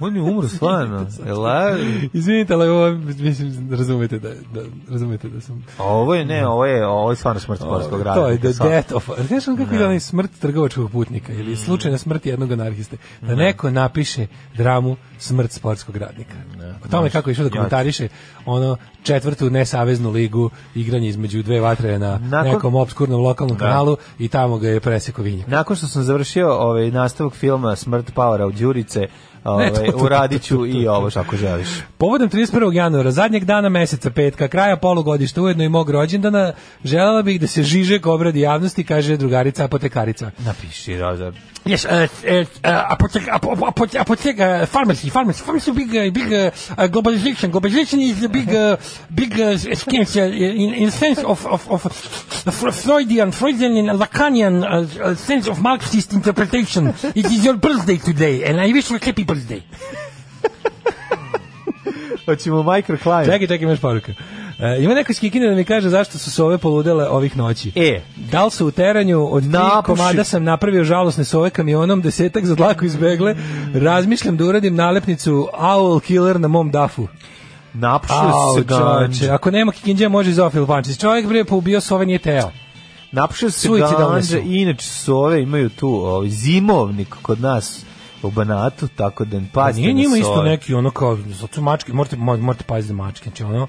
On 0.00 0.16
je 0.16 0.22
umro 0.22 0.48
stvarno. 0.48 1.06
Ela, 1.26 1.76
Izvinite, 2.12 2.54
ali 2.54 2.68
ovo, 2.68 2.90
mislim, 3.18 3.68
razumete 3.70 4.18
da, 4.18 4.28
da, 4.28 4.60
razumete 4.90 5.28
da 5.28 5.40
sam... 5.40 5.64
a 5.78 5.84
ovo 5.84 6.14
je, 6.14 6.24
ne, 6.24 6.46
ovo 6.46 6.64
je, 6.66 6.86
ovo 6.86 7.10
je 7.10 7.16
stvarno 7.16 7.40
smrt 7.40 7.60
sportskog 7.60 8.02
radnika. 8.02 8.20
To 8.20 8.48
je 8.48 8.52
the 8.52 8.68
death 8.68 8.94
of... 8.94 9.10
Znaš 9.28 9.48
on 9.48 9.56
kako 9.56 9.74
je 9.74 9.84
onaj 9.84 10.00
smrt 10.00 10.30
trgovačkog 10.40 10.90
putnika 10.90 11.32
ili 11.32 11.56
slučajna 11.56 11.98
smrt 11.98 12.26
jednog 12.26 12.52
anarhiste. 12.52 12.96
Da 13.20 13.34
neko 13.34 13.70
napiše 13.70 14.26
dramu 14.56 14.96
smrt 15.18 15.52
sportskog 15.52 15.96
radnika. 15.96 16.34
O 16.84 16.88
tome 16.88 17.10
kako 17.10 17.30
je 17.30 17.32
išao 17.32 17.44
da 17.44 17.50
komentariše 17.50 18.08
ono 18.46 18.76
četvrtu 19.02 19.50
nesaveznu 19.50 20.10
ligu 20.10 20.50
igranje 20.74 21.08
između 21.08 21.42
dve 21.42 21.60
vatre 21.60 21.98
na 21.98 22.18
Nakon- 22.18 22.44
nekom 22.44 22.74
obskurnom 22.74 23.20
lokalnom 23.20 23.56
Da. 23.56 23.64
kanalu 23.64 23.96
i 24.18 24.28
tamo 24.28 24.58
ga 24.58 24.68
je 24.68 24.80
preseko 24.80 25.22
vinjak. 25.22 25.46
Nakon 25.48 25.76
što 25.76 25.86
sam 25.86 26.02
završio 26.02 26.52
ovaj 26.52 26.90
nastavak 26.90 27.34
filma 27.34 27.76
Smrt 27.76 28.12
Power 28.14 28.42
od 28.42 28.54
Đurice, 28.54 29.06
ovaj, 29.50 29.70
to, 29.70 29.74
to, 29.74 29.92
to, 29.92 30.04
uradit 30.04 30.42
to, 30.42 30.46
ću 30.48 30.56
to, 30.56 30.66
i 30.66 30.88
ovo 30.88 31.10
što 31.10 31.20
ako 31.20 31.36
želiš. 31.36 31.68
Povodom 31.98 32.30
31. 32.30 32.74
januara, 32.74 33.10
zadnjeg 33.10 33.44
dana 33.44 33.68
meseca 33.68 34.10
petka, 34.10 34.48
kraja 34.48 34.76
polugodišta, 34.76 35.42
ujedno 35.42 35.64
i 35.64 35.68
mog 35.68 35.90
rođendana, 35.90 36.52
želela 36.84 37.22
bih 37.22 37.40
da 37.40 37.46
se 37.46 37.62
Žižek 37.62 38.06
obradi 38.06 38.40
javnosti, 38.40 38.84
kaže 38.84 39.16
drugarica 39.16 39.64
apotekarica. 39.64 40.30
Napiši, 40.38 40.98
Rozar. 40.98 41.32
Yes, 41.68 41.84
uh, 41.84 42.08
uh, 42.24 42.44
uh, 42.64 42.94
apotek, 42.96 43.28
ap, 43.28 43.44
ap, 43.44 43.58
apotek, 43.58 44.00
apotek, 44.00 44.40
uh, 44.40 44.64
pharmacy, 44.64 45.10
pharmacy, 45.10 45.44
pharmacy, 45.44 45.70
big, 45.72 45.94
uh, 45.94 46.10
big 46.10 46.32
uh, 46.32 46.50
uh, 46.78 46.88
globalization. 46.88 47.50
Globalization 47.50 48.00
is 48.00 48.24
a 48.24 48.28
big, 48.30 48.48
uh, 48.54 48.78
big 49.14 49.38
uh, 49.38 49.58
scheme 49.58 50.06
uh, 50.16 50.20
in, 50.22 50.72
in 50.72 50.90
sense 50.90 51.18
of, 51.22 51.44
of, 51.46 51.70
of 51.70 51.84
uh, 51.84 52.70
Freudian, 52.70 53.32
Freudian 53.32 53.76
and 53.76 54.00
Lacanian 54.00 54.64
uh, 54.64 55.02
uh, 55.02 55.14
sense 55.14 55.46
of 55.46 55.60
Marxist 55.60 56.14
interpretation. 56.14 56.88
It 57.14 57.26
is 57.26 57.44
your 57.44 57.58
birthday 57.58 57.98
today, 57.98 58.44
and 58.44 58.58
I 58.58 58.72
wish 58.72 58.88
you 58.88 58.96
a 58.96 59.04
happy 59.04 59.24
birthday. 59.24 59.62
Hoćemo 62.26 62.62
microclimb. 62.62 63.24
Čekaj, 63.24 63.46
čekaj, 63.46 63.64
imaš 63.64 63.80
poruka. 63.80 64.12
Uh, 64.58 64.84
ima 64.84 64.94
neko 64.94 65.12
iz 65.12 65.20
Kikine 65.20 65.48
da 65.48 65.54
mi 65.54 65.64
kaže 65.64 65.88
zašto 65.88 66.18
su 66.18 66.30
sove 66.30 66.58
poludele 66.58 67.08
ovih 67.08 67.36
noći. 67.36 67.72
E, 67.74 68.00
Da 68.16 68.44
li 68.44 68.50
su 68.50 68.66
u 68.66 68.70
teranju 68.70 69.28
od 69.34 69.42
tri 69.42 69.52
komada 69.84 70.24
sam 70.24 70.44
napravio 70.44 70.84
žalosne 70.84 71.24
sove 71.24 71.50
kamionom, 71.50 72.00
desetak 72.02 72.44
za 72.44 72.54
dlaku 72.54 72.84
izbegle, 72.84 73.36
razmišljam 73.74 74.36
da 74.36 74.44
uradim 74.44 74.74
nalepnicu 74.74 75.48
Owl 75.58 76.00
Killer 76.00 76.40
na 76.40 76.48
mom 76.48 76.70
dafu. 76.70 77.08
napušio 77.74 78.16
se 78.56 78.64
ganđa. 78.64 79.34
ako 79.34 79.50
nema 79.50 79.72
Kikinđa 79.72 80.08
može 80.08 80.30
i 80.30 80.34
Zofil 80.34 80.66
Pančić. 80.66 80.98
Čovjek 80.98 81.26
bre 81.26 81.44
poubio 81.44 81.80
sove 81.80 82.06
nije 82.06 82.18
teo. 82.18 82.50
Napušio 83.12 83.50
se 83.50 83.60
su. 83.60 83.76
inače 84.44 84.86
sove 84.86 85.42
imaju 85.42 85.68
tu 85.68 85.88
ovaj, 85.88 86.28
zimovnik 86.28 87.08
kod 87.22 87.40
nas 87.40 87.84
u 88.22 88.30
Banatu, 88.30 88.88
tako 88.88 89.24
da 89.24 89.40
Pa 89.52 89.60
pazite 89.60 89.80
nije 89.80 89.94
na 89.94 90.00
njima 90.00 90.16
isto 90.16 90.42
neki 90.42 90.74
ono 90.74 90.90
kao, 90.90 91.18
zato 91.26 91.60
mačke, 91.60 91.92
morate, 91.92 92.16
mo- 92.16 92.40
morate 92.40 92.64
paziti 92.64 92.94
na 92.94 93.02
mačke, 93.04 93.24
znači 93.30 93.42
ono, 93.42 93.68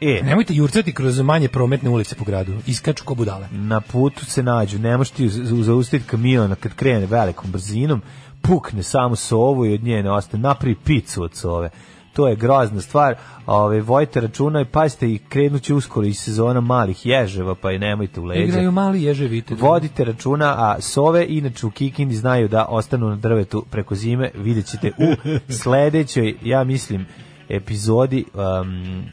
E, 0.00 0.22
nemojte 0.22 0.54
jurcati 0.54 0.92
kroz 0.92 1.20
manje 1.20 1.48
prometne 1.48 1.90
ulice 1.90 2.14
po 2.14 2.24
gradu, 2.24 2.52
iskaču 2.66 3.04
ko 3.04 3.14
budale. 3.14 3.48
na 3.52 3.80
putu 3.80 4.24
se 4.24 4.42
nađu, 4.42 4.78
ne 4.78 4.96
možeš 4.96 5.10
ti 5.10 5.28
zaustaviti 5.62 6.08
kamion 6.08 6.54
kad 6.60 6.74
krene 6.74 7.06
velikom 7.06 7.50
brzinom, 7.50 8.02
pukne 8.42 8.82
samo 8.82 9.16
sovu 9.16 9.66
i 9.66 9.74
od 9.74 9.82
nje 9.82 10.02
ne 10.02 10.10
ostane, 10.10 10.42
napravi 10.42 10.74
picu 10.74 11.22
od 11.22 11.34
sove. 11.34 11.70
To 12.12 12.28
je 12.28 12.36
grozna 12.36 12.80
stvar. 12.80 13.14
Ove, 13.46 13.80
vojte 13.80 14.20
računa 14.20 14.60
i 14.60 14.64
pazite 14.64 15.10
i 15.12 15.18
krenuće 15.18 15.74
uskoro 15.74 16.06
iz 16.06 16.18
sezona 16.18 16.60
malih 16.60 17.06
ježeva, 17.06 17.54
pa 17.54 17.72
i 17.72 17.78
nemojte 17.78 18.20
u 18.20 18.24
leđa. 18.24 18.42
Igraju 18.42 18.72
mali 18.72 19.02
ježevite. 19.02 19.54
Vodite 19.54 20.04
računa, 20.04 20.54
a 20.58 20.80
sove 20.80 21.26
inače 21.28 21.66
u 21.66 21.70
Kikindi 21.70 22.14
znaju 22.14 22.48
da 22.48 22.66
ostanu 22.68 23.08
na 23.08 23.16
drvetu 23.16 23.64
preko 23.70 23.94
zime, 23.94 24.30
vidjet 24.34 24.66
ćete 24.66 24.90
u 24.98 25.30
sledećoj, 25.62 26.34
ja 26.42 26.64
mislim, 26.64 27.06
epizodi 27.50 28.24
um, 28.34 29.04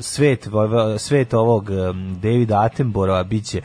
svet, 0.00 0.48
svet 0.98 1.34
ovog 1.34 1.70
um, 1.70 2.14
Davida 2.20 2.60
Attenborougha 2.60 3.22
biće 3.22 3.60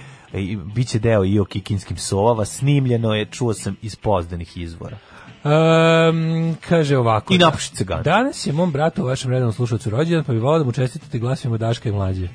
biće 0.75 0.99
deo 0.99 1.25
i 1.25 1.39
o 1.39 1.45
kikinskim 1.45 1.97
sovava, 1.97 2.45
snimljeno 2.45 3.15
je, 3.15 3.25
čuo 3.25 3.53
sam 3.53 3.75
iz 3.81 3.95
pozdanih 3.95 4.57
izvora. 4.57 4.97
Um, 5.43 6.57
kaže 6.67 6.97
ovako. 6.97 7.33
I 7.33 7.37
napuši. 7.37 7.71
Danas 8.03 8.47
je 8.47 8.53
mom 8.53 8.71
bratu, 8.71 9.05
vašem 9.05 9.31
rednom 9.31 9.53
slušalcu 9.53 9.89
rođendan, 9.89 10.23
pa 10.23 10.33
bi 10.33 10.39
volao 10.39 10.59
da 10.59 10.65
mu 10.65 10.71
čestitati 10.71 11.19
glasima 11.19 11.57
Daška 11.57 11.89
i 11.89 11.91
mlađe. 11.91 12.27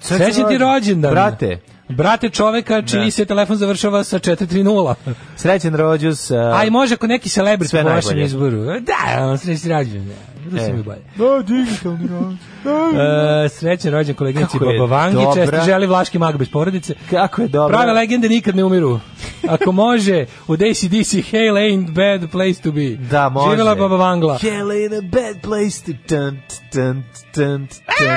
Srećan 0.00 0.48
ti 0.48 0.58
rođendan. 0.58 1.10
Brate, 1.10 1.58
Brate 1.88 2.30
čoveka 2.30 2.82
čiji 2.82 3.04
Da. 3.04 3.10
se 3.10 3.24
telefon 3.24 3.56
završava 3.56 4.04
sa 4.04 4.18
430. 4.18 4.94
srećan 5.36 5.74
rođus. 5.74 6.30
Uh, 6.30 6.36
A 6.38 6.64
i 6.64 6.70
može 6.70 6.94
ako 6.94 7.06
neki 7.06 7.28
celebrity 7.28 7.82
po 7.82 7.88
vašem 7.88 8.18
izboru. 8.18 8.64
Da, 8.80 9.26
on 9.26 9.38
srećan 9.38 9.70
rođendan. 9.70 10.16
Rusi 10.52 10.64
E. 10.64 10.72
mi 10.72 10.82
bolje. 10.82 11.00
Da, 11.16 11.42
digitalni 11.42 12.08
rođus. 12.08 12.40
Uh, 12.64 13.58
srećan 13.58 13.92
rođendan 13.92 14.16
koleginici 14.16 14.58
Kako 14.58 14.70
je 14.70 14.78
Baba 14.78 14.96
Vangi, 14.96 15.14
dobra. 15.16 15.34
česti 15.34 15.56
želi 15.64 15.86
Vlaški 15.86 16.18
mag 16.18 16.36
bez 16.38 16.48
porodice. 16.50 16.94
Kako 17.10 17.42
je 17.42 17.48
dobro. 17.48 17.76
Prave 17.76 17.92
legende 17.92 18.28
nikad 18.28 18.56
ne 18.56 18.64
umiru. 18.64 19.00
Ako 19.48 19.72
može, 19.72 20.26
u 20.48 20.52
ACDC, 20.52 21.30
Hail 21.30 21.54
ain't 21.54 21.90
bad 21.90 22.30
place 22.30 22.62
to 22.62 22.72
be. 22.72 22.96
Da, 23.10 23.28
može. 23.28 23.50
Živjela 23.50 23.74
Baba 23.74 23.96
Vangla. 23.96 24.38
Hell 24.38 24.68
ain't 24.68 24.98
a 24.98 25.02
bad 25.02 25.42
place 25.42 25.84
to 25.86 25.92
dun, 26.08 26.38
dun, 26.74 26.82
dun, 26.84 27.02
dun, 27.34 27.68
dun, 27.98 28.16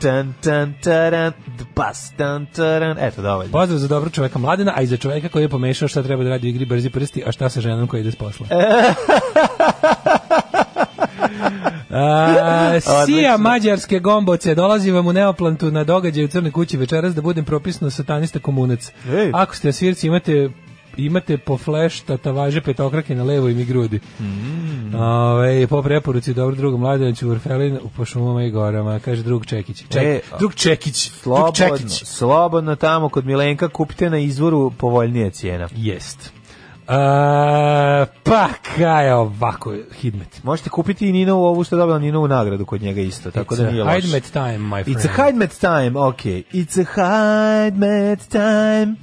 dun, 0.00 0.34
dun, 0.42 0.74
the 1.56 1.64
bus, 1.76 2.12
dun, 2.18 2.46
dun. 2.56 2.98
Eto, 2.98 3.22
dovoljno. 3.22 3.52
Pozdrav 3.52 3.78
za 3.78 3.88
dobro 3.88 4.10
čoveka 4.10 4.38
mladena, 4.38 4.72
a 4.76 4.82
i 4.82 4.86
za 4.86 4.96
čoveka 4.96 5.28
koji 5.28 5.42
je 5.42 5.48
pomešao 5.48 5.88
šta 5.88 6.02
treba 6.02 6.24
da 6.24 6.30
radi 6.30 6.46
u 6.46 6.50
igri 6.50 6.64
brzi 6.64 6.90
prsti, 6.90 7.22
a 7.26 7.32
šta 7.32 7.48
sa 7.48 7.60
ženom 7.60 7.86
koja 7.86 8.00
ide 8.00 8.10
s 8.10 8.16
posla. 8.16 8.46
A, 11.90 12.80
Sija 13.06 13.36
mađarske 13.36 13.98
gomboce, 13.98 14.54
dolazi 14.54 14.90
vam 14.90 15.06
u 15.06 15.12
Neoplantu 15.12 15.70
na 15.70 15.84
događaj 15.84 16.24
u 16.24 16.28
Crnoj 16.28 16.52
kući 16.52 16.76
večeras 16.76 17.14
da 17.14 17.22
budem 17.22 17.44
propisno 17.44 17.90
satanista 17.90 18.38
komunac. 18.38 18.92
Ej. 19.08 19.30
Ako 19.34 19.56
ste 19.56 19.72
svirci, 19.72 20.06
imate 20.06 20.50
imate 20.96 21.38
po 21.38 21.58
fleš 21.58 22.00
tatavaže 22.00 22.60
petokrake 22.60 23.14
na 23.14 23.24
levoj 23.24 23.54
mi 23.54 23.64
grudi. 23.64 24.00
Mm. 24.20 24.94
Ove, 24.94 25.66
po 25.66 25.82
preporuci 25.82 26.34
dobro 26.34 26.56
drugo 26.56 26.76
Mladenović 26.76 27.22
Urfelin 27.22 27.78
po 27.96 28.04
šumama 28.04 28.42
i 28.44 28.50
gorama, 28.50 28.98
kaže 28.98 29.22
drug 29.22 29.46
Čekić. 29.46 29.84
Ček, 29.88 30.02
E, 30.02 30.20
drug 30.38 30.54
Čekić. 30.54 31.10
Drug 31.10 31.20
Slobodno, 31.22 31.78
Čekić. 31.78 32.04
slobodno 32.04 32.76
tamo 32.76 33.08
kod 33.08 33.26
Milenka 33.26 33.68
kupite 33.68 34.10
na 34.10 34.18
izvoru 34.18 34.70
povoljnije 34.70 35.30
cijena. 35.30 35.68
Jest. 35.76 36.32
Uh, 36.80 36.96
pa 38.22 38.48
kaj 38.76 39.12
ovako 39.12 39.74
Hidmet. 40.00 40.44
Možete 40.44 40.70
kupiti 40.70 41.08
i 41.08 41.12
Ninovu 41.12 41.44
ovu 41.44 41.64
što 41.64 41.76
je 41.76 41.80
dobila 41.80 41.98
Ninovu 41.98 42.28
nagradu 42.28 42.64
kod 42.64 42.82
njega 42.82 43.00
isto, 43.00 43.30
tako 43.30 43.56
da 43.56 43.70
nije 43.70 43.84
loše. 43.84 44.00
Hidmet 44.00 44.30
time, 44.32 44.58
my 44.58 44.84
friend. 44.84 44.98
It's 44.98 45.08
a 45.08 45.24
Hidmet 45.26 45.58
time, 45.60 46.00
ok. 46.00 46.22
It's 46.52 46.80
a 46.80 47.64
Hidmet 47.64 48.28
time. 48.28 48.96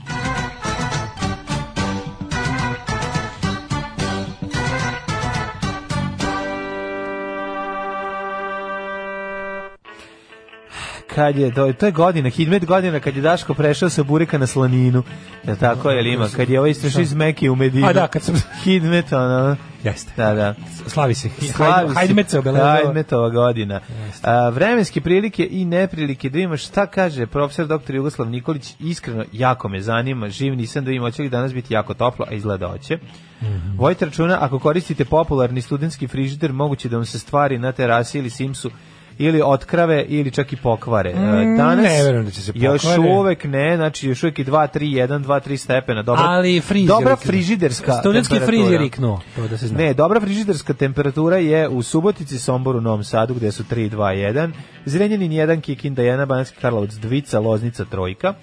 Kad 11.08 11.38
je, 11.38 11.54
to, 11.54 11.74
to 11.74 11.86
je 11.86 11.92
godina, 11.92 12.30
Hidmet 12.30 12.66
godina 12.66 13.00
kad 13.00 13.16
je 13.16 13.22
Daško 13.22 13.54
prešao 13.54 13.90
sa 13.90 14.04
bureka 14.04 14.38
na 14.38 14.48
slaninu. 14.48 15.04
Je 15.44 15.56
tako, 15.56 15.90
jel 15.90 16.08
ima? 16.08 16.28
Kad 16.30 16.50
je 16.50 16.60
ovaj 16.60 16.72
istrašao 16.72 17.02
iz 17.02 17.14
Mekije 17.14 17.52
u 17.52 17.56
Medinu. 17.56 17.88
A 17.88 17.94
da, 17.94 18.08
kad 18.08 18.22
sam- 18.22 18.36
Hidmet, 18.64 19.14
ono... 19.14 19.56
Jeste. 19.84 20.12
Da, 20.18 20.34
da. 20.34 20.56
Slavi 20.88 21.14
se. 21.14 21.30
Slavi 21.56 21.96
se. 21.96 22.02
Hidmet 22.02 22.30
se 22.30 22.40
obeležava. 22.40 22.80
Hajmetova 22.84 23.30
godina. 23.30 23.80
A, 24.24 24.50
vremenske 24.50 25.02
prilike 25.02 25.48
i 25.52 25.66
neprilike 25.66 26.30
da 26.30 26.40
imaš 26.40 26.64
šta 26.64 26.86
kaže 26.86 27.26
profesor 27.28 27.68
dr. 27.68 27.96
Jugoslav 27.96 28.30
Nikolić 28.30 28.74
iskreno 28.80 29.26
jako 29.32 29.70
me 29.70 29.82
zanima 29.82 30.30
živ 30.30 30.56
nisam 30.56 30.86
da 30.86 30.92
im 30.92 31.02
hoće 31.02 31.22
li 31.22 31.30
danas 31.30 31.54
biti 31.54 31.74
jako 31.74 31.94
toplo 31.94 32.26
a 32.30 32.34
izgleda 32.34 32.68
hoće 32.68 32.98
Mhm. 33.42 33.78
Vojte 33.78 34.06
računa 34.06 34.38
ako 34.42 34.60
koristite 34.60 35.06
popularni 35.06 35.62
studentski 35.62 36.08
frižider 36.08 36.54
moguće 36.54 36.90
da 36.90 36.96
vam 36.96 37.06
se 37.06 37.20
stvari 37.20 37.58
na 37.58 37.72
terasi 37.72 38.20
ili 38.20 38.30
simsu 38.30 38.72
ili 39.18 39.42
otkrave 39.44 40.04
ili 40.04 40.32
čak 40.32 40.54
i 40.54 40.58
pokvare. 40.58 41.10
E, 41.10 41.16
Mm, 41.16 41.58
Danas 41.58 41.86
ne 41.86 42.04
verujem 42.04 42.26
da 42.26 42.32
će 42.32 42.42
se 42.42 42.52
Još 42.56 42.82
pokvare. 42.82 43.02
uvek 43.02 43.44
ne, 43.44 43.76
znači 43.76 44.08
još 44.08 44.24
uvek 44.24 44.40
i 44.40 44.46
2 44.46 44.68
3 44.70 44.80
1 44.80 45.20
2 45.20 45.40
3 45.42 45.58
stepena. 45.58 46.04
Dobra, 46.04 46.24
Ali 46.24 46.62
friz 46.62 46.82
je 46.82 46.88
dobra 46.88 47.16
frižiderska 47.16 47.94
Studentski 47.94 48.34
temperatura. 48.36 48.78
riknuo, 48.78 49.22
to 49.36 49.48
da 49.48 49.58
se 49.58 49.68
zna. 49.68 49.78
Ne, 49.78 49.94
dobra 49.94 50.20
frižiderska 50.20 50.74
temperatura 50.74 51.38
je 51.38 51.68
u 51.70 51.84
Subotici, 51.84 52.40
Somboru, 52.40 52.82
Novom 52.82 53.04
Sadu 53.04 53.34
gde 53.34 53.52
su 53.52 53.64
3 53.66 53.90
2 53.90 53.98
1, 53.98 54.52
Zrenjanin 54.86 55.32
1, 55.32 55.62
Kikinda 55.62 56.02
1, 56.02 56.26
Banatski 56.26 56.58
Karlovac 56.58 56.90
2, 56.92 57.08
Loznica 57.40 57.86
trojka. 57.86 58.34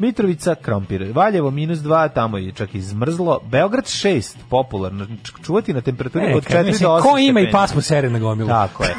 Mitrovica, 0.00 0.54
Krompir, 0.54 1.12
Valjevo 1.14 1.50
minus 1.50 1.78
2, 1.78 2.08
tamo 2.14 2.38
je 2.38 2.52
čak 2.52 2.74
izmrzlo. 2.74 3.40
Beograd 3.44 3.84
6, 3.84 4.36
popularno, 4.50 5.06
čuvati 5.44 5.72
na 5.72 5.80
temperaturi 5.80 6.24
E, 6.24 6.34
od 6.36 6.44
kad 6.44 6.64
4 6.64 6.66
mislim, 6.66 6.88
do 6.88 6.94
8 6.94 7.02
Ko 7.02 7.18
ima 7.18 7.40
i 7.40 7.50
pasmu 7.50 7.80
sere 7.80 8.10
na 8.10 8.18
gomilu? 8.18 8.48
Tako 8.48 8.84
je. 8.84 8.94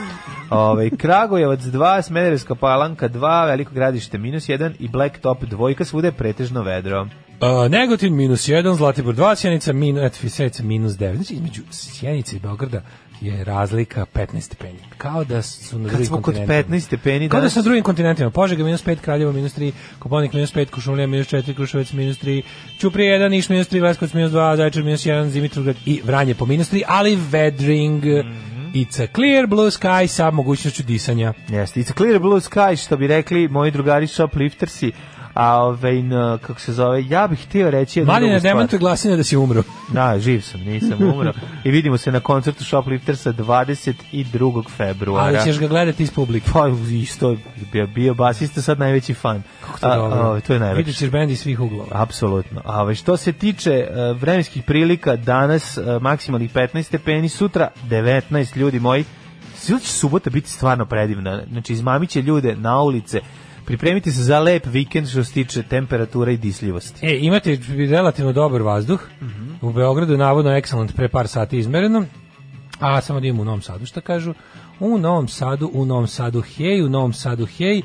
Ove, 0.50 0.90
Kragujevac 0.90 1.60
2, 1.60 2.02
Smederevska 2.02 2.56
palanka 2.56 3.10
2, 3.10 3.48
Veliko 3.48 3.74
gradište 3.74 4.18
minus 4.18 4.50
1 4.50 4.72
i 4.80 4.88
Blacktop 4.88 5.44
dvojka, 5.44 5.86
svude 5.86 6.08
je 6.08 6.12
pretežno 6.12 6.62
vedro. 6.62 7.02
Uh, 7.02 7.72
Negotin 7.72 8.16
minus 8.16 8.48
1, 8.48 8.74
Zlatibor 8.74 9.16
2, 9.16 9.36
Sjenica 9.36 9.74
min, 9.74 9.98
eto, 9.98 10.30
Sjenica 10.30 10.64
minus 10.64 10.94
9. 10.94 11.16
Znači, 11.16 11.34
između 11.34 11.62
Sjenice 11.72 12.36
i 12.36 12.40
Beograda 12.40 12.82
je 13.22 13.44
razlika 13.44 14.06
15 14.14 14.42
stepeni. 14.42 14.80
Kao 14.98 15.24
da 15.24 15.42
su 15.42 15.80
na 15.80 15.84
Kad 15.84 15.92
drugim 15.92 16.06
smo 16.06 16.16
kod 16.16 16.24
kontinentima. 16.24 16.78
15 16.78 16.80
stepeni, 16.80 17.30
Kao 17.30 17.42
da 17.42 17.50
su 17.50 17.60
na 17.60 17.64
drugim 17.64 17.84
kontinentima. 17.84 18.30
Požega 18.30 18.64
minus 18.64 18.86
5, 18.86 18.96
Kraljevo 18.96 19.32
minus 19.32 19.58
3, 19.58 19.72
Koponik 20.00 20.34
minus 20.34 20.54
5, 20.54 20.70
Kušumlija 20.70 21.08
minus 21.08 21.28
4, 21.28 21.56
Kruševac 21.56 21.92
minus 21.94 22.20
3, 22.20 22.42
Ćuprije 22.80 23.20
1, 23.20 23.30
Niš 23.30 23.50
minus 23.50 23.70
3, 23.70 23.84
Leskovac 23.84 24.14
minus 24.14 24.32
2, 24.32 24.56
Zaječar 24.56 24.84
minus 24.84 25.06
1, 25.06 25.32
Dimitrovgrad 25.32 25.76
i 25.86 26.02
Vranje 26.06 26.36
po 26.36 26.46
minus 26.46 26.72
3, 26.74 26.84
ali 26.88 27.20
vedring. 27.32 28.04
Mhm. 28.06 28.62
It's 28.74 29.04
a 29.04 29.08
clear 29.16 29.48
blue 29.48 29.72
sky 29.72 30.08
sa 30.08 30.32
mogućnošću 30.32 30.84
disanja. 30.84 31.34
Jeste, 31.50 31.80
it's 31.80 31.92
a 31.92 31.94
clear 31.94 32.20
blue 32.20 32.40
sky, 32.40 32.86
što 32.86 32.98
bi 32.98 33.08
rekli 33.08 33.48
moji 33.48 33.72
drugari 33.72 34.08
shopliftersi, 34.08 34.92
a 35.34 35.64
ovaj, 35.64 36.04
kako 36.42 36.60
se 36.60 36.74
zove, 36.74 37.06
ja 37.10 37.28
bih 37.28 37.46
htio 37.46 37.72
reći 37.72 38.02
Mladine, 38.02 38.40
demantuje 38.40 38.80
glasine 38.80 39.16
da 39.16 39.24
si 39.24 39.38
umro. 39.38 39.64
Da, 39.94 40.20
živ 40.20 40.42
sam, 40.42 40.62
nisam 40.62 41.02
umro. 41.14 41.34
I 41.64 41.72
vidimo 41.72 41.98
se 41.98 42.12
na 42.12 42.20
koncertu 42.20 42.64
Shopliftersa 42.64 43.34
22. 43.34 44.70
februara. 44.70 45.28
Ali 45.28 45.44
ćeš 45.44 45.60
ga 45.60 45.68
gledati 45.68 46.04
iz 46.04 46.12
publike. 46.12 46.50
Pa 46.54 46.68
isto, 46.92 47.36
bio, 47.72 47.88
bio 47.88 48.14
basista, 48.14 48.62
sad 48.62 48.80
najveći 48.80 49.14
fan. 49.14 49.44
Kako 49.66 49.80
to. 49.80 49.88
A, 49.88 50.36
a, 50.38 50.40
to 50.40 50.54
je 50.54 50.60
najlepše. 50.60 50.78
Vidjet 50.78 50.98
ćeš 50.98 51.10
bend 51.10 51.32
iz 51.32 51.40
svih 51.40 51.60
uglova. 51.60 51.88
Apsolutno. 51.92 52.62
A 52.66 52.82
ovaj, 52.82 52.96
što 52.96 53.18
se 53.18 53.34
tiče 53.34 53.72
e, 53.72 54.14
vremenskih 54.14 54.64
prilika, 54.64 55.16
danas 55.16 55.78
e, 55.78 55.82
maksimalnih 56.02 56.54
15 56.54 56.84
stepeni, 56.84 57.30
sutra 57.30 57.70
19 57.90 58.58
ljudi 58.58 58.80
moji. 58.80 59.06
Sila 59.56 59.80
će 59.80 59.92
subota 59.92 60.30
biti 60.30 60.50
stvarno 60.50 60.86
predivna. 60.86 61.42
Znači, 61.52 61.74
izmamiće 61.74 62.22
ljude 62.22 62.56
na 62.56 62.82
ulice. 62.82 63.22
Pripremite 63.72 64.12
se 64.12 64.24
za 64.24 64.40
lep 64.40 64.66
vikend 64.66 65.08
što 65.10 65.24
se 65.24 65.34
tiče 65.34 65.64
temperatura 65.64 66.32
i 66.32 66.38
disljivosti. 66.38 67.06
E, 67.06 67.18
imate 67.22 67.60
relativno 67.90 68.34
dobar 68.34 68.62
vazduh. 68.62 69.00
U 69.62 69.72
Beogradu 69.74 70.18
navodno 70.18 70.52
excellent 70.52 70.96
pre 70.96 71.10
par 71.10 71.28
sati 71.28 71.58
izmereno. 71.58 72.06
A 72.80 73.02
samo 73.02 73.20
da 73.20 73.28
imamo 73.28 73.42
u 73.42 73.46
Novom 73.46 73.62
Sadu 73.62 73.86
šta 73.86 74.02
kažu. 74.02 74.34
U 74.80 74.98
Novom 74.98 75.28
Sadu, 75.28 75.72
u 75.74 75.86
Novom 75.86 76.08
Sadu 76.08 76.42
hej, 76.42 76.82
u 76.82 76.90
Novom 76.90 77.14
Sadu 77.14 77.46
hej. 77.46 77.82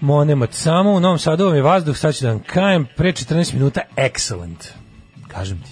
Monemat 0.00 0.52
samo, 0.52 0.90
u 0.92 1.00
Novom 1.00 1.18
Sadu 1.18 1.44
vam 1.44 1.54
je 1.54 1.62
vazduh, 1.62 1.96
sad 1.96 2.14
ću 2.14 2.24
da 2.24 2.30
vam 2.30 2.42
kajem, 2.46 2.86
pre 2.96 3.12
14 3.12 3.54
minuta 3.54 3.80
excellent. 3.96 4.68
Kažem 5.28 5.58
ti. 5.58 5.70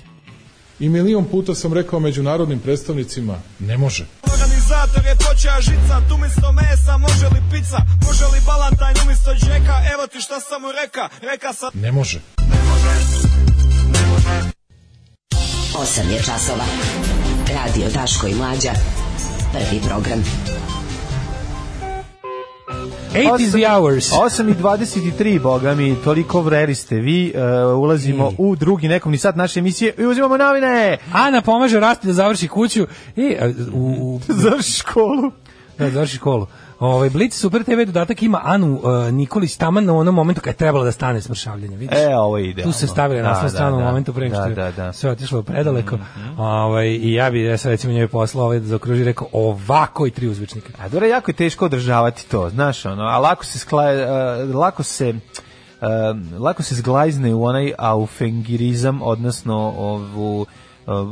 I 0.80 0.88
milion 0.88 1.24
puta 1.24 1.54
sam 1.54 1.72
rekao 1.72 2.00
međunarodnim 2.00 2.58
predstavnicima, 2.58 3.38
ne 3.58 3.78
može. 3.78 4.06
Organizator 4.32 5.04
je 5.04 5.14
počeo 5.14 5.60
žicat 5.60 6.10
umjesto 6.14 6.52
mesa, 6.52 6.96
može 6.98 7.26
li 7.26 7.42
pizza, 7.52 7.78
ti 10.18 10.22
šta 10.22 10.40
sam 10.40 10.62
mu 10.62 10.68
reka, 10.72 11.08
reka 11.22 11.52
sam... 11.52 11.70
Ne 11.74 11.92
može. 11.92 12.20
8 15.74 16.10
je 16.10 16.22
časova. 16.22 16.64
Radio 17.48 17.88
Daško 17.94 18.26
i 18.26 18.34
Mlađa. 18.34 18.72
Prvi 19.52 19.80
program. 19.88 20.24
8 23.12 23.40
is 23.40 23.52
the 23.52 23.66
hours. 23.68 24.10
8 24.12 24.50
i 24.50 24.54
23, 24.54 25.42
boga 25.42 25.74
mi, 25.74 25.96
toliko 26.04 26.40
vreli 26.40 26.74
ste 26.74 26.96
vi. 26.96 27.32
e, 27.34 27.64
ulazimo 27.64 28.32
u 28.38 28.56
drugi 28.56 28.88
nekom 28.88 29.18
sat 29.18 29.36
naše 29.36 29.58
emisije 29.58 29.94
i 29.98 30.06
uzimamo 30.06 30.36
novine. 30.36 30.98
Ana 31.12 31.42
pomaže 31.42 31.80
Rasti 31.80 32.06
da 32.06 32.12
završi 32.12 32.48
kuću. 32.48 32.86
E, 33.16 33.38
a, 33.40 33.52
u, 33.72 33.94
u, 34.00 34.20
Završi 34.42 34.72
školu. 34.72 35.32
Da, 35.78 35.90
završi 35.90 36.16
školu. 36.16 36.46
Ovaj 36.80 37.10
Blic 37.10 37.34
Super 37.34 37.64
TV 37.64 37.84
dodatak 37.86 38.22
ima 38.22 38.40
Anu 38.44 38.74
uh, 38.74 39.12
Nikolić 39.12 39.56
taman 39.56 39.84
na 39.84 39.94
onom 39.94 40.14
momentu 40.14 40.40
kad 40.40 40.52
je 40.54 40.56
trebalo 40.56 40.84
da 40.84 40.92
stane 40.92 41.20
s 41.20 41.28
mršavljenja, 41.28 41.76
vidiš? 41.76 41.98
E, 41.98 42.16
ovo 42.16 42.38
ide. 42.38 42.62
Tu 42.62 42.72
se 42.72 42.86
stavili 42.86 43.22
na 43.22 43.28
Da, 43.28 43.34
svu 43.34 43.42
da, 43.42 43.48
stranu 43.48 43.76
u 43.76 43.80
da. 43.80 43.86
momentu 43.86 44.12
pre 44.12 44.24
nego 44.24 44.36
što 44.36 44.54
Da, 44.54 44.66
je 44.66 44.72
da, 44.72 44.92
sve 44.92 45.10
otišlo 45.10 45.42
predaleko. 45.42 45.98
Ovaj 46.38 46.86
i 46.86 47.12
ja 47.12 47.30
bih 47.30 47.44
ja 47.44 47.58
sad 47.58 47.70
recimo 47.70 47.92
njoj 47.92 48.08
poslao 48.08 48.44
ovaj 48.44 48.60
da 48.60 48.66
zaokruži 48.66 49.04
rekao 49.04 49.28
ovako 49.32 50.06
i 50.06 50.10
tri 50.10 50.28
uzvičnika. 50.28 50.68
A 50.78 50.88
dobro, 50.88 51.06
jako 51.06 51.30
je 51.30 51.34
teško 51.34 51.64
održavati 51.64 52.28
to, 52.30 52.50
znaš, 52.50 52.84
ono, 52.86 53.02
a 53.02 53.18
lako 53.18 53.44
se 53.44 53.58
skla, 53.58 53.92
e, 53.92 54.06
lako 54.54 54.82
se 54.82 55.08
e, 55.08 55.14
lako 56.38 56.62
se 56.62 56.74
zglajzne 56.74 57.34
u 57.34 57.44
onaj 57.44 57.72
aufengirizam, 57.78 59.02
odnosno 59.02 59.56
ovu 59.78 60.46
e, 60.48 60.67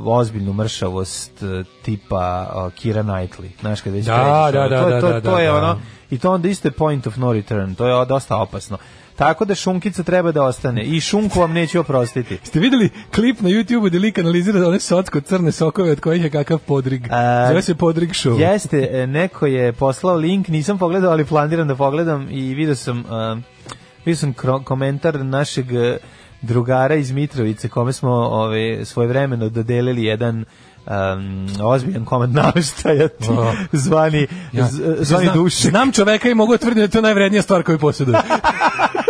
ozbiljnu 0.07 0.53
mršavost 0.53 1.43
e, 1.43 1.65
tipa 1.83 2.47
e, 2.69 2.77
Kira 2.77 3.03
Knightley. 3.03 3.49
Znaš 3.61 3.81
kad 3.81 3.93
već 3.93 4.07
Da, 4.07 4.51
da, 4.53 4.69
da, 4.69 4.83
to, 4.83 4.91
da, 4.91 5.01
to, 5.01 5.09
da, 5.09 5.21
to 5.21 5.39
je 5.39 5.47
da. 5.47 5.57
ono 5.57 5.79
i 6.11 6.19
to 6.19 6.33
onda 6.33 6.49
isto 6.49 6.69
je 6.69 6.73
point 6.73 7.07
of 7.07 7.17
no 7.17 7.33
return. 7.33 7.75
To 7.75 7.87
je 7.87 8.07
dosta 8.07 8.37
opasno. 8.37 8.79
Tako 9.17 9.45
da 9.45 9.55
šunkica 9.55 10.03
treba 10.03 10.33
da 10.33 10.43
ostane 10.43 10.83
i 10.83 11.01
šunku 11.01 11.41
vam 11.41 11.53
neću 11.53 11.81
oprostiti. 11.81 12.39
Ste 12.49 12.61
videli 12.61 12.91
klip 13.15 13.41
na 13.41 13.49
YouTubeu 13.49 13.87
gde 13.87 13.99
lik 13.99 14.19
analizira 14.19 14.69
one 14.69 14.81
socko 14.81 15.21
crne 15.21 15.53
sokove 15.53 15.91
od 15.91 16.01
kojih 16.01 16.25
je 16.25 16.31
kakav 16.31 16.59
podrig. 16.59 17.09
A, 17.11 17.47
Zove 17.49 17.63
se 17.63 17.75
podrig 17.75 18.11
show. 18.11 18.41
Jeste, 18.41 18.89
e, 18.93 19.07
neko 19.07 19.47
je 19.47 19.73
poslao 19.73 20.17
link, 20.17 20.49
nisam 20.49 20.79
pogledao, 20.79 21.11
ali 21.13 21.25
planiram 21.25 21.69
da 21.69 21.75
pogledam 21.75 22.29
i 22.31 22.55
vidio 22.55 22.75
sam, 22.75 22.99
uh, 22.99 23.39
vidio 24.05 24.17
sam 24.17 24.35
komentar 24.65 25.25
našeg 25.25 25.73
e, 25.73 25.99
drugara 26.43 26.95
iz 26.95 27.11
Mitrovice, 27.11 27.69
kome 27.69 27.93
smo 27.93 28.11
ove, 28.13 28.85
svojevremeno 28.85 29.49
dodelili 29.49 30.05
jedan 30.05 30.45
um, 30.87 31.49
ozbiljan 31.63 32.05
komad 32.05 32.31
naveštaja, 32.31 33.09
O. 33.29 33.53
zvani, 33.73 34.27
Ja, 34.53 34.69
zvani 35.01 35.25
znam, 35.25 35.35
dušek. 35.35 35.71
Znam 35.71 35.93
čoveka 35.93 36.29
i 36.29 36.35
mogu 36.35 36.57
tvrditi 36.57 36.79
da 36.79 36.83
je 36.83 36.91
to 36.91 37.01
najvrednija 37.01 37.43
stvar 37.43 37.63
koju 37.63 37.79
posjeduje. 37.79 38.19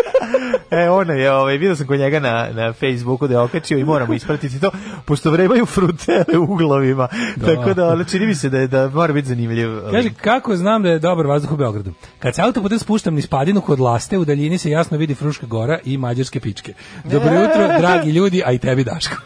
E, 0.70 0.91
ona 0.91 1.12
je, 1.12 1.32
ovaj, 1.32 1.57
vidio 1.57 1.76
sam 1.76 1.87
kod 1.87 1.99
njega 1.99 2.20
na, 2.20 2.49
na 2.53 2.72
Facebooku 2.72 3.26
da 3.28 3.34
je 3.34 3.41
okačio 3.41 3.78
i 3.78 3.84
moramo 3.84 4.14
ispratiti 4.14 4.61
to, 4.61 4.70
pošto 5.05 5.30
vrebaju 5.30 5.66
frutele 5.66 6.39
u 6.39 6.43
uglovima, 6.43 7.09
tako 7.47 7.74
da, 7.74 7.89
ono, 7.89 8.05
čini 8.05 8.26
mi 8.26 8.34
se 8.34 8.49
da, 8.49 8.59
je, 8.59 8.66
da 8.66 8.91
mora 8.95 9.12
biti 9.12 9.28
zanimljiv. 9.28 9.68
Kaže, 9.91 10.11
kako 10.22 10.57
znam 10.57 10.82
da 10.82 10.89
je 10.89 10.99
dobar 10.99 11.26
vazduh 11.26 11.53
u 11.53 11.57
Beogradu? 11.57 11.93
Kad 12.18 12.34
se 12.34 12.43
autoputem 12.43 12.78
spuštam 12.78 13.14
niz 13.14 13.26
padinu 13.26 13.61
kod 13.61 13.80
Laste, 13.80 14.18
u 14.18 14.24
daljini 14.24 14.59
se 14.59 14.70
jasno 14.70 14.99
vidi 14.99 15.14
Fruška 15.14 15.47
gora 15.47 15.78
i 15.84 15.99
Mađarske 15.99 16.41
pičke. 16.41 16.74
Dobro 17.05 17.34
jutro, 17.34 17.78
dragi 17.78 18.11
ljudi, 18.11 18.43
a 18.47 18.53
i 18.53 18.59
tebi 18.59 18.84
Daško. 18.84 19.16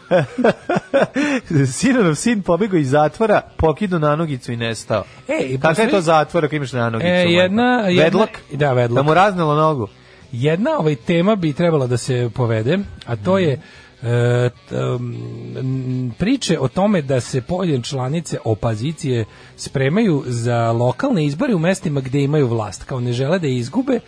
Sinanov 1.73 2.15
sin 2.23 2.41
pobegao 2.41 2.77
iz 2.77 2.89
zatvora, 2.89 3.41
pokidu 3.57 3.99
nanogicu 3.99 4.51
i 4.51 4.57
nestao. 4.57 5.03
E, 5.27 5.43
i 5.43 5.59
Kakav 5.59 5.85
je 5.85 5.91
to 5.91 6.01
zatvor 6.01 6.45
ako 6.45 6.55
imaš 6.55 6.73
nanogicu? 6.73 7.07
E, 7.07 7.25
jedna- 7.27 7.87
jedna- 7.87 8.03
Vedlok? 8.03 8.29
da, 8.53 8.73
vedlok. 8.73 8.95
Da 8.95 9.03
mu 9.03 9.13
raznelo 9.13 9.55
nogu? 9.55 9.87
Jedna 10.31 10.77
ovaj 10.79 10.95
tema 10.95 11.35
bi 11.35 11.53
trebala 11.53 11.87
da 11.87 11.97
se 11.97 12.29
povede, 12.33 12.77
a 13.05 13.15
to 13.15 13.37
je 13.37 13.51
e, 13.51 13.59
t- 14.69 14.75
m, 14.75 16.11
priče 16.17 16.59
o 16.59 16.67
tome 16.67 17.01
da 17.01 17.19
se 17.19 17.41
pojedine 17.41 17.83
članice 17.83 18.37
opozicije 18.43 19.25
spremaju 19.55 20.23
za 20.25 20.71
lokalne 20.71 21.25
izbore 21.25 21.55
u 21.55 21.59
mestima 21.59 22.01
gde 22.01 22.23
imaju 22.23 22.47
vlast, 22.47 22.83
kao 22.83 22.99
ne 22.99 23.13
žele 23.13 23.39
da 23.39 23.47
je 23.47 23.57
izgube 23.57 23.99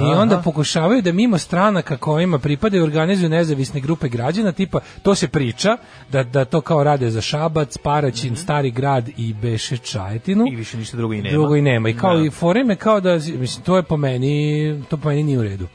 i 0.00 0.14
onda 0.14 0.40
pokušavaju 0.44 1.02
da 1.02 1.12
mimo 1.12 1.38
stranaka 1.38 1.96
kojima 1.96 2.38
pripadaju 2.38 2.84
organizuju 2.84 3.28
nezavisne 3.28 3.80
grupe 3.80 4.08
građana, 4.08 4.52
tipa 4.52 4.80
to 5.02 5.14
se 5.14 5.28
priča 5.28 5.76
da, 6.10 6.22
da 6.22 6.44
to 6.44 6.60
kao 6.60 6.84
rade 6.84 7.10
za 7.10 7.20
Šabac, 7.20 7.78
Paraćin, 7.78 8.36
Stari 8.36 8.70
grad 8.70 9.08
i 9.16 9.32
Beše 9.32 9.78
Čajetinu. 9.78 10.44
I 10.52 10.56
više 10.56 10.76
ništa 10.76 10.96
drugo 10.96 11.14
i 11.14 11.22
nema. 11.22 11.32
Drugo 11.32 11.56
i 11.56 11.62
nema. 11.62 11.88
I 11.88 11.96
kao 11.96 12.16
Da. 12.16 12.24
i 12.24 12.30
foreme 12.30 12.76
kao 12.76 13.00
da 13.00 13.14
mislim 13.14 13.64
to 13.64 13.76
je 13.76 13.82
po 13.82 13.96
meni 13.96 14.82
to 14.90 14.96
po 14.96 15.08
meni 15.08 15.22
nije 15.22 15.38
u 15.38 15.42
redu. 15.42 15.66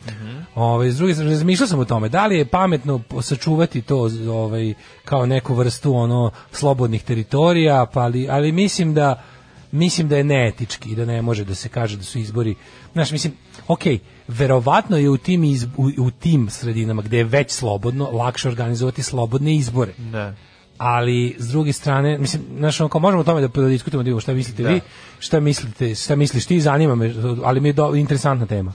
Ovaj 0.56 0.90
s 0.90 0.98
druge 0.98 1.14
strane 1.14 1.32
razmišljao 1.32 1.68
sam 1.68 1.80
o 1.80 1.86
tome 1.86 2.10
da 2.10 2.28
li 2.28 2.38
je 2.38 2.46
pametno 2.46 3.02
sačuvati 3.22 3.82
to 3.82 4.10
ovaj 4.30 4.74
kao 5.06 5.26
neku 5.26 5.54
vrstu 5.54 5.96
ono 5.96 6.32
slobodnih 6.52 7.04
teritorija, 7.04 7.86
pa 7.94 8.00
ali, 8.00 8.28
ali 8.30 8.52
mislim 8.52 8.94
da 8.94 9.24
mislim 9.72 10.08
da 10.08 10.18
je 10.18 10.24
neetički 10.24 10.90
i 10.90 10.96
da 10.96 11.06
ne 11.06 11.22
može 11.22 11.44
da 11.44 11.56
se 11.56 11.70
kaže 11.70 11.98
da 11.98 12.04
su 12.04 12.20
izbori 12.20 12.56
znaš 12.94 13.12
mislim 13.12 13.34
ok, 13.68 13.80
verovatno 14.28 14.98
je 14.98 15.10
u 15.10 15.18
tim 15.18 15.44
iz, 15.44 15.64
u, 15.78 15.92
u 15.98 16.12
tim 16.12 16.50
sredinama 16.50 17.02
gde 17.02 17.18
je 17.18 17.24
već 17.24 17.52
slobodno 17.52 18.10
lakše 18.12 18.48
organizovati 18.48 19.04
slobodne 19.04 19.56
izbore 19.56 19.94
Da. 20.00 20.34
ali 20.78 21.36
s 21.40 21.48
druge 21.48 21.74
strane, 21.74 22.18
mislim, 22.18 22.42
znaš, 22.58 22.78
kao 22.78 23.02
možemo 23.02 23.22
o 23.22 23.26
tome 23.26 23.42
da, 23.42 23.48
da 23.50 23.68
diskutujemo, 23.68 24.04
da 24.04 24.06
vidimo 24.06 24.20
šta 24.20 24.34
mislite 24.34 24.64
vi, 24.64 24.82
šta 25.20 25.40
mislite, 25.40 25.96
šta 25.96 26.16
misliš 26.16 26.46
ti, 26.46 26.62
zanima 26.62 26.96
me, 26.96 27.14
ali 27.44 27.60
mi 27.60 27.70
je 27.70 27.74
do, 27.74 27.96
interesantna 27.96 28.46
tema. 28.46 28.74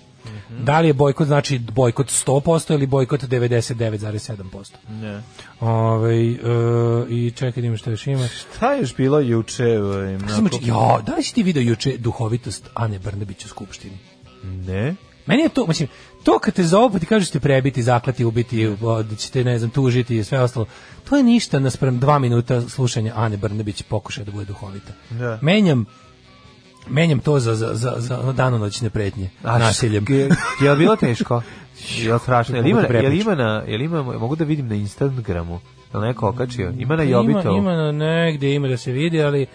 Da 0.59 0.81
li 0.81 0.89
je 0.89 0.93
bojkot 0.95 1.27
znači 1.27 1.59
bojkot 1.61 2.07
100% 2.07 2.75
ili 2.75 2.87
bojkot 2.87 3.23
99,7%? 3.23 4.71
Ne. 4.91 5.23
Ovaj 5.61 6.31
e, 6.31 6.37
i 7.09 7.31
čekaj 7.31 7.61
da 7.61 7.67
imam 7.67 7.77
šta 7.79 7.91
još 7.91 8.07
ima. 8.07 8.27
Šta 8.29 8.73
je 8.73 8.81
još 8.81 8.97
bilo 8.97 9.21
juče? 9.21 9.65
ovaj, 9.81 10.17
oči- 10.17 10.59
Jo, 10.63 11.03
da 11.07 11.15
li 11.15 11.23
si 11.23 11.35
ti 11.35 11.43
video 11.43 11.63
juče 11.63 11.97
duhovitost 11.99 12.69
Ane 12.75 12.99
Brnabić 12.99 13.45
u 13.45 13.49
skupštini? 13.49 13.97
Ne. 14.43 14.95
Meni 15.27 15.43
je 15.43 15.49
to, 15.49 15.67
mislim, 15.67 15.89
to 16.25 16.39
kad 16.39 16.55
te 16.55 16.63
zovu 16.63 16.91
pa 16.91 16.99
ti 16.99 17.07
kažu 17.07 17.21
da 17.21 17.27
ćete 17.27 17.41
prebiti, 17.41 17.83
zaklati, 17.83 18.25
ubiti, 18.25 18.67
da 19.11 19.17
ćete, 19.17 19.45
ne 19.45 19.59
znam, 19.59 19.71
tužiti 19.71 20.17
i 20.17 20.25
sve 20.25 20.41
ostalo, 20.41 20.67
to 21.09 21.17
je 21.17 21.23
ništa 21.23 21.59
naspram 21.59 21.99
dva 21.99 22.19
minuta 22.19 22.61
slušanja 22.61 23.13
Ane 23.17 23.37
Brnabić 23.37 23.81
i 23.81 23.85
pokušaja 23.85 24.25
da 24.25 24.33
bude 24.33 24.45
duhovita. 24.45 24.93
Da. 25.11 25.39
Menjam 25.43 25.85
menjam 26.91 27.19
to 27.19 27.39
za, 27.39 27.55
za, 27.55 27.75
za, 27.75 27.95
za 27.99 28.21
ono 28.21 28.33
danonoćne 28.33 28.91
pretnje 28.91 29.31
A 29.43 29.59
nasiljem. 29.59 30.05
Je, 30.09 30.29
je 30.63 30.71
li 30.73 30.79
bilo 30.79 30.97
teško? 30.97 31.43
Je 31.99 32.13
li 32.13 32.21
strašno? 32.21 32.57
Je 32.57 32.63
li 32.63 32.71
ima, 32.71 32.83
ti 32.83 32.93
je 32.93 33.09
li 33.09 33.21
ima 33.21 33.35
na, 33.35 33.63
je 33.67 33.79
li 33.79 33.85
ima, 33.85 34.03
mogu 34.03 34.37
da 34.37 34.45
vidim 34.45 34.69
na 34.69 34.75
Instagramu? 34.75 35.61
Je 35.95 36.01
li 36.01 36.07
neko 36.07 36.29
okačio? 36.29 36.73
Ima 36.79 36.97
na 36.97 37.03
Ima, 37.03 37.13
Jobitovu? 37.13 37.59
ima 37.59 37.73
na 37.73 37.93
negde, 37.93 38.55
ima 38.55 38.69
da 38.69 38.77
se 38.77 38.93
vidi, 38.93 39.23
ali 39.23 39.47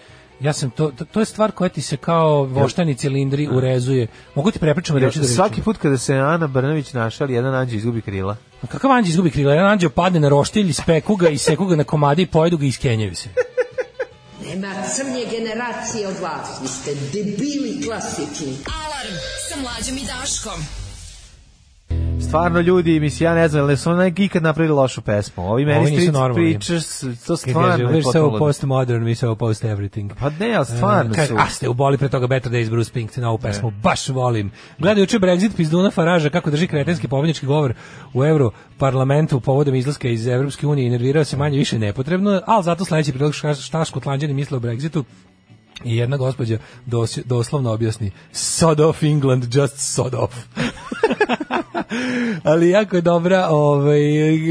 ja 0.43 0.53
sam 0.53 0.69
to, 0.69 0.91
to, 0.91 1.05
to 1.05 1.19
je 1.19 1.25
stvar 1.25 1.51
koja 1.51 1.69
ti 1.69 1.81
se 1.81 1.97
kao 1.97 2.43
voštani 2.43 2.95
cilindri 2.95 3.47
urezuje. 3.47 4.07
Mogu 4.35 4.51
ti 4.51 4.59
prepričam 4.59 4.97
Jer 4.97 5.03
reći 5.05 5.19
da 5.19 5.25
svaki 5.25 5.61
put 5.61 5.77
kada 5.77 5.97
se 5.97 6.15
Ana 6.15 6.47
Brnović 6.47 6.93
našali, 6.93 7.33
jedan 7.33 7.55
anđe 7.55 7.75
izgubi 7.75 8.01
krila. 8.01 8.35
Kakav 8.71 8.91
anđe 8.91 9.09
izgubi 9.09 9.31
krila? 9.31 9.53
Jedan 9.53 9.71
anđe 9.71 9.89
padne 9.89 10.19
na 10.19 10.29
roštilj, 10.29 10.73
speku 10.73 11.15
ga 11.15 11.29
i 11.29 11.37
seku 11.37 11.65
ga 11.65 11.75
na 11.75 11.83
komade 11.83 12.21
i 12.21 12.25
pojedu 12.25 12.57
ga 12.57 12.65
i 12.65 12.67
iskenjaju 12.67 13.15
se. 13.15 13.29
Nema 14.45 14.73
crnje 14.95 15.25
generacije 15.31 16.07
od 16.07 16.19
vas. 16.21 16.61
Vi 16.61 16.67
ste 16.67 16.95
debili 16.95 17.81
klasični. 17.85 18.57
Alarm 18.83 19.15
sa 19.49 19.61
mlađom 19.61 19.97
i 19.97 20.05
Daškom. 20.05 20.82
Stvarno 22.33 22.59
ljudi, 22.59 22.99
mislim, 22.99 23.25
ja 23.25 23.33
ne 23.33 23.47
znam, 23.47 23.63
ali 23.63 23.77
su 23.77 23.91
ona 23.91 24.07
ikad 24.07 24.43
napravili 24.43 24.75
lošu 24.75 25.01
pesmu. 25.01 25.51
Ovi 25.51 25.65
meni 25.65 25.79
Ovi 25.79 25.89
Street. 25.89 26.33
Preachers, 26.33 27.03
to 27.27 27.37
stvarno 27.37 27.85
je 27.85 27.87
we're 27.87 28.03
so 28.03 28.21
potpuno... 28.21 28.39
postmodern, 28.39 29.03
we 29.05 29.15
so 29.15 29.35
post 29.35 29.63
everything. 29.63 30.11
Pa 30.19 30.29
ne, 30.29 30.53
ali 30.55 30.65
stvarno 30.65 31.13
kaže, 31.15 31.27
su. 31.27 31.35
A 31.37 31.49
ste 31.49 31.69
uboli 31.69 31.97
pre 31.97 32.09
toga 32.09 32.27
Better 32.27 32.51
Days 32.51 32.69
Bruce 32.69 32.89
Springsteen, 32.89 33.25
ovu 33.25 33.37
pesmu, 33.37 33.71
baš 33.83 34.09
volim. 34.09 34.51
Gledaj 34.79 35.01
juče 35.01 35.19
Brexit 35.19 35.55
pizduna 35.55 35.91
Faraža 35.91 36.29
kako 36.29 36.51
drži 36.51 36.67
kretenski 36.67 37.07
pobjednički 37.07 37.45
govor 37.45 37.73
u 38.13 38.25
Euro 38.25 38.51
parlamentu 38.77 39.39
povodom 39.39 39.75
izlaska 39.75 40.07
iz 40.07 40.27
Evropske 40.27 40.67
unije 40.67 40.87
i 40.87 40.89
nervirao 40.89 41.23
se 41.23 41.37
manje 41.37 41.57
više 41.57 41.79
nepotrebno, 41.79 42.41
ali 42.45 42.63
zato 42.63 42.85
sledeći 42.85 43.11
prilog 43.11 43.33
šta 43.61 43.85
škotlanđani 43.85 44.33
misle 44.33 44.57
o 44.57 44.61
Brexitu 44.61 45.03
i 45.85 45.97
jedna 45.97 46.17
gospođa 46.17 46.57
dos, 46.85 47.19
doslovno 47.25 47.71
objasni 47.71 48.11
sod 48.31 48.79
off 48.79 49.03
England, 49.03 49.55
just 49.55 49.77
sod 49.77 50.13
off. 50.13 50.35
Ali 52.43 52.69
jako 52.69 52.95
je 52.95 53.01
dobra, 53.01 53.47
ovaj, 53.49 53.99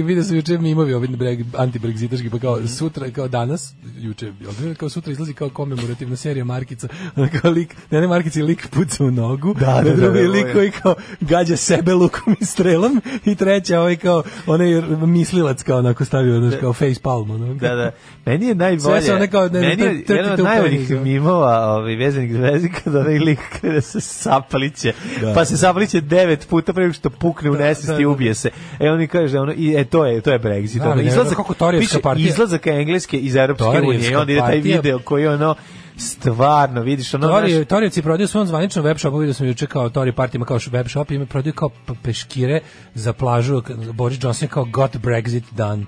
vidio 0.04 0.22
sam 0.22 0.36
juče 0.36 0.58
mimovi 0.58 0.94
ovaj 0.94 1.08
breg, 1.08 1.40
anti-brexitaški, 1.52 2.30
pa 2.30 2.38
kao 2.38 2.66
sutra, 2.66 3.10
kao 3.10 3.28
danas, 3.28 3.74
juče, 3.98 4.32
kao 4.76 4.88
sutra 4.88 5.12
izlazi 5.12 5.34
kao 5.34 5.50
komemorativna 5.50 6.16
serija 6.16 6.44
Markica, 6.44 6.88
kao 7.40 7.50
lik, 7.50 7.76
ne 7.90 8.00
ne 8.00 8.06
Markici, 8.06 8.42
lik 8.42 8.68
puca 8.68 9.04
u 9.04 9.10
nogu, 9.10 9.54
Da, 9.54 9.66
da, 9.66 9.90
da, 9.90 9.96
drugi 9.96 10.22
da, 10.22 10.28
lik 10.28 10.46
da. 10.46 10.52
koji 10.52 10.70
kao 10.70 10.94
gađa 11.20 11.56
sebe 11.56 11.94
lukom 11.94 12.36
i 12.40 12.44
strelom 12.44 13.02
i 13.24 13.34
treća 13.34 13.80
ovaj 13.80 13.96
kao, 13.96 14.22
onaj 14.46 14.82
mislilac 15.06 15.62
kao 15.62 15.78
onako 15.78 16.04
stavio, 16.04 16.40
znaš, 16.40 16.60
kao 16.60 16.72
face 16.72 17.00
palm, 17.02 17.30
ono. 17.30 17.54
Da, 17.54 17.74
da. 17.74 17.90
Meni 18.26 18.46
je 18.46 18.54
najbolje. 18.54 19.02
Sve 19.02 19.14
one 19.14 19.30
kao, 19.30 19.48
ne, 19.48 19.60
meni 19.60 19.82
je 19.82 20.04
jedan 20.08 20.32
od 20.32 20.40
najboljih 20.40 20.90
mimova, 21.22 21.74
ovaj 21.74 21.96
vezanih 21.96 22.32
za 22.32 22.38
vezi 22.38 22.68
kada 22.68 23.00
onaj 23.00 23.18
lik 23.18 23.38
kada 23.60 23.80
se 23.80 24.00
sapliće. 24.00 24.92
Da. 25.20 25.32
pa 25.34 25.44
se 25.44 25.56
sapliće 25.56 26.00
devet 26.00 26.46
puta 26.48 26.72
pre 26.72 26.92
što 26.92 27.10
pukne 27.10 27.50
u 27.50 27.54
nesvest 27.54 27.88
da, 27.88 27.98
i 27.98 28.02
da. 28.02 28.08
ubije 28.08 28.34
se. 28.34 28.50
E 28.80 28.90
oni 28.90 29.06
kaže 29.06 29.38
ono 29.38 29.52
i 29.56 29.74
e 29.76 29.84
to 29.84 30.06
je 30.06 30.20
to 30.20 30.32
je 30.32 30.38
Brexit. 30.38 30.78
Da, 30.78 30.90
ono, 30.90 31.02
izlazak 31.02 31.36
kako 31.36 31.54
Torijevska 31.54 31.94
piše 31.94 32.02
partija. 32.02 32.28
Izlazak 32.28 32.66
engleske 32.66 33.18
iz 33.18 33.36
Evropske 33.36 33.80
unije 33.88 34.10
i 34.10 34.14
onda 34.14 34.32
ide 34.32 34.40
taj 34.40 34.60
video 34.60 34.98
koji 34.98 35.26
ono 35.26 35.54
stvarno 35.96 36.80
vidiš 36.80 37.14
ono 37.14 37.28
Tori, 37.28 37.52
znaš, 37.54 37.66
Torijevci 37.66 38.02
prodaju 38.02 38.28
svom 38.28 38.46
zvaničnom 38.46 38.84
web 38.84 38.98
shopu, 38.98 39.18
vidio 39.18 39.34
sam 39.34 39.46
juče 39.46 39.66
kao 39.66 39.88
Tori 39.88 40.12
Party 40.12 40.36
ima 40.36 40.44
kao 40.44 40.58
web 40.70 40.88
shop, 40.88 41.10
ima 41.10 41.26
prodaju 41.26 41.52
kao 41.52 41.70
peškire 42.02 42.60
za 42.94 43.12
plažu, 43.12 43.62
Boris 43.92 44.18
Johnson 44.22 44.48
kao 44.48 44.64
got 44.64 44.96
Brexit 44.96 45.44
done. 45.50 45.84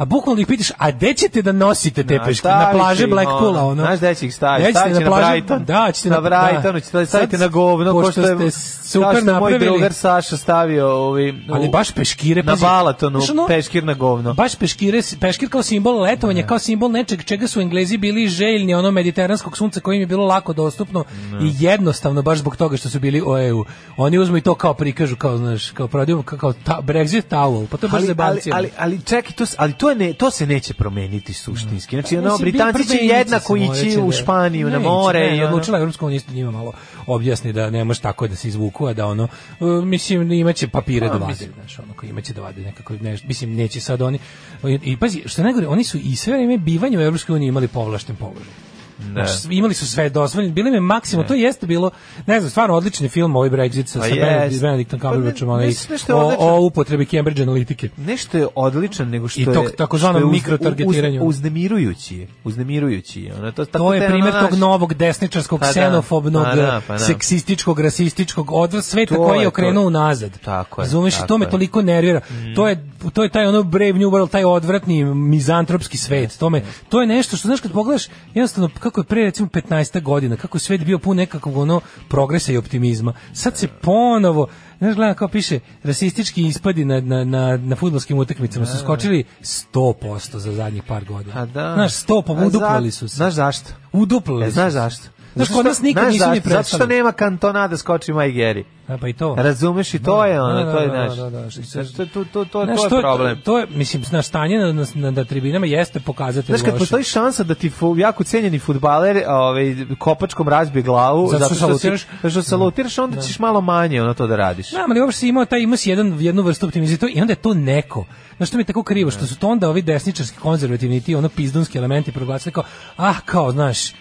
A 0.00 0.04
bukvalno 0.04 0.40
ih 0.40 0.46
pitaš, 0.46 0.72
a 0.78 0.90
gde 0.90 1.14
ćete 1.14 1.42
da 1.42 1.52
nosite 1.52 2.04
te 2.04 2.18
peške? 2.26 2.48
Na 2.48 2.70
plaže 2.72 3.06
Blackpoola, 3.06 3.64
ono. 3.64 3.82
Znaš 3.82 3.98
gde 3.98 4.14
će 4.14 4.26
ih 4.26 4.34
staviti? 4.34 4.70
Gde 4.70 4.80
ćete 4.80 5.00
na 5.00 5.06
plaže- 5.06 5.30
Brighton. 5.30 5.64
Da, 5.64 5.92
ćete 5.92 6.08
na 6.10 6.20
na, 6.20 6.20
Brightonu, 6.20 6.72
da. 6.72 6.80
ćete 6.80 7.06
staviti 7.06 7.36
na 7.38 7.46
govno, 7.48 7.92
pošto 7.92 8.10
ste 8.12 8.50
super 8.50 9.02
kao 9.02 9.10
što 9.12 9.18
je 9.18 9.24
moj 9.24 9.32
napravili- 9.32 9.64
drugar 9.66 9.92
Saša 9.92 10.36
stavio 10.36 10.88
ovi, 10.88 11.44
Ali 11.52 11.68
baš 11.68 11.92
peškire, 11.92 12.42
na. 12.42 12.56
Balatonu, 12.56 13.20
peškir 13.48 13.84
na 13.84 13.94
govno. 13.94 14.34
Baš 14.34 14.54
peškire, 14.56 15.00
peškir 15.20 15.48
kao 15.48 15.62
simbol 15.62 16.00
letovanja, 16.00 16.46
kao 16.46 16.58
simbol 16.58 16.90
nečeg 16.90 17.24
čega 17.24 17.48
su 17.48 17.60
Englezi 17.60 17.96
bili 17.96 18.28
željni, 18.28 18.74
ono 18.74 18.90
mediteranskog 18.90 19.56
sunca 19.56 19.80
koje 19.80 19.96
im 19.96 20.00
je 20.00 20.06
bilo 20.06 20.26
lako 20.26 20.52
dostupno 20.52 21.04
i 21.42 21.52
jednostavno 21.58 22.22
baš 22.22 22.38
zbog 22.38 22.56
toga 22.56 22.76
što 22.76 22.88
su 22.88 23.00
bili 23.00 23.22
o 23.26 23.38
EU. 23.38 23.64
Oni 23.96 24.18
uzmu 24.18 24.36
i 24.36 24.40
to 24.40 24.54
kao 24.54 24.74
prikažu, 24.74 25.16
kao 25.16 25.36
znaš, 25.36 25.70
kao 25.70 25.88
prodaju 25.88 26.22
kao, 26.22 26.52
Brexit 26.82 27.22
towel, 27.30 27.66
pa 27.66 27.76
to 27.76 27.86
je 27.86 28.14
baš 28.14 28.26
ali, 28.26 28.40
ali, 28.52 28.52
ali, 28.52 28.70
ali 28.78 29.00
čekaj, 29.04 29.32
to, 29.32 29.44
ali 29.56 29.72
to, 29.72 29.89
je 29.90 29.96
ne, 29.96 30.12
to 30.12 30.30
se 30.30 30.46
neće 30.46 30.74
promeniti 30.74 31.32
suštinski. 31.32 31.96
Znači, 31.96 32.16
ono, 32.16 32.38
Britanci 32.38 32.88
će 32.88 32.96
jednako 32.96 33.56
ići 33.56 33.98
u 34.00 34.06
da- 34.06 34.12
Španiju 34.16 34.66
na 34.66 34.78
Neće, 34.78 34.88
more. 34.88 35.20
Ne, 35.30 35.36
i 35.36 35.42
odlučila 35.42 35.78
Evropska 35.78 36.06
unija 36.06 36.16
isto 36.16 36.32
njima 36.32 36.50
malo 36.50 36.72
objasni 37.06 37.52
da 37.52 37.70
ne 37.70 37.84
može 37.84 38.00
tako 38.00 38.28
da 38.28 38.36
se 38.36 38.48
izvuku, 38.48 38.86
a 38.86 38.92
da 38.94 39.06
ono, 39.06 39.28
uh, 39.60 39.84
mislim, 39.84 40.32
imaće 40.32 40.68
papire 40.68 41.06
A, 41.06 41.08
da 41.08 41.18
vade, 41.18 41.26
mislim. 41.26 41.50
znaš, 41.54 41.78
ono, 41.78 41.94
koji 41.94 42.10
imaće 42.10 42.32
da 42.32 42.40
vade 42.40 42.60
nekako, 42.62 42.94
ne, 43.00 43.18
mislim, 43.24 43.54
neće 43.54 43.80
sad 43.80 44.02
oni, 44.02 44.18
i, 44.64 44.78
i 44.82 44.96
pazi, 44.96 45.22
što 45.26 45.42
najgore, 45.42 45.66
oni 45.66 45.84
su 45.84 45.98
i 45.98 46.16
sve 46.16 46.32
vreme 46.32 46.58
bivanje 46.58 46.98
u 46.98 47.00
Evropskoj 47.00 47.36
uniji 47.36 47.48
imali 47.48 47.68
povlašten 47.68 48.16
položaj. 48.16 48.69
Da. 49.04 49.24
Znaš, 49.26 49.44
imali 49.50 49.74
su 49.74 49.86
sve 49.86 50.08
dozvoljeno, 50.10 50.54
bili 50.54 50.70
mi 50.70 50.80
maksimum, 50.80 51.26
to 51.26 51.34
jeste 51.34 51.66
bilo, 51.66 51.90
ne 52.26 52.40
znam, 52.40 52.50
stvarno 52.50 52.74
odlični 52.74 53.08
film 53.08 53.36
ovaj 53.36 53.50
Brexit 53.50 53.86
sa, 53.86 53.98
Pa 53.98 54.04
sa 54.04 54.14
jest. 54.14 54.60
Benediktom 54.62 55.00
Pa 55.00 55.08
Cumberbatchom, 55.08 55.48
onaj, 55.48 55.66
nešto- 55.66 55.92
nešto 55.92 56.30
je 56.30 56.36
o, 56.38 56.56
o 56.56 56.60
upotrebi 56.60 57.06
Cambridge 57.06 57.42
analitike. 57.42 57.88
nešto 57.98 58.38
je 58.38 58.46
odličan 58.54 59.08
nego 59.08 59.28
što 59.28 59.40
I 59.40 59.44
tog 59.44 59.64
je 59.64 59.72
takozvanom 59.72 60.14
što 60.14 60.26
je 60.26 60.26
uz- 60.26 60.32
mikrotargetiranju. 60.32 61.20
uz- 61.20 61.28
uznemirujući 61.30 62.16
je 62.16 62.28
uznemirujući 62.44 63.22
je 63.22 63.34
ono 63.34 63.52
to 63.52 63.64
tako 63.64 63.78
To 63.78 63.94
je 63.94 64.08
primjer 64.08 64.34
tog 64.40 64.54
novog 64.54 64.94
desničarskog, 64.94 65.60
Pa 65.60 65.66
da, 65.66 65.70
ksenofobnog, 65.70 66.44
pa 66.44 66.56
da, 66.56 66.80
pa 66.86 66.92
da. 66.92 66.98
seksističkog, 66.98 67.80
rasističkog 67.80 68.50
odvra 68.52 68.82
sveta 68.82 69.14
To 69.14 69.24
koji 69.24 69.40
je 69.40 69.48
okrenuo 69.48 69.82
to. 69.82 69.86
unazad. 69.86 70.38
Tako 70.40 70.80
je, 70.80 70.84
Razumeš, 70.84 71.14
i 71.14 71.16
tako 71.16 71.28
to 71.28 71.38
me 71.38 71.50
toliko 71.50 71.82
nervira. 71.82 72.20
To 72.56 72.68
je 72.68 72.84
to 73.12 73.22
je 73.22 73.28
taj 73.28 73.46
ono 73.46 73.62
Brave 73.62 73.92
New 73.92 74.10
World, 74.10 74.30
taj 74.30 74.44
odvratni 74.44 75.04
mizantropski 75.04 75.96
svet. 75.96 76.38
To 76.38 76.50
me 76.50 76.62
to 76.88 77.00
je 77.00 77.06
nešto 77.08 77.36
što 77.36 77.48
znaš 77.48 77.60
kad 77.60 77.72
pogledaš 77.72 78.06
jednostavno 78.34 78.68
kako 78.90 79.00
je 79.00 79.04
pre 79.04 79.22
recimo 79.22 79.48
15 79.48 80.02
godina, 80.02 80.36
kako 80.36 80.56
je 80.56 80.60
svet 80.60 80.84
bio 80.84 80.98
pun 80.98 81.16
nekakvog 81.16 81.56
ono 81.56 81.80
progresa 82.08 82.52
i 82.52 82.56
optimizma. 82.56 83.12
Sad 83.32 83.56
se 83.56 83.68
ponovo 83.68 84.46
Znaš, 84.78 84.94
gledam 84.94 85.14
kao 85.14 85.28
piše, 85.28 85.60
rasistički 85.82 86.42
ispadi 86.42 86.84
na, 86.84 87.00
na, 87.00 87.24
na, 87.24 87.56
na 87.56 87.76
futbolskim 87.76 88.18
utakmicama 88.18 88.66
su 88.66 88.78
skočili 88.78 89.24
100% 89.42 90.04
za 90.36 90.52
zadnjih 90.52 90.82
par 90.82 91.04
godina. 91.04 91.34
A 91.36 91.46
da. 91.46 91.72
Znaš, 91.74 91.92
100, 91.96 92.22
pa 92.26 92.32
A 92.32 92.36
za- 92.36 92.46
uduplali 92.46 92.90
su 92.90 93.08
se. 93.08 93.16
Znaš 93.16 93.34
zašto? 93.34 93.70
Uduplali 93.92 94.44
E, 94.44 94.48
su 94.48 94.52
znaš 94.52 94.66
se. 94.66 94.72
zašto? 94.72 95.08
Znaš, 95.34 95.48
kod 95.48 95.56
što- 95.56 95.62
nas 95.62 95.82
nikad 95.82 96.08
nisu 96.08 96.30
ni 96.30 96.36
zašto? 96.36 96.50
Zato 96.50 96.76
što 96.76 96.86
nema 96.86 97.12
kantona 97.12 97.68
da 97.68 97.76
skoči 97.76 98.12
Maj 98.12 98.30
Geri. 98.30 98.64
A 98.88 98.98
pa 98.98 99.08
i 99.08 99.12
to. 99.12 99.34
Razumeš 99.38 99.94
i 99.94 100.02
to 100.02 100.24
je 100.24 100.42
ono, 100.42 100.64
Da, 100.64 100.72
to 100.72 100.78
je 100.78 100.88
da, 100.88 100.96
naš. 100.96 101.16
da, 101.16 101.30
da, 101.30 101.40
da. 101.40 101.48
To, 101.96 102.06
to, 102.06 102.24
to, 102.24 102.44
to, 102.44 102.64
Znaš, 102.64 102.80
to 102.88 102.96
je 102.96 103.02
problem. 103.02 103.40
To 103.44 103.58
je, 103.58 103.66
mislim, 103.70 104.02
na 104.12 104.22
stanje 104.22 104.58
na, 104.58 104.72
na, 104.72 104.86
na, 104.94 105.10
na 105.10 105.24
tribinama 105.24 105.66
jeste 105.66 106.00
pokazatelj 106.00 106.56
Znaš, 106.56 106.70
kad 106.70 106.78
postoji 106.78 107.04
šansa 107.04 107.44
da 107.44 107.54
ti 107.54 107.70
fu, 107.70 107.94
jako 107.98 108.24
cenjeni 108.24 108.58
futbaler 108.58 109.22
ovaj, 109.28 109.76
kopačkom 109.98 110.48
razbije 110.48 110.82
glavu, 110.82 111.28
Zato 111.28 111.54
što 111.54 111.54
zato 111.54 111.78
što, 111.78 112.06
zato 112.22 112.30
što 112.30 112.42
salutiraš, 112.42 112.98
onda 112.98 113.20
ćeš 113.20 113.38
malo 113.38 113.60
manje 113.60 114.02
ono 114.02 114.14
to 114.14 114.26
da 114.26 114.36
radiš. 114.36 114.70
Znam, 114.70 114.90
ali 114.90 115.00
uopšte 115.00 115.26
imao 115.28 115.44
taj, 115.44 115.60
imao 115.60 115.76
si 115.76 115.90
jedan, 115.90 116.16
jednu 116.20 116.42
vrstu 116.42 116.66
optimizma 116.66 117.08
i 117.08 117.20
onda 117.20 117.32
je 117.32 117.36
to 117.36 117.54
neko. 117.54 118.04
Znaš 118.36 118.48
što 118.48 118.56
mi 118.56 118.60
je 118.60 118.64
tako 118.66 118.82
krivo, 118.82 119.10
što 119.10 119.26
su 119.26 119.38
to 119.38 119.48
onda 119.48 119.68
ovi 119.68 119.82
desničarski 119.82 120.38
konzervativni 120.38 121.00
ti 121.00 121.14
ono 121.14 121.28
pizdunski 121.28 121.78
elementi 121.78 122.12
proglasili 122.12 122.52
kao, 122.52 122.64
ah, 122.96 123.14
kao, 123.24 123.52
znaš, 123.52 123.92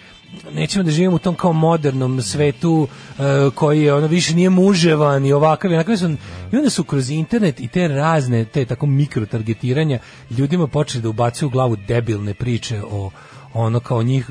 nećemo 0.54 0.84
da 0.84 0.92
živimo 0.92 1.16
u 1.16 1.20
tom 1.20 1.36
kao 1.36 1.54
modernom 1.54 2.22
svetu 2.22 2.88
e, 2.88 3.24
koji 3.56 3.84
je 3.84 3.94
ono 3.94 4.08
više 4.08 4.36
nije 4.36 4.50
muževan 4.50 5.26
i 5.26 5.34
ovakav 5.34 5.72
i 5.72 5.74
onakav 5.74 5.98
su, 5.98 6.10
i 6.52 6.58
onda 6.58 6.70
su 6.70 6.84
kroz 6.84 7.10
internet 7.10 7.60
i 7.60 7.68
te 7.68 7.88
razne 7.88 8.46
te 8.46 8.66
tako 8.66 8.86
mikrotargetiranja 8.86 10.00
ljudima 10.30 10.68
počeli 10.68 11.02
da 11.02 11.10
ubacuju 11.10 11.48
u 11.48 11.52
glavu 11.52 11.76
debilne 11.76 12.34
priče 12.34 12.82
o 12.92 13.12
ono 13.54 13.80
kao 13.80 14.04
njih. 14.04 14.30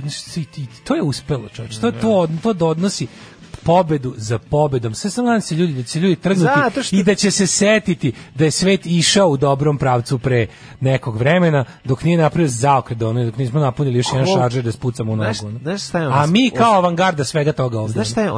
To 0.85 0.95
je 0.95 1.03
uspelo 1.03 1.49
čovječ 1.49 1.77
to, 1.77 1.91
to, 1.91 2.29
to 2.59 2.67
odnosi 2.69 3.07
pobedu 3.59 4.15
za 4.17 4.39
pobedom. 4.41 4.95
Sve 4.95 5.11
sam 5.11 5.25
nadam 5.25 5.41
se 5.41 5.55
ljudi 5.55 5.73
da 5.73 5.83
će 5.83 6.01
ljudi 6.01 6.17
trgnuti 6.17 6.51
što- 6.83 6.97
i 6.97 7.03
da 7.03 7.15
će 7.15 7.31
se 7.31 7.47
setiti 7.47 8.13
da 8.35 8.45
je 8.45 8.51
svet 8.51 8.87
išao 8.87 9.29
u 9.29 9.37
dobrom 9.37 9.79
pravcu 9.79 10.19
pre 10.19 10.47
nekog 10.81 11.17
vremena 11.17 11.65
dok 11.85 12.03
nije 12.03 12.19
napravio 12.19 12.49
zaokret, 12.49 13.03
ono, 13.03 13.25
dok 13.25 13.37
nismo 13.37 13.61
napunili 13.61 13.97
još 13.97 14.07
jedan 14.13 14.27
šaržer 14.29 14.65
da 14.65 14.73
spucamo 14.73 15.13
u 15.13 15.17
nogu. 15.17 15.33
znaš 15.63 15.83
šta 15.83 15.99
je 15.99 16.07
A 16.07 16.27
mi 16.27 16.51
kao 16.51 16.73
avangarda 16.75 17.25
svega 17.25 17.53
toga 17.53 17.79
ovdje. 17.79 17.93
Znaš 17.93 18.11
šta 18.11 18.23
je 18.23 18.31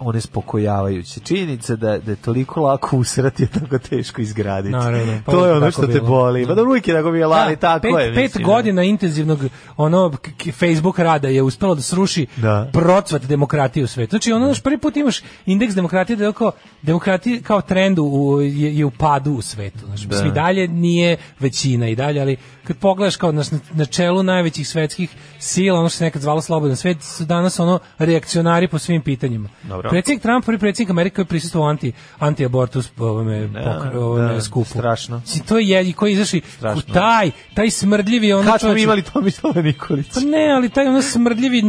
onespokojavajuće? 0.00 1.20
Činjenica 1.20 1.76
da, 1.76 1.98
da 1.98 2.10
je 2.10 2.16
toliko 2.16 2.60
lako 2.62 2.96
usrati 2.96 3.42
je 3.42 3.46
tako 3.46 3.78
teško 3.80 4.22
izgraditi. 4.22 4.72
Naravno, 4.72 5.20
pa 5.26 5.32
to 5.32 5.46
je 5.46 5.52
ono 5.52 5.70
što 5.70 5.86
te 5.86 6.00
boli. 6.00 6.46
Pa 6.46 6.54
da 6.54 6.62
uvijek 6.62 6.88
je 6.88 6.94
tako 6.94 7.10
bilo, 7.10 7.34
ali 7.34 7.56
Da, 7.56 7.60
tako 7.60 7.82
pet, 7.82 7.90
je. 8.00 8.14
Pet 8.14 8.22
mislim, 8.24 8.44
godina 8.44 8.82
intenzivnog 8.82 9.38
ono 9.76 10.12
Facebook 10.52 10.98
rada 10.98 11.28
je 11.28 11.42
uspelo 11.42 11.74
da 11.74 11.82
sruši 11.82 12.26
Da. 12.36 12.70
procvat 12.72 13.22
demokratije 13.24 13.84
u 13.84 13.86
svetu. 13.94 14.10
Znači 14.10 14.32
ono 14.32 14.46
naš 14.46 14.62
prvi 14.62 14.78
put 14.78 14.96
imaš 14.96 15.22
indeks 15.46 15.74
demokratije 15.74 16.16
da 16.16 16.24
je 16.24 16.32
kao 16.32 16.52
demokratija 16.82 17.42
kao 17.42 17.60
trend 17.60 17.98
u, 17.98 18.40
je, 18.42 18.78
je 18.78 18.84
u 18.84 18.90
padu 18.90 19.32
u 19.32 19.42
svetu. 19.42 19.86
Znači 19.86 20.06
Da. 20.06 20.16
svi 20.16 20.30
dalje 20.30 20.68
nije 20.68 21.16
većina 21.38 21.88
i 21.88 21.96
dalje, 21.96 22.20
ali 22.20 22.36
kad 22.64 22.76
pogledaš 22.76 23.16
kao 23.16 23.32
na, 23.32 23.42
na 23.72 23.84
čelu 23.84 24.22
najvećih 24.22 24.68
svetskih 24.68 25.10
sila, 25.38 25.78
ono 25.78 25.88
što 25.88 25.98
se 25.98 26.04
nekad 26.04 26.22
zvalo 26.22 26.40
slobodan 26.40 26.76
svet, 26.76 27.02
su 27.02 27.24
danas 27.24 27.60
ono 27.60 27.78
reakcionari 27.98 28.68
po 28.68 28.78
svim 28.78 29.02
pitanjima. 29.02 29.48
Dobro. 29.62 29.90
Predsjednik 29.90 30.22
Trump, 30.22 30.44
prvi 30.44 30.58
predsjednik 30.58 30.90
Amerike 30.90 31.14
koji 31.14 31.22
je 31.22 31.28
prisustvovao 31.28 31.70
anti, 31.70 31.92
anti-abortus 32.18 32.90
ovome, 32.98 33.46
Da, 33.46 33.58
pokr- 33.60 33.96
ovome 33.96 34.34
da, 34.34 34.40
skupu. 34.40 34.68
strašno. 34.70 35.18
Mislim, 35.18 35.44
to 35.44 35.58
je 35.58 35.92
koji 35.92 36.12
izašli 36.12 36.40
Strašno. 36.56 36.94
taj 36.94 37.30
taj 37.54 37.70
smrdljivi 37.70 38.32
ono 38.32 38.50
Kad 38.50 38.60
smo 38.60 38.76
imali 38.76 39.02
Tomislava 39.02 39.62
Nikolića? 39.62 40.10
pa 40.14 40.20
ne, 40.20 40.52
ali 40.52 40.68
taj 40.68 40.86
ono 40.86 41.02
smrdljivi 41.02 41.62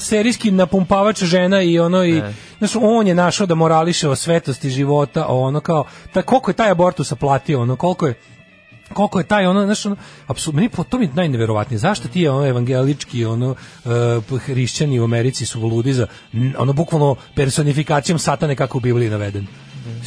serijski 0.00 0.50
napumpavač 0.50 1.22
žena 1.22 1.62
i 1.62 1.78
ono 1.78 2.04
i 2.04 2.12
Ne. 2.12 2.34
znaš, 2.58 2.70
on 2.76 3.06
je 3.06 3.14
našao 3.14 3.46
da 3.46 3.54
morališe 3.54 4.08
o 4.08 4.16
svetosti 4.16 4.70
života, 4.70 5.26
o 5.28 5.40
ono 5.40 5.60
kao 5.60 5.84
taj 6.12 6.22
koliko 6.22 6.50
je 6.50 6.54
taj 6.54 6.70
abortus 6.70 7.12
platio, 7.14 7.62
ono 7.62 7.76
koliko 7.76 8.06
je 8.06 8.14
koliko 8.96 9.18
je 9.18 9.26
taj 9.26 9.46
ono 9.46 9.64
znaš 9.64 9.86
ono 9.86 9.96
apsolutno 10.26 10.56
meni 10.56 10.68
po 10.68 10.84
to 10.84 10.98
mi 10.98 11.04
je 11.04 11.10
najneverovatnije 11.14 11.78
zašto 11.78 12.08
ti 12.08 12.28
ono 12.28 12.46
evangelički 12.46 13.24
ono 13.24 13.54
uh, 14.30 14.40
hrišćani 14.40 15.00
u 15.00 15.04
Americi 15.04 15.46
su 15.46 15.60
ludi 15.60 15.92
za 15.92 16.06
ono 16.58 16.72
bukvalno 16.72 17.16
personifikacijom 17.34 18.18
satane 18.18 18.56
kako 18.56 18.78
u 18.78 18.80
Bibliji 18.80 19.10
naveden 19.10 19.46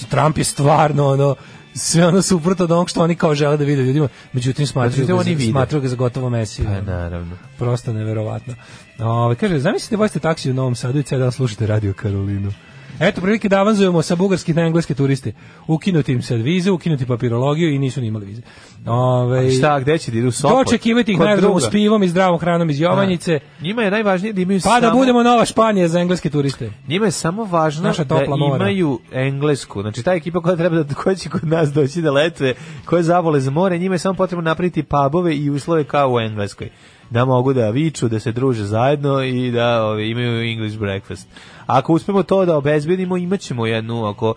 Trump 0.09 0.37
je 0.37 0.43
stvarno 0.43 1.07
ono 1.07 1.35
sve 1.73 2.07
ono 2.07 2.21
suprotno 2.21 2.65
od 2.65 2.71
onog 2.71 2.89
što 2.89 3.03
oni 3.03 3.15
kao 3.15 3.35
žele 3.35 3.57
da 3.57 3.63
vide 3.63 3.81
ljudima 3.81 4.07
međutim 4.33 4.67
Međutim, 4.75 5.05
ga, 5.05 5.15
oni 5.15 5.35
vide. 5.35 5.51
smatraju 5.51 5.81
ga 5.81 5.87
za 5.87 5.95
gotovo 5.95 6.29
mesiju 6.29 6.65
Pa 6.65 6.81
naravno. 6.81 7.37
Prosto 7.57 7.93
neverovatno. 7.93 8.55
Ove, 8.99 9.35
kaže, 9.35 9.59
zamislite 9.59 9.95
vozite 9.97 10.19
taksi 10.19 10.51
u 10.51 10.53
Novom 10.53 10.75
Sadu 10.75 10.99
i 10.99 11.03
cijel 11.03 11.21
dan 11.21 11.31
slušate 11.31 11.67
Radio 11.67 11.93
Karolinu. 11.93 12.51
Eto, 12.99 13.21
prilike 13.21 13.49
da 13.49 13.59
avanzujemo 13.59 14.01
sa 14.01 14.15
bugarskih 14.15 14.55
na 14.55 14.61
engleske 14.61 14.93
turiste. 14.93 15.33
Ukinuti 15.67 16.11
im 16.11 16.21
sad 16.21 16.41
vize, 16.41 16.71
ukinuti 16.71 17.05
papirologiju 17.05 17.73
i 17.73 17.79
nisu 17.79 18.01
ni 18.01 18.07
imali 18.07 18.25
vize. 18.25 18.41
Ove, 18.85 19.47
A 19.47 19.51
šta, 19.51 19.79
gde 19.79 19.97
će 19.97 20.11
da 20.11 20.17
idu 20.17 20.31
Sopot? 20.31 20.65
Dočekivati 20.65 21.11
ih 21.11 21.19
druga? 21.37 21.59
s 21.59 21.69
pivom 21.69 22.03
i 22.03 22.07
zdravom 22.07 22.39
hranom 22.39 22.69
iz 22.69 22.79
Jovanjice. 22.79 23.39
Njima 23.61 23.81
je 23.81 23.91
najvažnije 23.91 24.33
da 24.33 24.41
imaju 24.41 24.59
Pa 24.63 24.79
da 24.79 24.87
samo... 24.87 24.99
budemo 24.99 25.23
nova 25.23 25.45
Španija 25.45 25.87
za 25.87 25.99
engleske 25.99 26.29
turiste. 26.29 26.71
Njima 26.87 27.05
je 27.05 27.11
samo 27.11 27.43
važno 27.43 27.83
Naša 27.83 28.03
da 28.03 28.15
mora. 28.27 28.55
imaju 28.55 28.99
englesku. 29.11 29.81
Znači, 29.81 30.03
ta 30.03 30.13
ekipa 30.13 30.41
koja 30.41 30.55
treba 30.55 30.83
da 30.83 30.93
koja 30.95 31.15
će 31.15 31.29
kod 31.29 31.47
nas 31.47 31.69
doći 31.69 32.01
da 32.01 32.11
letve, 32.11 32.53
koje 32.85 33.03
zavole 33.03 33.39
za 33.39 33.51
more, 33.51 33.77
njima 33.77 33.95
je 33.95 33.99
samo 33.99 34.15
potrebno 34.15 34.41
napraviti 34.41 34.83
pubove 34.83 35.35
i 35.35 35.49
uslove 35.49 35.83
kao 35.83 36.13
u 36.13 36.19
Engleskoj. 36.19 36.69
Da 37.09 37.25
mogu 37.25 37.53
da 37.53 37.69
viču, 37.69 38.07
da 38.07 38.19
se 38.19 38.31
druže 38.31 38.63
zajedno 38.65 39.23
i 39.23 39.51
da 39.51 39.83
ove, 39.83 40.09
imaju 40.09 40.51
English 40.51 40.77
breakfast. 40.77 41.27
Ako 41.65 41.93
uspemo 41.93 42.23
to 42.23 42.45
da 42.45 42.57
obezbedimo, 42.57 43.17
imaćemo 43.17 43.65
jednu, 43.65 44.05
ako 44.05 44.33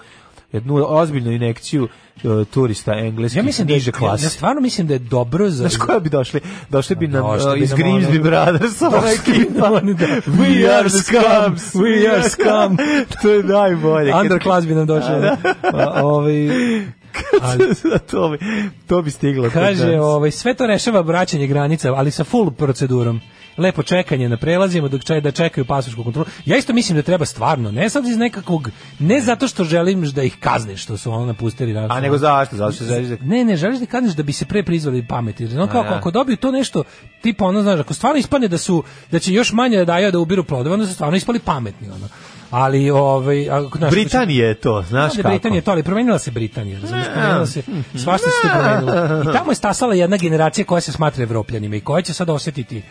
jednu 0.53 0.85
ozbiljnu 0.89 1.32
inekciju 1.32 1.89
e, 2.16 2.44
turista 2.44 2.94
engleskih 2.94 3.36
Ja 3.36 3.43
mislim 3.43 3.66
da 3.66 3.73
je, 3.73 3.77
niže 3.77 3.93
klase. 3.93 4.27
ja 4.27 4.31
stvarno 4.31 4.61
mislim 4.61 4.86
da 4.86 4.93
je 4.94 4.99
dobro 4.99 5.49
za... 5.51 5.69
Znaš 5.69 5.77
koja 5.77 6.01
bi 6.01 6.11
došli? 6.11 6.40
Došli 6.69 6.97
bi 6.97 7.09
nam 7.09 7.23
Došli 7.23 7.49
uh, 7.49 7.55
bi 7.55 7.61
iz 7.61 7.70
nam 7.70 7.78
Grimsby 7.81 8.23
Brothers, 8.23 8.82
ova 8.89 9.03
ekipa. 9.11 9.69
nam 9.70 9.97
da- 9.97 10.07
We 10.27 10.78
are 10.78 10.89
scums, 10.90 11.74
we 11.74 12.12
are 12.15 12.23
scum. 12.23 12.77
to 13.23 13.31
je 13.31 13.43
najbolje. 13.43 14.15
Underclass 14.15 14.66
bi 14.66 14.74
nam 14.74 14.86
došao. 14.86 15.36
Pa, 15.73 15.93
ovaj, 16.03 16.32
ali- 17.43 17.75
to, 18.11 18.29
bi, 18.29 18.39
to 18.87 19.03
bi 19.03 19.11
stiglo. 19.11 19.51
Kaže, 19.51 20.01
ovaj, 20.01 20.31
sve 20.31 20.55
to 20.55 20.67
rešava 20.67 21.01
vraćanje 21.01 21.47
granica, 21.47 21.95
ali 21.95 22.11
sa 22.11 22.25
full 22.25 22.51
procedurom. 22.51 23.21
Lepo 23.59 23.83
čekanje 23.83 24.29
na 24.29 24.37
prelazima 24.37 24.89
dok 24.89 25.05
čaj 25.05 25.21
da 25.21 25.31
čekaju 25.31 25.65
pasošku 25.65 26.05
kontrolu. 26.05 26.27
Ja 26.45 26.57
isto 26.57 26.73
mislim 26.73 26.97
da 26.97 27.03
treba 27.03 27.25
stvarno, 27.25 27.71
ne 27.71 27.91
sad 27.91 28.07
iz 28.07 28.17
nekakvog, 28.17 28.71
ne 28.99 29.21
zato 29.21 29.49
što 29.49 29.65
želim 29.65 30.11
da 30.11 30.23
ih 30.23 30.37
kazne 30.41 30.77
što 30.77 30.97
su 30.97 31.13
ono 31.13 31.27
napustili. 31.27 31.77
A 31.77 32.01
nego 32.01 32.19
zašto? 32.19 32.57
Zašto 32.57 32.85
se 32.85 32.95
želiš 32.95 33.09
da... 33.09 33.17
Ne, 33.21 33.45
ne, 33.45 33.57
želiš 33.57 33.79
da 33.79 33.87
kazneš 33.87 34.15
da 34.15 34.23
bi 34.23 34.33
se 34.33 34.45
pre 34.45 34.63
prizvali 34.63 35.07
pameti. 35.07 35.47
Znači, 35.47 35.73
kako, 35.73 35.89
da. 35.89 35.97
ako 35.97 36.11
dobiju 36.11 36.37
to 36.37 36.51
nešto, 36.51 36.85
tipa 37.23 37.45
ono, 37.45 37.63
znaš, 37.63 37.81
ako 37.81 37.95
stvarno 37.95 38.19
ispadne 38.19 38.49
da 38.49 38.59
su, 38.59 38.83
da 39.11 39.19
će 39.19 39.33
još 39.33 39.53
manje 39.53 39.79
da 39.79 39.85
daju 39.85 40.13
da 40.13 40.19
ubiru 40.19 40.45
plodove, 40.45 40.75
onda 40.75 40.87
su 40.87 40.95
stvarno 40.95 41.17
ispali 41.17 41.39
pametni, 41.39 41.89
ono. 41.91 42.09
Ali, 42.53 42.91
ovaj... 42.91 43.47
Britanija 43.91 44.49
je 44.49 44.55
to, 44.55 44.85
znaš 44.89 45.16
kako. 45.16 45.29
Britanija 45.29 45.59
je 45.59 45.62
to, 45.62 45.70
ali 45.70 45.83
promenila 45.83 46.19
se 46.19 46.31
Britanija, 46.31 46.81
razumiješ, 46.81 47.07
promenila 47.12 47.47
se, 47.47 47.62
svašta 47.95 48.29
se 48.43 48.49
promenilo. 48.49 49.23
I 49.23 49.33
tamo 49.37 49.51
je 49.51 49.55
stasala 49.55 49.95
jedna 49.95 50.16
generacija 50.16 50.65
koja 50.65 50.81
se 50.81 50.93
smatra 50.93 51.23
evropljanima 51.23 51.77
i 51.77 51.81
koja 51.81 52.03
će 52.03 52.15
sad 52.15 52.31
osjetiti 52.31 52.83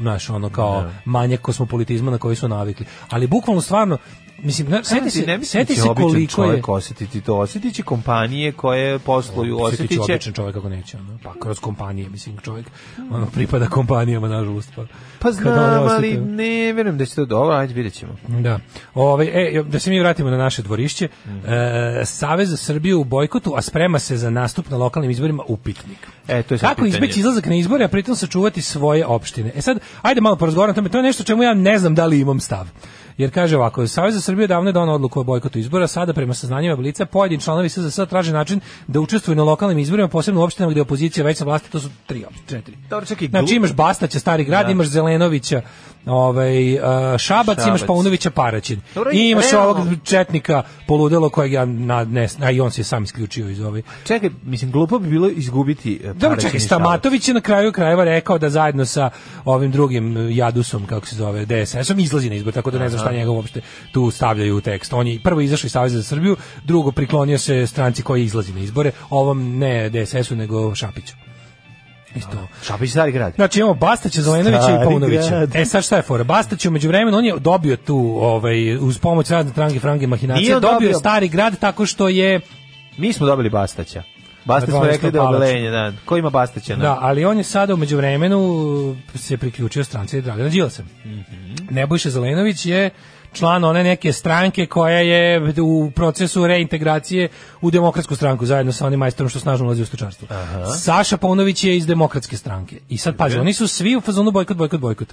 znaš, 0.00 0.30
ono 0.30 0.50
kao 0.50 0.90
manjak 1.04 1.40
kosmopolitizma 1.40 2.10
na 2.10 2.18
koji 2.18 2.36
su 2.36 2.48
navikli. 2.48 2.86
Ali 3.10 3.26
bukvalno 3.26 3.60
stvarno, 3.60 3.98
mislim, 4.42 4.70
na, 4.70 4.84
seti 4.84 5.00
Ti 5.00 5.04
ne 5.04 5.10
se, 5.10 5.36
da 5.36 5.44
seti 5.44 5.74
se 5.74 5.88
koliko 5.96 6.16
je... 6.16 6.26
čovjek 6.26 6.68
osjetiti 6.68 7.20
to. 7.20 7.36
Osjetit 7.36 7.74
će 7.74 7.82
kompanije 7.82 8.52
koje 8.52 8.98
posluju, 8.98 9.58
Osjetit 9.60 9.84
osjetit 9.84 9.90
će 9.90 10.06
će... 10.06 10.12
običan 10.12 10.32
čovjek 10.32 10.54
kako 10.54 10.68
neće, 10.68 10.96
ono, 10.96 11.18
pa 11.22 11.34
kroz 11.40 11.60
kompanije, 11.60 12.08
mislim, 12.08 12.36
čovjek 12.38 12.66
ono, 13.10 13.26
pripada 13.26 13.66
kompanijama, 13.66 14.28
nažalost. 14.28 14.72
Pa, 14.76 14.84
Pa 15.22 15.32
znam, 15.32 15.88
ali 15.88 16.16
ne 16.16 16.72
verujem 16.72 16.98
da 16.98 17.06
će 17.06 17.14
to 17.14 17.24
dobro, 17.24 17.54
ajde 17.54 17.74
vidjet 17.74 17.94
ćemo. 17.94 18.16
Da. 18.28 18.58
Ovaj 18.94 19.26
e 19.26 19.62
da 19.62 19.78
se 19.78 19.90
mi 19.90 20.00
vratimo 20.00 20.30
na 20.30 20.36
naše 20.36 20.62
dvorišće. 20.62 21.08
E, 21.46 22.02
Savez 22.04 22.50
za 22.50 22.56
Srbiju 22.56 23.00
u 23.00 23.04
bojkotu, 23.04 23.54
a 23.56 23.62
sprema 23.62 23.98
se 23.98 24.16
za 24.16 24.30
nastup 24.30 24.70
na 24.70 24.76
lokalnim 24.76 25.10
izborima 25.10 25.42
upitnik. 25.48 25.98
E, 26.28 26.42
to 26.42 26.54
je 26.54 26.58
Kako 26.58 26.86
izbeći 26.86 27.20
izlazak 27.20 27.46
na 27.46 27.54
izbore, 27.54 27.84
a 27.84 27.88
pritom 27.88 28.16
sačuvati 28.16 28.62
svoje 28.62 29.06
opštine? 29.06 29.52
E 29.54 29.62
sad, 29.62 29.78
ajde 30.02 30.20
malo 30.20 30.36
porazgovaramo 30.36 30.72
o 30.72 30.74
tome, 30.74 30.88
to 30.88 30.98
je 30.98 31.02
nešto 31.02 31.24
čemu 31.24 31.42
ja 31.42 31.54
ne 31.54 31.78
znam 31.78 31.94
da 31.94 32.06
li 32.06 32.20
imam 32.20 32.40
stav. 32.40 32.66
Jer 33.18 33.30
kaže 33.30 33.56
ovako, 33.56 33.86
Savez 33.86 34.14
za 34.14 34.20
Srbiju 34.20 34.46
davno 34.48 34.68
je 34.68 34.72
donao 34.72 34.94
odluku 34.94 35.20
o 35.20 35.24
bojkotu 35.24 35.58
izbora, 35.58 35.86
sada 35.86 36.12
prema 36.12 36.34
saznanjima 36.34 36.76
Blica 36.76 37.06
pojedini 37.06 37.42
članovi 37.42 37.68
SZS 37.68 37.98
traže 38.10 38.32
način 38.32 38.60
da 38.86 39.00
učestvuju 39.00 39.36
na 39.36 39.42
lokalnim 39.44 39.78
izborima, 39.78 40.08
posebno 40.08 40.40
u 40.40 40.44
opštinama 40.44 40.70
gde 40.70 40.78
je 40.78 40.82
opozicija 40.82 41.24
već 41.24 41.38
sa 41.38 41.44
vlasti, 41.44 41.70
to 41.70 41.80
su 41.80 41.88
tri 42.06 42.24
opštine, 42.24 42.46
četiri. 42.48 42.76
Dobro, 42.90 43.06
čekaj, 43.06 43.28
Znači 43.28 43.54
imaš 43.54 43.72
Bastaća, 43.72 44.18
Stari 44.18 44.44
grad, 44.44 44.66
Da. 44.66 44.72
imaš 44.72 44.86
Zelenovića, 44.86 45.62
ovaj, 46.06 46.74
uh, 46.74 46.80
Šabac, 47.18 47.58
imaš 47.58 47.80
Šabac. 47.80 47.86
Paunovića, 47.86 48.30
Paraćin. 48.30 48.80
Dobro, 48.94 49.10
I 49.14 49.30
imaš 49.30 49.50
realno- 49.50 49.68
ovog 49.70 49.88
četnika 50.04 50.62
poludelo 50.86 51.28
kojeg 51.28 51.52
ja 51.52 51.64
na, 51.64 52.04
ne, 52.04 52.28
a 52.42 52.50
i 52.50 52.60
on 52.60 52.70
se 52.70 52.84
sam 52.84 53.04
isključio 53.04 53.48
iz 53.48 53.60
ovaj. 53.60 53.82
Čekaj, 54.04 54.30
mislim, 54.42 54.70
glupo 54.70 54.98
bi 54.98 55.08
bilo 55.08 55.28
izgubiti 55.28 56.00
e, 56.04 56.06
Dobro, 56.06 56.28
Paraćin 56.28 56.40
čekaj, 56.48 56.56
i 56.56 56.60
Šabac. 56.60 56.66
Stamatović 56.66 57.28
je 57.28 57.34
na 57.34 57.40
kraju 57.40 57.72
krajeva 57.72 58.04
rekao 58.04 58.38
da 58.38 58.50
zajedno 58.50 58.84
sa 58.84 59.10
ovim 59.44 59.70
drugim 59.70 60.16
uh, 60.16 60.36
Jadusom, 60.36 60.86
kako 60.86 61.06
se 61.06 61.16
zove, 61.16 61.44
DSS-om, 61.46 61.98
izlazi 61.98 62.28
na 62.30 62.34
izbor, 62.36 62.52
tako 62.52 62.70
da 62.70 62.78
ne 62.78 62.88
znam 62.88 63.01
šta 63.02 63.12
njega 63.12 63.30
uopšte 63.30 63.60
tu 63.92 64.10
stavljaju 64.10 64.56
u 64.56 64.60
tekst. 64.60 64.92
On 64.92 65.06
je 65.06 65.20
prvo 65.22 65.40
izašao 65.40 65.66
iz 65.66 65.72
Saveza 65.72 65.96
za 65.96 66.02
Srbiju, 66.02 66.36
drugo 66.64 66.92
priklonio 66.92 67.38
se 67.38 67.66
stranci 67.66 68.02
koji 68.02 68.24
izlazi 68.24 68.52
na 68.52 68.60
izbore, 68.60 68.92
ovom 69.10 69.58
ne 69.58 69.90
DSS-u, 69.90 70.36
nego 70.36 70.74
Šapiću. 70.74 71.14
Isto. 72.16 72.48
Šapić 72.66 72.90
stari 72.90 73.12
grad. 73.12 73.32
Znači 73.34 73.60
imamo 73.60 73.74
Bastaća, 73.74 74.22
Zelenovića 74.22 74.78
i 74.80 74.84
Paunovića. 74.84 75.46
E 75.54 75.64
sad 75.64 75.84
šta 75.84 75.96
je 75.96 76.02
fora? 76.02 76.24
Bastać 76.24 76.66
umeđu 76.66 76.88
vremenu, 76.88 77.18
on 77.18 77.24
je 77.24 77.34
dobio 77.38 77.76
tu 77.76 78.16
ovaj, 78.20 78.76
uz 78.76 78.98
pomoć 78.98 79.30
razne 79.30 79.52
trange, 79.52 79.80
frange, 79.80 80.06
mahinacije, 80.06 80.54
dobio 80.54 80.72
dobio- 80.72 80.98
stari 80.98 81.28
grad 81.28 81.58
tako 81.58 81.86
što 81.86 82.08
je 82.08 82.40
Mi 82.96 83.12
smo 83.12 83.26
dobili 83.26 83.50
Bastaća. 83.50 84.02
Bastać 84.44 84.70
smo 84.70 84.78
12. 84.78 84.86
rekli 84.86 85.10
da 85.10 85.18
je 85.18 85.24
obelenje, 85.26 85.70
da. 85.70 85.92
Ko 86.04 86.16
ima 86.16 86.30
Bastaća? 86.30 86.76
na- 86.76 86.82
Da, 86.82 86.98
ali 87.00 87.24
on 87.24 87.38
je 87.38 87.44
sada 87.44 87.74
umeđu 87.74 87.96
vremenu 87.96 88.40
se 89.14 89.36
priključio 89.36 89.84
stranci 89.84 90.20
Dragana 90.20 90.48
Đilasa. 90.48 90.82
Nebojša 91.70 92.10
Zelenović 92.10 92.66
je 92.66 92.90
član 93.32 93.64
one 93.64 93.84
neke 93.84 94.12
stranke 94.12 94.66
koja 94.66 94.98
je 94.98 95.40
u 95.60 95.90
procesu 95.90 96.46
reintegracije 96.46 97.28
u 97.60 97.70
demokratsku 97.70 98.16
stranku 98.16 98.46
zajedno 98.46 98.72
sa 98.72 98.86
onim 98.86 98.98
majstorom 98.98 99.28
što 99.28 99.40
snažno 99.40 99.66
ulazi 99.66 99.82
u 99.82 99.86
stočarstvo. 99.86 100.28
Saša 100.76 101.16
Paunović 101.16 101.64
je 101.64 101.76
iz 101.76 101.86
demokratske 101.86 102.36
stranke. 102.36 102.76
I 102.88 102.98
sad 102.98 103.16
pazi, 103.16 103.38
oni 103.38 103.52
su 103.52 103.68
svi 103.68 103.96
u 103.96 104.00
fazonu 104.00 104.30
bojkot, 104.30 104.56
bojkot, 104.56 104.80
bojkot. 104.80 105.08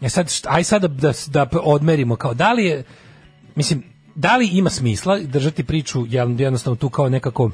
E 0.00 0.08
sad, 0.08 0.30
aj 0.44 0.64
sad 0.64 0.82
da, 0.82 0.88
da, 0.88 1.12
da 1.26 1.58
odmerimo 1.62 2.16
kao 2.16 2.34
da 2.34 2.52
li 2.52 2.64
je, 2.64 2.84
mislim, 3.56 3.82
da 4.14 4.36
li 4.36 4.46
ima 4.48 4.70
smisla 4.70 5.18
držati 5.18 5.64
priču 5.64 6.06
jednostavno 6.38 6.76
tu 6.76 6.88
kao 6.88 7.08
nekako 7.08 7.50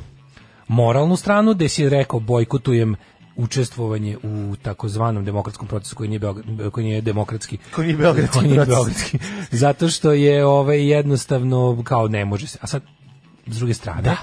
moralnu 0.69 1.17
stranu, 1.17 1.55
gde 1.55 1.69
si 1.69 1.89
rekao 1.89 2.21
bojkotujem 2.21 2.97
učestvovanje 3.37 4.17
u 4.23 4.57
takozvanom 4.63 5.25
demokratskom 5.25 5.69
procesu 5.69 5.97
koji 5.97 6.09
nije, 6.09 6.19
Beograd, 6.19 6.71
koji 6.73 6.87
nije 6.87 7.01
demokratski. 7.01 7.59
Koji 7.75 7.87
nije 7.87 7.97
beogradski 7.97 8.39
Koji 8.39 8.49
nije 8.49 8.67
beogradski. 8.67 9.19
Zato 9.51 9.89
što 9.89 10.13
je 10.13 10.45
ovaj, 10.47 10.91
jednostavno 10.91 11.83
kao 11.85 12.09
ne 12.09 12.25
može 12.25 12.47
se. 12.47 12.59
A 12.63 12.67
sad, 12.67 12.83
s 13.47 13.59
druge 13.59 13.75
strane, 13.75 14.17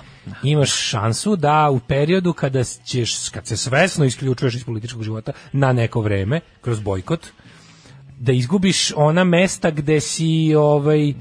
imaš 0.44 0.72
šansu 0.72 1.36
da 1.36 1.70
u 1.70 1.80
periodu 1.80 2.34
kada 2.34 2.64
ćeš, 2.64 3.30
kad 3.30 3.48
se 3.48 3.58
svesno 3.58 4.06
isključuješ 4.06 4.56
iz 4.56 4.64
političkog 4.64 5.04
života 5.04 5.32
na 5.52 5.74
neko 5.74 6.02
vreme, 6.02 6.40
kroz 6.62 6.80
bojkot, 6.80 7.28
da 8.20 8.32
izgubiš 8.32 8.92
ona 8.96 9.24
mesta 9.24 9.72
gde 9.72 10.00
si 10.00 10.56
ovaj 10.56 11.14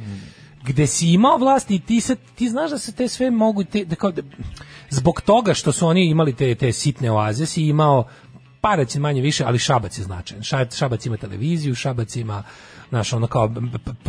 gde 0.64 0.86
si 0.86 1.08
imao 1.08 1.36
vlast 1.38 1.70
i 1.70 1.78
ti 1.78 2.00
se 2.00 2.16
ti 2.34 2.48
znaš 2.48 2.70
da 2.70 2.78
se 2.78 2.92
te 2.92 3.08
sve 3.08 3.30
mogu 3.30 3.64
te, 3.64 3.84
da 3.84 3.96
kao, 3.96 4.12
da- 4.12 4.22
zbog 4.90 5.20
toga 5.20 5.54
što 5.54 5.72
su 5.72 5.86
oni 5.86 6.06
imali 6.06 6.36
te 6.36 6.54
te 6.54 6.72
sitne 6.72 7.10
oaze 7.10 7.46
si 7.46 7.62
imao 7.62 8.04
Parac 8.60 8.94
je 8.94 9.00
manje 9.00 9.20
više, 9.20 9.44
ali 9.44 9.58
Šabac 9.58 9.98
je 9.98 10.04
značajan. 10.04 10.42
Ša- 10.42 10.78
Šabac 10.78 11.06
ima 11.06 11.16
televiziju, 11.16 11.74
Šabac 11.74 12.16
ima 12.16 12.42
naš 12.92 13.12
ono 13.12 13.26
kao 13.26 13.50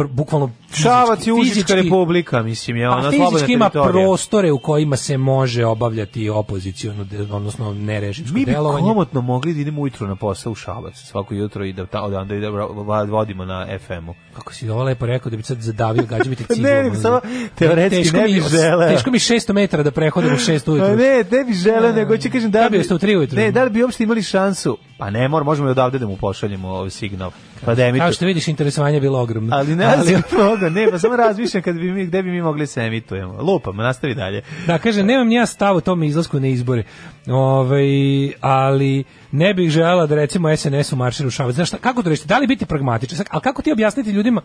bukvalno 0.06 0.50
Šabac 0.74 1.28
je 1.28 1.34
Užička 1.34 1.76
republika, 1.76 2.42
mislim, 2.42 2.78
je 2.78 2.90
ona 2.90 2.96
pa 2.98 3.02
slobodna 3.04 3.30
fizički 3.30 3.54
ima 3.54 3.66
teritorija. 3.66 3.92
prostore 4.04 4.52
u 4.52 4.60
kojima 4.60 4.96
se 4.98 5.18
može 5.18 5.66
obavljati 5.66 6.30
opozicionu, 6.30 7.04
de- 7.04 7.22
odnosno 7.22 7.74
nerežimsko 7.74 8.34
Mi 8.34 8.46
bi 8.46 8.52
delovanje. 8.52 8.82
komotno 8.84 9.22
mogli 9.22 9.54
da 9.54 9.62
idemo 9.62 9.82
ujutro 9.82 10.08
na 10.08 10.16
posao 10.16 10.52
u 10.52 10.56
Šabac, 10.56 10.96
svako 10.96 11.34
jutro 11.34 11.66
i 11.66 11.74
da 11.74 11.86
ta, 11.86 12.02
odanda 12.02 12.36
i 12.36 12.40
da 12.40 12.50
va- 12.50 13.04
vodimo 13.04 13.46
na 13.46 13.68
FM-u. 13.80 14.14
Kako 14.34 14.54
si 14.54 14.70
ovo 14.70 14.84
lepo 14.84 15.06
rekao 15.06 15.30
da 15.30 15.38
bi 15.38 15.44
sad 15.44 15.58
zadavio 15.60 16.04
gađa 16.06 16.30
bi 16.30 16.36
te 16.36 16.44
ciglom. 16.46 16.72
Ne, 16.72 16.84
nego 16.84 16.96
samo 16.96 17.20
teoretski 17.56 18.12
ne 18.12 18.24
bi 18.24 18.42
želeo. 18.42 18.90
Teško 18.90 19.12
mi 19.12 19.20
600 19.20 19.54
metara 19.54 19.84
da 19.84 19.92
prehodim 19.92 20.30
u 20.30 20.38
6 20.38 20.50
ujutru. 20.50 20.80
Pa 20.80 20.96
ne, 20.96 21.24
ne 21.32 21.44
bi 21.44 21.54
želeo, 21.54 21.92
nego 21.92 22.18
će 22.18 22.30
kažem 22.30 22.52
da 22.52 22.60
Da 22.60 22.66
bi 22.66 22.72
bi... 22.72 22.78
jeste 22.78 22.96
u 22.96 23.00
tri 23.00 23.18
ujutru. 23.18 23.38
Ne, 23.38 23.52
da 23.52 23.64
li 23.64 23.70
bi 23.70 23.84
uopšte 23.84 24.04
imali 24.04 24.22
šansu? 24.24 24.78
Pa 24.98 25.10
ne, 25.10 25.28
mora, 25.28 25.44
možemo 25.46 25.68
i 25.68 25.72
odavde 25.72 26.00
da 26.00 26.08
mu 26.08 26.18
pošaljemo 26.18 26.70
ovaj 26.70 26.90
signal. 26.90 27.32
Pa 27.65 27.76
da 27.76 27.98
Kao 27.98 28.11
što 28.11 28.26
vidiš, 28.26 28.48
interesovanje 28.48 28.98
je 28.98 29.02
bilo 29.02 29.22
ogromno. 29.22 29.56
Ali 29.56 29.76
ne 29.76 29.98
znam 30.03 30.22
mnogo, 30.31 30.69
ne, 30.69 30.91
pa 30.91 30.99
samo 30.99 31.15
razmišljam 31.15 31.64
kad 31.64 31.76
bi 31.76 31.91
mi, 31.91 32.06
gde 32.06 32.23
bi 32.23 32.31
mi 32.31 32.41
mogli 32.41 32.68
se 32.68 32.81
emitujemo. 32.81 33.41
Lupam, 33.41 33.76
nastavi 33.76 34.15
dalje. 34.15 34.41
Da, 34.68 34.77
kaže, 34.77 35.03
nemam 35.03 35.31
ja 35.31 35.45
stav 35.45 35.76
o 35.76 35.81
tom 35.81 36.03
izlasku 36.03 36.40
na 36.40 36.48
izbore. 36.48 36.84
Ovaj, 37.27 37.85
ali 38.41 39.03
ne 39.31 39.53
bih 39.53 39.69
želela 39.69 40.06
da 40.06 40.15
recimo 40.15 40.57
SNS 40.57 40.94
u 40.94 40.95
marširu 40.95 41.30
Šabac. 41.30 41.56
Znaš 41.56 41.68
šta, 41.68 41.77
kako 41.77 42.03
to 42.03 42.10
rešiti? 42.10 42.27
Da 42.27 42.38
li 42.38 42.48
biti 42.48 42.65
pragmatičan? 42.65 43.19
Ali 43.30 43.41
kako 43.41 43.61
ti 43.61 43.72
objasniti 43.72 44.11
ljudima 44.11 44.41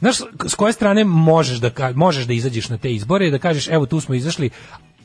Znaš, 0.00 0.16
s 0.46 0.54
koje 0.54 0.72
strane 0.72 1.04
možeš 1.04 1.58
da, 1.58 1.92
možeš 1.94 2.24
da 2.24 2.32
izađeš 2.32 2.68
na 2.68 2.78
te 2.78 2.92
izbore 2.92 3.28
i 3.28 3.30
da 3.30 3.38
kažeš, 3.38 3.68
evo 3.68 3.86
tu 3.86 4.00
smo 4.00 4.14
izašli, 4.14 4.50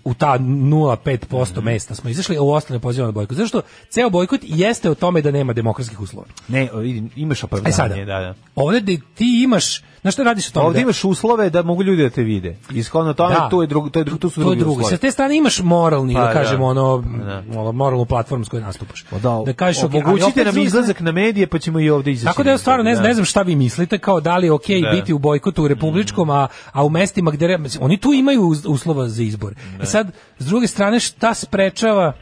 u 0.05 0.13
ta 0.13 0.38
0,5% 0.38 1.51
Mhm. 1.51 1.65
mesta 1.65 1.95
smo 1.95 2.09
izašli, 2.09 2.38
a 2.38 2.41
u 2.41 2.49
ostale 2.51 2.80
pozivamo 2.80 3.07
na 3.07 3.11
bojkot. 3.11 3.38
Zato 3.38 3.47
što 3.47 3.61
ceo 3.89 4.09
bojkot 4.09 4.41
jeste 4.43 4.89
o 4.89 4.95
tome 4.95 5.21
da 5.21 5.31
nema 5.31 5.53
demokratskih 5.53 5.99
uslova. 6.01 6.27
Ne, 6.47 6.69
imaš 7.15 7.43
opravdanje, 7.43 7.69
E 7.69 7.73
sada, 7.73 7.95
da, 7.95 8.19
da. 8.19 8.34
ovde 8.55 8.81
ti 9.15 9.41
imaš, 9.43 9.81
znaš 10.03 10.13
šta 10.13 10.23
radiš 10.23 10.47
o 10.47 10.51
tome? 10.51 10.65
Ovdje 10.65 10.77
Da- 10.77 10.81
imaš 10.81 11.03
uslove 11.03 11.49
da 11.49 11.63
mogu 11.63 11.84
ljudi 11.84 12.03
da 12.03 12.09
te 12.09 12.23
vide. 12.23 12.55
Ishodno 12.71 13.13
tome, 13.13 13.35
Da. 13.35 13.47
tu, 13.49 13.61
je 13.61 13.67
drugo, 13.67 13.89
to, 13.89 13.99
je, 13.99 14.05
drugo- 14.05 14.19
tu 14.19 14.30
su 14.30 14.35
to 14.35 14.41
drugi 14.41 14.59
drugo. 14.59 14.71
uslovi. 14.73 14.89
Sa 14.89 14.97
te 14.97 15.11
strane 15.11 15.38
imaš 15.38 15.59
moralni, 15.59 16.13
Pa, 16.13 16.19
da 16.19 16.27
da. 16.27 16.34
kažemo, 16.34 16.65
ono, 16.65 16.97
Da. 17.25 17.43
ono, 17.55 17.71
moralnu 17.71 18.05
platformu 18.05 18.45
s 18.45 18.49
kojoj 18.49 18.63
nastupaš. 18.63 19.05
Da, 19.13 19.41
da 19.45 19.53
kažeš, 19.53 19.84
ok, 19.84 19.91
ali 19.93 20.03
omogućite 20.03 20.45
nam 20.45 20.57
izlazak 20.57 20.99
na 20.99 21.11
medije, 21.11 21.47
pa 21.47 21.59
ćemo 21.59 21.80
i 21.80 21.89
ovdje 21.89 22.13
izaći. 22.13 22.25
Tako 22.25 22.43
da 22.43 22.49
ja 22.49 22.57
stvarno 22.57 22.84
ne 22.84 22.95
znam, 22.95 23.03
Da. 23.03 23.07
ne 23.07 23.13
znam 23.13 23.25
šta 23.25 23.41
vi 23.41 23.55
mislite, 23.55 23.97
kao 23.97 24.19
da 24.19 24.38
li 24.38 24.47
je 24.47 24.51
okej 24.51 24.81
Da. 24.81 24.89
biti 24.89 25.13
u 25.13 25.19
bojkotu 25.19 25.63
u 25.63 25.67
republičkom, 25.67 26.30
a, 26.30 26.47
a 26.71 26.84
u 26.84 26.89
mestima 26.89 27.31
gde 27.31 27.43
oni 27.80 27.97
tu 27.97 28.13
imaju 28.13 28.43
uslova 28.67 29.07
za 29.09 29.23
izbor. 29.23 29.53
E 29.81 29.85
sad, 29.85 30.07
s 30.39 30.45
druge 30.45 30.67
strane, 30.67 30.99
šta 30.99 31.34
sprečava 31.34 32.13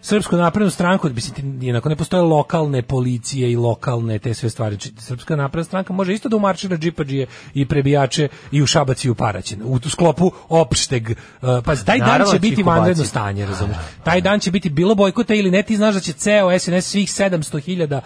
Srpsku 0.00 0.36
naprednu 0.36 0.70
stranku, 0.70 1.08
mislim, 1.08 1.34
ti- 1.34 1.66
jednako 1.66 1.88
ne 1.88 1.96
postoje 1.96 2.22
lokalne 2.22 2.82
policije 2.82 3.52
i 3.52 3.56
lokalne 3.56 4.18
te 4.18 4.34
sve 4.34 4.50
stvari. 4.50 4.74
Znači, 4.74 4.92
Srpska 4.98 5.36
napredna 5.36 5.64
stranka 5.64 5.92
može 5.92 6.12
isto 6.12 6.28
da 6.28 6.36
umaršira 6.36 6.76
džipadžije 6.76 7.26
i 7.54 7.66
prebijače 7.66 8.28
i 8.52 8.62
u 8.62 8.66
Šabac 8.66 9.04
i 9.04 9.10
u 9.10 9.14
Paraćin. 9.14 9.60
U 9.64 9.80
sklopu 9.80 10.32
opšteg. 10.48 11.10
Uh, 11.10 11.16
pa 11.64 11.76
taj 11.76 11.98
dan 11.98 12.08
Naravno 12.08 12.24
će 12.26 12.36
će 12.36 12.40
biti 12.40 12.62
vanredno 12.62 13.04
stanje, 13.04 13.46
razumiješ? 13.46 13.78
Taj 14.04 14.20
dan 14.20 14.40
će 14.40 14.50
biti 14.50 14.70
bilo 14.70 14.94
bojkota 14.94 15.34
ili 15.34 15.50
ne, 15.50 15.62
ti 15.62 15.76
znaš 15.76 15.94
da 15.94 16.00
će 16.00 16.12
ceo 16.12 16.58
SNS 16.58 16.84
svih 16.84 17.08
700.000 17.08 18.00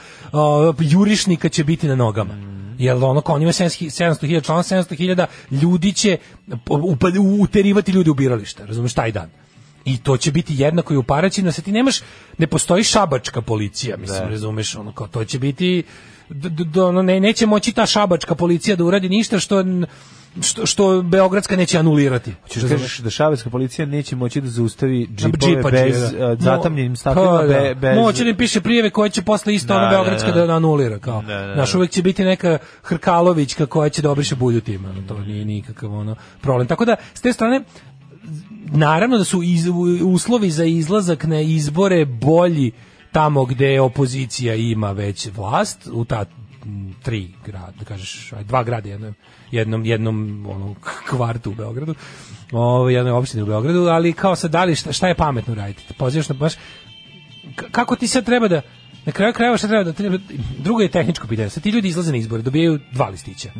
uh, 0.69 0.77
jurišnika 0.81 1.48
će 1.48 1.64
biti 1.64 1.89
na 1.89 1.94
nogama. 1.94 2.35
Jel 2.78 3.05
ono 3.05 3.20
kao 3.20 3.35
on 3.35 3.43
ima 3.43 3.52
700.000 3.52 4.43
člana, 4.43 4.62
700.000 4.62 5.27
ljudi 5.52 5.93
će 5.93 6.19
upad- 6.66 7.40
uterivati 7.40 7.93
ljudi 7.93 8.10
u 8.10 8.14
biralište, 8.14 8.66
razumeš, 8.66 8.94
taj 8.94 9.12
dan. 9.12 9.41
I 9.84 9.98
to 9.98 10.16
će 10.16 10.32
biti 10.32 10.54
jednako 10.56 10.94
i 10.94 10.96
u 10.96 11.02
Paraćinu, 11.02 11.52
sa 11.52 11.62
ti 11.62 11.72
nemaš, 11.72 12.00
ne 12.38 12.46
postoji 12.46 12.84
šabačka 12.84 13.42
policija, 13.42 13.96
mislim, 13.96 14.28
razumeš, 14.28 14.76
ono 14.76 14.92
kao, 14.92 15.06
to 15.06 15.24
će 15.24 15.38
biti, 15.38 15.82
d, 16.28 16.48
d, 16.48 16.64
d- 16.64 16.80
ono, 16.80 17.02
ne, 17.02 17.20
neće 17.20 17.46
moći 17.46 17.72
ta 17.72 17.86
šabačka 17.86 18.34
policija 18.34 18.76
da 18.76 18.84
uradi 18.84 19.09
ništa 19.09 19.38
što, 19.38 19.64
što, 20.42 20.66
što 20.66 21.02
Beogradska 21.02 21.56
neće 21.56 21.78
anulirati. 21.78 22.32
Hoćeš 22.42 22.62
da 22.62 22.68
kažeš 22.68 22.98
da 22.98 23.10
šabenska 23.10 23.50
policija 23.50 23.86
neće 23.86 24.16
moći 24.16 24.40
da 24.40 24.48
zaustavi 24.48 25.06
džipove 25.06 25.32
Džipadžije, 25.38 25.84
bez 25.84 26.12
da. 26.12 26.28
uh, 26.28 26.38
zatamljenim 26.40 26.96
staklima, 26.96 27.28
Pa, 27.30 27.38
da. 27.38 27.46
be, 27.48 27.74
bez... 27.74 27.96
Moće 27.96 28.24
da 28.24 28.30
im 28.30 28.36
piše 28.36 28.60
prijeve 28.60 28.90
koje 28.90 29.10
će 29.10 29.22
posle 29.22 29.54
isto 29.54 29.68
Da, 29.68 29.76
ona 29.76 29.84
da, 29.84 29.90
Beogradska 29.90 30.30
da. 30.30 30.46
da, 30.46 30.52
anulira. 30.52 30.98
Kao. 30.98 31.22
Da, 31.22 31.34
da, 31.36 31.54
Znaš, 31.54 31.72
da. 31.72 31.78
uvek 31.78 31.90
će 31.90 32.02
biti 32.02 32.24
neka 32.24 32.59
Hrkalovićka 32.82 33.66
koja 33.66 33.88
će 33.88 34.02
da 34.02 34.10
obriše 34.10 34.34
bulju 34.34 34.60
tim. 34.60 34.84
ono, 34.84 35.02
To 35.02 35.18
nije 35.20 35.44
nikakav 35.44 35.92
ono, 35.92 36.16
problem. 36.40 36.66
Tako 36.68 36.84
da, 36.84 36.96
s 37.14 37.20
te 37.20 37.32
strane, 37.32 37.60
naravno 38.73 39.19
da 39.19 39.24
su 39.24 39.43
iz, 39.43 39.66
uslovi 40.05 40.51
za 40.51 40.65
izlazak 40.65 41.24
na 41.24 41.40
izbore 41.40 42.05
bolji 42.05 42.73
tamo 43.12 43.44
gde 43.44 43.81
opozicija 43.81 44.55
ima 44.55 44.93
već 44.93 45.28
vlast, 45.36 45.89
u 45.93 46.05
ta 46.05 46.24
tri 47.03 47.28
grada, 47.47 47.73
da 47.78 47.85
kažeš, 47.85 48.32
dva 48.44 48.62
grada 48.62 48.89
jednom, 48.89 49.15
jednom, 49.51 49.85
jednom 49.85 50.47
ono, 50.49 50.74
kvartu 51.11 51.51
u 51.51 51.55
Beogradu, 51.55 51.94
ovo, 52.53 52.89
jednoj 52.89 53.12
opštini 53.12 53.43
u 53.43 53.47
Beogradu, 53.47 53.81
ali 53.81 54.12
kao 54.12 54.36
sad, 54.36 54.51
da 54.51 54.65
li, 54.65 54.77
šta, 54.77 54.93
šta 54.93 55.09
je 55.09 55.15
pametno 55.15 55.55
raditi? 55.55 55.94
Pozivaš 55.94 56.28
na 56.28 56.35
baš, 56.35 56.53
kako 57.70 57.97
ti 57.97 58.07
sad 58.09 58.24
treba 58.24 58.49
da 58.49 58.62
na 59.06 59.12
kraju 59.12 59.32
krajeva 59.32 59.56
šta 59.56 59.68
treba 59.68 59.84
da 59.84 59.92
treba 59.92 60.18
drugo 60.58 60.80
je 60.80 60.88
tehničko 60.88 61.26
pitanje. 61.26 61.50
Sad 61.50 61.62
ti 61.62 61.70
ljudi 61.70 61.88
izlaze 61.88 62.12
na 62.12 62.18
izbore, 62.18 62.42
dobijaju 62.42 62.78
dva 62.92 63.08
listića. 63.08 63.50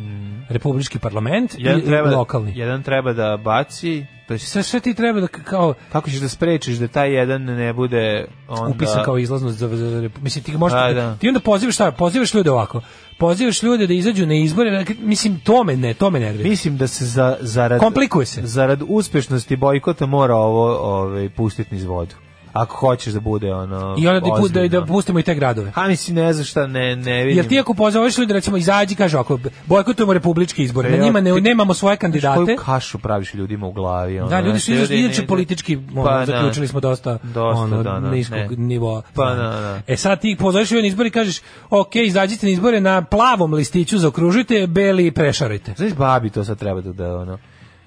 Republički 0.49 0.99
parlament 0.99 1.55
jedan 1.57 1.79
i 1.79 1.85
treba, 1.85 2.17
lokalni. 2.17 2.53
Jedan 2.55 2.83
treba 2.83 3.13
da 3.13 3.37
baci, 3.37 4.05
to 4.27 4.33
je 4.33 4.39
Sve 4.39 4.63
sve 4.63 4.79
ti 4.79 4.93
treba 4.93 5.19
da 5.19 5.27
kao 5.27 5.73
kako 5.91 6.09
ćeš 6.09 6.19
da 6.19 6.29
sprečiš 6.29 6.75
da 6.75 6.87
taj 6.87 7.13
jedan 7.13 7.43
ne 7.43 7.73
bude 7.73 8.25
onda... 8.47 8.75
upisan 8.75 9.03
kao 9.03 9.17
izlaznost 9.17 9.57
za, 9.57 9.67
za, 9.67 9.89
za 9.89 10.09
mislim 10.21 10.43
ti 10.43 10.57
možeš 10.57 10.79
Pa, 10.79 10.93
da. 10.93 11.15
ti 11.17 11.27
onda 11.27 11.39
pozivaš 11.39 11.75
šta 11.75 11.91
pozivaš 11.91 12.33
ljude 12.33 12.51
ovako 12.51 12.81
pozivaš 13.17 13.63
ljude 13.63 13.87
da 13.87 13.93
izađu 13.93 14.25
na 14.25 14.33
izbore 14.33 14.85
mislim 14.99 15.39
to 15.39 15.63
me 15.63 15.75
ne 15.77 15.93
to 15.93 16.09
me 16.09 16.19
nervira 16.19 16.49
Mislim 16.49 16.77
da 16.77 16.87
se 16.87 17.05
za, 17.05 17.37
zarad, 17.41 17.79
Komplikuje 17.79 18.25
se. 18.25 18.41
zarad 18.47 18.81
uspešnosti 18.87 19.55
bojkota 19.55 20.05
mora 20.05 20.35
ovo 20.35 20.77
ovaj, 20.77 21.29
pustiti 21.29 21.75
niz 21.75 21.83
vodu. 21.83 22.15
Ako 22.53 22.75
hoćeš 22.77 23.13
da 23.13 23.19
bude 23.19 23.53
ono... 23.53 23.95
i 23.99 24.07
onda 24.07 24.19
da, 24.19 24.25
pu- 24.25 24.51
da, 24.51 24.67
da 24.79 24.85
pustimo 24.85 25.19
i 25.19 25.23
te 25.23 25.35
gradove 25.35 25.71
Ha, 25.71 25.87
mislim, 25.87 26.15
ne 26.15 26.33
znam 26.33 26.45
šta, 26.45 26.67
ne, 26.67 26.95
ne 26.95 27.23
vidim. 27.23 27.37
Jer 27.37 27.47
ti 27.47 27.59
ako 27.59 27.73
pozoveš 27.73 28.17
ljude, 28.17 28.33
recimo, 28.33 28.57
izađi, 28.57 28.95
kaže 28.95 29.17
ako 29.17 29.39
bojkotujemo 29.65 30.13
republički 30.13 30.63
izbore, 30.63 30.89
na 30.89 30.95
Ja, 30.95 31.03
njima 31.03 31.21
ne, 31.21 31.41
nemamo 31.41 31.73
svoje 31.73 31.95
Znaš 31.95 32.01
kandidate, 32.01 32.45
koju 32.45 32.57
kašu 32.57 32.99
praviš 32.99 33.33
ljudima 33.33 33.67
u 33.67 33.71
glavi? 33.71 34.19
Ono, 34.19 34.29
Da, 34.29 34.39
ljudi 34.41 34.59
su 34.59 34.75
znači, 34.75 34.95
inače, 34.95 35.27
politički, 35.27 35.75
ono, 35.95 36.03
Pa, 36.03 36.19
da. 36.19 36.25
zaključili 36.25 36.67
smo 36.67 36.79
dosta, 36.79 37.17
Dosta, 37.23 37.61
ono, 37.61 37.83
da, 37.83 37.99
da, 37.99 38.09
niskog 38.11 38.57
nivoa. 38.57 39.01
Pa, 39.13 39.33
znanja. 39.35 39.49
da, 39.49 39.59
da. 39.61 39.81
E 39.87 39.97
sad 39.97 40.21
ti 40.21 40.35
pozoveš 40.39 40.71
ljude 40.71 40.81
na 40.81 40.87
izbore 40.87 41.07
i 41.07 41.11
kažeš, 41.11 41.41
ok, 41.69 41.95
izađite 41.95 42.45
na 42.45 42.51
izbore 42.51 42.81
na 42.81 43.01
plavom 43.01 43.53
listiću, 43.53 43.97
zaokružite, 43.97 44.67
beli 44.67 45.11
prešarajte. 45.11 45.73
Znaš, 45.77 45.93
babi 45.93 46.29
to 46.29 46.43
sad 46.43 46.59
treba 46.59 46.81
da, 46.81 47.37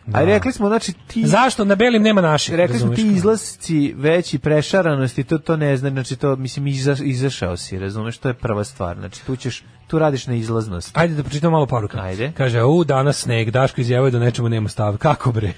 da. 0.06 0.18
A 0.18 0.24
rekli 0.24 0.52
smo, 0.52 0.68
znači, 0.68 0.92
ti... 1.06 1.26
Zašto? 1.26 1.64
Na 1.64 1.74
belim 1.74 2.02
nema 2.02 2.20
naših. 2.20 2.54
Rekli 2.54 2.78
smo 2.78 2.94
ti 2.94 3.06
izlasci 3.06 3.94
veći 3.96 4.38
prešaranosti, 4.38 5.24
to 5.24 5.38
to 5.38 5.56
ne 5.56 5.76
znam, 5.76 5.92
znači 5.92 6.16
to 6.16 6.36
mislim 6.36 6.66
iza, 6.66 6.96
izašao 7.02 7.56
si, 7.56 7.78
razumeš, 7.78 8.18
to 8.18 8.28
je 8.28 8.34
prva 8.34 8.64
stvar. 8.64 8.96
Znači 8.96 9.24
tu 9.26 9.36
ćeš 9.36 9.62
tu 9.86 9.98
radiš 9.98 10.26
na 10.26 10.34
izlaznost. 10.34 10.90
Ajde 10.98 11.14
da 11.14 11.22
pročitamo 11.22 11.50
malo 11.50 11.66
poruka. 11.66 12.00
Ajde. 12.00 12.32
Kaže, 12.36 12.62
u, 12.62 12.84
danas 12.84 13.18
sneg, 13.18 13.50
Daško 13.50 13.80
izjavuje 13.80 14.10
da 14.10 14.18
nečemu 14.18 14.48
nema 14.48 14.68
stav. 14.68 14.96
Kako 15.06 15.32
bre? 15.32 15.52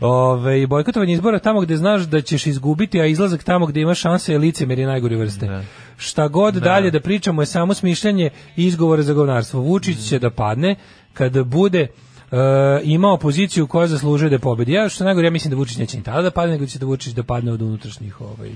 Ove, 0.00 0.66
bojkotovanje 0.66 1.12
izbora 1.12 1.38
tamo 1.38 1.60
gde 1.60 1.76
znaš 1.76 2.02
da 2.02 2.20
ćeš 2.20 2.46
izgubiti, 2.46 3.00
a 3.00 3.06
izlazak 3.06 3.44
tamo 3.44 3.66
gde 3.66 3.80
imaš 3.80 4.00
šanse 4.00 4.32
je 4.32 4.38
licemjer 4.38 4.78
je 4.78 4.86
najgore 4.86 5.16
vrste. 5.16 5.64
Šta 5.96 6.28
god 6.28 6.54
dalje 6.54 6.90
da 6.90 7.00
pričamo 7.00 7.42
je 7.42 7.46
samo 7.46 7.74
smišljanje 7.74 8.30
i 8.56 8.64
izgovore 8.66 9.02
za 9.02 9.12
govnarstvo. 9.12 9.60
Vučić 9.60 10.08
će 10.08 10.18
da 10.18 10.30
padne 10.30 10.76
kada 11.12 11.44
bude 11.44 11.86
e, 12.32 12.36
imao 12.84 13.16
poziciju 13.16 13.66
koja 13.66 13.86
zaslužuje 13.86 14.30
da 14.30 14.38
pobedi. 14.38 14.72
Ja 14.72 14.88
što 14.88 15.04
najgore, 15.04 15.26
ja 15.26 15.30
mislim 15.30 15.50
da 15.50 15.56
Vučić 15.56 15.76
neće 15.76 15.96
ni 15.96 16.02
tada 16.02 16.22
da 16.22 16.30
padne, 16.30 16.52
nego 16.52 16.66
će 16.66 16.78
da 16.78 16.86
Vučić 16.86 17.12
da 17.12 17.22
padne 17.22 17.52
od 17.52 17.62
unutrašnjih 17.62 18.20
ovaj, 18.20 18.50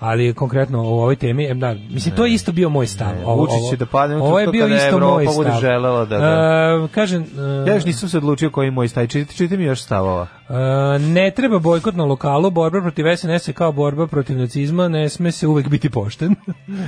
ali 0.00 0.34
konkretno 0.34 0.78
o 0.80 0.92
ovoj 0.92 1.16
temi, 1.16 1.44
em, 1.44 1.60
da, 1.60 1.74
mislim, 1.90 2.14
to 2.14 2.26
je 2.26 2.32
isto 2.32 2.52
bio 2.52 2.68
moj 2.68 2.86
stav. 2.86 3.14
Ne, 3.14 3.24
Ovo- 3.26 3.36
Vučić 3.36 3.70
će 3.70 3.76
da 3.76 3.86
padne 3.86 4.16
Ovo 4.16 4.40
je 4.40 4.46
bio 4.46 4.66
isto 4.66 4.88
Evropa 4.88 5.06
moj 5.06 5.24
bude 5.26 5.48
stav. 5.48 5.60
želela 5.60 6.04
da- 6.04 6.16
E, 6.16 6.88
kažem, 6.88 7.22
e, 7.22 7.68
Ja 7.68 7.74
još 7.74 7.84
nisam 7.84 8.08
se 8.08 8.18
odlučio 8.18 8.50
koji 8.50 8.66
je 8.66 8.70
moj 8.70 8.88
staj. 8.88 9.06
Čiti, 9.06 9.36
čiti 9.36 9.56
mi 9.56 9.64
još 9.64 9.82
stavova. 9.82 10.26
E, 10.48 10.98
ne 10.98 11.30
treba 11.30 11.58
bojkot 11.58 11.94
na 11.94 12.04
lokalu, 12.04 12.50
borba 12.50 12.80
protiv 12.80 13.04
SNS 13.16 13.48
je 13.48 13.54
kao 13.54 13.72
borba 13.72 14.06
protiv 14.06 14.38
nacizma, 14.38 14.88
ne 14.88 15.08
sme 15.08 15.32
se 15.32 15.46
uvek 15.46 15.68
biti 15.68 15.90
pošten. 15.90 16.34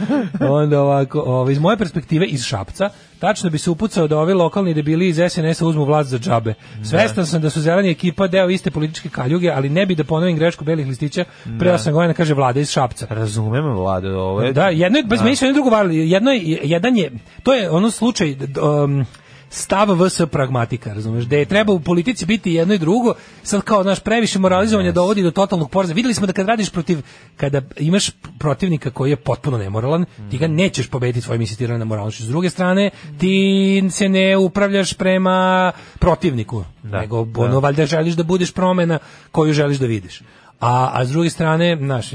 Onda 0.60 0.80
ovako, 0.80 1.20
ovo, 1.20 1.51
iz 1.51 1.59
moje 1.59 1.76
perspektive, 1.76 2.26
iz 2.26 2.44
Šapca, 2.44 2.90
tačno 3.18 3.51
bi 3.51 3.59
se 3.59 3.70
upucao 3.70 4.09
da 4.09 4.18
ovi 4.18 4.35
lokalni 4.35 4.74
debili 4.74 5.09
iz 5.09 5.16
SNS-a 5.28 5.66
uzmu 5.66 5.85
vlast 5.85 6.10
za 6.10 6.18
džabe. 6.18 6.55
Svestan 6.85 7.26
sam 7.26 7.43
da 7.43 7.51
su 7.51 7.60
zeleni 7.60 7.90
ekipa 7.90 8.26
deo 8.26 8.51
iste 8.51 8.70
političke 8.70 9.09
kaljuge, 9.09 9.51
ali 9.51 9.68
ne 9.68 9.86
bi 9.86 9.94
da 9.94 10.05
ponovim 10.05 10.36
grešku 10.36 10.64
belih 10.64 10.86
listića, 10.86 11.24
pre 11.59 11.70
Da. 11.70 11.78
8 11.78 11.93
godina 11.93 12.14
kaže 12.14 12.35
vlada 12.35 12.60
iz 12.60 12.70
Šapca. 12.70 13.06
Razumem, 13.10 13.72
vlade, 13.72 14.10
ovo 14.10 14.43
je... 14.43 14.52
Da, 14.52 14.68
jedno 14.68 14.98
je, 14.98 15.05
bez 15.05 15.20
Da. 15.20 15.28
jedno 15.28 15.52
drugo 15.52 15.70
varili. 15.70 16.10
Jedno 16.10 16.30
je, 16.30 16.59
jedan 16.62 16.97
je, 16.97 17.12
to 17.43 17.55
je 17.55 17.70
ono 17.70 17.90
slučaj, 17.90 18.36
um, 18.85 19.06
stav 19.51 19.89
vs 20.05 20.20
pragmatika, 20.33 20.93
razumeš, 20.93 21.25
da 21.25 21.37
je 21.37 21.45
treba 21.45 21.73
u 21.73 21.81
politici 21.81 22.27
biti 22.27 22.53
jedno 22.53 22.75
i 22.75 22.79
drugo, 22.79 23.15
sad 23.43 23.62
kao 23.62 23.83
naš 23.83 24.01
previše 24.01 24.39
moralizovanja 24.39 24.93
dovodi 24.93 25.23
do 25.23 25.31
totalnog 25.31 25.70
poraza. 25.70 25.95
Videli 25.95 26.15
smo 26.15 26.27
da 26.27 26.33
kad 26.33 26.47
radiš 26.47 26.70
protiv, 26.70 26.99
kada 27.37 27.62
imaš 27.77 28.11
protivnika 28.39 28.91
koji 28.91 29.11
je 29.11 29.16
potpuno 29.16 29.59
nemoralan, 29.59 30.05
ti 30.31 30.39
ga 30.39 30.47
nećeš 30.47 30.89
pobediti 30.89 31.20
svojim 31.20 31.41
insistiranjem 31.41 31.79
na 31.79 31.85
moralnošću. 31.85 32.23
S 32.23 32.29
druge 32.29 32.51
strane, 32.51 32.91
ti 33.19 33.85
se 33.91 34.09
ne 34.09 34.37
upravljaš 34.37 34.93
prema 34.93 35.73
protivniku, 35.99 36.65
Da, 36.83 37.01
nego 37.01 37.25
da. 37.25 37.41
ono, 37.41 37.61
valjda 37.61 37.87
želiš 37.87 38.15
da 38.15 38.23
budeš 38.23 38.53
promena 38.53 38.99
koju 39.33 39.53
želiš 39.53 39.79
da 39.79 39.87
vidiš. 39.87 40.23
A, 40.60 40.90
a 40.93 41.05
s 41.05 41.10
druge 41.10 41.30
strane, 41.30 41.76
znaš, 41.76 42.10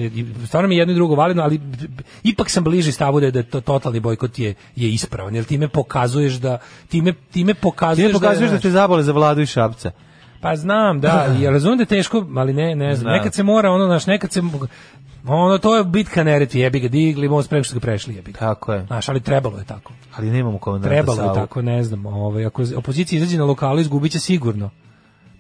stvarno 0.45 0.68
mi 0.68 0.76
je 0.76 0.80
jedno 0.80 0.91
i 0.91 0.95
drugo 0.95 1.15
validno, 1.15 1.44
ali 1.44 1.61
ipak 2.24 2.49
sam 2.49 2.64
bliži 2.64 2.91
stavu 2.91 3.20
da 3.20 3.26
je, 3.26 3.32
da 3.32 3.40
je 3.40 3.44
to 3.44 3.61
totalni 3.61 3.99
bojkot 3.99 4.40
je, 4.40 4.53
je 4.76 4.90
ispravan, 4.90 5.36
jer 5.36 5.45
time 5.45 5.68
pokazuješ 5.68 6.34
da, 6.34 6.57
time, 6.90 7.14
time 7.32 7.53
pokazuješ, 7.53 8.11
Ti 8.11 8.14
pokazuješ 8.14 8.40
da 8.41 8.48
znaš, 8.48 8.61
te 8.61 8.70
zabole 8.70 9.03
za 9.03 9.11
vladu 9.11 9.41
i 9.41 9.45
šapca. 9.45 9.91
Pa 10.41 10.56
znam, 10.56 10.99
da, 10.99 11.28
ja 11.44 11.52
razumijem 11.52 11.78
da 11.78 11.82
je 11.82 11.88
teško, 11.88 12.26
ali 12.36 12.53
ne, 12.53 12.76
ne 12.76 12.95
znam, 12.95 13.11
Da. 13.11 13.18
nekad 13.18 13.34
se 13.34 13.44
mora, 13.44 13.72
ono, 13.72 13.86
znaš, 13.86 14.07
nekad 14.07 14.32
se, 14.32 14.41
ono, 15.28 15.57
to 15.57 15.78
je 15.78 15.84
bitka 15.84 16.24
neretvi, 16.24 16.60
jebi 16.60 16.80
ga, 16.80 16.88
digli, 16.88 17.30
most 17.30 17.49
preko 17.49 17.64
što 17.64 17.74
ga 17.74 17.80
prešli, 17.80 18.15
jebi 18.15 18.32
ga. 18.32 18.40
Tako 18.40 18.74
je. 18.74 18.86
Znaš, 18.86 19.10
ali 19.10 19.20
trebalo 19.20 19.57
je 19.57 19.65
tako. 19.65 19.94
Ali 20.15 20.32
nemamo 20.32 20.57
kome 20.57 20.80
da 20.80 20.88
Trebalo 20.88 21.24
je 21.24 21.34
tako, 21.34 21.61
ne 21.61 21.84
znam, 21.84 22.06
ovaj, 22.06 22.45
ako 22.45 22.64
opozicija 22.76 23.18
izađe 23.18 23.38
na 23.38 23.45
lokalu, 23.45 23.80
izgubit 23.80 24.11
će 24.11 24.20
sigurno. 24.20 24.70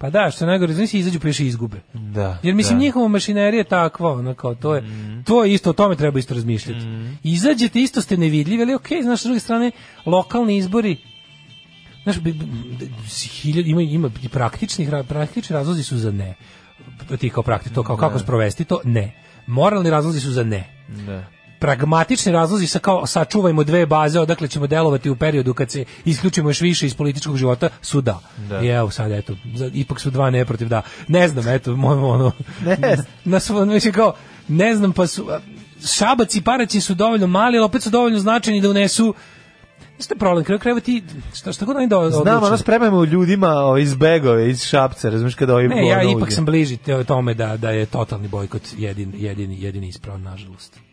Pa 0.03 0.09
da, 0.09 0.31
što 0.31 0.45
najgore, 0.45 0.73
znači 0.73 0.97
izađu 0.97 1.19
pa 1.19 1.27
još 1.27 1.39
i 1.39 1.47
izgube. 1.47 1.81
Da. 1.93 2.37
Jer 2.43 2.55
mislim 2.55 2.79
da. 2.79 2.83
Njihova 2.83 3.07
mašinerija 3.07 3.59
je 3.59 3.63
takva, 3.63 4.11
ona 4.11 4.33
kao 4.33 4.55
to 4.55 4.75
je. 4.75 4.83
To 5.25 5.43
je 5.43 5.53
isto 5.53 5.69
o 5.69 5.73
tome 5.73 5.95
treba 5.95 6.19
isto 6.19 6.33
razmišljati. 6.33 6.85
Izađete 7.23 7.81
isto 7.81 8.01
ste 8.01 8.17
nevidljivi, 8.17 8.63
ali 8.63 8.73
okej, 8.73 9.01
znaš, 9.01 9.21
s 9.21 9.23
druge 9.23 9.39
strane 9.39 9.71
lokalni 10.05 10.57
izbori 10.57 10.97
Znaš, 12.03 12.15
ima, 13.65 13.81
ima 13.81 14.09
i 14.23 14.29
praktičnih, 14.29 14.89
ra- 14.89 15.03
praktični 15.03 15.53
razlozi 15.53 15.83
su 15.83 15.97
za 15.97 16.11
ne. 16.11 16.35
Ti 17.19 17.29
kao 17.29 17.43
prakti, 17.43 17.73
to 17.73 17.83
kao 17.83 17.97
kako 17.97 18.19
sprovesti 18.19 18.65
to, 18.65 18.79
ne. 18.83 19.23
Moralni 19.47 19.89
razlozi 19.89 20.19
su 20.19 20.31
za 20.31 20.43
ne 20.43 20.85
Da. 21.05 21.23
Pragmatični 21.63 22.31
razlozi 22.31 22.67
sa 22.67 22.79
kao 22.79 23.05
sačuvajmo 23.07 23.63
dve 23.63 23.85
baze 23.85 24.19
odakle 24.19 24.47
ćemo 24.47 24.67
delovati 24.67 25.09
u 25.09 25.15
periodu 25.15 25.53
kad 25.53 25.71
se 25.71 25.85
isključimo 26.05 26.49
još 26.49 26.61
više 26.61 26.85
iz 26.85 26.95
političkog 26.95 27.37
života 27.37 27.69
su 27.81 28.01
da. 28.01 28.19
Da. 28.49 28.61
I 28.61 28.67
evo 28.67 28.91
sad 28.91 29.11
eto, 29.11 29.35
za- 29.55 29.71
ipak 29.73 29.99
su 29.99 30.09
dva 30.09 30.29
ne 30.29 30.45
protiv 30.45 30.67
da. 30.67 30.81
Ne 31.07 31.27
znam, 31.27 31.47
eto, 31.47 31.75
moj 31.75 31.97
ono 31.97 32.31
Ne 32.65 32.97
na 33.25 33.65
mislim 33.65 33.93
kao 33.93 34.13
ne 34.47 34.75
znam 34.75 34.93
pa 34.93 35.07
su 35.07 35.27
Šabac 35.85 36.35
i 36.35 36.41
Paraćin 36.41 36.81
su 36.81 36.93
dovoljno 36.93 37.27
mali, 37.27 37.57
ali 37.57 37.65
opet 37.65 37.83
su 37.83 37.89
dovoljno 37.89 38.19
značajni 38.19 38.61
da 38.61 38.69
unesu 38.69 39.13
Što 39.99 40.13
je 40.13 40.17
problem? 40.19 40.45
Kraju 40.45 40.59
krajeva 40.59 40.79
ti, 40.79 41.03
šta, 41.33 41.53
šta 41.53 41.65
god 41.65 41.75
oni 41.75 41.87
do, 41.87 42.09
Znam, 42.09 42.43
ono 42.43 42.57
spremamo 42.57 43.03
ljudima 43.03 43.47
o, 43.47 43.77
iz 43.77 43.95
begove, 43.95 44.49
iz 44.49 44.63
šapca, 44.63 45.09
razumiješ 45.09 45.35
kada 45.35 45.55
ovim 45.55 45.69
Ne, 45.69 45.87
ja 45.87 46.03
ipak 46.03 46.23
uđe. 46.23 46.35
sam 46.35 46.45
bliži 46.45 46.77
tome 47.07 47.33
da, 47.33 47.57
da 47.57 47.69
je 47.71 47.85
totalni 47.85 48.27
bojkot 48.27 48.61
jedin, 48.77 49.13
jedini, 49.17 49.61
jedini 49.61 49.87
ispravan, 49.87 50.21
nažalost. 50.21 50.92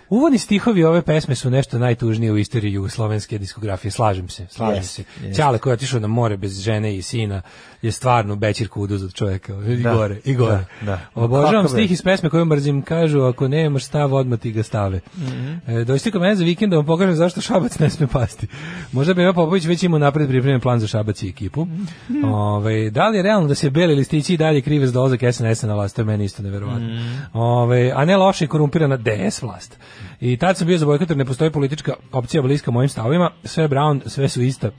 uvodni 0.11 0.37
stihovi 0.37 0.83
ove 0.83 1.01
pesme 1.01 1.35
su 1.35 1.49
nešto 1.49 1.79
najtužnije 1.79 2.31
u 2.31 2.37
istoriji 2.37 2.73
jugoslovenske 2.73 3.37
diskografije, 3.37 3.91
slažem 3.91 4.29
se, 4.29 4.47
slažem 4.49 4.83
Yes, 4.83 4.87
se. 4.87 5.03
yes. 5.21 5.35
Ćale 5.35 5.57
koji 5.57 5.71
je 5.71 5.73
otišao 5.73 5.99
na 5.99 6.07
more 6.07 6.37
bez 6.37 6.59
žene 6.59 6.95
i 6.95 7.01
sina 7.01 7.41
je 7.81 7.91
stvarno 7.91 8.35
bećir 8.35 8.67
kudu 8.67 8.95
od 8.95 9.13
čoveka, 9.13 9.53
i 9.67 9.75
Da, 9.75 9.93
gore, 9.93 10.19
i 10.25 10.35
gore. 10.35 10.65
da, 10.81 10.85
da. 10.85 10.99
Obožavam 11.15 11.67
stih 11.67 11.91
iz 11.91 12.01
pesme 12.01 12.29
koju 12.29 12.45
mrzim, 12.45 12.81
kažu 12.81 13.21
ako 13.21 13.47
nemaš 13.47 13.83
stav, 13.85 14.13
odmah 14.13 14.39
ti 14.39 14.51
ga 14.51 14.63
stave. 14.63 14.99
Mhm. 15.17 15.53
E, 15.67 15.83
dođite 15.83 16.11
kod 16.11 16.21
mene 16.21 16.35
za 16.35 16.43
vikend 16.43 16.69
da 16.71 16.77
vam 16.77 16.85
pokažem 16.85 17.15
zašto 17.15 17.41
Šabac 17.41 17.79
ne 17.79 17.89
sme 17.89 18.07
pasti. 18.07 18.47
Možda 18.91 19.13
bi 19.13 19.21
Eva 19.21 19.33
Popović 19.33 19.65
već 19.65 19.83
imao 19.83 19.99
napred 19.99 20.27
pripremljen 20.27 20.61
plan 20.61 20.79
za 20.79 20.87
Šabac 20.87 21.23
i 21.23 21.29
ekipu. 21.29 21.65
Mhm. 21.65 22.23
Ove, 22.25 22.89
da 22.89 23.07
li 23.09 23.17
je 23.17 23.23
realno 23.23 23.47
da 23.47 23.55
se 23.55 23.69
beli 23.69 23.95
listići 23.95 24.33
i 24.33 24.37
dalje 24.37 24.61
krive 24.61 24.87
za 24.87 24.93
dolazak 24.93 25.19
SNS 25.33 25.63
na 25.63 25.73
vlast? 25.73 25.95
To 25.95 26.01
je 26.01 26.05
meni 26.05 26.25
isto 26.25 26.43
neverovatno. 26.43 26.87
Mhm. 26.87 27.15
Ove, 27.33 27.91
a 27.95 28.05
ne 28.05 28.17
loše 28.17 28.45
i 28.45 28.47
korumpirana 28.47 28.97
DS 28.97 29.41
vlast. 29.41 29.77
I 30.21 30.37
tad 30.37 30.57
sam 30.57 30.67
bio 30.67 30.77
za 30.77 30.85
bojkot 30.85 31.09
ne 31.09 31.25
postoji 31.25 31.51
politička 31.51 31.93
opcija 32.11 32.41
bliska 32.41 32.71
mojim 32.71 32.89
stavovima. 32.89 33.31
Sve 33.43 33.67
Brown, 33.67 34.01
sve 34.05 34.29
su 34.29 34.41
ista. 34.41 34.71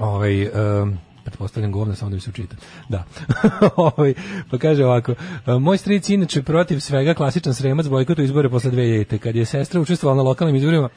Ovaj 0.00 0.46
um, 0.46 0.98
pretpostavljam 1.24 1.72
govna 1.72 1.94
samo 1.94 2.10
da 2.10 2.14
mi 2.14 2.20
se 2.20 2.30
učita. 2.30 2.56
Da. 2.88 3.04
Ovaj 3.76 4.14
pa 4.50 4.58
kaže 4.58 4.84
ovako, 4.84 5.14
moj 5.60 5.78
stric 5.78 6.08
inače 6.08 6.42
protiv 6.42 6.80
svega 6.80 7.14
klasičan 7.14 7.54
sremac 7.54 7.86
bojkotu 7.86 8.22
izbore 8.22 8.48
posle 8.48 8.70
2000 8.70 9.18
kad 9.18 9.36
je 9.36 9.44
sestra 9.44 9.80
učestvovala 9.80 10.16
na 10.16 10.22
lokalnim 10.22 10.56
izborima 10.56 10.88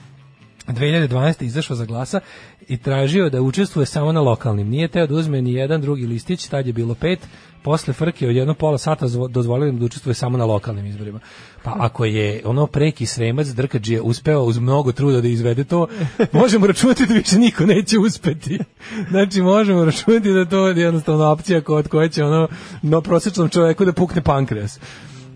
2012. 0.68 1.44
izašao 1.44 1.76
za 1.76 1.85
glasa 1.85 2.19
i 2.68 2.77
tražio 2.77 3.30
da 3.30 3.41
učestvuje 3.41 3.85
samo 3.85 4.11
na 4.11 4.22
lokalnim. 4.22 4.69
Nije 4.69 4.88
teo 4.88 5.07
da 5.07 5.15
uzme 5.15 5.41
ni 5.41 5.53
jedan 5.53 5.81
drugi 5.81 6.06
listić, 6.07 6.48
tad 6.48 6.68
je 6.68 6.73
bilo 6.73 6.95
pet, 6.95 7.19
posle 7.64 7.94
frke 7.94 8.27
od 8.27 8.35
jedno 8.35 8.53
pola 8.53 8.77
sata 8.77 9.07
zvo- 9.07 9.27
dozvolili 9.27 9.80
da 9.80 9.85
učestvuje 9.85 10.14
samo 10.14 10.38
na 10.38 10.45
lokalnim 10.45 10.85
izborima. 10.85 11.19
Pa 11.64 11.76
ako 11.80 12.06
je 12.06 12.41
ono 12.45 12.68
preki 12.68 13.06
sremac 13.06 13.48
Drkađije 13.48 14.02
uspeo 14.02 14.41
uz 14.41 14.57
mnogo 14.57 14.91
truda 14.91 15.22
da 15.22 15.27
izvede 15.27 15.64
to, 15.64 15.88
možemo 16.31 16.68
računati 16.72 17.06
da 17.06 17.14
više 17.14 17.38
niko 17.39 17.65
neće 17.65 17.99
uspeti. 17.99 18.60
Znači 19.10 19.41
možemo 19.41 19.85
računati 19.85 20.34
da 20.34 20.45
to 20.45 20.68
je 20.68 20.81
jednostavno 20.81 21.26
opcija 21.26 21.61
kod 21.61 21.88
koje 21.88 22.10
će 22.10 22.23
ono 22.23 22.48
no 22.81 23.02
prosječnom 23.02 23.49
čoveku 23.49 23.85
da 23.85 23.94
pukne 23.94 24.22
pankreas. 24.22 24.80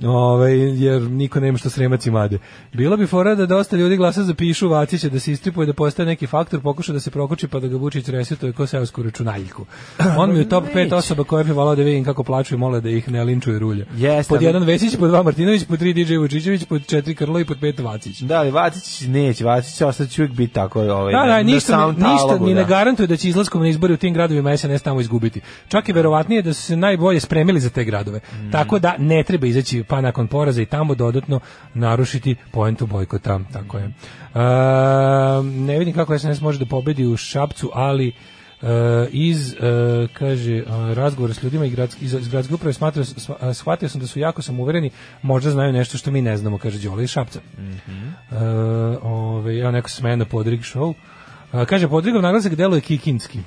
Ove, 0.03 0.52
jer 0.60 1.02
niko 1.02 1.40
nema 1.40 1.57
što 1.57 1.69
sremac 1.69 2.06
i 2.06 2.11
made. 2.11 2.38
Bilo 2.73 2.98
bi 2.98 3.07
fora 3.07 3.36
da 3.36 3.45
dosta 3.45 3.76
ljudi 3.78 3.98
glasa 3.98 4.23
za 4.23 4.34
pišu 4.34 4.69
Vacića 4.69 5.10
da 5.10 5.19
se 5.19 5.32
istripuje 5.32 5.65
da 5.65 5.73
postaje 5.73 6.06
neki 6.06 6.28
faktor, 6.28 6.61
pokuša 6.61 6.94
da 6.94 6.99
se 6.99 7.11
prokoči 7.11 7.48
pa 7.48 7.60
da 7.60 7.68
ga 7.68 7.78
Vučić 7.78 8.07
resetuje 8.07 8.53
ko 8.53 8.68
seosku 8.68 9.03
računaljku. 9.03 9.65
On 10.18 10.30
mi 10.32 10.36
je 10.36 10.41
u 10.41 10.49
top 10.49 10.64
5 10.76 10.94
osoba 10.94 11.23
koje 11.23 11.44
bi 11.44 11.52
volao 11.52 11.76
da 11.76 11.84
vidim 11.84 12.03
kako 12.06 12.23
plaču 12.23 12.56
i 12.56 12.57
mole 12.57 12.82
da 12.82 12.90
ih 12.90 13.10
ne 13.11 13.23
linčuje 13.23 13.60
rulje. 13.60 13.86
Jeste, 13.95 14.30
pod 14.30 14.38
ali- 14.38 14.45
jedan 14.45 14.64
Vesić, 14.64 14.95
pod 14.95 15.10
dva 15.10 15.23
Martinović, 15.23 15.64
pod 15.65 15.80
tri 15.80 15.94
DJ 15.94 16.15
Vučićević, 16.18 16.64
pod 16.65 16.86
četiri 16.88 17.15
Krlo 17.15 17.40
i 17.40 17.45
pod 17.45 17.57
pet 17.61 17.80
Vacić. 17.80 18.19
Da, 18.19 18.40
ali 18.40 18.52
Vacić 18.52 19.07
neće, 19.07 19.45
Vacić 19.45 19.78
će 19.78 19.86
ostati 19.86 20.22
uvijek 20.22 20.34
biti 20.34 20.53
tako 20.53 20.82
ovaj, 20.82 21.14
Da, 21.14 21.26
da, 21.28 21.44
ništa, 21.44 21.88
ne, 21.88 21.94
ništa 21.94 22.06
talogu, 22.28 22.45
ni 22.45 22.53
ne 22.53 22.61
da. 22.61 22.68
garantuje 22.68 23.07
da 23.07 23.18
će 23.18 23.30
izlaskom 23.30 23.61
na 23.61 23.68
izbori 23.68 23.94
u 23.94 23.98
tim 23.98 24.14
gradovima 24.14 24.57
SNS 24.57 24.82
tamo 24.82 25.02
izgubiti. 25.02 25.41
Čak 25.68 25.90
i 25.90 25.94
verovatnije 25.94 26.41
da 26.41 26.53
su 26.53 26.61
se 26.61 26.76
najbolje 26.76 27.19
spremili 27.19 27.60
za 27.60 27.69
te 27.69 27.84
gradove. 27.84 28.19
Mm. 28.19 28.52
Tako 28.52 28.80
da 28.80 28.95
ne 28.98 29.23
treba 29.23 29.48
izaći 29.48 29.84
pa 29.91 30.01
nakon 30.01 30.27
poraza 30.27 30.61
i 30.61 30.65
tamo 30.65 30.95
dodatno 30.95 31.39
narušiti 31.73 32.35
poentu 32.51 32.85
bojkota. 32.85 33.39
Tako 33.53 33.77
je. 33.77 33.84
E, 33.84 33.91
ne 35.43 35.80
vidim 35.80 35.93
kako 35.93 36.19
SNS 36.19 36.41
može 36.41 36.59
da 36.59 36.65
pobedi 36.65 37.05
u 37.05 37.18
Šapcu, 37.18 37.72
ali 37.73 38.07
e, 38.07 38.13
iz, 39.11 39.53
e, 39.53 39.57
kaže, 40.13 40.55
e, 40.55 40.63
razgovora 40.93 41.34
s 41.34 41.43
ljudima 41.43 41.65
i 41.65 41.69
gradski, 41.69 42.05
iz, 42.05 42.13
iz 42.13 42.27
gradske 42.27 42.53
uprave 42.53 42.73
smatrao, 42.73 43.05
shvatio 43.53 43.89
sam 43.89 44.01
da 44.01 44.07
su 44.07 44.19
jako 44.19 44.41
samouvereni, 44.41 44.89
možda 45.22 45.51
znaju 45.51 45.73
nešto 45.73 45.97
što 45.97 46.11
mi 46.11 46.22
ne 46.22 46.38
znamo, 46.38 46.57
kaže 46.57 46.80
Đole 46.80 47.03
iz 47.03 47.09
Šapca. 47.09 47.39
E, 47.39 48.35
ove, 49.01 49.57
ja 49.57 49.72
neko 49.72 49.89
se 49.89 49.95
smeje 49.95 50.18
na 50.18 50.26
Podrig 50.26 50.61
show. 50.61 50.93
Kaže, 51.68 51.88
Podrigov 51.88 52.22
naglasak 52.22 52.55
deluje 52.55 52.81
kikinski. 52.81 53.39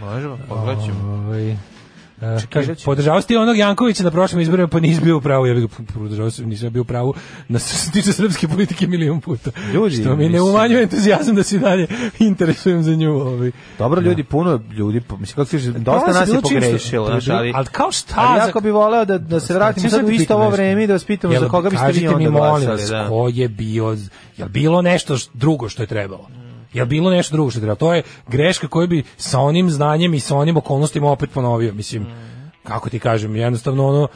Možemo, 0.00 0.38
pogledat 0.48 0.84
ćemo. 0.84 1.77
Uh, 2.20 2.42
kaže, 2.50 2.74
podržavao 2.84 3.22
si 3.22 3.36
onog 3.36 3.56
Jankovića 3.56 4.02
na 4.02 4.10
prošlim 4.10 4.40
izborima, 4.40 4.68
pa 4.68 4.80
nisi 4.80 5.00
bio 5.00 5.16
u 5.16 5.20
pravu. 5.20 5.46
Ja 5.46 5.54
bih 5.54 5.62
ga 5.62 5.68
podržavao 5.94 6.30
sam, 6.30 6.44
nisam 6.44 6.70
bio 6.70 6.82
u 6.82 6.84
pravu 6.84 7.14
na 7.48 7.58
što 7.58 7.68
se 7.68 7.90
tiče 7.90 8.12
srpske 8.12 8.48
politike 8.48 8.86
milion 8.86 9.20
puta. 9.20 9.50
Ljudi, 9.74 9.96
što 9.96 10.16
mi 10.16 10.28
ne 10.28 10.42
umanjuje 10.42 10.82
entuzijazam 10.82 11.34
da 11.36 11.42
se 11.42 11.58
dalje 11.58 11.86
interesujem 12.18 12.82
za 12.82 12.94
nju. 12.94 13.10
Ovaj. 13.12 13.50
Dobro, 13.78 14.00
ljudi, 14.00 14.24
puno 14.24 14.60
ljudi, 14.72 15.00
mislim, 15.10 15.36
kako 15.36 15.50
kažeš, 15.50 15.64
dosta 15.66 15.82
Prolazi 16.04 16.18
nas 16.20 16.28
je 16.28 16.40
pogrešilo, 16.42 17.08
bilo- 17.08 17.38
ali... 17.38 17.52
ali 17.54 17.66
kao 17.66 17.92
šta 17.92 18.14
Ali 18.16 18.38
jako 18.38 18.60
bi 18.60 18.70
voleo 18.70 19.04
da, 19.04 19.18
da 19.18 19.40
se 19.40 19.54
vratimo 19.54 19.90
sad 19.90 20.04
u 20.04 20.10
isto 20.10 20.34
ovo 20.34 20.50
vreme 20.50 20.84
i 20.84 20.86
da 20.86 20.92
vas 20.92 21.04
pitamo 21.04 21.40
za 21.40 21.48
koga 21.48 21.70
biste 21.70 21.92
vi 21.92 22.08
onda 22.08 22.18
mi, 22.18 22.28
molim 22.28 22.40
glasali. 22.40 22.70
vas, 22.72 22.90
Da. 22.90 23.08
ko 23.08 23.28
je 23.28 23.48
bio, 23.48 23.96
je 24.36 24.44
bilo 24.44 24.82
nešto 24.82 25.16
drugo 25.34 25.68
što 25.68 25.82
je 25.82 25.86
trebalo? 25.86 26.28
Je 26.72 26.86
bilo 26.86 27.10
nešto 27.10 27.32
drugo 27.32 27.50
što 27.50 27.58
je 27.58 27.60
trebalo? 27.60 27.76
To 27.76 27.94
je 27.94 28.02
greška 28.28 28.68
koju 28.68 28.88
bi 28.88 29.04
sa 29.16 29.40
onim 29.40 29.70
znanjem 29.70 30.14
i 30.14 30.20
sa 30.20 30.36
onim 30.36 30.56
okolnostima 30.56 31.10
opet 31.10 31.30
ponovio, 31.30 31.74
mislim. 31.74 32.06
Kako 32.62 32.90
ti 32.90 32.98
kažem, 32.98 33.36
jednostavno 33.36 33.88
ono 33.88 34.08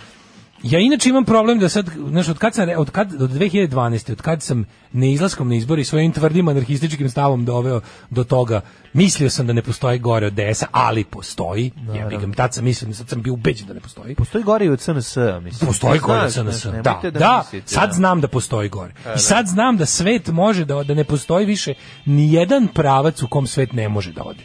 Ja 0.62 0.78
inače 0.78 1.08
imam 1.08 1.24
problem 1.24 1.58
da 1.58 1.68
sad, 1.68 1.90
znaš, 2.08 2.28
od 2.28 2.38
kad 2.38 2.54
sam, 2.54 2.68
od 2.76 2.90
kad, 2.90 3.22
od 3.22 3.30
2012. 3.30 4.12
od 4.12 4.22
kad 4.22 4.42
sam 4.42 4.64
neizlaskom 4.92 5.48
na 5.48 5.54
izbori 5.54 5.84
svojim 5.84 6.12
tvrdim 6.12 6.48
anarhističkim 6.48 7.10
stavom 7.10 7.44
doveo 7.44 7.80
do 8.10 8.24
toga, 8.24 8.60
mislio 8.92 9.30
sam 9.30 9.46
da 9.46 9.52
ne 9.52 9.62
postoji 9.62 9.98
gore 9.98 10.26
od 10.26 10.32
DS-a, 10.32 10.66
ali 10.72 11.04
postoji, 11.04 11.72
ja 11.96 12.06
bih 12.06 12.18
ga, 12.18 12.32
tad 12.32 12.54
sam 12.54 12.64
mislio, 12.64 12.94
sad 12.94 13.08
sam 13.08 13.22
bio 13.22 13.32
ubeđen 13.32 13.66
da 13.66 13.74
ne 13.74 13.80
postoji. 13.80 14.14
Postoji 14.14 14.44
gori 14.44 14.68
od 14.68 14.80
SNS, 14.80 15.16
mislim. 15.42 15.66
Postoji 15.66 15.98
gore 15.98 16.20
od 16.20 16.32
SNS. 16.32 16.64
Da, 16.64 16.72
nemojte 16.72 17.10
da, 17.10 17.38
mislite, 17.44 17.68
sad 17.68 17.88
da. 17.88 17.94
znam 17.94 18.20
da 18.20 18.28
postoji 18.28 18.68
gore. 18.68 18.92
da. 19.04 19.14
I 19.14 19.18
sad 19.18 19.46
znam 19.46 19.76
da 19.76 19.86
svet 19.86 20.28
može 20.28 20.64
da, 20.64 20.82
da 20.82 20.94
ne 20.94 21.04
postoji 21.04 21.46
više 21.46 21.74
ni 22.06 22.32
jedan 22.32 22.68
pravac 22.74 23.22
u 23.22 23.28
kom 23.28 23.46
svet 23.46 23.72
ne 23.72 23.88
može 23.88 24.12
da 24.12 24.22
ode. 24.22 24.44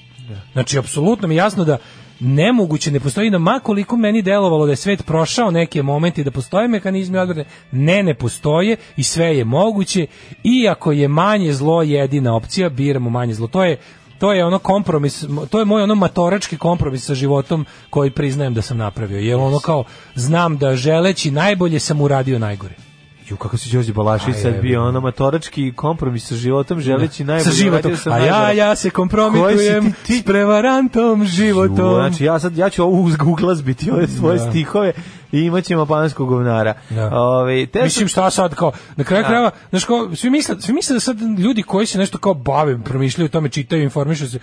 Znači, 0.54 0.78
apsolutno 0.78 1.28
mi 1.28 1.36
je 1.36 1.38
jasno 1.38 1.66
da 1.66 1.78
nemoguće 2.20 2.92
ne 2.92 3.00
postoji 3.00 3.30
da 3.30 3.38
ma 3.38 3.60
koliko 3.64 3.98
meni 3.98 4.22
delovalo 4.22 4.66
da 4.66 4.72
je 4.72 4.76
svet 4.76 5.06
prošao 5.06 5.52
neke 5.52 5.84
momente 5.84 6.22
i 6.22 6.24
da 6.24 6.32
postoje 6.32 6.68
mehanizmi 6.68 7.18
odbrane, 7.18 7.46
ne, 7.72 8.04
ne 8.04 8.14
postoje 8.14 8.76
i 8.98 9.04
sve 9.04 9.38
je 9.38 9.46
moguće 9.46 10.08
i 10.44 10.68
ako 10.70 10.92
je 10.92 11.08
manje 11.08 11.54
zlo 11.54 11.82
jedina 11.82 12.36
opcija, 12.36 12.70
biramo 12.70 13.10
manje 13.10 13.34
zlo. 13.34 13.48
To 13.48 13.64
je 13.64 13.78
to 14.20 14.34
je 14.34 14.46
ono 14.46 14.60
kompromis, 14.60 15.26
to 15.50 15.60
je 15.60 15.66
moj 15.66 15.84
ono 15.84 15.96
matorački 15.96 16.58
kompromis 16.58 17.06
sa 17.06 17.16
životom 17.16 17.66
koji 17.90 18.12
priznajem 18.12 18.54
da 18.54 18.62
sam 18.62 18.78
napravio. 18.78 19.20
Jer 19.20 19.40
ono 19.40 19.60
kao, 19.60 19.84
znam 20.16 20.58
da 20.58 20.76
želeći 20.76 21.32
najbolje 21.32 21.80
sam 21.80 22.02
uradio 22.02 22.40
najgore. 22.40 22.87
Ju, 23.28 23.38
kako 23.38 23.58
si 23.58 23.70
Đorđe 23.70 23.94
Balašević 23.94 24.36
Aj, 24.36 24.42
sad 24.44 24.62
bio 24.62 24.88
ono 24.88 25.02
matorački 25.02 25.74
kompromis 25.74 26.28
sa 26.28 26.36
životom, 26.36 26.82
želeći 26.82 27.24
najbolje. 27.24 27.44
sa 27.46 27.52
životom. 27.54 27.96
sam 27.96 28.14
A 28.14 28.18
ja, 28.18 28.52
ja 28.52 28.76
se 28.76 28.90
kompromitujem 28.90 29.84
si 29.86 30.06
ti- 30.06 30.20
s 30.20 30.24
prevarantom 30.24 31.26
životom. 31.26 31.86
Ju, 31.86 31.94
Znači, 31.96 32.24
ja 32.24 32.40
sad, 32.40 32.58
ja 32.58 32.70
ću 32.70 32.84
ovo 32.84 33.02
uz 33.02 33.14
uglazbiti 33.24 33.92
ove 33.92 34.08
svoje 34.10 34.38
Da. 34.38 34.50
stihove 34.50 34.94
i 35.32 35.40
imat 35.40 35.64
ćemo 35.64 35.86
panskog 35.86 36.28
govnara. 36.28 36.74
Da. 36.90 37.10
Ove, 37.14 37.66
te 37.66 37.84
Mislim 37.84 38.08
šta 38.08 38.30
sad 38.30 38.56
kao 38.56 38.72
na 38.96 39.04
kraju 39.04 39.24
Da. 39.24 39.28
krajeva 39.28 39.52
znaš 39.70 39.84
kao 39.86 40.16
svi 40.16 40.30
misle 40.30 40.56
svi 40.60 40.74
misle 40.74 40.94
da 40.94 41.00
sad 41.00 41.18
ljudi 41.22 41.64
koji 41.64 41.86
se 41.86 41.98
nešto 41.98 42.18
kao 42.18 42.34
bave 42.34 42.80
promišljaju 42.80 43.26
o 43.26 43.30
tome 43.30 43.50
čitaju 43.50 43.84
informišu 43.84 44.30
se 44.30 44.40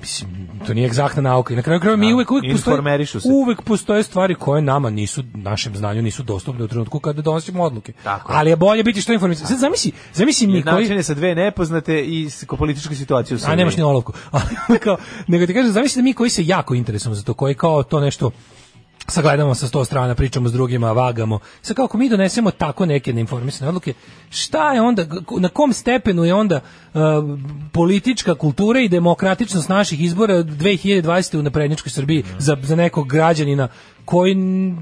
Mislim, 0.00 0.48
to 0.66 0.74
nije 0.74 0.86
egzaktna 0.86 1.22
nauka. 1.22 1.52
I 1.52 1.56
na 1.56 1.62
kraju 1.62 1.80
krajeva 1.80 1.96
mi 1.96 2.08
Da. 2.08 2.14
uvek, 2.14 2.30
uvek 2.30 2.44
postoje, 2.52 2.82
uvek 3.24 3.62
postoje 3.62 4.02
stvari 4.02 4.34
koje 4.34 4.62
nama 4.62 4.90
nisu, 4.90 5.22
našem 5.34 5.76
znanju 5.76 6.02
nisu 6.02 6.22
dostupne 6.22 6.64
u 6.64 6.68
trenutku 6.68 7.00
kada 7.00 7.22
donosimo 7.22 7.62
odluke. 7.62 7.92
Tako. 8.04 8.32
Ali 8.32 8.50
je 8.50 8.56
bolje 8.56 8.82
biti 8.82 9.00
što 9.00 9.12
informisan. 9.12 9.46
Sad 9.46 9.58
zamisli, 9.58 9.92
zamisli 10.12 10.46
mi 10.46 10.62
koji... 10.62 11.02
Sa 11.02 11.14
dve 11.14 11.34
nepoznate 11.34 12.00
i 12.00 12.28
političku 12.58 12.94
situaciju 12.94 13.34
u 13.34 13.36
A 13.36 13.40
Srbiji. 13.40 13.56
nemaš 13.56 13.76
ni 13.76 13.82
olovku. 13.82 14.12
Ali 14.68 14.78
kao, 14.78 14.96
nego 15.26 15.46
ti 15.46 15.54
kažem, 15.54 15.72
zamisli 15.72 16.02
da 16.02 16.04
mi 16.04 16.12
koji 16.14 16.30
se 16.30 16.46
jako 16.46 16.74
interesujemo 16.74 17.14
za 17.14 17.22
to, 17.22 17.34
koji 17.34 17.54
kao 17.54 17.82
to 17.82 18.00
nešto 18.00 18.30
sagledamo 19.08 19.54
sa 19.54 19.68
sto 19.68 19.84
strana, 19.84 20.14
pričamo 20.14 20.48
s 20.48 20.52
drugima, 20.52 20.92
vagamo. 20.92 21.38
Sad 21.62 21.76
kao 21.76 21.84
ako 21.84 21.98
mi 21.98 22.08
donesemo 22.08 22.50
tako 22.50 22.86
neke 22.86 23.12
neinformisane 23.12 23.68
odluke, 23.68 23.94
šta 24.30 24.72
je 24.72 24.82
onda, 24.82 25.06
na 25.40 25.48
kom 25.48 25.72
stepenu 25.72 26.24
je 26.24 26.34
onda 26.34 26.60
uh, 26.94 27.00
politička 27.72 28.34
kultura 28.34 28.80
i 28.80 28.88
demokratičnost 28.88 29.68
naših 29.68 30.04
izbora 30.04 30.34
od 30.34 30.46
2020. 30.46 31.38
u 31.38 31.42
naprednjačkoj 31.42 31.90
Srbiji 31.90 32.24
za, 32.38 32.56
za 32.62 32.76
nekog 32.76 33.08
građanina 33.08 33.68
koji 34.08 34.36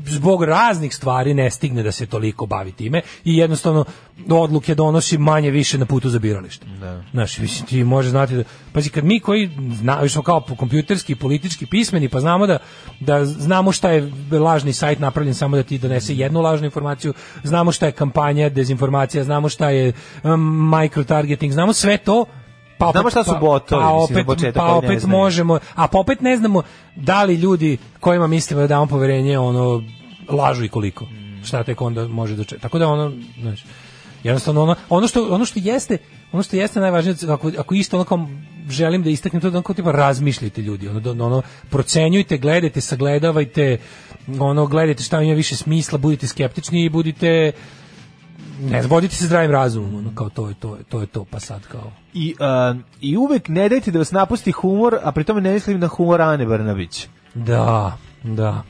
zbog 0.07 0.45
raznih 0.45 0.95
stvari 0.95 1.35
ne 1.35 1.51
stigne 1.51 1.83
da 1.83 1.93
se 1.93 2.07
toliko 2.07 2.47
bavi 2.47 2.73
time 2.73 3.01
i 3.25 3.37
jednostavno 3.37 3.85
odluke 4.31 4.75
donosi 4.75 5.19
manje 5.19 5.51
više 5.51 5.79
na 5.79 5.87
putu 5.87 6.09
za 6.09 6.19
biralište. 6.19 6.67
Da. 6.81 7.03
Znaš, 7.11 7.39
mislim, 7.39 7.67
ti 7.67 7.85
može 7.85 8.09
znati 8.11 8.37
da, 8.37 8.45
pazi, 8.73 8.91
kad 8.91 9.05
mi 9.05 9.21
koji 9.21 9.51
zna, 9.73 10.09
smo 10.09 10.23
kao 10.23 10.45
kompjuterski 10.59 11.13
i 11.13 11.17
politički 11.17 11.67
pismeni, 11.67 12.09
pa 12.09 12.21
znamo 12.21 12.47
da, 12.47 12.59
da 13.01 13.25
znamo 13.25 13.73
šta 13.73 13.91
je 13.91 14.13
lažni 14.31 14.73
sajt 14.73 14.99
napravljen 14.99 15.35
samo 15.35 15.57
da 15.57 15.63
ti 15.63 15.79
donese 15.79 16.15
jednu 16.15 16.41
lažnu 16.41 16.65
informaciju, 16.65 17.15
znamo 17.45 17.73
šta 17.73 17.87
je 17.87 17.93
kampanja, 17.93 18.49
dezinformacija, 18.49 19.25
znamo 19.25 19.49
šta 19.49 19.71
je 19.71 19.93
um, 20.23 20.71
microtargeting, 20.71 21.53
znamo 21.53 21.73
sve 21.73 21.99
to, 21.99 22.25
pa 22.79 22.91
Znamo 22.91 23.11
šta 23.11 23.25
su 23.25 23.35
botovi, 23.41 23.83
pa 23.83 23.95
mislim, 23.95 24.15
za 24.15 24.21
opet, 24.21 24.27
početak, 24.27 24.63
pa 24.63 24.75
opet 24.75 25.05
možemo, 25.07 25.59
a 25.75 25.89
pa 25.89 25.99
opet 25.99 26.21
ne 26.21 26.37
znamo 26.37 26.63
da 26.97 27.25
li 27.25 27.35
ljudi 27.35 27.79
kojima 28.01 28.27
mislimo 28.27 28.61
da 28.61 28.67
damo 28.67 28.87
poverenje, 28.87 29.39
ono, 29.39 29.83
lažu 30.29 30.65
i 30.65 30.69
koliko. 30.69 31.05
Mm. 31.05 31.45
Šta 31.45 31.65
tek 31.65 31.81
onda 31.81 32.09
može 32.09 32.37
dočekati. 32.37 32.63
Tako 32.63 32.79
da 32.79 32.89
ono, 32.89 33.13
znači, 33.41 33.65
jednostavno 34.23 34.63
ono, 34.63 34.75
ono 34.89 35.09
što 35.09 35.35
ono 35.35 35.45
što 35.45 35.61
jeste 35.63 35.99
ono 36.33 36.43
što 36.43 36.57
jeste 36.57 36.81
najvažnije 36.81 37.17
ako 37.29 37.51
ako 37.59 37.75
isto 37.75 37.97
ono 37.97 38.05
kao 38.05 38.29
želim 38.69 39.03
da 39.03 39.11
istaknem 39.11 39.43
to 39.43 39.51
da 39.51 39.59
ono 39.59 39.63
kao 39.63 39.75
tipa 39.75 39.93
razmišljajte 39.93 40.63
ljudi 40.63 40.89
ono 40.89 41.01
da- 41.01 41.25
ono 41.25 41.43
procenjujte 41.71 42.39
gledajte 42.39 42.81
sagledavajte 42.81 43.79
ono 44.41 44.67
gledajte 44.67 45.03
šta 45.03 45.23
ima 45.23 45.35
više 45.35 45.57
smisla 45.57 45.99
budite 45.99 46.27
skeptični 46.27 46.85
i 46.85 46.89
budite 46.89 47.53
ne 48.61 48.83
znam, 48.83 48.91
vodite 48.91 49.15
se 49.15 49.27
zdravim 49.27 49.51
razumom 49.51 49.95
ono 49.95 50.15
kao 50.15 50.29
to 50.29 50.49
je 50.49 50.55
to 50.55 50.77
je 50.77 50.83
to 50.83 51.01
je 51.01 51.07
to 51.07 51.25
pa 51.25 51.41
sad 51.41 51.67
kao 51.67 51.93
I, 52.15 52.35
uh, 52.71 52.77
I 53.01 53.17
uvek 53.17 53.49
ne 53.49 53.69
dajte 53.69 53.91
da 53.91 53.99
vas 53.99 54.11
napusti 54.13 54.53
humor, 54.53 54.99
a 55.03 55.13
pri 55.13 55.25
tome 55.25 55.41
ne 55.41 55.53
mislim 55.53 55.81
na 55.81 55.87
humor 55.89 56.21
Ane 56.21 56.47
Brnabić. 56.47 57.07
Da, 57.35 57.97
da. 58.23 58.63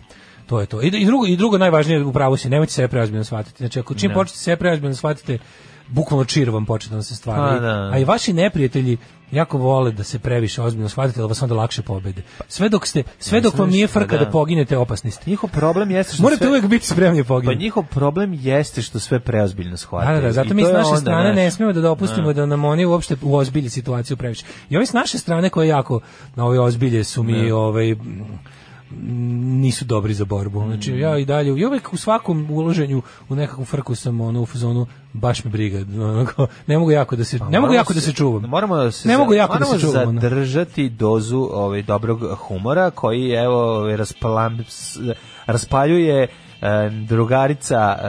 To 0.46 0.60
je 0.60 0.66
to. 0.66 0.82
I, 0.82 0.86
i 0.86 1.04
drugo 1.06 1.26
i 1.26 1.36
drugo 1.36 1.58
najvažnije 1.58 2.04
u 2.04 2.12
pravu 2.12 2.36
si, 2.36 2.48
nemojte 2.48 2.72
se 2.72 2.88
preozbiljno 2.88 3.24
shvatiti. 3.24 3.58
Znači 3.58 3.80
ako 3.80 3.94
čim 3.94 4.08
Da. 4.08 4.14
počnete 4.14 4.38
se 4.38 4.56
preozbiljno 4.56 4.94
shvatite, 4.94 5.38
bukvalno 5.88 6.24
čir 6.24 6.50
vam 6.50 6.66
počne 6.66 6.96
da 6.96 7.02
se 7.02 7.16
stvara. 7.16 7.48
Pa, 7.50 7.56
I- 7.56 7.60
da. 7.60 7.90
A 7.92 7.98
i 7.98 8.04
vaši 8.04 8.32
neprijatelji 8.32 8.96
jako 9.30 9.58
vole 9.58 9.92
da 9.92 10.04
se 10.04 10.18
previše 10.18 10.62
ozbiljno 10.62 10.88
shvatite, 10.88 11.20
da 11.20 11.26
vas 11.26 11.42
onda 11.42 11.54
lakše 11.54 11.82
pobede. 11.82 12.22
Sve 12.48 12.68
dok 12.68 12.86
ste 12.86 13.02
sve 13.18 13.40
dok 13.40 13.58
vam 13.58 13.70
nije 13.70 13.86
frka 13.86 14.18
da. 14.18 14.24
da 14.24 14.30
poginete, 14.30 14.76
opasni 14.76 15.10
ste. 15.10 15.30
Njihov 15.30 15.50
problem 15.50 15.90
jeste 15.90 16.14
što 16.14 16.22
Morate 16.22 16.44
sve... 16.44 16.48
uvek 16.48 16.66
biti 16.66 16.86
spremni 16.86 17.22
da 17.22 17.40
Pa 17.44 17.54
njihov 17.54 17.84
problem 17.90 18.38
jeste 18.42 18.82
što 18.82 18.98
sve 18.98 19.20
preozbiljno 19.20 19.76
shvataju. 19.76 20.14
Da, 20.14 20.20
da, 20.20 20.26
da, 20.26 20.32
zato 20.32 20.50
I 20.50 20.54
mi 20.54 20.64
s 20.64 20.72
naše 20.72 20.96
strane 21.00 21.34
ne 21.34 21.50
smemo 21.50 21.72
da 21.72 21.80
dopustimo 21.80 22.32
da 22.32 22.46
nam 22.46 22.64
oni 22.64 22.84
uopšte 22.84 23.16
uozbilji 23.22 23.70
situaciju 23.70 24.16
previše. 24.16 24.44
I 24.70 24.76
ovi 24.76 24.86
s 24.86 24.92
naše 24.92 25.18
strane 25.18 25.50
koje 25.50 25.68
jako 25.68 26.00
na 26.34 26.44
ove 26.44 26.60
ozbilje 26.60 27.04
su 27.04 27.22
mi 27.22 27.50
ovaj 27.50 27.94
nisu 29.60 29.84
dobri 29.84 30.14
za 30.14 30.24
borbu. 30.24 30.64
Znači 30.66 30.92
ja 30.92 31.18
i 31.18 31.24
dalje 31.24 31.60
i 31.60 31.66
uvek 31.66 31.92
u 31.92 31.96
svakom 31.96 32.50
uloženju 32.50 33.02
u 33.28 33.34
nekakvu 33.34 33.64
frku 33.64 33.94
sam 33.94 34.20
ono 34.20 34.42
u 34.42 34.46
fazonu 34.46 34.86
baš 35.12 35.44
me 35.44 35.50
briga. 35.50 35.78
Ono, 36.02 36.26
kao, 36.26 36.46
ne 36.66 36.78
mogu 36.78 36.90
jako 36.90 37.16
da 37.16 37.24
se 37.24 37.38
ne 37.38 37.42
mogu 37.42 37.50
Pa 37.50 37.60
Moramo 37.60 37.74
jako 37.74 37.94
da 37.94 38.00
se 38.00 38.12
čuvam. 38.12 38.42
Moramo 38.42 38.76
da 38.76 38.90
se 38.90 39.08
ne 39.08 39.18
mogu 39.18 39.34
jako 39.34 39.58
da 39.58 39.64
se 39.64 39.80
čuvam. 39.80 40.20
zadržati 40.20 40.88
dozu 40.88 41.48
ovaj 41.52 41.82
dobrog 41.82 42.20
humora 42.38 42.90
koji 42.90 43.30
evo 43.30 43.76
ovaj, 43.76 43.96
raspalam, 43.96 44.58
raspaljuje 45.46 46.28
drugarica 47.00 47.96
e, 47.96 48.06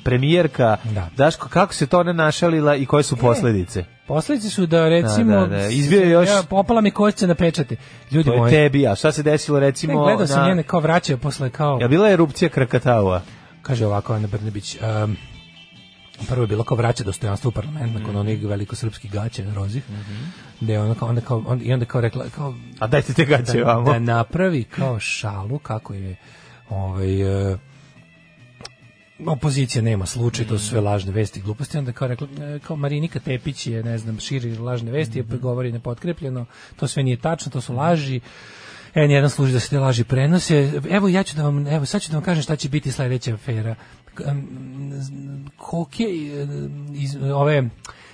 premijerka 0.00 0.76
Da. 0.84 1.08
Daško 1.16 1.48
kako 1.48 1.74
se 1.74 1.86
to 1.86 2.02
ne 2.02 2.14
našalila 2.14 2.76
i 2.76 2.86
koje 2.86 3.02
su 3.02 3.16
posledice 3.16 3.84
Posledice 4.06 4.50
su 4.50 4.66
da 4.66 4.88
recimo 4.88 5.32
Da, 5.32 5.40
da, 5.40 5.56
da. 5.56 5.66
Izbio 5.66 6.02
još- 6.02 6.28
ja 6.28 6.42
popala 6.42 6.80
mi 6.80 6.90
košće 6.90 7.26
na 7.26 7.34
pečate. 7.34 7.76
Ljudi 8.10 8.30
moji. 8.30 8.50
tebi 8.50 8.86
a 8.86 8.94
šta 8.94 9.12
se 9.12 9.22
desilo 9.22 9.60
recimo 9.60 9.92
Ne, 9.94 9.98
gledao 10.00 10.26
sam 10.26 10.42
na- 10.42 10.48
njene 10.48 10.62
kao 10.62 10.80
vraćaju 10.80 11.18
posle 11.18 11.50
kao 11.50 11.78
Ja 11.80 11.88
bila 11.88 12.06
je 12.08 12.14
erupcija 12.14 12.48
Krakataua 12.48 13.22
Kaže 13.62 13.86
ovako 13.86 14.14
Ana 14.14 14.26
Brnebić, 14.26 14.76
um, 15.04 15.16
prvo 16.28 16.42
je 16.42 16.46
bilo 16.46 16.64
kao 16.64 16.76
vraća 16.76 17.04
dostojanstvo 17.04 17.48
u 17.48 17.52
parlament 17.52 17.86
nakon 17.88 18.10
Mhm. 18.10 18.18
onih 18.18 18.44
velikosrpskih 18.44 19.12
gaća 19.12 19.42
rozih, 19.54 19.82
gde 20.60 20.72
je 20.72 20.80
ona 20.80 20.94
kao, 20.94 21.08
onda 21.08 21.20
kao, 21.20 21.42
on, 21.46 21.60
i 21.62 21.72
onda 21.72 21.84
kao 21.84 22.00
rekla, 22.00 22.24
kao, 22.28 22.54
a 22.78 22.86
dajte 22.86 23.12
te 23.14 23.24
gaće 23.24 23.52
da, 23.54 23.64
vamo 23.64 23.92
da 23.92 23.98
napravi 23.98 24.64
kao 24.64 24.98
šalu 25.00 25.58
kako 25.58 25.94
je 25.94 26.16
ovaj, 26.70 27.20
e, 27.52 27.58
opozicija 29.26 29.82
nema 29.82 30.06
slučaj, 30.06 30.46
to 30.46 30.58
su 30.58 30.68
sve 30.68 30.80
lažne 30.80 31.12
vesti 31.12 31.40
i 31.40 31.42
gluposti, 31.42 31.78
onda 31.78 31.92
kao 31.92 32.08
rekla, 32.08 32.28
e, 32.40 32.58
kao 32.58 32.76
Marinika 32.76 33.20
Tepić 33.20 33.66
je, 33.66 33.82
ne 33.82 33.98
znam, 33.98 34.20
širi 34.20 34.58
lažne 34.58 34.90
vesti, 34.90 35.18
je 35.18 35.22
govori 35.22 35.72
nepotkrepljeno, 35.72 36.46
to 36.76 36.88
sve 36.88 37.02
nije 37.02 37.16
tačno, 37.16 37.52
to 37.52 37.60
su 37.60 37.74
laži, 37.74 38.20
N1 38.94 39.28
služi 39.28 39.52
da 39.52 39.60
se 39.60 39.70
te 39.70 39.78
laži 39.78 40.04
prenose. 40.04 40.72
Evo 40.90 41.08
ja 41.08 41.22
ću 41.22 41.36
da 41.36 41.42
vam, 41.42 41.66
evo 41.66 41.86
sad 41.86 42.02
ću 42.02 42.10
da 42.10 42.16
vam 42.16 42.24
kažem 42.24 42.42
šta 42.42 42.56
će 42.56 42.68
biti 42.68 42.92
sledeća 42.92 43.34
afera. 43.34 43.74
Koke, 45.56 46.04
e, 46.04 46.46
iz 46.94 47.16
ove 47.16 47.68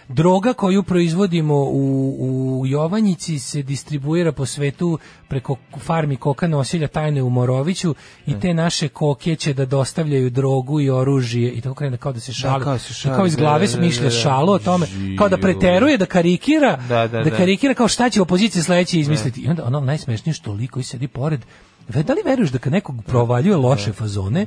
droga 0.09 0.53
koju 0.53 0.83
proizvodimo 0.83 1.55
u, 1.55 2.61
u 2.61 2.67
Jovanjici 2.67 3.39
se 3.39 3.63
distribuira 3.63 4.33
po 4.33 4.47
svetu 4.47 4.99
preko 5.29 5.57
farmi 5.79 6.17
koka 6.17 6.49
nosilja 6.49 6.89
tajne 6.89 7.23
u 7.23 7.31
Moroviću 7.31 7.95
i 8.27 8.41
te 8.41 8.55
naše 8.55 8.89
koke 8.89 9.37
će 9.37 9.55
da 9.55 9.65
dostavljaju 9.67 10.31
drogu 10.31 10.81
i 10.81 10.91
oružje 10.91 11.51
i 11.51 11.61
tako 11.61 11.75
krene 11.75 11.97
kao 11.97 12.13
da 12.13 12.21
se 12.21 12.33
šali. 12.33 12.65
kao 12.65 12.79
se 12.79 12.91
I 12.91 12.95
šali, 12.95 13.17
kao 13.17 13.27
iz 13.27 13.37
da, 13.37 13.41
glave 13.41 13.67
da, 13.67 13.73
da, 13.73 13.79
smišlja 13.79 14.05
da. 14.05 14.11
šalu 14.11 14.53
o 14.53 14.59
tome, 14.59 14.87
kao 15.19 15.29
da 15.29 15.39
preteruje, 15.39 15.99
da 15.99 16.07
karikira, 16.07 16.77
Da, 16.89 17.09
da, 17.09 17.23
da. 17.23 17.31
karikira 17.37 17.75
kao 17.75 17.89
šta 17.89 18.11
će 18.11 18.23
opozicija 18.23 18.63
sledeće 18.63 19.01
izmisliti. 19.01 19.41
I 19.41 19.49
onda 19.49 19.65
ono 19.65 19.81
najsmešnije 19.81 20.35
što 20.35 20.53
lik 20.53 20.71
koji 20.71 20.85
sedi 20.85 21.09
pored 21.09 21.41
da 21.89 22.13
li 22.13 22.21
veruješ 22.25 22.51
da 22.51 22.59
kad 22.59 22.73
nekog 22.73 22.97
provaljuje 23.07 23.57
loše 23.57 23.93
fazone, 23.93 24.47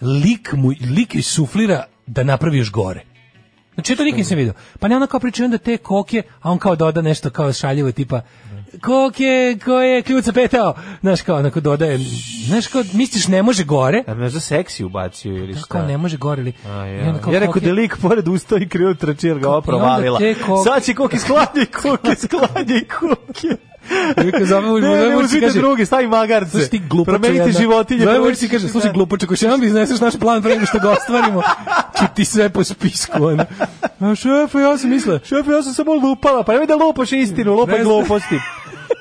lik 0.00 0.52
mu 0.52 0.68
lik 0.68 1.16
suflira 1.22 1.84
da 2.06 2.22
napravi 2.22 2.58
još 2.58 2.70
gore. 2.70 3.04
Znači 3.78 3.96
to 3.96 4.04
nikad 4.04 4.18
nisam 4.18 4.36
vidio. 4.36 4.52
Pa 4.78 4.88
ne 4.88 4.96
ona 4.96 5.06
kao 5.06 5.20
priča 5.20 5.44
onda 5.44 5.58
te 5.58 5.76
koke, 5.76 6.22
a 6.40 6.50
on 6.50 6.58
kao 6.58 6.76
doda 6.76 7.02
nešto 7.02 7.30
kao 7.30 7.52
šaljivo 7.52 7.92
tipa 7.92 8.20
koke 8.76 9.24
koje 9.64 10.02
kljuca 10.02 10.32
petao. 10.32 10.74
Znaš 11.00 11.22
kao 11.22 11.36
onako 11.36 11.60
dodaje, 11.60 11.98
znaš 12.40 12.66
kao 12.66 12.82
misliš 12.92 13.28
ne 13.28 13.42
može 13.42 13.64
gore, 13.64 14.04
A 14.06 14.14
možda 14.14 14.40
seksi 14.40 14.84
ubacio 14.84 15.32
ili 15.34 15.54
šta? 15.54 15.64
kao 15.68 15.82
ne 15.82 15.98
može 15.98 16.16
gore 16.16 16.42
ili 16.42 16.52
A, 16.66 16.68
ja. 16.70 17.18
kao 17.18 17.32
ja 17.32 17.38
rekao 17.40 17.54
da 17.54 17.66
je 17.66 17.72
lik 17.72 17.96
pored 17.98 18.28
ustao 18.28 18.58
i 18.58 18.68
krenuo 18.68 18.94
trči 18.94 19.26
jer 19.26 19.38
ga 19.38 19.48
ova 19.48 19.54
I 19.54 19.58
onda 19.58 19.66
provalila. 19.68 20.18
te 20.18 20.34
koke- 20.36 20.64
Sad 20.64 20.84
će 20.84 20.94
koke 20.94 21.18
sklanje, 21.18 21.66
koke 21.74 22.14
sklanje, 22.16 22.80
koke. 22.90 23.48
Uvijek 24.18 24.44
zove 24.44 24.62
mu- 24.62 24.78
Ne, 24.78 25.08
ne, 25.08 25.16
uzmite 25.16 25.46
kaže- 25.46 25.58
druge, 25.58 25.86
stavi 25.86 26.06
magarce. 26.08 26.50
Slušaj 26.50 26.68
ti 26.68 26.82
Promenite 27.06 27.38
jedna. 27.40 27.60
životinje. 27.60 28.00
Zove 28.00 28.14
promenite- 28.14 28.34
Vučić 28.36 28.50
kaže, 28.50 28.68
slušaj 28.68 28.92
glupačo, 28.92 29.26
ako 29.26 29.36
še 29.36 29.48
nam 29.48 29.64
izneseš 29.64 30.00
naš 30.00 30.16
plan 30.16 30.42
pre 30.42 30.54
nego 30.54 30.66
što 30.66 30.78
ga 30.78 30.90
ostvarimo, 30.90 31.42
ću 31.98 32.04
ti 32.14 32.24
sve 32.24 32.48
po 32.48 32.64
spisku. 32.64 33.24
Ono. 33.24 33.44
A 34.00 34.14
šefe, 34.14 34.58
ja 34.58 34.78
sam 34.78 34.90
mislila, 34.90 35.18
Šef, 35.20 35.46
ja 35.48 35.62
sam 35.62 35.74
samo 35.74 35.94
lupala, 35.94 36.42
pa 36.42 36.52
nemoj 36.52 36.66
da 36.66 36.74
lupaš 36.76 37.12
istinu, 37.14 37.54
lupaj 37.54 37.82
gluposti. 37.82 38.38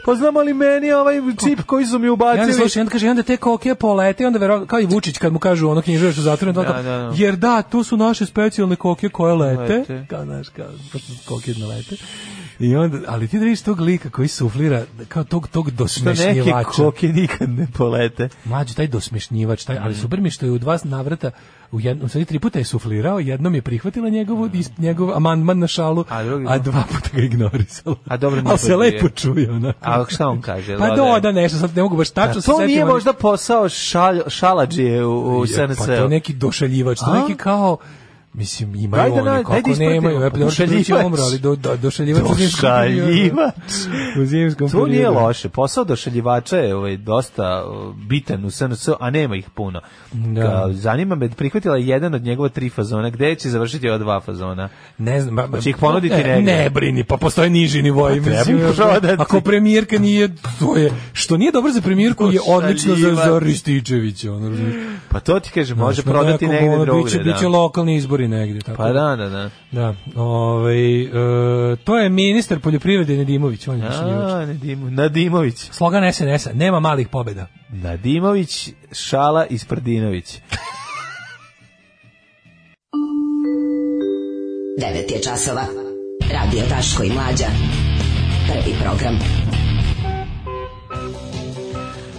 Pa 0.05 0.15
znam 0.15 0.37
ali 0.37 0.53
meni 0.53 0.91
ovaj 0.91 1.15
čip 1.39 1.61
koji 1.61 1.85
su 1.85 1.99
mi 1.99 2.07
Ja 2.07 2.13
ubacili. 2.13 2.47
ne 2.47 2.53
slušaj, 2.53 2.79
onda 2.81 2.91
kaže, 2.91 3.09
onda 3.09 3.23
te 3.23 3.37
koke 3.37 3.75
polete, 3.75 4.27
onda 4.27 4.39
verovatno, 4.39 4.67
kao 4.67 4.79
i 4.79 4.85
Vučić 4.85 5.17
kad 5.17 5.33
mu 5.33 5.39
kažu 5.39 5.69
ono 5.69 5.81
knjižuješ 5.81 6.17
u 6.17 6.21
zatvoru, 6.21 6.51
Da, 6.53 6.63
da, 6.63 6.73
da, 6.73 6.81
da. 6.81 7.11
jer 7.15 7.35
da, 7.35 7.61
to 7.61 7.83
su 7.83 7.97
naše 7.97 8.25
specijalne 8.25 8.75
koke 8.75 9.09
koje 9.09 9.33
lete, 9.35 9.61
Lete. 9.73 10.05
kao, 10.09 10.25
znaš, 10.25 10.49
kao, 10.49 10.65
pošto 10.93 11.07
koke 11.25 11.51
ne 11.51 11.65
lete. 11.65 11.95
I 12.59 12.75
onda, 12.75 12.97
ali 13.07 13.27
ti 13.27 13.39
da 13.39 13.43
vidiš 13.43 13.61
tog 13.61 13.79
lika 13.79 14.09
koji 14.09 14.27
suflira, 14.27 14.83
kao 15.07 15.23
tog, 15.23 15.47
tog 15.47 15.65
Što 15.65 15.85
neke 16.01 16.13
dosmešnjivača. 16.13 16.69
koke 16.71 17.07
nikad 17.09 17.49
ne 17.49 17.67
polete. 17.67 18.29
Mlađi 18.45 18.75
taj 18.75 18.87
dosmešnjivač, 18.87 19.63
taj, 19.63 19.75
Mm. 19.75 19.83
ali 19.83 19.95
super 19.95 20.21
mi 20.21 20.31
što 20.31 20.45
je 20.45 20.51
u 20.51 20.57
dva 20.57 20.77
navrata 20.83 21.31
u 21.71 21.79
jednom, 21.79 22.09
sad 22.09 22.25
tri 22.25 22.39
puta 22.39 22.59
je 22.59 22.65
suflirao, 22.65 23.19
jednom 23.19 23.55
je 23.55 23.61
prihvatila 23.61 24.09
njegovu, 24.09 24.49
is- 24.49 24.77
njegov 24.77 25.11
amandman 25.11 25.59
na 25.59 25.67
šalu, 25.67 26.05
A 26.09 26.23
drugi- 26.23 26.45
a 26.47 26.57
dva 26.57 26.83
puta 26.83 27.09
ga 27.13 27.21
ignorisala. 27.21 27.95
A 28.07 28.17
dobro, 28.17 28.41
nije 28.41 28.49
Ali 28.49 28.59
se 28.59 28.75
lepo 28.75 29.09
čuje 29.09 29.51
onako. 29.51 29.79
A 29.81 30.05
šta 30.07 30.27
on 30.27 30.41
kaže? 30.41 30.77
Pa 30.77 30.87
Dodaje? 30.87 31.11
doda 31.13 31.31
nešto, 31.31 31.57
sad 31.57 31.75
ne 31.75 31.83
mogu 31.83 31.97
baš 31.97 32.09
tačno 32.09 32.33
Da, 32.33 32.41
se 32.41 32.47
to 32.47 32.59
nije 32.59 32.85
možda 32.85 33.13
posao 33.13 33.69
šal, 33.69 34.19
šalađije 34.27 35.05
u, 35.05 35.11
u 35.31 35.41
Je, 35.41 35.47
SNS. 35.47 35.77
Pa 35.77 35.85
to 35.85 35.91
je 35.93 36.09
neki 36.09 36.33
došaljivač, 36.33 36.99
to 36.99 37.15
je 37.15 37.21
neki 37.21 37.35
kao 37.35 37.77
Mislim, 38.37 38.75
imaju 38.75 39.01
Daj 39.01 39.09
da 39.09 39.15
oni, 39.15 39.25
daj 39.25 39.43
kako 39.43 39.51
da 39.51 39.59
ispratimo. 39.59 39.89
nemaju, 39.89 40.21
ja 40.21 40.29
Došaljivač. 40.29 40.87
došaljivač. 40.87 41.05
umro, 41.05 41.21
ali 41.23 41.39
do, 41.39 41.55
do, 41.55 41.77
došaljivač. 41.77 42.23
Došaljivač. 42.23 43.53
U 44.21 44.25
zimskom 44.25 44.69
To 44.69 44.87
nije 44.87 45.09
loše. 45.09 45.49
Posao 45.49 45.83
došaljivača 45.83 46.57
je 46.57 46.75
ovaj, 46.75 46.97
dosta 46.97 47.63
bitan 48.07 48.45
u 48.45 48.51
SNS, 48.51 48.89
a 48.99 49.09
nema 49.09 49.35
ih 49.35 49.49
puno. 49.49 49.81
Da. 50.11 50.69
Zanima 50.71 51.15
me, 51.15 51.29
prihvatila 51.29 51.77
je 51.77 51.87
jedan 51.87 52.13
od 52.13 52.23
njegova 52.23 52.49
tri 52.49 52.69
fazona. 52.69 53.09
Gde 53.09 53.35
će 53.35 53.49
završiti 53.49 53.89
ova 53.89 53.97
dva 53.97 54.19
fazona? 54.21 54.69
Ne 54.97 55.21
znam, 55.21 55.35
ba, 55.35 55.47
Hoće 55.47 55.69
ih 55.69 55.77
ponuditi 55.77 56.15
ne, 56.15 56.23
negde? 56.23 56.51
ne 56.51 56.69
brini, 56.69 57.03
pa 57.03 57.17
postoje 57.17 57.49
niži 57.49 57.81
nivoi. 57.81 58.19
Pa 58.19 58.25
treba 58.25 58.39
mislim. 58.39 59.19
Ako 59.19 59.41
premijerka 59.41 59.99
nije, 59.99 60.35
to 60.59 60.77
je, 60.77 60.91
što 61.13 61.37
nije 61.37 61.51
dobro 61.51 61.71
za 61.71 61.81
premijerku, 61.81 62.31
je 62.31 62.39
odlično 62.47 62.95
za, 62.95 63.15
za. 63.15 63.39
Rističevića. 63.39 64.33
Ono? 64.33 64.57
Pa 65.09 65.19
to 65.19 65.39
ti 65.39 65.51
kaže, 65.53 65.75
može 65.75 66.03
prodati 66.03 66.47
negde 66.47 66.85
drugde. 66.85 67.03
Biće, 67.03 67.17
da. 67.17 67.33
biće 67.33 67.47
lokalni 67.47 67.95
izbori 67.95 68.26
negde. 68.27 68.59
Tako. 68.59 68.77
Pa 68.77 68.91
da, 68.91 69.15
da, 69.15 69.29
da. 69.29 69.49
Da, 69.71 69.95
ovaj, 70.15 71.01
e, 71.01 71.75
to 71.75 71.97
je 71.97 72.09
ministar 72.09 72.59
poljoprivrede 72.59 73.17
Nedimović, 73.17 73.67
on 73.67 73.79
je. 73.79 73.87
A, 73.87 74.45
Nadim, 74.45 74.95
Nadimović. 74.95 75.55
Slogan 75.71 76.13
SNS-a, 76.13 76.53
nema 76.53 76.79
malih 76.79 77.07
pobeda. 77.07 77.47
Nadimović, 77.69 78.69
Šala 78.91 79.45
i 79.45 79.57
Sprdinović. 79.57 80.39
9 84.77 85.13
je 85.13 85.21
časova. 85.23 85.65
Radio 86.31 86.63
Daško 86.69 87.03
i 87.03 87.09
Mlađa. 87.09 87.47
Prvi 88.47 88.75
program. 88.83 89.19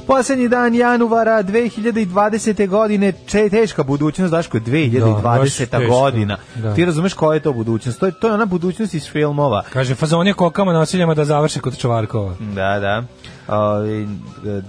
Poslednji 0.09 0.49
dan 0.49 0.75
januara 0.75 1.43
2020. 1.43 2.69
godine, 2.69 3.13
če, 3.27 3.49
teška 3.49 3.83
budućnost, 3.83 4.31
Daško, 4.31 4.59
2020. 4.59 5.71
Da, 5.71 5.87
godina. 5.87 6.39
da. 6.55 6.75
Ti 6.75 6.85
razumeš 6.85 7.15
koja 7.15 7.35
je 7.35 7.41
to 7.41 7.53
budućnost? 7.53 8.01
To 8.01 8.07
je, 8.07 8.13
to 8.21 8.27
je 8.27 8.35
ona 8.35 8.47
budućnost 8.47 8.95
iz 8.95 9.09
filmova. 9.11 9.63
Kaže, 9.73 9.95
fazon 9.95 10.27
je 10.27 10.35
kokama 10.35 10.73
nosiljama 10.73 11.15
da 11.15 11.25
završe 11.25 11.61
kod 11.61 11.79
Čvarkova. 11.79 12.35
Da, 12.41 12.79
da. 12.81 13.03
Ovaj, 13.49 14.07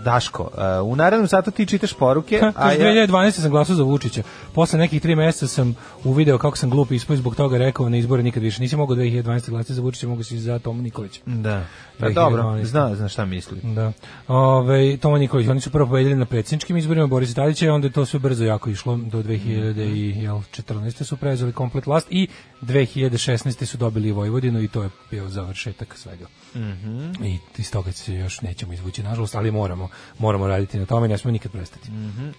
Daško, 0.03 0.49
e, 0.57 0.79
u 0.81 0.95
narednom 0.95 1.27
satu 1.27 1.51
ti 1.51 1.65
čitaš 1.65 1.93
poruke, 1.93 2.41
a 2.55 2.71
ja... 2.71 3.07
2012. 3.07 3.31
sam 3.31 3.51
glasao 3.51 3.75
za 3.75 3.83
Vučića. 3.83 4.23
Posle 4.53 4.79
nekih 4.79 5.01
tri 5.01 5.15
meseca 5.15 5.47
sam 5.47 5.75
uvideo 6.03 6.37
kako 6.37 6.57
sam 6.57 6.69
glup 6.69 6.91
ispao 6.91 7.13
i 7.13 7.17
zbog 7.17 7.35
toga 7.35 7.57
rekao 7.57 7.89
na 7.89 7.97
izbore 7.97 8.23
nikad 8.23 8.43
više. 8.43 8.61
Nisam 8.61 8.79
mogao 8.79 8.95
2012. 8.95 9.49
glasati 9.49 9.73
za 9.73 9.81
Vučića, 9.81 10.07
mogu 10.07 10.23
si 10.23 10.39
za 10.39 10.59
Tomu 10.59 10.81
Nikolića. 10.81 11.21
Da. 11.25 11.63
Pa 11.99 12.05
2012. 12.05 12.13
dobro, 12.13 12.59
zna, 12.63 12.95
zna 12.95 13.09
šta 13.09 13.25
misli. 13.25 13.59
Da. 13.63 13.91
Ove, 14.27 14.97
Tomo 14.97 15.17
Nikolić, 15.17 15.47
oni 15.47 15.61
su 15.61 15.71
prvo 15.71 15.85
pobedili 15.85 16.15
na 16.15 16.25
predsjedničkim 16.25 16.77
izborima 16.77 17.07
Borisa 17.07 17.33
Tadića 17.33 17.65
i 17.65 17.69
onda 17.69 17.87
je 17.87 17.91
to 17.91 18.05
sve 18.05 18.19
brzo 18.19 18.45
jako 18.45 18.69
išlo 18.69 18.97
do 18.97 19.23
2014. 19.23 21.03
su 21.03 21.17
preuzeli 21.17 21.53
komplet 21.53 21.85
vlast 21.85 22.07
i 22.09 22.27
2016. 22.61 23.65
su 23.65 23.77
dobili 23.77 24.11
Vojvodinu 24.11 24.63
i 24.63 24.67
to 24.67 24.83
je 24.83 24.89
bio 25.11 25.29
završetak 25.29 25.97
svega. 25.97 26.25
Mhm. 26.55 27.25
I 27.25 27.39
iz 27.57 27.71
toga 27.71 27.91
se 27.91 28.13
još 28.13 28.41
nećemo 28.41 28.68
izvući, 28.73 29.03
nažalost, 29.03 29.35
ali 29.35 29.51
moramo, 29.51 29.89
moramo 30.19 30.47
raditi 30.47 30.79
na 30.79 30.85
tome 30.85 31.05
i 31.05 31.09
ne 31.09 31.17
smemo 31.17 31.31
nikad 31.33 31.51
prestati. 31.51 31.89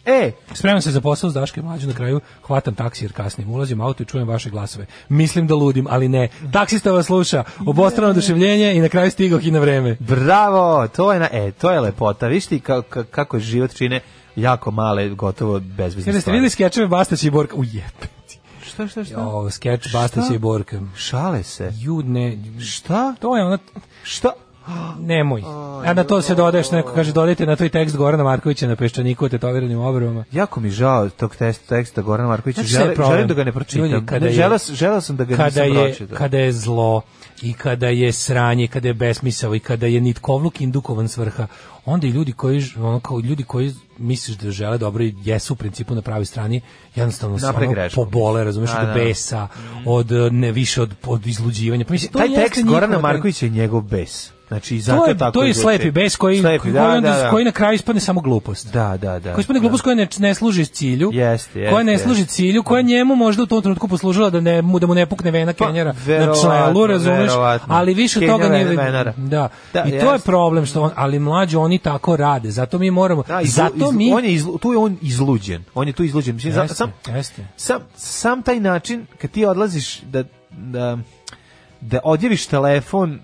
E, 0.07 0.33
Spremam 0.53 0.83
se 0.83 0.91
za 0.91 1.01
posao 1.01 1.31
s 1.31 1.35
Daške 1.35 1.63
mlađu 1.63 1.89
na 1.89 1.95
kraju, 1.95 2.21
hvatam 2.43 2.75
taksi 2.75 3.05
jer 3.05 3.13
kasnim, 3.13 3.51
ulazim 3.51 3.81
auto 3.81 4.03
i 4.03 4.07
čujem 4.07 4.29
vaše 4.29 4.51
glasove. 4.51 4.87
Mislim 5.09 5.47
da 5.47 5.55
ludim, 5.55 5.87
ali 5.91 6.09
ne. 6.09 6.29
Taksista 6.53 6.93
vas 6.93 7.07
sluša, 7.07 7.45
obostrano 7.67 8.11
oduševljenje 8.11 8.75
i 8.75 8.81
na 8.81 8.89
kraju 8.89 9.11
stigoh 9.11 9.45
i 9.45 9.51
na 9.51 9.59
vreme. 9.59 9.97
bravo, 10.01 10.89
to 10.89 11.13
je, 11.13 11.19
na, 11.21 11.29
e, 11.33 11.53
to 11.53 11.71
je 11.71 11.81
lepota. 11.81 12.27
Viš 12.27 12.47
ti 12.47 12.61
ka, 12.61 12.83
ka, 12.83 13.05
kako 13.05 13.39
život 13.39 13.75
čine 13.75 14.01
jako 14.37 14.71
male, 14.71 15.09
gotovo 15.09 15.61
bezvezne 15.61 16.05
Kada 16.05 16.13
ste 16.13 16.21
stvari. 16.21 16.37
vidjeli 16.37 16.51
skečeve 16.51 16.87
Bastać 16.89 17.25
i 17.25 17.31
Borka, 17.31 17.57
ujebe. 17.57 18.07
Šta, 18.65 18.89
šta, 18.89 19.05
šta? 19.05 19.21
O, 19.21 19.51
skeč 19.51 19.93
Bastać 19.93 20.25
i 20.31 20.39
Borka. 20.39 20.81
Šale 20.97 21.43
se. 21.43 21.73
Jud, 21.75 22.07
ne, 22.09 22.39
Šta? 22.61 23.15
to 23.21 23.37
je 23.37 23.45
ono, 23.45 23.59
Šta? 24.03 24.29
Nemoj. 25.01 25.43
A 25.87 25.95
na 25.95 26.05
to 26.05 26.23
se 26.23 26.35
dodaješ, 26.35 26.71
neko 26.71 26.93
kaže, 26.93 27.13
dodajte 27.13 27.47
na 27.47 27.57
to 27.57 27.65
i 27.65 27.69
tekst 27.69 27.97
Gorana 27.97 28.25
Markovića 28.25 28.69
na 28.69 28.77
Peščaniku 28.77 29.25
o 29.25 29.29
tetoviranim 29.29 29.81
obrvama. 29.81 30.25
Jako 30.33 30.61
mi 30.61 30.71
žao 30.71 31.09
tog 31.09 31.37
test, 31.37 31.69
teksta 31.69 32.03
Gorana 32.03 32.29
Markovića. 32.29 32.63
Žele, 32.63 32.95
želim 33.11 33.29
da 33.29 33.35
ga 33.35 33.45
ne 33.45 33.53
pročitam. 33.53 33.87
Ljudi, 33.87 34.07
kada 34.07 34.25
ne, 34.27 34.33
je- 34.33 34.59
želeo, 34.75 35.01
sam 35.01 35.17
da 35.17 35.25
ga 35.25 35.37
kada 35.37 35.65
nisam 35.65 35.77
je, 35.77 35.85
pročitao. 35.85 36.19
kada 36.19 36.39
je 36.39 36.53
zlo 36.53 37.03
i 37.43 37.53
kada 37.53 37.89
je 37.89 38.13
sranje, 38.13 38.67
kada 38.67 38.89
je 38.89 38.95
besmisao 38.95 39.55
i 39.55 39.61
kada 39.61 39.87
je 39.87 40.01
nitkovluk 40.01 40.61
indukovan 40.61 41.09
svrha, 41.09 41.47
onda 41.85 42.07
i 42.07 42.11
ljudi 42.11 42.33
koji 42.33 42.65
ono 42.77 43.01
kao 43.01 43.21
ljudi 43.21 43.43
koji 43.43 43.73
misliš 43.99 44.37
da 44.37 44.51
žele 44.51 44.79
dobro 44.79 45.05
i 45.05 45.15
jesu 45.25 45.53
u 45.53 45.57
principu 45.57 45.95
na 45.95 46.03
pravoj 46.03 46.25
strani, 46.25 46.61
jednostavno 46.95 47.39
se 47.39 47.47
ono 47.47 47.89
pobole, 47.95 48.45
razumeš, 48.45 48.71
od 48.71 48.87
da. 48.87 48.95
besa, 48.95 49.49
od 49.87 50.11
ne 50.33 50.53
više 50.53 50.83
od 50.83 50.95
od 51.07 51.27
izluđivanja. 51.27 51.85
Pa 51.85 51.93
mislim 51.93 52.13
Taj 52.13 52.35
tekst 52.35 52.65
Gorana. 52.65 52.99
Markovića 52.99 53.47
je 53.47 53.51
njegov 53.51 53.81
bes. 53.81 54.31
Znači, 54.51 54.81
zato 54.81 54.99
to 54.99 55.07
je, 55.07 55.19
tako 55.19 55.33
to 55.33 55.43
je 55.43 55.55
slepi 55.55 55.91
bes 55.91 56.17
koji, 56.17 56.41
Slepi, 56.41 56.59
koji, 56.59 56.73
da, 56.73 56.89
onda- 56.89 57.11
da, 57.11 57.17
da. 57.17 57.31
koji 57.31 57.45
na 57.45 57.53
kraju 57.53 57.75
ispadne 57.75 58.01
samo 58.01 58.21
glupost. 58.21 58.73
Da, 58.73 58.97
da, 58.97 59.19
da. 59.19 59.33
Koji 59.33 59.43
ispadne 59.43 59.61
glupost 59.61 59.85
koja 59.85 59.95
ne, 59.97 60.09
ne 60.19 60.35
služi 60.35 60.67
cilju, 60.67 61.11
Jeste, 61.13 61.61
jeste, 61.61 61.73
koja 61.73 61.83
ne 61.83 61.93
jeste. 61.93 62.07
služi 62.07 62.25
cilju, 62.27 62.63
koja 62.63 62.83
njemu 62.83 63.15
možda 63.15 63.43
u 63.43 63.47
tom 63.47 63.63
trenutku 63.63 63.89
poslužila 63.89 64.31
da 64.31 64.41
ne 64.41 64.63
da 64.81 64.87
mu 64.87 64.95
ne 64.95 65.07
pukne 65.07 65.31
vena 65.31 65.53
Kenjara 65.53 65.85
na 65.85 65.93
Pa, 65.95 66.05
verovatno, 66.07 66.43
čelu, 66.73 66.87
razumeš? 66.87 67.31
Ali 67.67 67.95
više 67.95 68.21
Kenja 68.21 68.33
toga 68.33 68.49
nije 68.49 68.65
Venara. 68.65 69.13
da. 69.17 69.49
Da, 69.73 69.85
I 69.85 70.01
to 70.01 70.13
je 70.13 70.19
problem 70.19 70.67
što 70.67 70.83
on, 70.83 70.91
ali 70.95 71.19
mlađi 71.19 71.57
oni 71.57 71.79
tako 71.79 72.17
rade. 72.17 72.51
Zato 72.51 72.79
mi 72.79 72.91
moramo 72.91 73.23
Da, 73.23 73.41
izlu, 73.41 73.53
zato 73.55 73.75
izlu- 73.77 73.93
mi 73.93 74.13
on 74.13 74.25
je 74.25 74.33
izlu, 74.33 74.59
tu 74.59 74.73
je 74.73 74.79
on 74.79 74.97
izluđen. 75.03 75.65
On 75.75 75.87
je 75.87 75.93
tu 75.93 76.05
izluđen. 76.05 76.35
Mislim, 76.35 76.55
Jeste, 76.55 76.75
sam, 76.75 76.93
jeste. 77.09 77.45
sam, 77.57 77.81
sam 77.97 78.43
taj 78.43 78.61
način, 78.61 79.07
kad 79.19 79.31
ti 79.31 79.45
odlaziš 79.45 80.01
da, 80.01 80.25
da, 80.51 80.99
da 81.81 81.99
odjeviš 82.05 82.47
telefon, 82.47 83.21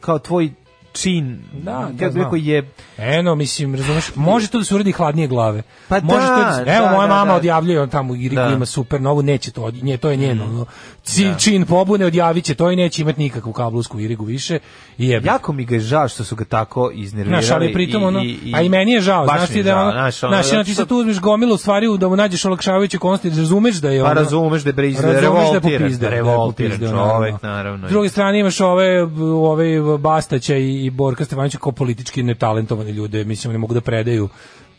kao 0.00 0.18
tvoj 0.18 0.52
čin, 0.92 1.38
Da, 1.54 1.88
da, 1.92 2.06
rekao, 2.08 2.34
je 2.34 2.68
Eno, 2.98 3.34
mislim, 3.34 3.74
razumeš, 3.74 4.14
može 4.14 4.48
to 4.48 4.58
da 4.58 4.64
se 4.64 4.74
uradi 4.74 4.92
hladnije 4.92 5.28
glave. 5.28 5.62
Pa 5.88 6.00
može 6.00 6.18
da, 6.18 6.26
to 6.28 6.40
da, 6.40 6.52
se- 6.54 6.64
evo, 6.68 6.86
da, 6.86 6.90
moja 6.90 7.06
da, 7.06 7.14
mama 7.14 7.24
da. 7.26 7.36
odjavljuje, 7.36 7.80
on 7.80 7.88
tamo 7.88 8.12
u 8.12 8.16
Irigu 8.16 8.34
Da. 8.36 8.48
ima 8.48 8.66
super 8.66 9.00
novu, 9.00 9.22
neće 9.22 9.50
to, 9.50 9.70
nje, 9.72 9.96
to 9.96 10.10
je 10.10 10.16
njeno. 10.16 10.46
Mm. 10.46 10.50
ono, 10.50 10.66
ci- 11.04 11.34
Čin 11.38 11.66
pobune, 11.66 12.06
odjavit 12.06 12.44
će 12.44 12.54
to 12.54 12.70
i 12.70 12.76
neće 12.76 13.02
imati 13.02 13.20
nikakvu 13.20 13.52
kablovsku 13.52 14.00
Irigu 14.00 14.24
više. 14.24 14.58
I 14.98 15.08
je, 15.08 15.20
jako 15.24 15.52
mi 15.52 15.64
ga 15.64 15.74
je 15.74 15.80
žao 15.80 16.08
što 16.08 16.24
su 16.24 16.36
ga 16.36 16.44
tako 16.44 16.90
iznervirali. 16.90 17.42
Znaš, 17.42 17.56
ali 17.56 17.72
pritom 17.72 18.02
i- 18.02 18.04
ono, 18.04 18.22
i- 18.22 18.52
a 18.54 18.62
i 18.62 18.68
meni 18.68 18.92
je 18.92 19.00
žao, 19.00 19.26
baš 19.26 19.36
znaš 19.36 19.48
mi 19.48 19.52
ti 19.52 19.58
je 19.58 19.62
da 19.64 19.76
ono, 19.76 19.92
znaš, 19.92 20.22
ono, 20.22 20.32
znaš, 20.32 20.52
ono, 20.52 20.64
ti 20.64 20.74
sad 20.74 20.88
tu 20.88 20.96
uzmeš 20.96 21.18
gomilu 21.18 21.56
stvari 21.56 21.86
da 21.98 22.08
mu 22.08 22.16
nađeš 22.16 22.44
olakšavajuće 22.44 22.98
konsti, 22.98 23.30
da 23.30 23.36
razumeš 23.36 23.76
da 23.76 23.90
je 23.90 24.00
Pa 24.00 24.06
ono, 24.06 24.14
razumeš 24.14 24.62
da 24.62 24.68
je 24.68 24.72
briz, 24.72 24.96
da 24.96 25.10
revoltiran, 25.10 25.90
da 25.90 25.96
da 25.98 26.08
revoltiran 26.08 26.78
čovek, 26.80 27.42
naravno. 27.42 27.88
S 27.88 27.90
druge 27.90 28.08
strane 28.08 28.40
imaš 28.40 28.60
ove, 28.60 29.02
ove 29.34 29.68
Bastaća 29.98 30.56
i, 30.56 30.77
i 30.84 30.90
Borka 30.90 31.24
Stefanovića 31.24 31.58
kao 31.58 31.72
politički 31.72 32.22
netalentovane 32.22 32.92
ljude, 32.92 33.24
mislim, 33.24 33.52
ne 33.52 33.58
mogu 33.58 33.74
da 33.74 33.80
predaju 33.80 34.28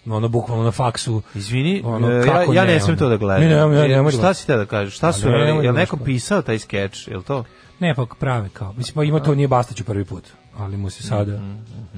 ono 0.05 0.27
bukvalno 0.27 0.63
na 0.63 0.71
faksu. 0.71 1.21
Izvini, 1.35 1.81
Ono, 1.85 2.11
e, 2.11 2.15
ja, 2.15 2.23
kako 2.23 2.53
ja 2.53 2.65
ne 2.65 2.73
ne, 2.73 2.79
smem 2.79 2.89
ono? 2.89 2.99
to 2.99 3.09
da 3.09 3.17
gledam. 3.17 3.43
Ne, 3.43 3.49
ne, 3.49 3.67
ne, 3.67 3.87
ne, 3.87 3.93
E, 3.93 4.03
ne, 4.03 4.11
šta 4.11 4.27
ne. 4.27 4.33
si 4.33 4.47
te 4.47 4.57
da 4.57 4.65
kažeš? 4.65 4.95
Šta 4.95 5.13
su 5.13 5.29
ne, 5.29 5.39
Je 5.39 5.53
da 5.53 5.71
li 5.71 5.77
neko 5.77 5.97
pisao 5.97 6.41
taj 6.41 6.59
skeč? 6.59 7.07
Je 7.07 7.17
li 7.17 7.23
to? 7.23 7.43
Ne, 7.79 7.95
pa 7.95 8.05
prave 8.19 8.49
kao. 8.53 8.73
Mislim, 8.73 8.95
pa 8.95 9.03
ima 9.03 9.19
to 9.19 9.35
nije 9.35 9.47
Bastaću 9.47 9.83
prvi 9.83 10.05
put, 10.05 10.23
ali 10.57 10.77
mu 10.77 10.89
se 10.89 11.03
sada, 11.03 11.39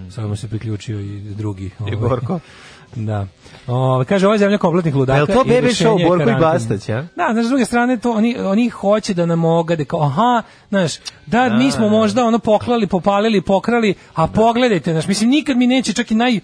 sada 0.09 0.27
mu 0.27 0.35
se 0.35 0.47
priključio 0.47 0.99
i 0.99 1.19
drugi. 1.19 1.71
I 1.91 1.95
ovaj. 1.95 2.19
Da. 2.95 3.27
O, 3.67 4.03
kaže, 4.09 4.25
ovo 4.25 4.33
je 4.33 4.39
zemlja 4.39 4.57
kompletnih 4.57 4.95
ludaka. 4.95 5.17
Jel 5.17 5.27
to 5.27 5.43
bebe 5.43 5.67
show 5.67 5.99
je 5.99 6.07
Borko 6.07 6.29
i. 6.29 6.35
Bastać, 6.35 6.89
a? 6.89 7.03
Da, 7.15 7.29
znaš, 7.33 7.45
s 7.45 7.49
druge 7.49 7.65
strane, 7.65 7.97
to, 7.97 8.11
oni, 8.11 8.37
oni 8.37 8.69
hoće 8.69 9.13
da 9.13 9.25
nam 9.25 9.45
ogade, 9.45 9.85
kao, 9.85 10.01
aha, 10.01 10.43
znaš, 10.69 10.97
da, 11.25 11.49
Da, 11.49 11.55
mi 11.55 11.71
smo 11.71 11.85
da. 11.85 11.91
možda 11.91 12.25
ono 12.25 12.39
poklali, 12.39 12.87
popalili, 12.87 13.41
pokrali, 13.41 13.93
a 14.15 14.27
pogledajte, 14.27 14.91
znaš, 14.91 15.07
mislim, 15.07 15.29
nikad 15.29 15.57
mi 15.57 15.67
neće 15.67 15.93
čak 15.93 16.11
i 16.11 16.15
naj 16.15 16.39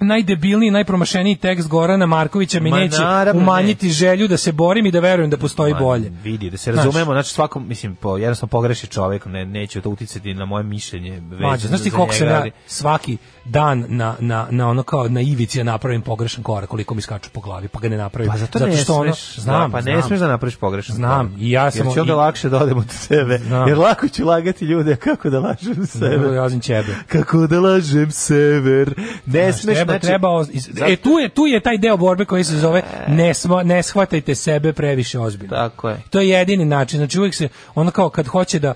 najdebilniji, 0.00 0.70
najpromašeniji 0.70 1.36
tekst 1.36 1.68
Gorana 1.68 2.06
Markovića 2.06 2.60
mi 2.60 2.70
Ma, 2.70 2.76
neće 2.78 2.98
naravno 2.98 3.42
umanjiti 3.42 3.90
želju 3.90 4.28
da 4.28 4.36
se 4.36 4.52
borim 4.52 4.86
i 4.86 4.90
da 4.90 5.00
verujem 5.00 5.30
da 5.30 5.36
postoji 5.36 5.72
Ma, 5.72 5.78
bolje. 5.78 6.10
Vidi, 6.22 6.50
da 6.50 6.56
se 6.56 6.72
razumemo, 6.72 7.12
znači 7.12 7.30
svakom, 7.30 7.68
mislim, 7.68 7.96
po, 7.96 8.16
jednostavno 8.16 8.50
pogreši 8.50 8.86
čovjek, 8.86 9.26
ne, 9.26 9.44
neće 9.44 9.80
to 9.80 9.90
uticati 9.90 10.34
na 10.34 10.44
moje 10.44 10.64
mišljenje. 10.64 11.20
Mađo, 11.20 11.68
znaš 11.68 11.82
ti 11.82 11.90
koliko 11.90 12.14
sam 12.14 12.26
njega, 12.26 12.44
ja 12.44 12.50
svaki 12.66 13.16
dan 13.44 13.84
na, 13.88 14.14
na, 14.18 14.46
na 14.50 14.68
ono 14.68 14.82
kao 14.82 15.08
na 15.08 15.20
ivici 15.20 15.58
ja 15.58 15.64
napravim 15.64 16.02
pogrešan 16.02 16.42
korak, 16.44 16.68
koliko 16.68 16.94
mi 16.94 17.02
skaču 17.02 17.30
po 17.30 17.40
glavi, 17.40 17.68
pa 17.68 17.80
ga 17.80 17.88
ne 17.88 17.96
napravim. 17.96 18.30
Pa 18.32 18.38
zato, 18.38 18.58
ne 18.58 18.76
što 18.76 18.94
ono, 18.94 19.14
smeš, 19.14 19.36
znam, 19.36 19.70
da, 19.70 19.72
pa 19.72 19.80
ne 19.80 19.92
znam. 19.92 20.02
smeš 20.02 20.20
da 20.20 20.28
napraviš 20.28 20.56
pogrešan 20.56 20.96
Znam, 20.96 21.26
korak. 21.26 21.40
i 21.42 21.50
ja 21.50 21.70
sam- 21.70 21.86
Jer 21.86 21.94
će 21.94 22.00
onda 22.00 22.12
i- 22.12 22.16
lakše 22.16 22.48
da 22.48 22.62
odem 22.62 22.78
od 22.78 22.90
sebe. 22.90 23.38
Znam. 23.38 23.68
Jer 23.68 23.78
lako 23.78 24.08
ću 24.08 24.24
lagati 24.26 24.64
ljude 24.64 24.96
kako 24.96 25.30
da 25.30 25.40
lažem 25.40 25.86
sebe. 25.86 26.48
Znam 26.48 26.60
ćebe. 26.60 26.94
Kako 27.06 27.46
da 27.46 27.60
lažem 27.60 28.10
sever. 28.10 28.94
Ne 29.26 29.52
smeš, 29.52 29.78
treba, 29.86 29.98
znači, 29.98 30.06
treba, 30.06 30.28
oz- 30.28 30.48
iz- 30.52 30.92
e, 30.92 30.96
tu 30.96 31.10
je, 31.10 31.28
tu 31.28 31.46
je 31.46 31.60
taj 31.60 31.78
deo 31.78 31.96
borbe 31.96 32.24
koji 32.24 32.44
se 32.44 32.56
zove 32.58 32.82
ne, 33.08 33.34
sma, 33.34 33.62
ne 33.62 33.82
shvatajte 33.82 34.34
sebe 34.34 34.72
previše 34.72 35.18
ozbiljno. 35.18 35.56
Tako 35.56 35.88
je. 35.88 35.96
To 36.10 36.20
je 36.20 36.28
jedini 36.28 36.64
način. 36.64 36.98
Znači 36.98 37.18
uvijek 37.18 37.34
se, 37.34 37.48
ono 37.74 37.90
kao 37.90 38.08
kad 38.08 38.26
hoće 38.26 38.58
da 38.58 38.74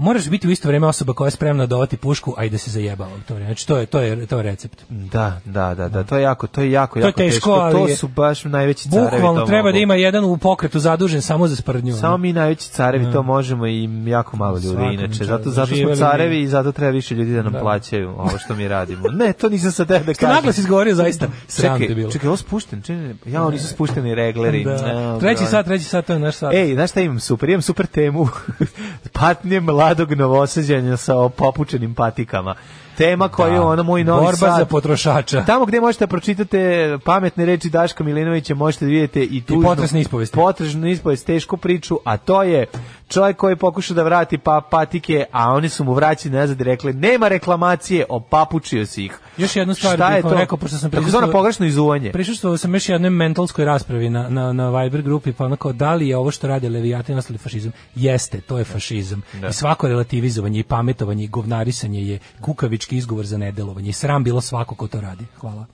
moraš 0.00 0.28
biti 0.28 0.48
u 0.48 0.50
isto 0.50 0.68
vrijeme 0.68 0.86
osoba 0.86 1.12
koja 1.12 1.26
je 1.26 1.30
spremna 1.30 1.66
dovati 1.66 1.96
pušku, 1.96 2.34
a 2.36 2.44
i 2.44 2.50
da 2.50 2.58
se 2.58 2.70
zajebava 2.70 3.10
u 3.10 3.20
to 3.20 3.34
vrijeme. 3.34 3.48
Znači 3.48 3.66
to 3.66 3.76
je, 3.76 3.86
to 3.86 4.00
je, 4.00 4.26
to 4.26 4.36
je 4.36 4.42
recept. 4.42 4.82
Da, 4.88 5.40
da, 5.44 5.74
da, 5.74 5.88
da, 5.88 6.04
to 6.04 6.16
je 6.16 6.22
jako, 6.22 6.46
to 6.46 6.60
je 6.60 6.70
jako, 6.70 6.94
To 6.94 6.98
je 6.98 7.04
jako 7.04 7.16
teško, 7.18 7.50
ali 7.50 7.72
To 7.72 7.96
su 7.96 8.08
baš 8.08 8.44
najveći 8.44 8.88
carevi. 8.88 9.10
Bukvalno 9.12 9.46
treba 9.46 9.62
mogu. 9.62 9.72
da 9.72 9.78
ima 9.78 9.94
jedan 9.94 10.24
u 10.24 10.36
pokretu 10.36 10.78
zadužen 10.78 11.22
samo 11.22 11.48
za 11.48 11.56
sprdnju. 11.56 11.92
Samo 11.92 12.16
mi 12.16 12.32
najveći 12.32 12.70
carevi 12.70 13.12
to 13.12 13.22
možemo 13.22 13.66
i 13.66 13.88
jako 14.06 14.36
malo 14.36 14.54
ljudi 14.54 14.68
Svakom 14.68 14.92
inače. 14.92 15.24
Zato, 15.24 15.50
zato 15.50 15.76
smo 15.76 15.94
carevi 15.94 16.36
mi. 16.36 16.42
i 16.42 16.48
zato 16.48 16.72
treba 16.72 16.90
više 16.90 17.14
ljudi 17.14 17.32
da 17.32 17.42
nam 17.42 17.52
Da. 17.52 17.60
plaćaju 17.60 18.08
ovo 18.10 18.38
što 18.38 18.54
mi 18.54 18.68
radimo. 18.68 19.08
Ne, 19.08 19.32
to 19.32 19.48
nisam 19.48 19.72
sa 19.72 19.84
tebe 19.84 20.04
da 20.04 20.14
kažem. 20.14 20.34
naglas 20.34 20.58
izgovorio 20.58 20.94
zaista. 20.94 21.26
Sram 21.48 21.80
te 21.80 21.94
bilo. 21.94 22.10
čekaj, 22.10 22.28
ovo 22.28 22.36
spušten, 22.36 22.82
čekaj, 22.82 23.14
ja, 23.26 23.44
oni 23.44 23.58
su 23.58 23.68
spušteni 23.68 24.14
regleri. 24.14 24.64
Da. 24.64 25.18
Treći 25.20 25.44
sat, 25.46 25.66
treći 25.66 25.84
sat, 25.84 26.06
to 26.06 26.12
je 26.12 26.18
naš 26.18 26.34
sat. 26.34 26.54
Ej, 26.54 26.74
znaš 26.74 26.90
šta 26.90 27.00
imam 27.00 27.20
super? 27.20 27.48
Imam 27.48 27.62
super 27.62 27.86
temu. 27.86 28.28
Patnje 29.12 29.60
mladog 29.90 30.12
novosađanja 30.12 30.96
sa 30.96 31.28
popučenim 31.28 31.94
patikama. 31.94 32.54
Tema 32.96 33.28
koja 33.28 33.54
je 33.54 33.60
ono 33.60 33.82
moj 33.82 34.04
novi 34.04 34.24
Borba 34.24 34.36
sad. 34.36 34.58
za 34.58 34.64
potrošača. 34.64 35.44
Tamo 35.44 35.66
gde 35.66 35.80
možete 35.80 36.06
da 36.06 36.08
pročitate 36.08 36.98
pametne 37.04 37.46
reči 37.46 37.70
Daška 37.70 38.04
Milinovića, 38.04 38.54
možete 38.54 38.84
da 38.84 38.88
vidite 38.88 39.22
i 39.24 39.40
tužnu, 39.40 39.62
potresne 39.62 40.00
ispovesti. 40.00 40.34
Potresnu 40.34 40.88
ispovest, 40.88 41.26
tešku 41.26 41.56
priču, 41.56 41.98
a 42.04 42.16
to 42.16 42.42
je 42.42 42.66
čovjek 43.10 43.36
koji 43.36 43.56
pokuša 43.56 43.94
da 43.94 44.02
vrati 44.02 44.38
pa 44.38 44.60
patike, 44.70 45.24
a 45.32 45.52
oni 45.52 45.68
su 45.68 45.84
mu 45.84 45.94
vraćeni 45.94 46.36
nazad 46.36 46.60
i 46.60 46.64
rekli, 46.64 46.92
nema 46.92 47.28
reklamacije, 47.28 48.06
opapučio 48.08 48.86
si 48.86 49.04
ih. 49.04 49.18
Još 49.36 49.56
jednu 49.56 49.74
stvar 49.74 49.96
Šta 49.96 50.10
je 50.10 50.22
to? 50.22 50.34
rekao, 50.34 50.58
pošto 50.58 50.78
sam 50.78 50.90
Tako 50.90 51.02
prisustvovao- 51.02 51.10
zvano 51.10 51.32
pogrešno 51.32 51.66
izuvanje. 51.66 52.12
Prisustvovao 52.12 52.56
sam 52.58 52.74
još 52.74 52.88
jednoj 52.88 53.10
mentalskoj 53.10 53.64
raspravi 53.64 54.10
na, 54.10 54.28
na, 54.28 54.52
na 54.52 54.82
Viber 54.82 55.02
grupi, 55.02 55.32
pa 55.32 55.44
onako, 55.44 55.72
da 55.72 55.94
li 55.94 56.08
je 56.08 56.16
ovo 56.16 56.30
što 56.30 56.46
radi 56.46 56.68
Levijatin 56.68 57.18
ostali 57.18 57.38
fašizam? 57.38 57.72
Jeste, 57.94 58.40
to 58.40 58.58
je 58.58 58.64
fašizam. 58.64 59.22
Da. 59.40 59.48
I 59.48 59.52
svako 59.52 59.88
relativizovanje 59.88 60.58
i 60.58 60.62
pametovanje 60.62 61.24
i 61.24 61.28
govnarisanje 61.28 62.02
je 62.02 62.18
kukavički 62.40 62.96
izgovor 62.96 63.26
za 63.26 63.38
nedelovanje. 63.38 63.88
I 63.88 63.92
sram 63.92 64.24
bilo 64.24 64.40
svako 64.40 64.74
ko 64.74 64.86
to 64.88 65.00
radi. 65.00 65.24
Hvala. 65.40 65.66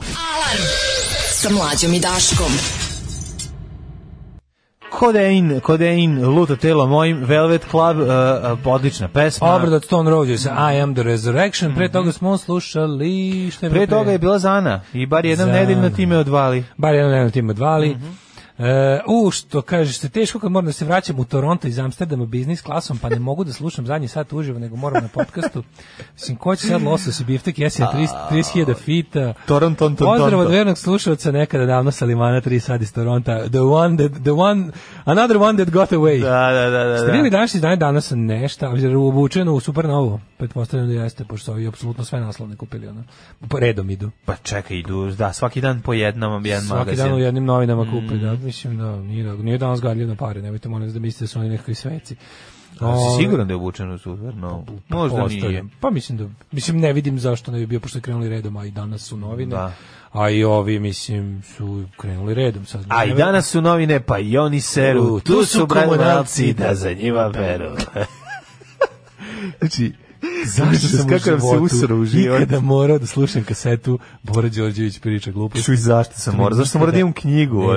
Alarm 0.00 0.62
sa 1.30 1.50
mlađom 1.50 1.94
i 1.94 2.00
Daškom. 2.00 2.52
Kodein, 4.98 5.60
Kodein, 5.60 6.24
luto 6.24 6.56
telo 6.56 6.86
mojim, 6.86 7.24
Velvet 7.24 7.66
Club, 7.70 7.96
uh, 7.98 8.06
uh, 8.66 8.74
odlična 8.74 9.08
pesma. 9.08 9.54
Obrad 9.54 9.72
od 9.72 9.84
Stone 9.84 10.10
Roses, 10.10 10.44
I 10.46 10.80
am 10.82 10.94
the 10.94 11.02
resurrection. 11.02 11.74
Pre 11.74 11.88
toga 11.88 12.12
smo 12.12 12.38
slušali... 12.38 13.50
Šta 13.50 13.66
je 13.66 13.70
bilo 13.70 13.86
Pre 13.86 13.96
toga 13.96 14.12
je 14.12 14.18
bila 14.18 14.38
Zana 14.38 14.80
i 14.92 15.06
bar 15.06 15.26
jedan 15.26 15.46
Zana. 15.46 15.58
nedeljno 15.58 15.90
time 15.90 16.18
odvali. 16.18 16.64
Bar 16.76 16.94
jedno 16.94 17.10
nedeljno 17.10 17.30
tim 17.30 17.50
odvali. 17.50 17.90
E, 17.90 17.96
u, 19.06 19.30
što 19.30 19.62
kažeš 19.62 19.98
se 19.98 20.08
teško 20.08 20.38
kad 20.38 20.52
moram 20.52 20.66
da 20.66 20.72
se 20.72 20.84
vraćam 20.84 21.18
u 21.18 21.24
Toronto 21.24 21.68
iz 21.68 21.78
Amsterdama 21.78 22.26
biznis 22.26 22.62
klasom, 22.62 22.98
pa 22.98 23.08
ne 23.08 23.18
mogu 23.18 23.44
da 23.44 23.52
slušam 23.52 23.86
zadnji 23.86 24.08
sat 24.08 24.32
uživo, 24.32 24.58
nego 24.58 24.76
moram 24.76 25.02
na 25.02 25.08
podcastu. 25.08 25.62
Mislim, 26.12 26.36
ko 26.36 26.56
će 26.56 26.66
sad 26.66 26.82
losos 26.82 27.20
i 27.20 27.24
biftek, 27.24 27.58
jesi 27.58 27.82
na 27.82 27.92
30.000 27.94 28.76
fita. 28.76 29.34
Toronto, 29.46 29.78
Toronto. 29.78 30.04
Pozdrav 30.04 30.40
od 30.40 30.50
vernog 30.50 30.78
slušalca 30.78 31.32
nekada 31.32 31.66
davno 31.66 31.90
Salimana 31.90 32.40
3 32.40 32.58
sad 32.58 32.82
iz 32.82 32.92
Toronta. 32.92 33.48
The 33.48 33.60
one 33.60 33.96
that, 33.96 34.22
the 34.22 34.32
one, 34.32 34.70
another 35.04 35.36
one 35.36 35.64
that 35.64 35.74
got 35.74 35.90
away. 35.92 36.20
Da, 36.20 36.52
da, 36.52 36.70
da, 36.70 36.84
da. 36.84 36.96
Ste 36.96 37.06
da. 37.06 37.12
vidjeli 37.12 37.30
danas 37.30 37.54
izdanje 37.54 37.76
danas 37.76 38.12
nešto, 38.14 38.72
obučeno 39.08 39.52
u 39.52 39.60
Supernovu? 39.60 40.20
Pretpostavljam 40.38 40.88
da 40.88 40.94
jeste, 40.94 41.24
pošto 41.24 41.44
su 41.44 41.52
ovi 41.52 41.66
apsolutno 41.66 42.04
sve 42.04 42.20
naslovne 42.20 42.56
kupili. 42.56 42.88
Ono. 42.88 43.04
Po 43.48 43.58
redom 43.58 43.90
idu. 43.90 44.10
Pa 44.24 44.36
čekaj, 44.36 44.76
idu, 44.76 45.10
da, 45.10 45.32
svaki 45.32 45.60
dan 45.60 45.80
po 45.80 45.92
jednom, 45.92 46.46
jedan 46.46 46.64
Svaki 46.64 46.78
magazin. 46.78 47.04
dan 47.04 47.14
u 47.14 47.18
jednim 47.18 47.44
novinama 47.44 47.84
kupi, 47.84 48.18
da, 48.18 48.36
mislim 48.46 48.78
da 48.78 48.96
nije, 48.96 49.24
da, 49.24 49.36
nije 49.36 49.58
danas 49.58 49.80
gadljiv 49.80 50.08
na 50.08 50.14
pare, 50.14 50.42
nemojte 50.42 50.68
molim 50.68 50.92
da 50.92 50.98
mislite 50.98 51.24
da 51.24 51.28
su 51.28 51.38
oni 51.38 51.48
nekakvi 51.48 51.74
sveci. 51.74 52.16
A 52.80 52.96
si 52.96 53.22
siguran 53.22 53.46
da 53.46 53.52
je 53.52 53.56
obučen 53.56 53.90
u 53.90 53.98
super? 53.98 54.34
No, 54.34 54.64
možda 54.88 55.26
nije. 55.26 55.64
Pa 55.80 55.90
mislim 55.90 56.18
da, 56.18 56.28
mislim 56.52 56.80
ne 56.80 56.92
vidim 56.92 57.18
zašto 57.18 57.52
ne 57.52 57.58
bi 57.58 57.66
bio, 57.66 57.80
pošto 57.80 58.00
krenuli 58.00 58.28
redom, 58.28 58.56
a 58.56 58.64
i 58.64 58.70
danas 58.70 59.02
su 59.02 59.16
novine. 59.16 59.56
Da. 59.56 59.72
A 60.12 60.30
i 60.30 60.44
ovi, 60.44 60.78
mislim, 60.78 61.42
su 61.42 61.84
krenuli 61.96 62.34
redom. 62.34 62.66
Sad, 62.66 62.84
A 62.88 63.04
i 63.04 63.14
danas 63.14 63.50
su 63.50 63.60
novine, 63.60 64.00
pa 64.00 64.18
i 64.18 64.38
oni 64.38 64.60
seru. 64.60 65.14
U, 65.14 65.20
Tu 65.20 65.44
su 65.44 65.66
komunalci 65.66 66.52
da 66.52 66.74
za 66.74 66.92
njima 66.92 67.30
peru. 67.32 67.70
znači, 69.58 69.92
Zašto 70.46 70.88
sam 70.88 71.06
u 71.06 71.08
kako 71.08 71.18
se 71.20 71.30
životu 71.30 71.64
usro 71.64 71.96
u 71.96 72.04
život? 72.04 72.40
ikada 72.40 72.60
morao 72.60 72.98
da 72.98 73.06
slušam 73.06 73.44
kasetu 73.44 73.98
Bora 74.22 74.48
Đorđević 74.48 74.98
priča 74.98 75.30
gluposti? 75.30 75.64
Čuj, 75.64 75.76
zašto 75.76 76.14
sam 76.14 76.36
morao? 76.36 76.56
Zašto 76.56 76.70
sam 76.70 76.78
morao 76.78 76.92
da 76.92 76.98
imam 76.98 77.12
knjigu, 77.12 77.62
Neću. 77.62 77.70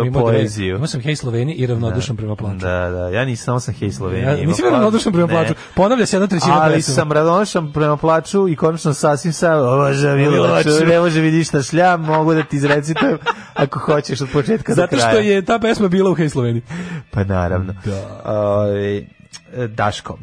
ono, 0.00 0.10
dve- 0.10 0.12
poeziju? 0.12 0.74
Imao 0.74 0.86
sam 0.86 1.00
Hej 1.00 1.16
Sloveni 1.16 1.54
i 1.54 1.66
ravnodušan 1.66 2.16
prema 2.16 2.36
plaću. 2.36 2.56
Da, 2.56 2.90
da, 2.90 3.08
ja 3.08 3.24
nisam, 3.24 3.44
samo 3.44 3.60
sam 3.60 3.74
Hej 3.74 3.90
Slovenija. 3.90 4.30
Ja, 4.30 4.44
plaću. 4.46 4.62
ravnodušan 4.64 5.12
prema 5.12 5.26
Ne. 5.26 5.32
plaću. 5.32 5.54
Ponavlja 5.74 6.06
se 6.06 6.16
jedna 6.16 6.26
trećina 6.26 6.54
Ali 6.54 6.82
sam 6.82 7.12
ravnodušan 7.12 7.72
prema 7.72 7.96
plaću 7.96 8.48
i 8.48 8.56
konačno 8.56 8.94
sasvim 8.94 9.32
sam, 9.32 9.58
ovaža 9.58 10.14
Milovaču. 10.14 10.68
Ne 10.86 10.98
može 11.00 11.22
mi 11.22 11.30
ništa 11.30 11.62
šljam, 11.62 12.00
mogu 12.02 12.34
da 12.34 12.42
ti 12.42 12.56
izrecitujem 12.56 13.18
ako 13.54 13.78
hoćeš 13.78 14.20
od 14.20 14.28
početka 14.32 14.74
Zato 14.74 14.90
do 14.90 14.98
kraja. 14.98 15.10
što 15.10 15.20
je 15.20 15.44
ta 15.44 15.58
pesma 15.58 15.88
bila 15.88 16.10
u 16.10 16.14
Hej 16.14 16.28
Sloveni. 16.28 16.62
Pa 17.10 17.24
naravno. 17.24 17.74
Da. 17.84 19.10
Ovaj, 19.56 19.68
Daško. 19.68 20.18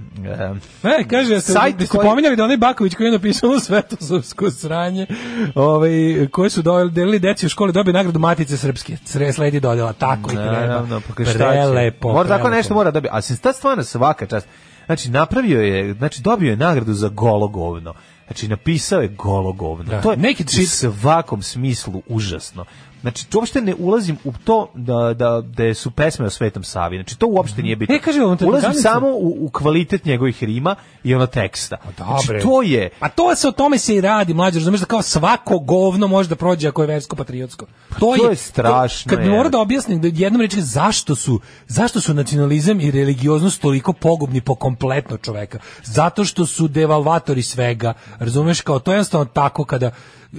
e, 0.83 0.89
E, 0.89 1.03
kaže, 1.03 1.33
jeste, 1.33 1.51
Sajt 1.51 1.75
ste 1.75 1.87
koji- 1.87 2.09
pominjali 2.09 2.35
da 2.35 2.43
onaj 2.43 2.57
Baković 2.57 2.95
koji 2.95 3.07
je 3.07 3.11
napisao 3.11 3.49
ono 3.49 3.59
svetosavsko 3.67 4.51
sranje, 4.51 5.07
ovaj, 5.55 5.91
koje 6.31 6.49
su 6.49 6.61
delili 6.91 7.19
deci 7.19 7.45
u 7.45 7.49
školi, 7.49 7.73
dobio 7.73 7.93
nagradu 7.93 8.19
Matice 8.19 8.57
Srpske. 8.57 8.97
Sre, 9.05 9.33
sledi 9.33 9.59
dodela, 9.59 9.93
tako 9.93 10.31
i 10.31 10.35
treba. 10.35 10.51
Naravno, 10.51 11.01
pa? 11.01 11.23
Prelepo. 11.33 12.13
Mora 12.13 12.29
tako 12.29 12.49
nešto 12.49 12.73
mora 12.73 12.91
dobiti. 12.91 13.09
A 13.11 13.21
se 13.21 13.37
ta 13.37 13.53
stvarno 13.53 13.83
svaka 13.83 14.25
čast. 14.25 14.47
Znači 14.85 15.09
napravio 15.09 15.61
je, 15.61 15.93
znači 15.93 16.21
dobio 16.21 16.49
je 16.49 16.57
nagradu 16.57 16.93
za 16.93 17.09
golo 17.09 17.47
govno. 17.47 17.93
Znači, 18.27 18.47
napisao 18.47 19.01
je 19.01 19.07
golo 19.07 19.53
govno. 19.53 19.83
Da. 19.83 20.01
To 20.01 20.11
je 20.11 20.17
Naked 20.17 20.47
u 20.49 20.65
svakom 20.65 21.41
smislu 21.41 22.01
užasno. 22.07 22.65
Znači, 23.07 23.25
uopšte 23.38 23.61
ne 23.61 23.75
ulazim 23.79 24.17
u 24.23 24.34
to 24.43 24.71
da, 24.75 25.13
da, 25.13 25.41
da 25.41 25.73
su 25.73 25.91
pesme 25.91 26.25
o 26.25 26.29
Svetom 26.29 26.63
Savi. 26.63 26.97
Znači, 26.97 27.17
to 27.17 27.27
uopšte 27.27 27.61
nije 27.61 27.75
bitno. 27.75 27.95
E, 27.95 27.99
kaže, 27.99 28.23
on 28.23 28.38
te 28.38 28.45
ulazim 28.45 28.69
Ganica- 28.69 28.81
samo 28.81 29.07
u, 29.07 29.38
u 29.45 29.49
kvalitet 29.49 30.05
njegovih 30.05 30.43
rima 30.43 30.75
i 31.03 31.15
ono 31.15 31.27
teksta. 31.27 31.77
Znači, 31.97 32.27
Dobre. 32.27 32.41
to 32.41 32.61
je... 32.61 32.89
Pa 32.99 33.09
to 33.09 33.35
se 33.35 33.47
o 33.47 33.51
tome 33.51 33.77
se 33.77 33.95
i 33.95 34.01
radi, 34.01 34.34
mlađe, 34.34 34.59
razumeš 34.59 34.79
da 34.79 34.85
kao 34.85 35.01
svako 35.01 35.59
govno 35.59 36.07
može 36.07 36.29
da 36.29 36.35
prođe 36.35 36.67
ako 36.67 36.81
je 36.84 36.88
versko 36.88 37.15
patriotsko. 37.15 37.65
To, 37.99 38.15
to 38.17 38.29
je 38.29 38.35
strašno, 38.35 39.09
Kad 39.09 39.19
bi 39.19 39.25
je. 39.25 39.31
mora 39.31 39.49
da 39.49 39.59
objasnim 39.59 40.01
da 40.01 40.07
jednom 40.13 40.41
reči 40.41 40.61
zašto 40.61 41.15
su 41.15 41.39
zašto 41.67 42.01
su 42.01 42.13
nacionalizam 42.13 42.79
i 42.81 42.91
religioznost 42.91 43.61
toliko 43.61 43.93
pogubni 43.93 44.41
po 44.41 44.55
kompletno 44.55 45.17
čoveka. 45.17 45.59
Zato 45.84 46.25
što 46.25 46.45
su 46.45 46.67
devalvatori 46.67 47.43
svega. 47.43 47.93
Razumeš 48.19 48.61
kao 48.61 48.79
to 48.79 48.91
je 48.91 48.95
jednostavno 48.95 49.25
tako 49.25 49.63
kada 49.65 49.91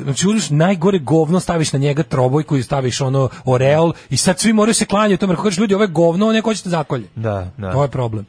Znači 0.02 0.28
uzmeš 0.28 0.50
najgore 0.50 0.98
govno, 0.98 1.40
staviš 1.40 1.72
na 1.72 1.78
njega 1.78 2.02
trobojku 2.02 2.56
i 2.56 2.62
staviš 2.62 3.00
ono 3.00 3.28
oreol 3.44 3.92
i 4.10 4.16
sad 4.16 4.38
svi 4.40 4.52
moraju 4.52 4.74
se 4.74 4.84
klanjati 4.84 5.20
tome. 5.20 5.32
Ako 5.32 5.42
kažeš 5.42 5.58
ljudi, 5.58 5.74
ovo 5.74 5.84
je 5.84 5.88
govno, 5.88 6.32
neko 6.32 6.50
hoćete 6.50 6.70
zakolje. 6.70 7.08
Da, 7.14 7.50
da. 7.56 7.72
To 7.72 7.82
je 7.82 7.88
problem. 7.88 8.26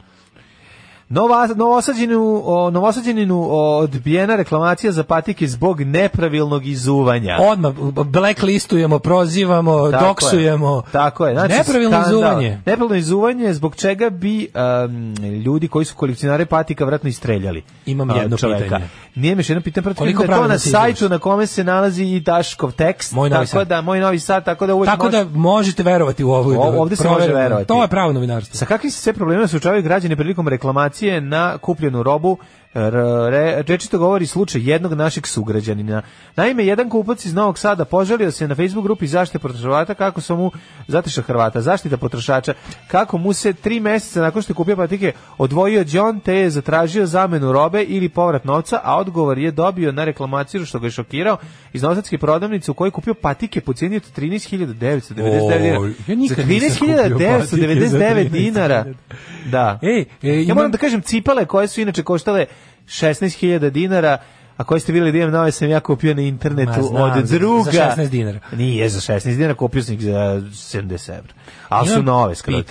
Nova, 1.10 1.48
novosađeninu, 1.48 2.42
o, 2.44 2.70
novosađeninu 2.70 3.48
odbijena 3.50 4.36
reklamacija 4.36 4.92
za 4.92 5.04
patike 5.04 5.46
zbog 5.46 5.80
nepravilnog 5.80 6.66
izuvanja. 6.66 7.36
Odmah 7.42 7.72
blacklistujemo, 8.06 8.98
prozivamo, 8.98 9.90
Tako 9.90 10.04
doksujemo. 10.04 10.76
Je. 10.76 10.92
Tako 10.92 11.26
je. 11.26 11.34
Znači, 11.34 11.54
Nepravilno 11.54 11.90
skandal. 11.92 12.10
izuvanje. 12.12 12.50
Nepravilno 12.56 12.94
izuvanje 12.94 13.54
zbog 13.54 13.76
čega 13.76 14.10
bi 14.10 14.48
um, 14.84 15.14
ljudi 15.36 15.68
koji 15.68 15.84
su 15.84 15.94
kolekcionari 15.94 16.46
patika 16.46 16.84
vratno 16.84 17.08
istreljali. 17.08 17.62
Imam 17.86 18.10
jedno 18.10 18.36
čoveka. 18.36 18.62
pitanje. 18.64 18.84
Nije 19.14 19.34
mi 19.34 19.42
jedno 19.48 19.62
pitanje, 19.62 19.82
protiv 19.82 19.98
Koliko 19.98 20.26
da 20.26 20.36
to 20.36 20.46
na 20.48 20.58
sajtu 20.58 21.08
na 21.08 21.18
kome 21.18 21.46
se 21.46 21.64
nalazi 21.64 22.04
i 22.04 22.20
Daškov 22.20 22.72
tekst. 22.72 23.12
Moj 23.12 23.30
Novi 23.30 23.46
tako 23.46 23.58
Sad. 23.58 23.68
da, 23.68 23.80
moj 23.80 24.00
novi 24.00 24.18
sad, 24.18 24.44
tako 24.44 24.66
da 24.66 24.84
Tako 24.84 25.04
može- 25.06 25.18
da 25.18 25.30
možete 25.30 25.82
verovati 25.82 26.24
u 26.24 26.30
ovu. 26.30 26.50
O- 26.52 26.80
ovde 26.80 26.96
se 26.96 27.08
može 27.08 27.32
verovati. 27.32 27.68
To 27.68 27.82
je 27.82 27.88
pravo 27.88 28.12
novinarstvo. 28.12 28.56
Sa 28.56 28.66
kakvim 28.66 28.90
se 28.90 29.00
sve 29.00 29.12
problemima 29.12 29.46
suočavaju 29.46 29.82
građani 29.82 30.16
prilikom 30.16 30.48
reklamacije 30.48 30.99
na 31.20 31.58
kupljenu 31.58 32.02
robu? 32.02 32.38
Rečito 33.66 33.98
govori 33.98 34.26
slučaj 34.26 34.60
jednog 34.64 34.92
našeg 34.94 35.26
sugrađanina. 35.26 36.02
Naime, 36.36 36.66
jedan 36.66 36.88
kupac 36.90 37.24
iz 37.24 37.34
Novog 37.34 37.58
Sada 37.58 37.84
požalio 37.84 38.30
se 38.30 38.48
na 38.48 38.54
Facebook 38.54 38.84
grupi 38.84 39.06
zaštite 39.06 39.38
potrošača 39.38 39.94
kako 39.94 40.20
su 40.20 40.36
mu 40.36 40.50
zaštiša 40.88 41.22
Hrvata, 41.22 41.60
zaštita 41.60 41.96
potrošača, 41.96 42.54
kako 42.88 43.18
mu 43.18 43.32
se 43.32 43.52
tri 43.52 43.80
meseca 43.80 44.20
nakon 44.20 44.42
što 44.42 44.50
je 44.52 44.54
kupio 44.54 44.76
patike 44.76 45.12
odvojio 45.38 45.84
John 45.88 46.20
te 46.20 46.34
je 46.34 46.50
zatražio 46.50 47.06
zamenu 47.06 47.52
robe 47.52 47.82
ili 47.82 48.08
povrat 48.08 48.44
novca, 48.44 48.80
a 48.84 48.98
odgovor 48.98 49.38
je 49.38 49.50
dobio 49.50 49.92
na 49.92 50.04
reklamaciju 50.04 50.66
što 50.66 50.78
ga 50.78 50.86
je 50.86 50.90
šokirao 50.90 51.36
iz 51.72 51.82
novosadske 51.82 52.18
prodavnice 52.18 52.70
u 52.70 52.74
kojoj 52.74 52.88
je 52.88 52.92
kupio 52.92 53.14
patike 53.14 53.60
po 53.60 53.72
cijeni 53.72 53.96
od 53.96 54.02
13.999 54.16 55.14
dinara. 55.14 55.92
Ja 56.08 56.14
nikad 56.14 56.36
Za 56.36 56.44
nisam 56.44 56.78
kupio 56.78 56.96
patike 56.96 57.46
za 57.46 57.56
13.999 57.56 58.30
13.000 58.30 58.30
dinara. 58.30 58.84
Da. 59.50 59.78
Ej, 59.82 60.00
e, 60.00 60.06
ja 60.22 60.34
imam- 60.34 60.54
moram 60.54 60.70
da 60.70 60.78
kažem 60.78 61.00
cipele 61.02 61.44
koje 61.44 61.68
su 61.68 61.80
inače 61.80 62.02
koštale 62.02 62.46
16.000 62.90 63.70
dinara, 63.70 64.18
a 64.56 64.64
koje 64.64 64.80
ste 64.80 64.92
vidjeli 64.92 65.12
da 65.12 65.18
imam 65.18 65.30
nove 65.30 65.52
sam 65.52 65.70
ja 65.70 65.80
kupio 65.80 66.14
na 66.14 66.22
internetu 66.22 66.72
Ma, 66.76 66.82
znam, 66.82 67.18
od 67.18 67.24
druga. 67.24 67.70
za 67.70 67.94
16 67.96 68.08
dinara. 68.08 68.40
Nije 68.56 68.88
za 68.88 69.00
16 69.14 69.36
dinara, 69.36 69.54
kupio 69.54 69.82
sam 69.82 69.94
ih 69.94 70.00
za 70.00 70.12
70 70.12 71.10
evra. 71.10 71.32
Ali 71.68 71.88
su 71.88 72.02
nove 72.02 72.34
skroz. 72.34 72.64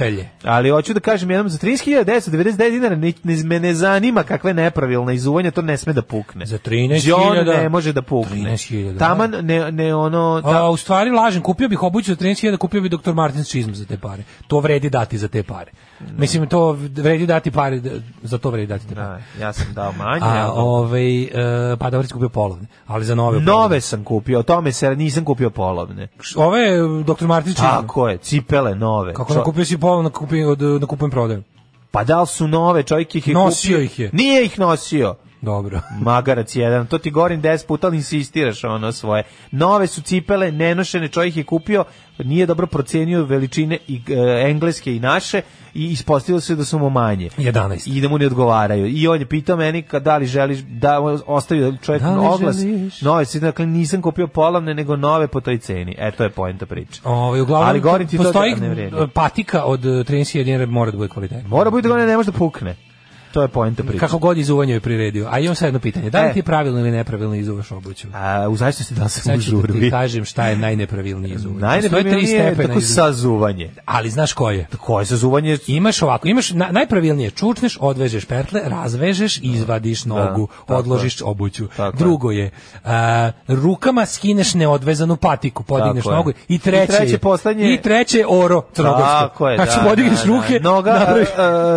Ali 0.44 0.70
hoću 0.70 0.94
da 0.94 1.00
kažem 1.00 1.32
jednom, 1.32 1.50
za 1.50 1.58
30.999 1.58 2.72
dinara 2.72 2.96
ne, 2.96 3.14
ne, 3.24 3.44
me 3.44 3.60
ne 3.60 3.74
zanima 3.74 4.24
kakve 4.24 4.54
nepravilne 4.54 5.16
izuvanja, 5.16 5.52
to 5.52 5.62
ne 5.62 5.78
sme 5.78 5.94
da 5.94 6.02
pukne. 6.02 6.46
Za 6.46 6.58
13.000 6.58 7.10
John 7.10 7.48
ne 7.48 7.70
može 7.70 7.94
da 7.94 8.02
pukne. 8.02 8.36
13.000, 8.36 8.94
da. 8.94 9.00
Taman 9.00 9.32
ne, 9.42 9.72
ne 9.72 9.96
ono... 9.96 10.42
A, 10.46 10.70
u 10.70 10.78
stvari 10.78 11.12
lažem, 11.12 11.42
kupio 11.42 11.68
bih 11.68 11.84
obuću 11.84 12.12
za 12.12 12.16
13.000, 12.16 12.58
kupio 12.58 12.82
bih 12.82 12.92
Dr. 12.92 13.14
Martins 13.14 13.50
čizmu 13.50 13.74
za 13.74 13.86
te 13.86 13.98
pare. 13.98 14.24
To 14.48 14.60
vredi 14.60 14.90
dati 14.90 15.18
za 15.18 15.28
te 15.28 15.44
pare. 15.44 15.72
Mislim, 16.18 16.48
to 16.48 16.72
vredi 16.96 17.26
dati 17.26 17.52
pare, 17.52 17.82
za 18.24 18.38
to 18.38 18.50
vredi 18.50 18.68
dati 18.68 18.88
te 18.88 18.96
pare. 18.96 19.24
Da, 19.38 19.46
ja 19.46 19.54
sam 19.54 19.74
dao 19.74 19.92
manje. 19.92 20.22
A, 20.22 20.52
ovaj, 20.52 21.24
e, 21.24 21.30
pa 21.80 21.90
dobro 21.90 22.08
kupio 22.14 22.30
polovne, 22.30 22.68
ali 22.88 23.06
za 23.06 23.16
nove. 23.16 23.40
Nove 23.40 23.82
sam 23.82 24.04
kupio, 24.04 24.40
o 24.40 24.44
tome 24.44 24.72
se 24.72 24.96
nisam 24.96 25.26
kupio 25.26 25.50
polovne. 25.50 26.08
Ove. 26.36 26.70
Martins 27.22 27.56
čizme. 27.56 27.70
Tako 27.70 28.10
je, 28.10 28.18
cipele 28.18 28.76
nove. 28.76 29.14
Kako 29.14 29.34
Čo- 29.34 29.44
kupio 29.44 29.66
si 29.66 29.78
polovno, 29.78 30.10
kupio, 30.10 30.52
od, 30.52 30.62
na 30.62 30.88
kupujem 30.88 31.12
prodaju. 31.12 31.44
Pa 31.92 32.04
da 32.04 32.22
li 32.22 32.28
su 32.28 32.48
nove, 32.48 32.84
čovjek 32.84 33.16
ih 33.16 33.28
je 33.28 33.34
Nosio 33.34 33.70
kupio. 33.78 33.84
ih 33.84 34.00
je. 34.00 34.10
Nije 34.14 34.46
ih 34.46 34.60
nosio. 34.60 35.16
Dobro. 35.42 35.82
Magarac 36.02 36.56
jedan, 36.56 36.88
to 36.88 36.98
ti 36.98 37.12
govorim 37.12 37.42
10 37.42 37.68
puta, 37.68 37.88
ali 37.88 37.98
insistiraš 37.98 38.64
ono 38.64 38.92
svoje. 38.92 39.24
Nove 39.52 39.88
su 39.88 40.02
cipele, 40.02 40.52
nenošene, 40.52 41.08
čovjek 41.08 41.38
je 41.38 41.44
kupio, 41.44 41.84
nije 42.18 42.46
dobro 42.46 42.68
procenio 42.68 43.24
veličine 43.24 43.78
i, 43.88 44.02
e, 44.10 44.50
engleske 44.50 44.96
i 44.96 45.00
naše 45.00 45.42
i 45.74 45.86
ispostavilo 45.86 46.42
se 46.42 46.56
da 46.56 46.66
su 46.66 46.80
mu 46.80 46.90
manje. 46.90 47.30
11. 47.30 47.98
I 47.98 48.02
da 48.02 48.10
mu 48.10 48.18
ne 48.18 48.26
odgovaraju. 48.26 48.88
I 48.88 49.08
on 49.08 49.20
je 49.20 49.26
pitao 49.26 49.58
meni 49.58 49.82
kad, 49.82 50.04
da 50.04 50.18
li 50.18 50.26
želiš 50.26 50.60
da 50.60 51.00
ostavi 51.28 51.78
čovjek 51.82 52.04
Da 52.04 52.20
oglas. 52.20 52.58
želiš? 52.58 53.02
Nove, 53.02 53.26
si, 53.26 53.40
dakle 53.40 53.66
nisam 53.66 54.02
kupio 54.02 54.28
polovne, 54.28 54.74
nego 54.74 54.96
nove 54.96 55.28
po 55.28 55.42
toj 55.42 55.58
ceni. 55.58 55.96
E, 55.98 56.12
to 56.12 56.24
je 56.24 56.30
poenta 56.30 56.66
priče. 56.66 57.02
Ovaj 57.04 57.42
uglavnom 57.42 57.70
Ali 57.70 57.80
govorim 57.80 58.08
ti 58.08 58.18
to 58.18 58.24
postoji 58.24 58.56
da 58.56 58.62
ne 58.62 58.70
vredi. 58.70 58.96
patika 59.14 59.64
od 59.64 59.80
30 59.80 60.44
dinara 60.44 60.66
mora 60.66 60.92
da 60.92 60.98
bude 60.98 61.10
kvalitetna. 61.10 61.50
Mora 61.50 61.70
da 61.72 61.82
ga 61.82 62.06
ne 62.06 62.18
može 62.18 62.32
da 62.32 62.38
pukne. 62.38 62.89
To 63.32 63.42
je 63.42 63.48
poenta 63.48 63.84
priče. 63.84 64.00
Kako 64.00 64.18
god 64.18 64.38
izuvanje 64.38 64.74
je 64.74 64.80
priredio. 64.80 65.28
A 65.32 65.40
imam 65.40 65.56
sad 65.56 65.66
jedno 65.66 65.80
pitanje. 65.80 66.10
Da 66.10 66.22
li 66.22 66.30
E. 66.30 66.34
ti 66.34 66.44
pravilno 66.44 66.80
ili 66.80 66.92
nepravilno 66.92 67.36
izuvaš 67.36 67.72
obuću? 67.72 68.08
A, 68.14 68.48
u 68.50 68.56
zavisnosti 68.56 68.94
da 68.94 69.10
sam 69.10 69.22
u 69.26 69.28
da 69.28 69.34
ti 69.36 69.42
žurbi. 69.42 69.90
kažem 69.92 70.26
šta 70.26 70.48
je 70.48 70.56
najnepravilnije 70.58 71.36
izuvanje. 71.36 71.60
Najnepravilnije 71.68 72.36
je 72.36 72.56
tako 72.58 72.82
sazuvanje. 72.82 73.72
Ali 73.86 74.10
znaš 74.10 74.34
koje? 74.34 74.68
Koje 74.78 75.06
sazuvanje? 75.06 75.58
Imaš 75.68 76.02
ovako, 76.02 76.28
imaš 76.28 76.52
na, 76.52 76.68
najpravilnije 76.72 77.32
čučneš, 77.32 77.78
odvežeš 77.82 78.26
pertle, 78.26 78.62
razvežeš, 78.66 79.40
izvadiš 79.40 80.06
nogu, 80.06 80.48
tako 80.48 80.76
odložiš 80.76 81.22
obuću. 81.22 81.68
Tako 81.68 81.84
je. 81.88 82.00
Drugo 82.00 82.32
je, 82.32 82.52
a, 82.86 83.32
rukama 83.48 84.06
skineš 84.06 84.54
neodvezanu 84.54 85.16
patiku, 85.18 85.64
podigneš 85.64 86.04
Tako 86.04 86.12
je. 86.12 86.18
nogu 86.18 86.32
i 86.48 86.60
treće, 86.60 86.84
I 86.84 86.88
treće, 86.88 87.14
je- 87.14 87.18
poslednje- 87.20 87.74
i 87.74 87.78
treće 87.78 88.18
je 88.18 88.26
oro 88.30 88.62
crnogorsko. 88.74 89.06
Tako 89.20 89.50
je, 89.50 89.56
Znači 89.58 89.78
da, 89.78 89.90
podigneš 89.90 90.20
da, 90.20 90.26
da. 90.26 90.32
ruke, 90.32 90.60
Noga, 90.62 91.16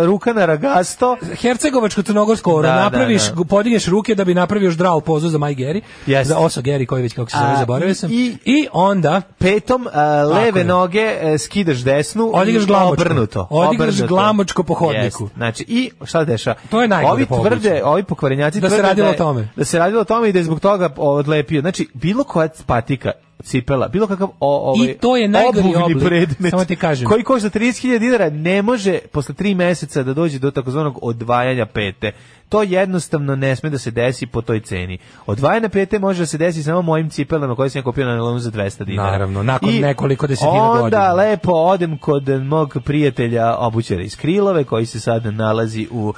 ruka 0.03 0.33
na 0.33 0.45
ragasto. 0.45 1.17
Hercegovačko 1.43 2.01
crnogorsko 2.03 2.53
oro, 2.53 2.61
Da, 2.63 2.67
da, 2.69 2.79
napraviš, 2.79 3.21
da. 3.27 3.43
podigneš 3.45 3.85
ruke 3.87 4.15
da 4.15 4.25
bi 4.25 4.33
napravio 4.33 4.71
ždral 4.71 5.01
pozu 5.01 5.29
za 5.29 5.37
Maj 5.37 5.53
Geri, 5.55 5.81
Jeste. 6.05 6.23
za 6.25 6.37
Oso 6.39 6.61
Geri 6.61 6.85
koji 6.85 7.01
već 7.01 7.13
kako 7.13 7.31
se 7.31 7.37
zove, 7.37 7.51
A, 7.51 7.57
zaboravio 7.57 7.95
sam. 7.95 8.11
i- 8.11 8.37
I, 8.45 8.67
onda 8.73 9.21
Petom 9.37 9.87
a, 9.93 10.01
leve 10.23 10.59
je. 10.59 10.63
noge 10.65 10.99
e, 11.21 11.37
skidaš 11.37 11.77
desnu 11.79 12.31
Odigraš 12.33 12.63
i 12.63 12.67
glamočko. 12.67 12.93
obrnuto. 12.93 13.47
Odigraš 13.51 13.89
obrnuto. 13.89 14.07
glamočko 14.09 14.63
po 14.63 14.73
hodniku. 14.75 15.23
Jest. 15.23 15.35
Znači, 15.35 15.65
i 15.67 15.91
šta 16.01 16.19
se 16.19 16.25
dešava? 16.25 16.55
To 16.69 16.81
je 16.81 16.87
najgore 16.87 17.13
Ovi 17.13 17.25
tvrde, 17.41 17.81
ovi 17.83 18.03
pokvarenjaci 18.03 18.59
Da 18.59 18.69
se 18.69 18.81
radilo 18.81 19.07
je- 19.07 19.13
o 19.13 19.17
tome. 19.17 19.47
Da 19.55 19.65
se 19.65 19.79
radilo 19.79 20.01
o 20.01 20.05
tome 20.05 20.29
i 20.29 20.33
da 20.33 20.39
je 20.39 20.45
zbog 20.45 20.59
toga 20.59 20.89
odlepio. 20.97 21.61
Znači, 21.61 21.87
bilo 21.93 22.23
koja 22.23 22.49
patika 22.65 23.11
cipela, 23.43 23.87
bilo 23.87 24.07
kakav 24.07 24.27
o, 24.39 24.71
ovaj, 24.71 24.87
I 24.87 24.93
to 24.97 25.17
je 25.17 25.27
najgori 25.27 25.75
oblik. 25.75 26.03
predmet 26.05 26.51
Samo 26.51 26.65
ti 26.65 26.75
kažem. 26.75 27.07
koji 27.07 27.23
košta 27.23 27.49
30.000 27.49 27.99
dinara 27.99 28.29
ne 28.29 28.61
može 28.61 28.99
posle 29.11 29.35
3 29.35 29.55
meseca 29.55 30.03
da 30.03 30.13
dođe 30.13 30.39
do 30.39 30.51
takozvanog 30.51 30.99
odvajanja 31.01 31.65
pete. 31.65 32.11
To 32.49 32.63
jednostavno 32.63 33.35
ne 33.35 33.55
sme 33.55 33.69
da 33.69 33.77
se 33.77 33.91
desi 33.91 34.25
po 34.27 34.41
toj 34.41 34.59
ceni. 34.59 34.97
Odvajanje 35.25 35.69
pete 35.69 35.99
može 35.99 36.19
da 36.19 36.25
se 36.25 36.37
desi 36.37 36.63
samo 36.63 36.81
mojim 36.81 37.09
cipelama 37.09 37.55
koje 37.55 37.69
sam 37.69 37.79
ja 37.79 37.83
kupio 37.83 38.05
na 38.05 38.15
nalonu 38.15 38.39
za 38.39 38.51
200 38.51 38.83
dinara. 38.83 39.11
Naravno, 39.11 39.43
nakon 39.43 39.69
I 39.69 39.79
nekoliko 39.79 40.27
desetina 40.27 40.71
onda 40.71 40.81
godina. 40.81 41.13
lepo 41.13 41.51
odem 41.51 41.97
kod 41.97 42.29
mog 42.29 42.77
prijatelja 42.85 43.55
obućara 43.57 44.01
iz 44.01 44.15
Krilove 44.17 44.63
koji 44.63 44.85
se 44.85 44.99
sad 44.99 45.25
nalazi 45.25 45.87
u, 45.91 46.13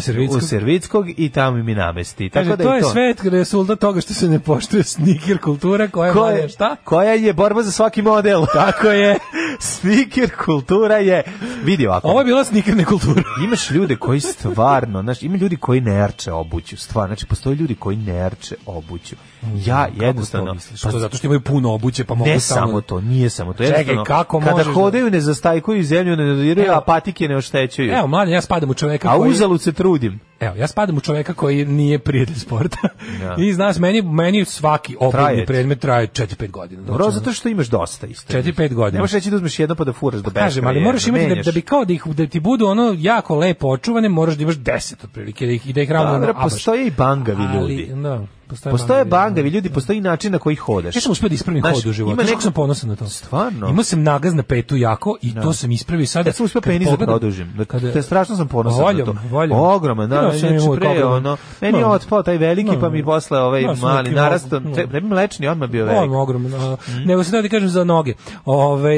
Servickog. 0.00 0.36
u 0.36 0.40
Servickog 0.40 1.06
i 1.16 1.28
tamo 1.30 1.56
mi 1.56 1.74
namesti. 1.74 2.30
Kaže, 2.30 2.50
Tako 2.50 2.62
da 2.62 2.68
to 2.68 2.74
i 2.74 2.78
je 2.78 2.84
svet 2.84 3.24
rezultat 3.24 3.78
toga 3.78 4.00
što 4.00 4.14
se 4.14 4.28
ne 4.28 4.38
poštuje 4.40 4.82
sneaker 4.84 5.38
kultura 5.38 5.88
koja 5.88 6.12
Ko 6.12 6.26
je, 6.26 6.42
je, 6.42 6.48
šta? 6.50 6.76
koja 6.84 7.12
je 7.12 7.32
borba 7.32 7.62
za 7.62 7.70
svaki 7.72 8.02
model. 8.02 8.46
Tako 8.54 8.88
je. 8.88 9.18
Sneaker 9.60 10.30
kultura 10.44 10.96
je, 10.96 11.22
vidi 11.64 11.86
ovako. 11.86 12.08
Ovo 12.08 12.20
je 12.20 12.24
bila 12.24 12.44
sneaker 12.44 12.76
nekultura. 12.76 13.22
Imaš 13.44 13.70
ljude 13.70 13.96
koji 13.96 14.20
stvarno, 14.20 15.02
znaš, 15.02 15.22
ima 15.22 15.36
ljudi 15.36 15.56
koji 15.56 15.80
ne 15.80 16.00
arče 16.00 16.32
obuću, 16.32 16.76
stvarno, 16.76 17.08
znači 17.08 17.26
postoje 17.26 17.56
ljudi 17.56 17.74
koji 17.74 17.96
ne 17.96 18.20
arče 18.20 18.54
obuću. 18.66 19.16
Ja 19.56 19.88
jednostavno, 19.96 20.56
Pa, 20.82 20.90
to 20.90 20.98
zato 20.98 21.16
što 21.16 21.26
imaju 21.26 21.40
puno 21.40 21.72
obuće, 21.74 22.04
pa 22.04 22.14
mogu 22.14 22.30
ne 22.30 22.40
stalno- 22.40 22.66
samo 22.66 22.80
to, 22.80 23.00
nije 23.00 23.30
samo 23.30 23.52
to. 23.52 23.64
Čekaj, 23.64 23.96
kako 24.06 24.40
kada 24.40 24.50
možeš 24.50 24.66
da- 24.66 24.72
hodaju 24.72 25.10
ne 25.10 25.20
zastajkuju 25.20 25.84
zemlju, 25.84 26.16
ne 26.16 26.26
dodiraju, 26.26 26.72
a 26.72 26.80
patike 26.80 27.28
ne 27.28 27.36
oštećuju. 27.36 27.92
Evo, 27.92 28.06
mladen, 28.06 28.34
ja 28.34 28.40
spadam 28.40 28.70
u 28.70 28.74
čoveka 28.74 29.08
a 29.10 29.16
koji... 29.16 29.30
uzalud 29.30 29.62
se 29.62 29.72
trudim. 29.72 30.20
Evo, 30.40 30.54
ja 30.56 30.66
spadam 30.66 30.96
u 30.96 31.00
čoveka 31.00 31.34
koji 31.34 31.64
nije 31.64 31.98
prijatelj 31.98 32.36
sporta. 32.36 32.88
Ja. 33.22 33.36
I 33.44 33.52
znaš, 33.52 33.78
meni, 33.78 34.02
meni 34.02 34.44
svaki 34.44 34.96
ti. 35.38 35.44
predmet 35.46 35.80
traje 35.80 36.06
4-5 36.06 36.50
godina. 36.50 36.82
Dobro, 36.82 37.04
Znači, 37.04 37.18
zato 37.18 37.32
što 37.32 37.48
imaš 37.48 37.66
dosta 37.66 38.06
isto. 38.06 38.32
4-5 38.32 38.74
godina. 38.74 38.98
Ne 38.98 39.00
možeš 39.00 39.14
reći 39.14 39.30
da 39.30 39.36
uzmeš 39.36 39.58
jedno 39.58 39.74
pa 39.74 39.84
da 39.84 39.92
furaš 39.92 40.20
do 40.20 40.30
beskraja. 40.30 40.46
Kažem, 40.46 40.66
ali 40.66 40.80
moraš 40.80 41.06
imati 41.06 41.28
da, 41.28 41.42
da 41.42 41.52
bi 41.52 41.62
kao 41.62 41.84
da 41.84 41.92
ih 41.92 42.02
da 42.06 42.26
ti 42.26 42.40
budu 42.40 42.66
ono 42.66 42.94
jako 42.98 43.36
lepo 43.36 43.68
očuvane, 43.68 44.08
moraš 44.08 44.34
da 44.34 44.42
imaš 44.42 44.56
10 44.56 45.04
otprilike 45.04 45.46
da 45.46 45.52
ih 45.52 45.74
da 45.74 45.80
ih 45.80 45.90
ravno 45.90 46.12
Dobro, 46.12 46.34
postoje 46.42 46.86
i 46.86 46.90
bangavi 46.90 47.42
Ali, 47.48 47.60
ljudi. 47.60 48.02
Da, 48.02 48.26
postoje, 48.50 48.70
Postoje 48.70 49.04
bangavi, 49.04 49.10
bangavi 49.24 49.48
ljudi, 49.48 49.68
postoji 49.70 50.00
način 50.00 50.32
na 50.32 50.38
koji 50.38 50.56
hodaš. 50.56 50.94
Ja 50.94 51.00
sam 51.00 51.12
uspio 51.12 51.28
da 51.28 51.34
ispravim 51.34 51.60
Znaš, 51.60 51.74
hod 51.74 51.86
u 51.86 51.92
životu. 51.92 52.12
Ima 52.14 52.22
neko 52.22 52.42
sam 52.42 52.52
ponosan 52.52 52.88
na 52.88 52.96
to. 52.96 53.06
Stvarno? 53.06 53.68
Imao 53.68 53.84
sam 53.84 54.02
nagaz 54.02 54.34
na 54.34 54.42
petu 54.42 54.76
jako 54.76 55.16
i 55.22 55.34
to 55.34 55.52
sam 55.52 55.70
ispravio 55.72 56.06
sada. 56.06 56.28
Ja 56.28 56.32
sam 56.32 56.46
uspio 56.46 56.60
penis 56.60 56.88
da 56.90 56.96
produžim. 56.96 57.52
Da, 57.52 57.64
kada- 57.64 57.92
te 57.92 58.02
strašno 58.02 58.36
sam 58.36 58.48
ponosan 58.48 58.80
Voljom, 58.80 58.98
na 59.08 59.22
to. 59.22 59.28
voljom. 59.28 59.58
Ogroman, 59.60 60.08
da. 60.10 60.16
Ja 60.16 60.30
sam 60.30 60.38
znači, 60.38 60.54
imao 60.54 60.76
pre, 60.76 61.04
ono, 61.04 61.36
meni 61.60 61.78
je 61.78 61.82
Da. 61.82 61.88
otpao 61.88 62.22
taj 62.22 62.36
veliki, 62.38 62.70
Da. 62.70 62.80
pa 62.80 62.88
mi 62.88 63.04
posle 63.04 63.38
ovaj 63.38 63.62
sam 63.62 63.78
mali 63.80 64.10
narastao. 64.10 64.60
malo- 64.60 64.74
Tre- 64.76 65.00
mlečni 65.02 65.48
odmah 65.48 65.68
bio 65.68 65.84
velik. 65.84 65.98
Veliko. 66.00 66.16
ogroman. 66.16 66.54
a, 66.54 66.76
Mhm. 66.88 67.02
Nego 67.02 67.24
se 67.24 67.30
da 67.32 67.42
ti 67.42 67.48
kažem 67.48 67.68
za 67.68 67.84
noge. 67.84 68.14
Ove, 68.46 68.96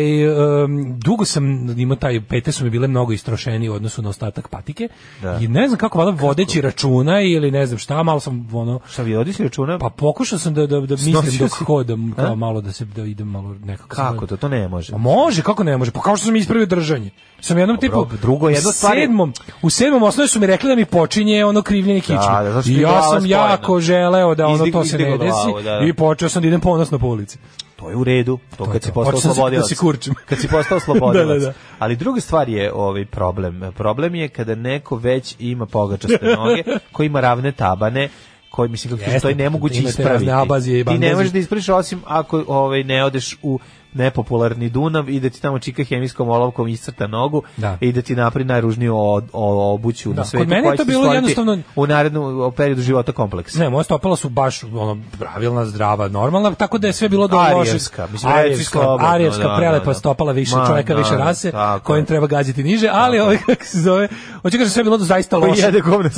um, 0.65 0.99
dugo 0.99 1.25
sam 1.25 1.45
imao 1.73 1.97
taj, 1.97 2.21
pete 2.23 2.53
su 2.53 2.65
mi 2.65 2.71
bile 2.71 2.89
mnogo 2.89 3.13
istrošenije 3.13 3.71
u 3.71 3.75
odnosu 3.75 4.03
na 4.03 4.09
ostatak 4.09 4.49
patike. 4.49 4.89
Da. 5.23 5.39
I 5.39 5.49
ne 5.49 5.69
znam 5.69 5.79
kako, 5.79 5.99
valjda 5.99 6.23
vodeći 6.23 6.61
računa 6.61 7.21
ili 7.23 7.51
ne 7.51 7.67
znam 7.67 7.79
šta, 7.79 8.03
malo 8.03 8.21
sam 8.21 8.49
ono... 8.53 8.81
Šta 8.89 9.03
vi 9.03 9.17
odisi 9.43 9.61
računa? 9.61 9.79
Pa 9.79 9.89
pokušao 9.89 10.39
sam 10.39 10.55
da, 10.55 10.61
da, 10.63 10.81
da 10.81 10.95
mislim 10.95 11.13
dok 11.39 11.51
si? 11.51 11.65
hodam, 11.65 12.13
kao 12.13 12.27
A? 12.27 12.35
malo 12.35 12.61
da 12.61 12.73
se 12.73 12.85
da 12.87 13.03
idem 13.03 13.29
malo 13.29 13.57
nekako. 13.57 13.89
Kako 13.89 14.27
to? 14.27 14.37
To 14.37 14.49
ne 14.49 14.69
može. 14.69 14.95
A 14.95 14.99
može, 14.99 15.43
kako 15.43 15.65
ne 15.65 15.77
može? 15.77 15.91
Pa 15.91 16.01
kao 16.01 16.17
što 16.17 16.27
sam 16.27 16.37
ispravio 16.37 16.67
držanje. 16.67 17.11
Sam 17.41 17.59
jednom 17.59 17.77
tipu 17.77 18.07
drugo, 18.23 18.49
jedna 18.49 18.69
u 18.69 18.73
stvar 18.73 18.93
sedmom, 18.95 19.33
u 19.63 19.71
sedmom 19.71 20.03
osnovi 20.03 20.29
su 20.29 20.41
mi 20.41 20.47
rekli 20.47 20.69
da 20.69 20.75
mi 20.75 20.85
počinje 20.85 21.45
ono 21.45 21.63
krivljenje 21.63 22.01
kičme. 22.01 22.17
Da, 22.17 22.43
da, 22.45 22.63
I 22.67 22.75
ja 22.75 23.03
sam 23.03 23.21
spojena. 23.21 23.27
jako 23.43 23.81
želeo 23.81 24.35
da 24.35 24.47
ono 24.47 24.57
Izdig- 24.59 24.73
to 24.73 24.85
se 24.85 24.99
ne 24.99 25.19
desi 25.19 25.31
da, 25.57 25.71
da. 25.71 25.81
i 25.81 25.93
počeo 25.93 26.29
sam 26.29 26.43
da 26.43 26.49
idem 26.49 26.61
ponosno 26.61 26.99
po 26.99 27.07
ulici. 27.07 27.39
To 27.77 27.91
je 27.91 27.97
u 27.97 28.05
redu, 28.05 28.39
to, 28.51 28.57
To 28.57 28.65
je 28.65 28.73
kad 28.73 28.83
si 28.83 28.93
postao 28.93 29.21
slobodilac. 29.25 29.71
da 29.71 29.77
kurčim. 29.77 30.15
Kad 30.27 30.39
si 30.39 30.49
postao 30.49 30.81
slobodilac. 30.87 31.27
Da, 31.29 31.35
da, 31.37 31.47
da. 31.47 31.53
Ali 31.79 31.97
druga 31.97 32.21
stvar 32.21 32.49
je 32.49 32.73
ovaj 32.73 33.05
problem. 33.05 33.73
Problem 33.77 34.15
je 34.15 34.29
kada 34.29 34.55
neko 34.55 34.97
već 34.97 35.37
ima 35.39 35.67
pogačaste 35.67 36.19
noge, 36.39 36.63
koji 36.93 37.07
ima 37.07 37.21
ravne 37.21 37.53
tabane, 37.53 38.09
koji 38.53 38.69
mislim 38.69 38.99
kako 38.99 39.21
to 39.21 39.29
je 39.29 39.35
nemoguće 39.35 39.79
imate 39.79 39.91
ispraviti. 39.91 40.85
Ti 40.85 40.99
ne 40.99 41.15
možeš 41.15 41.33
da 41.33 41.39
ispraviš 41.39 41.69
osim 41.69 42.03
ako 42.07 42.45
ovaj 42.49 42.85
ne 42.85 43.05
odeš 43.05 43.39
u 43.43 43.59
nepopularni 43.95 44.69
Dunav 44.69 45.09
i 45.09 45.21
da 45.21 45.31
ti 45.31 45.43
tamo 45.43 45.59
čika 45.59 45.85
hemijskom 45.85 46.29
olovkom 46.29 46.69
iscrta 46.69 47.07
nogu 47.07 47.43
Da. 47.57 47.79
i 47.81 47.93
da 47.93 48.03
ti 48.03 48.17
napravi 48.17 48.45
najružniju 48.45 48.97
o- 48.97 49.23
o- 49.33 49.75
obuću 49.75 50.09
Da, 50.09 50.15
na 50.15 50.23
kod 50.23 50.31
svetu. 50.31 50.47
mene 50.47 50.69
je 50.69 50.77
to 50.77 50.85
bilo 50.85 51.13
jednostavno- 51.15 51.59
u 51.77 51.87
narednom 51.87 52.23
periodu 52.53 52.83
života 52.83 53.13
kompleks. 53.13 53.55
Ne, 53.55 53.71
moja 53.71 53.85
stopala 53.85 54.17
su 54.17 54.29
baš 54.29 54.63
ono 54.65 54.99
pravilna, 55.19 55.65
zdrava, 55.67 56.09
normalna, 56.09 56.51
tako 56.53 56.79
da 56.79 56.87
je 56.87 56.93
sve 56.93 57.09
bilo 57.09 57.29
do 57.29 57.37
lošeg. 57.37 57.59
Arijevska, 57.59 58.07
mislim, 58.13 58.33
Arijevska, 58.33 58.71
slobodno, 58.73 59.07
arijevska 59.07 59.43
da, 59.43 59.57
prelepa 59.57 59.79
da, 59.81 59.91
da. 59.91 59.95
stopala 59.95 60.33
više 60.33 60.57
Ma, 60.57 60.67
čoveka, 60.67 60.95
da, 60.95 60.99
više 60.99 61.15
rase, 61.17 61.51
tako 61.51 61.85
kojim 61.85 62.05
treba 62.05 62.27
gaziti 62.27 62.63
niže, 62.63 62.89
ali 62.93 63.21
ovaj 63.21 63.39
kako 63.39 63.65
se 63.65 63.81
zove, 63.81 64.09
hoće 64.43 64.59
kažem 64.59 64.71
sve 64.71 64.85
bilo 64.85 64.97
do 64.99 65.05
zaista 65.05 65.37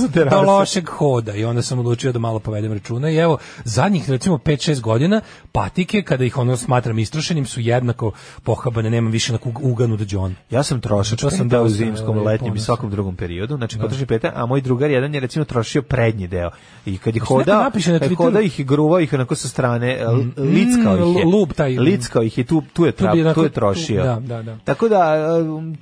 terase. 0.09 0.36
Do 0.36 0.42
lošeg 0.42 0.88
hoda 0.88 1.34
i 1.34 1.44
onda 1.44 1.62
sam 1.62 1.78
odlučio 1.78 2.12
da 2.12 2.18
malo 2.18 2.38
povedem 2.38 2.72
računa 2.72 3.10
i 3.10 3.16
evo 3.16 3.38
zadnjih 3.64 4.10
recimo 4.10 4.38
5-6 4.38 4.80
godina 4.80 5.20
patike 5.52 6.02
kada 6.02 6.24
ih 6.24 6.38
ono 6.38 6.56
smatram 6.56 6.98
istrošenim 6.98 7.46
su 7.46 7.60
jednako 7.66 8.12
pohabane, 8.43 8.91
nemam 8.91 9.12
više 9.12 9.32
na 9.32 9.39
uganu 9.62 9.97
da 9.97 10.05
đon. 10.05 10.35
Ja 10.51 10.62
sam 10.62 10.81
trošač, 10.81 11.20
To 11.20 11.31
sam 11.31 11.49
dao 11.49 11.65
u 11.65 11.69
zimskom, 11.69 12.19
ovaj, 12.19 12.32
letnjem 12.32 12.55
i 12.57 12.59
svakom 12.59 12.91
drugom 12.91 13.16
periodu, 13.16 13.57
znači 13.57 13.78
potroši 13.78 14.07
peta, 14.07 14.32
a 14.35 14.47
moj 14.47 14.61
drugar 14.61 14.91
jedan 14.91 15.15
je 15.15 15.20
recimo 15.20 15.45
trošio 15.45 15.82
prednji 15.82 16.27
deo. 16.27 16.51
I 16.86 16.99
kad 16.99 17.16
je 17.16 17.20
neko 17.20 17.43
napiše 17.47 17.91
na 17.93 17.97
je 17.97 18.01
Twitteru? 18.01 18.45
ih 18.45 18.61
i 18.61 18.65
gruvao 18.65 19.01
ih 19.01 19.12
onako 19.12 19.35
sa 19.35 19.49
strane, 19.49 19.99
l- 19.99 20.24
lickao 20.36 20.97
ih 20.97 21.16
je. 21.16 21.24
Mm, 21.24 21.28
lub 21.28 21.53
taj. 21.53 21.78
Lickao 21.78 22.23
ih 22.23 22.39
je, 22.39 22.45
tu, 22.45 22.62
tu 22.73 22.85
je, 22.85 22.93
Tu 23.35 23.43
je 23.43 23.49
trošio. 23.51 24.05
da, 24.05 24.20
da, 24.20 24.43
da. 24.43 24.57
Tako 24.65 24.89
da, 24.89 25.15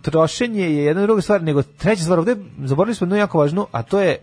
trošenje 0.02 0.62
je 0.62 0.84
jedna 0.84 1.02
druga 1.02 1.22
stvar, 1.22 1.42
nego 1.42 1.62
treća 1.62 2.02
stvar, 2.02 2.18
ovde 2.18 2.36
zaboravili 2.64 2.94
smo 2.94 3.04
jednu 3.04 3.16
jako 3.16 3.38
važnu, 3.38 3.66
a 3.72 3.82
to 3.82 4.00
je 4.00 4.18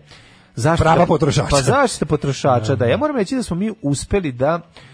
zaštita 0.54 0.90
Prava 0.90 1.06
potrošača. 1.06 1.48
Pa 1.50 1.62
zaštita 1.62 2.06
potrošača, 2.06 2.74
da. 2.74 2.84
Ja 2.86 2.96
moram 2.96 3.16
reći 3.16 3.36
da 3.36 3.42
smo 3.42 3.56
mi 3.56 3.72
uspeli 3.82 4.32
da 4.32 4.54
uh, 4.54 4.89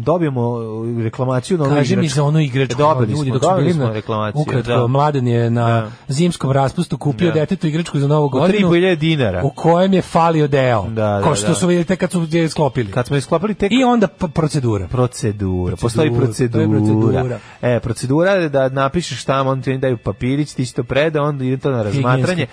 dobijemo 0.00 0.58
reklamaciju 0.98 1.58
na 1.58 1.64
Kaže 1.66 1.96
mi 1.96 2.08
za 2.08 2.24
onu 2.24 2.40
igračku. 2.40 2.78
Dobili 2.78 3.12
ljudi 3.12 3.24
smo, 3.24 3.34
dok 3.34 3.42
su 3.42 3.48
dobili 3.48 3.64
bili 3.64 3.74
smo 3.76 3.92
reklamaciju. 3.92 4.42
Ukratko, 4.42 4.70
da. 4.70 4.86
mladen 4.86 5.28
je 5.28 5.50
na 5.50 5.66
Da. 5.70 5.90
zimskom 6.08 6.50
raspustu 6.50 6.98
kupio 6.98 7.28
Da. 7.28 7.34
detetu 7.34 7.66
igračku 7.66 7.98
za 7.98 8.06
novu 8.08 8.24
Od 8.24 8.30
godinu. 8.32 8.68
3.500 8.70 8.96
dinara. 8.96 9.40
U 9.44 9.50
kojem 9.50 9.92
je 9.92 10.02
falio 10.02 10.48
deo. 10.48 10.82
Da, 10.82 10.90
da, 10.90 11.20
Ko 11.22 11.34
što 11.34 11.48
da. 11.48 11.54
su 11.54 11.66
vidite 11.66 11.96
kad 11.96 12.10
su 12.10 12.26
je 12.30 12.48
sklopili. 12.48 12.90
Kad 12.90 13.06
smo 13.06 13.16
je 13.16 13.20
sklopili 13.20 13.54
tek 13.54 13.72
I 13.72 13.84
onda 13.84 14.06
procedura. 14.08 14.86
procedura. 14.88 15.76
Postoji 15.76 16.10
Procedura, 16.10 16.66
procedura. 16.66 17.10
procedura. 17.12 17.38
E, 17.62 17.80
procedura 17.80 18.30
je 18.30 18.48
da 18.48 18.68
napišeš 18.68 19.24
tamo, 19.24 19.50
on 19.50 19.62
ti 19.62 19.78
daju 19.78 19.96
papirić, 19.96 20.52
ti 20.52 20.66
si 20.66 20.74
to 20.74 20.82
preda, 20.84 21.22
onda 21.22 21.44
ide 21.44 21.56
to 21.56 21.70
na 21.70 21.82
razmatranje. 21.82 22.46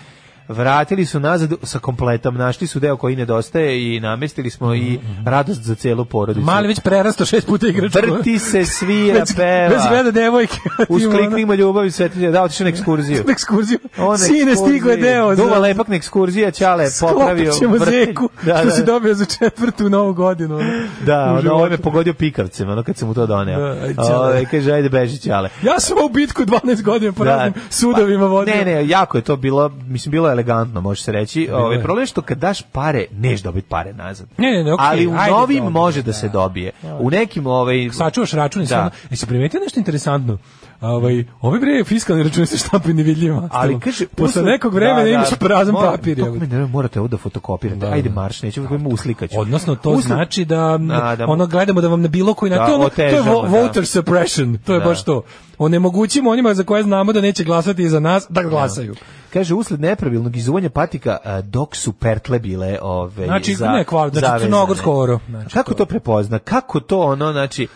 Vratili 0.49 1.05
su 1.05 1.19
nazad 1.19 1.53
sa 1.63 1.79
kompletom, 1.79 2.35
našli 2.35 2.67
su 2.67 2.79
deo 2.79 2.97
koji 2.97 3.15
nedostaje 3.15 3.95
i 3.95 3.99
namestili 3.99 4.49
smo 4.49 4.75
i 4.75 4.99
radost 5.25 5.61
za 5.61 5.75
celu 5.75 6.05
porodicu. 6.05 6.45
Mali 6.45 6.67
već 6.67 6.79
prerasto 6.79 7.25
šest 7.25 7.47
puta 7.47 7.67
igračku. 7.67 7.99
Vrti 8.07 8.39
se, 8.39 8.65
svira, 8.65 9.19
Već- 9.19 9.35
peva. 9.35 9.67
Već 9.67 9.81
gleda 9.89 10.11
devojke. 10.11 10.57
Uz 10.89 11.01
Ima 11.03 11.09
ono- 11.09 11.19
kliknimo 11.19 11.53
ljubav 11.53 11.85
i 11.85 11.91
sve, 11.91 12.09
da 12.09 12.43
otišao 12.43 12.65
na 12.65 12.69
ekskurziju. 12.69 13.23
na 13.27 13.31
ekskurziju. 13.31 13.79
On 13.97 14.17
Sine, 14.17 14.55
stigo 14.55 14.89
je 14.89 14.97
deo. 14.97 15.35
Duva 15.35 15.57
lepak 15.57 15.87
na 15.87 15.95
ekskurzija, 15.95 16.51
Ćale 16.51 16.85
popravio. 16.99 17.51
Sklopit 17.53 17.59
ćemo 17.59 17.75
vrti- 17.75 18.05
zeku, 18.05 18.29
Da, 18.43 18.55
što 18.55 18.65
da, 18.65 18.71
si 18.71 18.81
da. 18.81 18.85
dobio 18.85 19.13
za 19.13 19.25
četvrtu 19.27 19.89
novu 19.89 20.13
godinu. 20.13 20.59
Da, 21.01 21.23
ono, 21.33 21.53
ovo 21.53 21.69
me 21.69 21.77
pogodio 21.77 22.13
pikavcem, 22.13 22.69
ono 22.69 22.83
kad 22.83 22.97
sam 22.97 23.07
mu 23.07 23.13
to 23.13 23.25
doneo. 23.25 23.75
Da. 23.93 24.19
Ove, 24.19 24.45
kaže, 24.45 24.71
ajde 24.71 24.89
beži 24.89 25.17
Ćale. 25.17 25.49
Ja 25.63 25.79
sam 25.79 25.97
u 26.05 26.09
bitku 26.09 26.43
12 26.43 26.81
godina 26.81 27.11
po 27.11 27.23
raznim 27.23 27.53
sudovima 27.69 28.23
Pa, 28.23 28.27
vodio. 28.27 28.55
Ne, 28.55 28.65
ne, 28.65 28.87
jako 28.87 29.17
je 29.17 29.21
to 29.21 29.35
bilo, 29.35 29.71
mislim, 29.87 30.11
bilo 30.11 30.29
je 30.29 30.38
elegantno, 30.39 30.81
može 30.81 31.03
se 31.03 31.11
reći. 31.11 31.49
Ovaj 31.53 31.81
problem 31.81 32.03
je 32.03 32.07
što 32.07 32.21
kad 32.21 32.37
daš 32.37 32.61
pare, 32.71 33.05
neš 33.11 33.41
dobiti 33.41 33.67
pare 33.69 33.93
nazad. 33.93 34.27
Ne, 34.37 34.51
ne, 34.51 34.63
ne, 34.63 34.73
okej, 34.73 34.85
Ali 34.87 35.07
u 35.07 35.13
ajde, 35.17 35.31
novim 35.31 35.57
dobro, 35.57 35.71
može 35.71 36.01
da 36.01 36.05
da. 36.05 36.13
se 36.13 36.29
dobije. 36.29 36.71
U 36.99 37.09
nekim, 37.09 37.47
ovaj... 37.47 37.89
sačuvaš 37.93 38.31
račun 38.31 38.63
i. 38.63 38.65
Da. 38.65 38.79
ono. 38.79 38.91
Jesi 39.09 39.25
primetio 39.27 39.59
nešto 39.59 39.79
interesantno? 39.79 40.37
Ovaj, 40.81 41.25
ovi 41.41 41.59
bre 41.59 41.83
fiskalni 41.83 42.23
računi 42.23 42.45
se 42.45 42.57
štampaju 42.57 42.95
nevidljivo. 42.95 43.49
Ali 43.51 43.79
kaže 43.79 44.07
posle 44.07 44.43
nekog 44.43 44.73
vremena 44.73 44.97
da, 44.97 45.03
da, 45.03 45.09
imaš 45.09 45.29
prazan 45.31 45.73
mora- 45.73 45.91
papir. 45.91 46.17
To 46.17 46.31
mi 46.31 46.47
ne 46.47 46.65
morate 46.65 46.99
ovo 46.99 47.07
da 47.07 47.17
fotokopirate. 47.17 47.79
Da, 47.79 47.87
Ajde 47.87 48.09
da. 48.09 48.15
marš, 48.15 48.41
neću 48.41 48.61
da 48.61 48.77
mu 48.77 48.89
uslikaću. 48.89 49.39
Odnosno 49.39 49.75
to 49.75 49.89
Usli- 49.89 50.01
znači 50.03 50.45
da, 50.45 50.77
Da, 50.79 51.15
da. 51.15 51.25
ono 51.27 51.47
gledamo 51.47 51.81
da 51.81 51.87
vam 51.87 52.01
na 52.01 52.07
bilo 52.07 52.33
koji 52.33 52.49
Da, 52.49 52.55
način, 52.55 52.67
to, 52.67 52.71
je 52.73 52.77
ono- 52.77 52.89
to 52.89 53.01
je 53.01 53.07
otežamo, 53.09 53.33
vo- 53.33 53.41
da. 53.43 53.61
voter 53.61 53.85
suppression, 53.87 54.57
to 54.57 54.73
je 54.73 54.79
Da. 54.79 54.85
baš 54.85 55.03
to. 55.03 55.21
Onemogućimo 55.59 56.29
onima 56.29 56.53
za 56.53 56.63
koje 56.63 56.83
znamo 56.83 57.13
da 57.13 57.21
neće 57.21 57.43
glasati 57.43 57.89
za 57.89 57.99
nas, 57.99 58.25
da 58.29 58.43
glasaju. 58.43 58.95
Kaže 59.33 59.53
usled 59.53 59.79
nepravilnog 59.81 60.35
izuvanja 60.35 60.69
patika 60.69 61.17
a, 61.25 61.41
dok 61.41 61.75
su 61.75 61.93
pertle 61.93 62.39
bile 62.39 62.77
ove 62.81 63.25
Znači, 63.25 63.55
za, 63.55 63.67
ne, 63.67 63.83
kvar- 63.83 64.09
znači, 64.11 64.51
oro. 64.85 65.19
Znači, 65.29 65.53
kako 65.53 65.73
to 65.73 65.85
prepozna? 65.85 66.39
Kako 66.39 66.79
to 66.79 66.99
ono 66.99 67.31
znači 67.31 67.67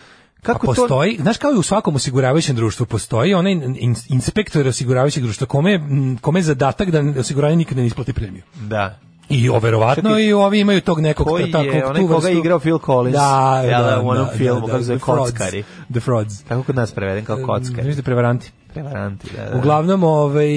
kako 0.44 0.66
to 0.66 0.72
postoji, 0.74 1.18
znaš 1.20 1.36
kao 1.36 1.50
i 1.50 1.58
u 1.58 1.62
svakom 1.62 1.96
osiguravajućem 1.96 2.56
društvu 2.56 2.86
postoji 2.86 3.34
onaj 3.34 3.52
in, 3.52 3.76
inspektor 4.08 4.66
osiguravajućeg 4.66 5.22
društva 5.22 5.46
kome, 5.46 5.80
kome 6.20 6.38
je 6.38 6.44
zadatak 6.44 6.90
da 6.90 7.20
osiguranje 7.20 7.56
nikad 7.56 7.76
ne 7.78 7.86
isplati 7.86 8.12
premiju. 8.12 8.42
Da. 8.60 8.98
I 9.28 9.50
verovatno 9.52 10.10
Čekaj, 10.10 10.24
i 10.24 10.32
ovi 10.32 10.60
imaju 10.60 10.80
tog 10.80 11.00
nekog 11.00 11.26
koji 11.26 11.52
takvog 11.52 11.74
je 11.74 11.86
onaj 11.86 12.06
koga 12.06 12.28
je 12.28 12.38
igrao 12.38 12.58
Phil 12.58 12.78
Collins 12.78 13.16
Da, 13.16 13.62
jel, 13.64 13.82
da, 13.82 14.00
u 14.00 14.08
onom 14.08 14.26
da, 14.26 14.32
filmu 14.32 14.60
da, 14.60 14.66
kako 14.66 14.78
se 14.78 14.84
zove 14.84 14.98
kockari 14.98 15.62
The 15.90 16.00
Frauds. 16.00 16.42
kako 16.48 16.62
kod 16.62 16.76
nas 16.76 16.92
preveden 16.92 17.24
kao 17.24 17.36
kockari 17.36 17.76
Mislim 17.76 17.96
da 17.96 18.02
prevaranti. 18.02 18.50
prevaranti 18.68 19.30
da, 19.36 19.50
da. 19.50 19.58
Uglavnom, 19.58 20.04
ovaj, 20.04 20.50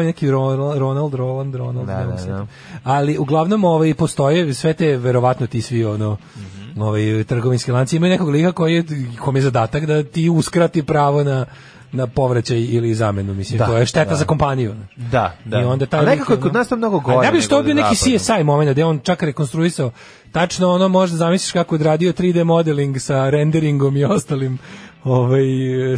je 0.00 0.04
neki 0.04 0.30
Ronald, 0.30 0.78
Ronald, 0.78 1.14
Roland, 1.14 1.54
Ronald, 1.54 1.86
Da, 1.86 1.94
da, 1.94 2.24
da. 2.26 2.46
ali 2.84 3.18
uglavnom 3.18 3.64
ovaj, 3.64 3.94
postoje 3.94 4.54
sve 4.54 4.72
te, 4.72 4.96
verovatno 4.96 5.46
ti 5.46 5.62
svi 5.62 5.84
ono, 5.84 6.16
Mhm. 6.36 6.59
Ovaj, 6.78 7.24
trgovinski 7.24 7.72
lanci 7.72 7.96
imaju 7.96 8.10
nekog 8.10 8.28
lika 8.28 8.52
koji 8.52 8.74
je, 8.74 8.84
kom 9.20 9.36
je 9.36 9.42
zadatak 9.42 9.86
da 9.86 10.02
ti 10.02 10.28
uskrati 10.28 10.82
pravo 10.82 11.24
na 11.24 11.46
na 11.92 12.06
povraćaj 12.06 12.58
ili 12.60 12.94
zamenu, 12.94 13.34
mislim, 13.34 13.58
Da, 13.58 13.66
to 13.66 13.76
je 13.76 13.86
šteta 13.86 14.10
da. 14.10 14.16
za 14.16 14.24
kompaniju. 14.24 14.74
da 14.96 15.36
da 15.44 15.60
I 15.60 15.64
onda 15.64 15.86
taj 15.86 16.04
nekako 16.04 16.32
je 16.32 16.40
kod 16.40 16.54
nas 16.54 16.68
to 16.68 16.76
mnogo 16.76 17.00
gore 17.00 17.26
da 17.26 17.32
bi 17.32 17.40
što 17.40 17.62
bio 17.62 17.74
neki. 17.74 17.96
CSI 17.96 18.44
moment 18.44 18.70
gde 18.70 18.84
on 18.84 18.98
čak 18.98 19.22
rekonstruisao 19.22 19.90
tačno 20.32 20.68
ono 20.68 20.88
možda 20.88 21.16
zamisliš 21.16 21.52
kako 21.52 21.74
je 21.74 21.76
odradio 21.76 22.12
3D 22.12 22.44
modeling 22.44 22.98
sa 22.98 23.30
renderingom 23.30 23.96
i 23.96 24.04
ostalim 24.04 24.58
ovaj 25.04 25.42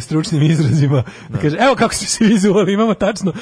stručnim 0.01 0.41
izrazima. 0.43 1.03
Da. 1.29 1.37
Kaže, 1.37 1.57
evo 1.59 1.75
kako 1.75 1.93
ste 1.93 2.05
se 2.05 2.25
izuvali, 2.25 2.73
imamo 2.73 2.93
tačno 2.93 3.33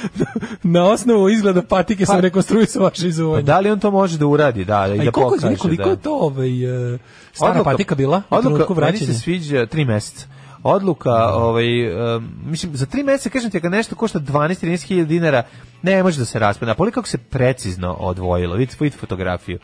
na 0.64 0.84
osnovu 0.84 1.30
izgleda 1.30 1.61
patike 1.61 2.06
sam 2.06 2.15
Pa- 2.15 2.22
rekonstruisao 2.22 2.84
vaše 2.84 3.02
Pa 3.02 3.07
izuvanje. 3.07 3.44
da 3.44 3.60
li 3.60 3.72
on 3.72 3.80
to 3.80 3.91
može 3.91 4.18
da 4.18 4.26
uradi, 4.28 4.65
da, 4.65 4.88
i 4.88 5.06
da 5.06 5.11
koliko, 5.11 5.36
pokaže, 5.36 5.57
koliko 5.57 5.84
da. 5.84 5.90
je 5.90 5.95
to 5.95 6.15
ovaj, 6.15 6.94
e, 6.95 6.98
stara 7.34 7.64
patika 7.64 7.95
bila? 7.95 8.22
Odluka, 8.30 8.73
meni 8.76 8.98
se 8.98 9.14
sviđa 9.14 9.65
tri 9.65 9.86
meseca. 9.86 10.26
Odluka, 10.63 11.33
ovaj, 11.33 11.93
um, 12.15 12.29
mislim, 12.45 12.75
za 12.75 12.85
tri 12.85 13.03
meseca, 13.03 13.29
kažem 13.29 13.51
ti, 13.51 13.59
kad 13.61 13.71
nešto 13.71 13.95
košta 13.95 14.19
12-13 14.19 14.83
hiljada 14.88 15.07
dinara, 15.07 15.43
ne 15.81 16.03
može 16.03 16.19
da 16.19 16.25
se 16.25 16.39
raspada. 16.39 16.71
A 16.71 16.75
poli 16.75 16.91
kako 16.91 17.07
se 17.07 17.17
precizno 17.17 17.93
odvojilo, 17.93 18.55
vidite, 18.55 18.77
vidite 18.79 18.99
fotografiju. 18.99 19.59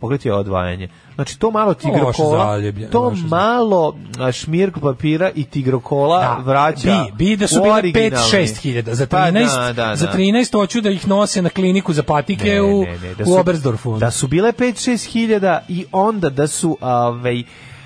Pogledaj 0.00 0.32
odvajanje. 0.32 0.88
Znači 1.14 1.38
to 1.38 1.50
malo 1.50 1.74
tigrokola, 1.74 2.46
zaljeblje, 2.46 2.90
to 2.90 3.12
malo 3.28 3.96
šmirk 4.32 4.78
papira 4.82 5.30
i 5.34 5.44
tigrokola 5.44 6.42
vraća 6.44 7.06
Bi, 7.18 7.24
bi 7.24 7.36
da 7.36 7.46
su 7.46 7.60
u 7.60 7.62
bile 7.62 7.74
originalni. 7.74 8.32
5-6 8.32 8.60
hiljada. 8.60 8.94
Za 8.94 9.06
Pa 9.06 9.16
13, 9.16 9.66
da, 9.66 9.72
da, 9.72 9.96
za 9.96 10.06
da. 10.06 10.12
13 10.12 10.52
hoću 10.52 10.80
da 10.80 10.90
ih 10.90 11.08
nose 11.08 11.42
na 11.42 11.48
kliniku 11.48 11.92
za 11.92 12.02
patike 12.02 12.50
Ne, 12.50 12.62
u, 12.62 12.82
ne, 12.82 12.98
ne, 12.98 13.14
da 13.14 13.22
u 13.22 13.26
su- 13.26 13.40
Oberstdorfu. 13.40 13.98
Da 13.98 14.10
su 14.10 14.26
bile 14.28 14.52
5-6 14.52 15.06
hiljada 15.12 15.64
i 15.68 15.84
onda 15.92 16.30
da 16.30 16.46
su 16.46 16.78
ovaj, 16.80 17.42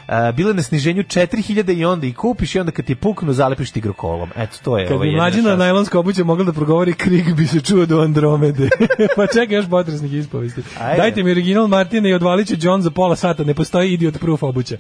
a, 0.07 0.33
bile 0.33 0.55
na 0.55 0.63
sniženju 0.63 1.03
4000 1.03 1.79
i 1.79 1.85
onda 1.85 2.07
i 2.07 2.13
kupiš 2.13 2.55
i 2.55 2.59
onda 2.59 2.73
kad 2.73 2.85
ti 2.85 2.95
puknu 2.95 3.33
zalepiš 3.33 3.71
tigrokolom. 3.71 4.31
Eto, 4.37 4.57
to 4.65 4.79
je 4.79 4.87
Kad 4.87 4.97
ovaj 4.97 5.09
jedina 5.09 5.23
mlađina 5.23 5.57
najlonska 5.57 5.99
obuća 5.99 6.25
mogla 6.25 6.45
da 6.45 6.53
progovori 6.53 6.93
krik 6.93 7.35
bi 7.35 7.47
se 7.47 7.61
čuo 7.61 7.87
do 7.87 8.01
Andromede. 8.01 8.69
pa 9.17 9.27
čekaj 9.27 9.57
još 9.57 9.69
potresnih 9.71 10.13
ispovesti. 10.13 10.63
Ajde. 10.81 11.03
Dajte 11.03 11.23
mi 11.23 11.31
original 11.31 11.67
Martina 11.67 12.09
i 12.09 12.15
odvalit 12.15 12.49
će 12.49 12.57
John 12.61 12.83
za 12.83 12.91
pola 12.91 13.17
sata, 13.17 13.45
ne 13.45 13.55
postoji 13.55 13.93
idiot 13.93 14.21
proof 14.21 14.43
obuća. 14.43 14.77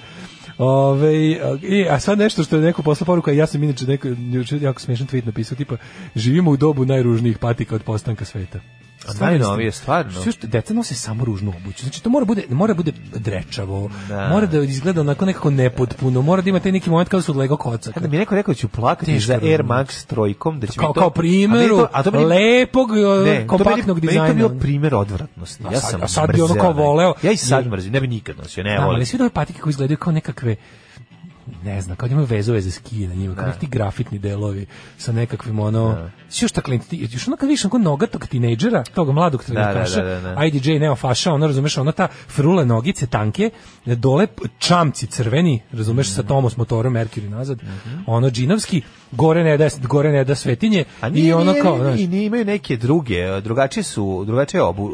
Ove, 0.58 1.16
i, 1.62 1.86
a 1.90 2.00
sad 2.00 2.18
nešto 2.18 2.42
što 2.42 2.56
je 2.56 2.62
neko 2.62 2.82
poslao 2.82 3.06
poruku, 3.06 3.30
a 3.30 3.32
ja 3.32 3.46
sam 3.46 3.62
inače 3.62 3.86
neko, 3.86 4.08
jako 4.60 4.80
smiješan 4.80 5.06
tweet 5.06 5.26
napisao, 5.26 5.56
tipa, 5.56 5.76
živimo 6.16 6.50
u 6.50 6.56
dobu 6.56 6.84
najružnijih 6.84 7.38
patika 7.38 7.74
od 7.74 7.82
postanka 7.82 8.24
sveta. 8.24 8.60
A 9.08 9.12
najnovije, 9.20 9.72
stvarno? 9.72 10.12
Sve 10.12 10.32
što 10.32 10.46
deca 10.46 10.74
nose 10.74 10.94
samo 10.94 11.24
ružnu 11.24 11.52
obuću. 11.56 11.82
Znači 11.82 12.02
to 12.02 12.10
mora 12.10 12.24
bude 12.24 12.42
mora 12.50 12.74
bude 12.74 12.92
drečavo. 13.14 13.90
Da. 14.08 14.28
Mora 14.28 14.46
da 14.46 14.58
izgleda 14.58 15.00
onako 15.00 15.24
nekako 15.24 15.50
nepotpuno. 15.50 16.22
Mora 16.22 16.42
da 16.42 16.50
ima 16.50 16.60
taj 16.60 16.72
neki 16.72 16.90
moment 16.90 17.08
kao 17.08 17.18
da 17.18 17.22
su 17.22 17.34
Lego 17.34 17.56
kocaka. 17.56 17.94
Kada 17.94 18.08
mi 18.08 18.18
neko 18.18 18.34
rekao 18.34 18.54
da 18.54 18.58
ću 18.58 18.68
plakati 18.68 19.18
za. 19.18 19.34
Air 19.34 19.62
Max 19.62 20.06
trojkom, 20.06 20.60
da 20.60 20.66
će 20.66 20.78
Kao- 20.78 20.88
mi 20.88 20.94
to... 20.94 21.00
kao 21.00 21.10
meni- 22.10 22.24
lepog, 22.24 22.90
Ne, 23.24 23.46
kompaktnog 23.46 23.86
to 23.86 23.94
meni, 23.94 24.00
dizajna. 24.00 24.26
Je 24.26 24.32
to 24.32 24.48
bio 24.48 24.58
primjer 24.60 24.94
odvratnosti. 24.94 25.64
Ja 25.64 25.80
sam 25.80 26.02
a 26.02 26.08
sad 26.08 26.32
bi 26.32 26.42
ono 26.42 26.54
kao 26.54 26.72
ne. 26.72 26.82
voleo- 26.82 27.14
Ja 27.22 27.32
i 27.32 27.36
sad 27.36 27.66
mrzim, 27.66 27.92
ne 27.92 28.00
bi 28.00 28.06
nikad 28.06 28.36
nosio, 28.38 28.64
ne 28.64 28.70
Da, 28.70 28.78
volim. 28.78 28.94
ali 28.96 29.06
svi 29.06 29.18
ove 29.20 29.30
patike 29.30 29.60
koji 29.60 29.70
izgledaju 29.70 29.96
kao 29.98 30.12
nekakve 30.12 30.56
ne 31.64 31.81
znam, 31.81 31.97
kao 31.97 32.09
da 32.09 32.12
imaju 32.12 32.27
vezove 32.27 32.60
za 32.60 32.70
skije 32.70 33.09
na 33.09 33.14
njima, 33.14 33.35
kao 33.35 33.47
neki 33.47 33.59
ti 33.59 33.66
grafitni 33.66 34.19
delovi 34.19 34.66
sa 34.98 35.12
nekakvim 35.12 35.59
ono, 35.59 35.89
da. 35.89 36.10
još 36.40 36.52
tako 36.52 36.70
ti, 36.90 37.09
još 37.12 37.28
ono 37.28 37.36
kad 37.36 37.48
vidiš 37.48 37.64
onako 37.64 37.78
nogatog 37.78 38.27
tinejdžera, 38.27 38.85
tog 38.94 39.12
mladog 39.12 39.44
trenutaša, 39.44 40.02
da, 40.02 40.20
da, 40.20 40.35
da. 40.35 40.44
IDJ 40.44 40.73
neo 40.78 40.97
faša, 40.97 41.32
ono 41.32 41.47
razumeš, 41.47 41.78
ono 41.78 41.93
ta 41.93 42.09
frule 42.28 42.66
nogice 42.66 43.06
tanke, 43.06 43.51
dole 43.85 44.27
čamci 44.59 45.06
crveni, 45.06 45.62
razumeš, 45.73 46.06
Mhm. 46.06 46.14
sa 46.14 46.23
Tomos 46.23 46.56
motorom 46.56 46.94
Mercury 46.94 47.28
nazad, 47.28 47.59
ono 48.06 48.31
džinovski, 48.31 48.82
gore 49.12 49.44
ne 49.44 49.56
da, 49.56 49.69
gore 49.82 50.12
ne 50.12 50.24
da 50.24 50.35
svetinje, 50.35 50.85
A 51.01 51.09
nije, 51.09 51.27
i 51.27 51.32
ono 51.32 51.55
kao, 51.62 51.73
nije, 51.73 51.85
znaš, 51.85 52.01
i 52.01 52.06
nije, 52.06 52.27
imaju 52.27 52.44
neke 52.44 52.77
druge, 52.77 53.40
drugačije 53.40 53.82
su, 53.82 54.24
drugačije 54.27 54.62
obu, 54.62 54.90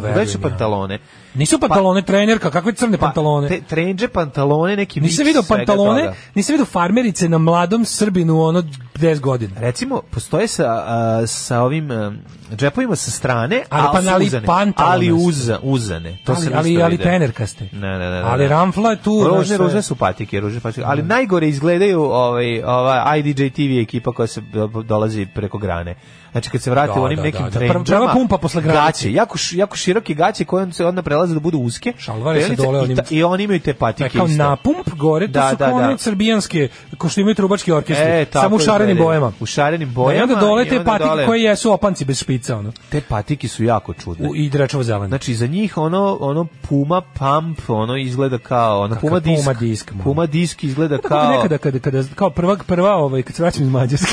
drugačije 0.00 0.26
su 0.26 0.38
ja. 0.38 0.98
Pantalone. 1.36 1.40
nisu 1.40 1.58
pantalone 1.60 2.02
trenerka, 2.02 2.50
kakve 2.50 2.72
crne 2.74 2.98
pantalone? 2.98 3.48
Pa, 3.48 3.54
Te 3.54 3.60
trenđe 3.62 4.08
pantalone, 4.08 4.76
neki 4.76 5.00
Nisam 5.00 5.24
svega 5.24 5.42
pantalone, 5.44 6.00
toga. 6.00 6.14
nisam 6.34 6.52
vidio 6.52 6.64
farmerice 6.66 7.28
na 7.28 7.38
mladom 7.38 7.84
Srbinu 7.84 8.40
ono 8.40 8.62
10 8.94 9.20
godina. 9.20 9.52
Recimo, 9.58 10.02
postoje 10.04 10.48
sa, 10.48 10.64
a, 10.66 11.22
sa 11.26 11.60
ovim 11.60 11.90
a, 11.90 12.12
džepovima 12.52 12.96
sa 12.96 13.10
strane, 13.10 13.62
Ali 13.70 13.88
pa 14.04 14.12
ali 14.12 14.26
uzane. 14.26 14.46
pantalone 14.46 14.94
ali 14.94 15.12
uza, 15.12 15.58
uzane. 15.62 16.18
To 16.24 16.32
ali, 16.32 16.42
sam 16.42 16.52
ali, 16.54 16.82
ali 16.82 16.90
vidio. 16.90 17.04
trenerkaste. 17.04 17.64
Ne, 17.64 17.80
ne, 17.80 17.98
ne, 18.00 18.10
ne, 18.10 18.22
Ali 18.22 18.48
ramfla 18.48 18.90
je 18.90 18.96
tu. 18.98 19.24
Ružne, 19.26 19.56
ružne 19.56 19.82
su 19.82 19.96
patike, 19.96 20.40
ružne 20.40 20.60
patike. 20.60 20.82
Ali 20.86 21.02
najgore 21.04 21.48
izgledaju 21.48 22.02
ovaj, 22.02 22.62
ova 22.62 23.16
IDJ 23.16 23.48
TV 23.48 23.80
ekipa 23.80 24.12
koja 24.12 24.26
se 24.26 24.40
do- 24.42 24.82
dolazi 24.82 25.26
preko 25.26 25.58
grane. 25.58 25.94
Znači 26.36 26.50
kad 26.50 26.62
se 26.62 26.70
vrati 26.70 26.92
Da, 26.94 27.00
u 27.00 27.04
onim 27.04 27.16
da, 27.16 27.22
nekim 27.22 27.42
da, 27.42 27.50
da. 27.50 27.58
trendžama, 27.58 27.84
Prva 28.00 28.12
pumpa 28.12 28.38
posle. 28.38 28.62
Gaće, 28.62 29.12
jako, 29.12 29.38
jako 29.52 29.76
široke 29.76 30.14
gaće 30.14 30.44
koje 30.44 30.72
se 30.72 30.86
onda 30.86 31.02
prelaze 31.02 31.34
da 31.34 31.40
budu 31.40 31.58
uske. 31.58 31.92
Šalvari 31.98 32.40
sa 32.40 32.46
Prelice 32.46 32.62
dole 32.64 32.78
i, 32.78 32.82
onim- 32.82 32.96
ta- 32.96 33.02
I 33.10 33.22
oni 33.22 33.44
imaju 33.44 33.60
te 33.60 33.74
Pa 33.74 33.78
patike 33.78 34.04
je 34.06 34.10
kao 34.10 34.26
isto. 34.26 34.38
napump 34.38 34.88
gore, 34.90 35.26
to 35.26 35.32
Da, 35.32 35.50
su 35.50 35.56
da, 35.56 35.66
kao 35.66 35.80
da. 35.80 35.98
srbijanske, 35.98 36.68
ko 36.98 37.08
što 37.08 37.20
imaju 37.20 37.34
trubački 37.34 37.72
orkestri, 37.72 38.06
E, 38.06 38.26
samo 38.32 38.56
u 38.56 38.60
šarenim 38.60 38.96
bojama. 38.98 39.32
U 39.40 39.46
šarenim 39.46 39.88
Da, 39.88 39.94
bojama. 39.94 40.20
I 40.20 40.22
onda 40.22 40.34
dole 40.36 40.66
i 40.66 40.68
te 40.68 40.84
patike 40.84 41.04
dole- 41.06 41.26
koje 41.26 41.42
jesu 41.42 41.72
opanci 41.72 42.04
bez 42.04 42.18
špica, 42.18 42.56
ono. 42.56 42.72
Te 42.88 43.00
patike 43.00 43.48
su 43.48 43.64
jako 43.64 43.94
čudne. 43.94 44.28
U, 44.28 44.34
I 44.36 44.48
drečavo 44.50 44.82
zelene. 44.82 45.08
Znači 45.08 45.34
za 45.34 45.46
njih 45.46 45.76
ono 45.78 46.18
ono 46.20 46.46
Puma 46.62 47.00
Pump 47.00 47.60
ono 47.68 47.96
izgleda 47.96 48.38
kao 48.38 48.80
ono 48.80 48.96
Puma 48.96 49.20
disk. 49.54 49.92
Puma 50.04 50.26
disk, 50.26 50.64
izgleda 50.64 50.98
kao 50.98 51.30
nekada 51.30 51.58
kada, 51.58 51.78
kada, 51.80 52.02
kao 52.14 52.30
prva, 52.30 52.56
prva 52.58 52.94
ovaj, 52.94 53.22
kad 53.22 53.34
se 53.34 53.42
vraćam 53.42 53.62
iz 53.62 53.68
Mađarske, 53.70 54.12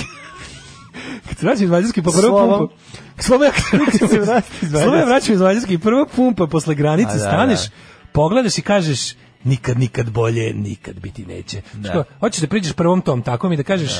kad 1.27 1.37
se 1.37 1.45
vraćam 1.45 1.63
iz 1.63 1.69
Mađarske, 1.69 2.03
pa 2.03 2.11
prva 2.11 2.21
Slovom. 2.21 2.59
pumpa, 2.59 2.73
Slovo 3.19 3.43
ja 3.43 3.51
kad 3.99 4.09
se 4.09 4.19
vraćam 4.19 4.57
iz 4.61 4.69
Slovo 4.69 4.95
ja 4.95 5.05
vraćam 5.05 5.33
iz 5.33 5.41
Mađarske 5.41 5.73
i 5.73 5.77
prva 5.77 6.05
pumpa 6.15 6.47
posle 6.47 6.75
granice, 6.75 7.13
da, 7.13 7.19
staneš, 7.19 7.63
da. 7.63 7.71
pogledaš 8.11 8.57
i 8.57 8.61
kažeš, 8.61 9.13
nikad, 9.43 9.79
nikad 9.79 10.09
bolje, 10.09 10.53
nikad 10.53 10.99
biti 10.99 11.25
neće. 11.25 11.61
Da. 11.73 11.89
Što, 11.89 12.03
hoćeš 12.19 12.41
da 12.41 12.47
priđeš 12.47 12.73
prvom 12.73 13.01
tom 13.01 13.21
takom 13.21 13.53
i 13.53 13.57
da 13.57 13.63
kažeš, 13.63 13.91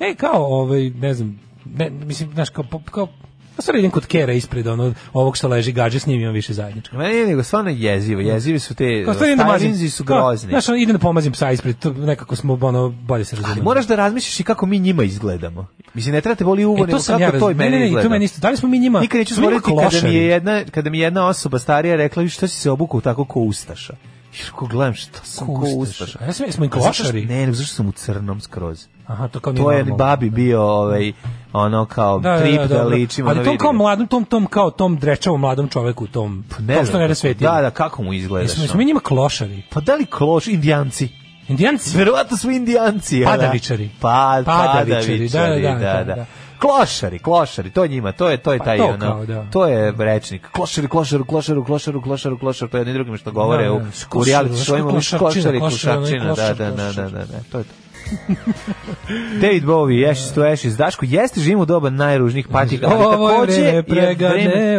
ej, 0.00 0.14
kao, 0.14 0.46
ovaj, 0.46 0.90
ne 0.90 1.14
znam, 1.14 1.40
ne, 1.64 1.90
mislim, 1.90 2.32
znaš, 2.32 2.50
kao, 2.50 2.64
kao, 2.90 3.08
Pa 3.56 3.62
sad 3.62 3.74
idem 3.74 3.90
kod 3.90 4.06
Kera 4.06 4.32
ispred 4.32 4.66
ono, 4.66 4.94
ovog 5.12 5.36
što 5.36 5.48
leži 5.48 5.72
gađa, 5.72 5.98
s 5.98 6.06
njim 6.06 6.20
imam 6.20 6.34
više 6.34 6.52
zajedničko. 6.52 6.96
Meni 6.96 7.16
je 7.16 7.26
nego 7.26 7.42
stvarno 7.42 7.70
jezivo. 7.70 8.20
Jezivi 8.20 8.58
su 8.58 8.74
te 8.74 9.04
da 9.06 9.14
stylinzi 9.14 9.88
su 9.88 10.04
grozni. 10.04 10.48
Znaš, 10.50 10.64
idem 10.70 10.92
da 10.92 10.98
pomazim 10.98 11.32
psa 11.32 11.50
ispred, 11.50 11.78
to 11.78 11.92
nekako 11.92 12.36
smo, 12.36 12.58
ono, 12.62 12.88
bolje 12.88 13.24
se 13.24 13.36
razumemo. 13.36 13.54
Ali 13.54 13.64
moraš 13.64 13.86
da 13.86 13.96
razmišljaš 13.96 14.40
i 14.40 14.44
kako 14.44 14.66
mi 14.66 14.78
njima 14.78 15.02
izgledamo. 15.02 15.66
Mislim, 15.94 16.14
ne 16.14 16.20
treba 16.20 16.34
te 16.34 16.44
boli 16.44 16.64
uvo, 16.64 16.78
E, 16.78 16.86
nego 16.86 16.98
kako 16.98 17.22
ja 17.22 17.30
to 17.30 17.50
i 17.50 17.54
raz- 17.54 17.58
ne, 17.58 17.70
ne, 17.70 17.78
ne, 17.78 17.84
i 17.84 17.86
izgleda. 17.86 18.02
to 18.02 18.10
meni 18.10 18.24
isto. 18.24 18.40
Da 18.40 18.50
li 18.50 18.56
smo 18.56 18.68
mi 18.68 18.78
njima... 18.78 19.00
Nikad 19.00 19.18
neću 19.18 19.32
mi 19.32 19.36
zaboraviti 19.36 19.70
kada 19.82 20.08
mi 20.08 20.14
je 20.14 20.24
jedna, 20.24 20.64
kada 20.64 20.90
mi 20.90 20.98
je 20.98 21.02
jedna 21.02 21.26
osoba 21.26 21.58
starija 21.58 21.96
rekla, 21.96 22.22
"Vi 22.22 22.28
što 22.28 22.48
si 22.48 22.56
se 22.56 22.70
obukao 22.70 23.00
tako 23.00 23.24
ko 23.24 23.40
ustaša? 23.40 23.94
I 24.34 24.50
ko 24.52 24.66
gledam 24.66 24.94
šta 24.94 25.20
sam 25.24 25.46
Ko 25.46 25.54
ko 25.54 25.66
ustaša? 25.66 26.18
A 26.22 26.26
ja 26.26 26.32
sam- 26.32 26.46
jesmo 26.46 26.64
i 26.64 26.68
što- 26.68 26.78
klošari? 26.78 27.24
Ne, 27.26 27.40
nego 27.40 27.52
zašto 27.52 27.74
sam 27.74 27.88
u 27.88 27.92
crnom 27.92 28.40
skroz. 28.40 28.86
Aha, 29.06 29.28
to 29.28 29.40
kao 29.40 29.52
nije 29.52 29.62
To 29.64 29.72
je 29.72 29.84
babi 29.84 30.30
bio 30.30 30.62
ovaj 30.62 31.12
ono 31.54 31.86
kao 31.86 32.18
Da, 32.18 32.38
trip 32.38 32.56
da, 32.56 32.62
da, 32.62 32.68
da, 32.68 32.74
dobro. 32.74 32.96
ličimo 32.96 33.30
Ali 33.30 33.44
tom 33.44 33.58
kao 33.58 33.72
mladom, 33.72 34.06
tom, 34.06 34.24
tom, 34.24 34.46
kao 34.46 34.70
tom 34.70 34.96
drečavom 34.96 35.40
mladom 35.40 35.68
čoveku, 35.68 36.06
tom, 36.06 36.44
ne 36.58 36.74
tom 36.74 36.86
što 36.86 36.98
ne 36.98 37.06
rasveti. 37.06 37.44
Da, 37.44 37.60
da, 37.62 37.70
kako 37.70 38.02
mu 38.02 38.12
jesmo 38.12 38.36
ono? 38.36 38.78
mi 38.78 38.84
njima 38.84 39.00
klošari. 39.00 39.62
Pa 39.70 39.80
da 39.80 39.94
li 39.94 40.06
kloš, 40.06 40.46
indijanci? 40.46 41.08
Indijanci? 41.48 41.98
Verovatno 41.98 42.36
su 42.36 42.50
indijanci. 42.50 43.20
da? 43.20 43.26
Padavičari. 43.26 43.90
Pa, 44.00 44.42
Padavičari, 44.46 45.28
padavičari, 45.28 45.28
da, 45.28 45.68
da, 45.68 45.74
da, 45.74 45.94
da, 45.94 46.04
da, 46.04 46.14
da. 46.14 46.26
Klošari, 46.58 47.18
klošari, 47.18 47.70
to 47.70 47.86
njima, 47.86 48.12
to 48.12 48.28
je 48.28 48.36
to 48.36 48.52
je 48.52 48.58
Pa 48.58 48.64
taj 48.64 48.78
to 48.78 48.86
ono, 48.86 48.98
kao, 48.98 49.26
da. 49.26 49.46
to 49.52 49.66
je 49.66 49.94
rečnik. 49.98 50.48
Klošari, 50.52 50.88
klošaru, 50.88 51.24
klošaru, 51.24 51.64
klošaru, 51.64 52.02
klošaru, 52.02 52.38
klošaru, 52.38 52.70
to 52.70 52.76
je 52.76 52.80
jedni 52.80 52.92
drugim 52.92 53.16
što 53.16 53.30
govore 53.32 53.64
Da, 53.64 53.72
u 53.72 53.78
da, 53.78 53.84
u 54.14 54.24
reality 54.24 54.64
showima, 54.64 54.90
klošarčina, 54.90 55.18
klošari, 55.20 55.58
klošarčina, 55.58 56.34
da, 56.34 56.54
da, 56.54 56.70
da, 56.70 56.92
da, 56.92 57.08
da, 57.08 57.24
da, 57.24 57.38
to 57.52 57.58
je 57.58 57.64
to. 57.64 57.83
David 59.42 59.64
Bowie, 59.64 60.10
Ashes 60.10 60.32
to 60.32 60.42
Ashes, 60.42 60.76
Daško, 60.76 61.06
jeste 61.08 61.40
živimo 61.40 61.62
u 61.62 61.66
doba 61.66 61.90
najružnijih 61.90 62.48
patika, 62.48 62.86
ali 62.86 63.04
Ovo 63.04 63.30
je 63.30 63.82
takođe 63.82 63.82
vreme 63.88 64.58
je 64.58 64.78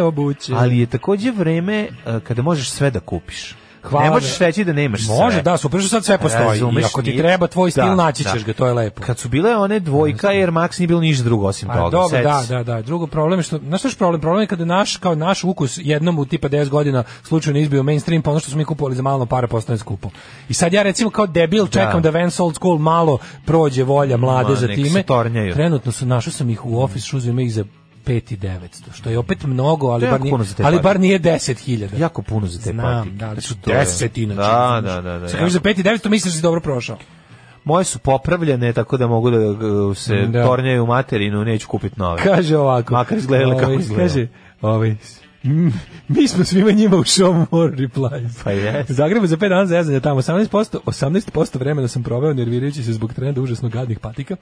ali 0.52 0.78
je 0.78 0.86
takođe 0.86 1.30
vreme 1.30 1.88
eh, 2.06 2.20
kada 2.24 2.42
možeš 2.42 2.70
sve 2.70 2.90
da 2.90 3.00
kupiš. 3.00 3.54
Hvala. 3.90 4.04
Ne 4.06 4.10
možeš 4.10 4.38
reći 4.38 4.64
da 4.64 4.72
nemaš 4.72 5.04
sve. 5.06 5.14
Može, 5.16 5.42
da, 5.42 5.56
super 5.56 5.80
što 5.80 5.88
sad 5.88 6.04
sve 6.04 6.18
postoji. 6.18 6.44
Razumeš, 6.44 6.82
I 6.82 6.86
ako 6.86 7.02
ti 7.02 7.16
treba 7.16 7.46
tvoj 7.46 7.70
stil, 7.70 7.84
Da, 7.84 7.94
naći 7.94 8.24
da. 8.24 8.30
ćeš 8.32 8.44
ga, 8.44 8.52
to 8.52 8.66
je 8.66 8.72
lepo. 8.72 9.02
Kad 9.02 9.18
su 9.18 9.28
bile 9.28 9.56
one 9.56 9.80
dvojka, 9.80 10.30
jer 10.30 10.50
Max 10.50 10.78
nije 10.80 10.88
bilo 10.88 11.00
ništa 11.00 11.24
drugo 11.24 11.46
osim 11.46 11.68
Pa 11.68 11.74
toga. 11.74 11.90
dobro, 11.90 12.22
da, 12.22 12.42
da, 12.48 12.62
da. 12.62 12.82
Drugo 12.82 13.06
problem 13.06 13.38
je 13.38 13.42
što, 13.42 13.58
znaš 13.58 13.80
što 13.80 13.88
je 13.88 13.94
problem? 13.94 14.20
Problem 14.20 14.40
je 14.42 14.46
kada 14.46 14.64
naš, 14.64 14.96
kao 14.96 15.14
naš 15.14 15.44
ukus 15.44 15.78
jednom 15.82 16.18
u 16.18 16.24
tipa 16.24 16.48
10 16.48 16.68
godina 16.68 17.04
slučajno 17.22 17.58
izbio 17.58 17.82
mainstream, 17.82 18.22
pa 18.22 18.30
ono 18.30 18.40
što 18.40 18.50
smo 18.50 18.58
mi 18.58 18.64
kupovali 18.64 18.96
za 18.96 19.02
malo 19.02 19.26
para 19.26 19.46
postane 19.46 19.78
skupo. 19.78 20.10
I 20.48 20.54
sad 20.54 20.72
ja 20.72 20.82
recimo 20.82 21.10
kao 21.10 21.26
debil 21.26 21.66
čekam 21.66 22.02
da, 22.02 22.10
Vans 22.10 22.40
Old 22.40 22.54
School 22.54 22.78
malo 22.78 23.18
prođe 23.44 23.82
volja 23.82 24.16
mlade 24.16 24.48
Ma, 24.50 24.54
za 24.56 24.66
time. 24.66 25.04
Trenutno 25.54 25.92
su, 25.92 26.06
našao 26.06 26.32
sam 26.32 26.50
ih 26.50 26.66
u 26.66 26.82
office 26.82 27.06
šuzima 27.06 27.42
ih 27.42 27.52
za 27.52 27.64
5.900, 28.06 28.68
što 28.94 29.10
je 29.10 29.18
opet 29.18 29.44
mnogo, 29.44 29.86
ali, 29.86 30.06
bar 30.06 30.20
nije, 30.20 30.34
ali 30.58 30.80
bar 30.80 31.00
nije 31.00 31.20
10.000. 31.20 31.88
Jako 31.98 32.22
puno 32.22 32.46
za 32.46 32.58
te 32.60 32.70
Znam, 32.70 32.84
patike. 32.98 33.16
da, 33.16 33.28
ali 33.28 33.40
su 33.40 33.54
Znači, 33.54 33.70
je- 33.70 34.08
10 34.08 34.18
inače. 34.18 34.36
Da, 34.40 34.80
da, 34.84 35.00
da, 35.02 35.18
da, 35.18 35.28
Sad 35.28 35.30
jako. 35.30 35.38
kažeš 35.38 35.52
za 35.52 35.60
5.900 35.60 36.08
misliš 36.08 36.32
da 36.32 36.36
si 36.36 36.42
dobro 36.42 36.60
prošao. 36.60 36.98
Moje 37.64 37.84
su 37.84 37.98
popravljene, 37.98 38.72
tako 38.72 38.96
da 38.96 39.06
mogu 39.06 39.30
da 39.30 39.38
uh, 39.38 39.96
se 39.96 40.16
Da. 40.16 40.44
tornjaju 40.44 40.82
u 40.82 40.86
materinu, 40.86 41.44
neću 41.44 41.68
kupiti 41.68 42.00
nove. 42.00 42.22
Kaže 42.22 42.56
ovako. 42.58 42.94
Makar 42.94 43.18
izgledale 43.18 43.58
kako 43.58 43.72
izgledale. 43.72 44.08
Kaže, 44.08 44.28
ovaj, 44.62 44.96
"Mm, 45.44 45.68
mi 46.08 46.28
smo 46.28 46.44
svima 46.44 46.70
njima 46.70 46.96
u 46.96 47.04
show 47.04 47.46
more 47.50 47.76
replies. 47.76 48.42
Pa 48.44 48.50
jes. 48.50 48.90
Zagrebu 48.90 49.26
za 49.26 49.36
5 49.36 49.48
dana 49.48 49.66
zezanja 49.66 50.00
tamo 50.00 50.16
18%, 50.16 50.78
18% 50.80 51.58
vremena 51.58 51.88
sam 51.88 52.02
proveo 52.02 52.32
nervirajući 52.34 52.82
se 52.82 52.92
zbog 52.92 53.12
trenda 53.12 53.40
užasno 53.40 53.68
gadnih 53.68 53.98
patika. 53.98 54.36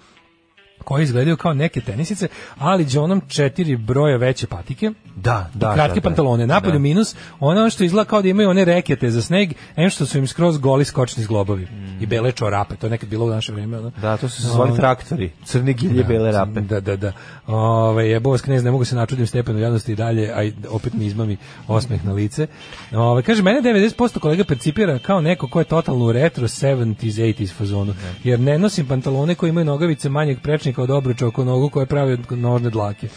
Koje 0.85 1.03
izgledaju 1.03 1.37
kao 1.37 1.55
neke 1.55 1.81
tenisice, 1.81 2.29
ali 2.59 2.85
džonom 2.85 3.23
četiri 3.29 3.77
broja 3.77 4.17
veće 4.17 4.47
patike. 4.47 4.91
Da, 5.17 5.51
da. 5.55 5.71
i 5.71 5.75
kratke 5.75 5.95
da, 5.95 6.01
da. 6.01 6.09
pantalone. 6.09 6.47
Napolju 6.47 6.73
Da. 6.73 6.79
minus, 6.79 7.15
ono 7.41 7.71
što 7.71 7.85
izgleda 7.85 8.09
kao 8.09 8.23
da 8.23 8.29
imaju 8.29 8.51
one 8.51 8.65
rekete 8.65 9.11
za 9.11 9.23
sneg, 9.23 9.53
em 9.77 9.91
što 9.91 10.07
su 10.07 10.19
im 10.19 10.27
skroz 10.27 10.59
goli 10.59 10.85
skočni 10.85 11.23
zglobovi 11.23 11.69
i 12.01 12.07
bele 12.07 12.33
čorape. 12.33 12.77
To 12.77 12.87
je 12.87 12.91
nekad 12.91 13.09
bilo 13.09 13.27
u 13.27 13.31
naše 13.31 13.53
vrijeme. 13.53 13.79
Ono. 13.79 13.89
Mm. 13.89 14.01
Da, 14.01 14.17
to 14.17 14.29
su 14.29 14.43
se 14.43 14.49
zvali 14.49 14.77
traktori. 14.77 15.31
Crne 15.45 15.73
gilje, 15.73 16.05
bele 16.05 16.33
rape. 16.33 16.61
Da, 16.61 16.81
da, 16.81 16.97
da. 16.97 17.13
Ove, 17.47 18.09
jebo 18.09 18.31
vas 18.31 18.43
knez, 18.43 18.65
ne 18.65 18.71
mogu 18.71 18.85
se 18.85 18.97
načudim 18.97 19.27
stepenu 19.27 19.59
javnosti 19.59 19.93
i 19.93 19.97
dalje, 19.97 20.33
a 20.35 20.51
opet 20.71 20.93
mi 20.93 21.07
izmami 21.07 21.37
osmeh 21.69 22.05
na 22.05 22.13
lice. 22.13 22.47
Ove, 22.93 23.23
kaže, 23.23 23.43
mene 23.43 23.61
90% 23.63 24.19
kolega 24.19 24.45
percipira 24.45 24.99
kao 24.99 25.21
neko 25.21 25.49
ko 25.49 25.59
je 25.59 25.65
totalno 25.65 26.05
u 26.05 26.13
retro 26.13 26.49
70s, 26.49 27.35
80s 27.35 27.53
fazonu, 27.53 27.95
jer 28.25 28.41
ne 28.41 28.59
nosim 28.59 28.87
pantalone 28.87 29.35
koji 29.35 29.51
imaju 29.51 29.65
nogavice 29.65 30.09
manjeg 30.09 30.39
prečnika 30.65 30.83
od 30.83 30.91
obruča 30.93 31.27
oko 31.27 31.45
nogu 31.45 31.69
koje 31.69 31.87
pravi 31.87 32.13
od 32.13 32.33
nožne 32.33 32.71
dlake. 32.71 33.09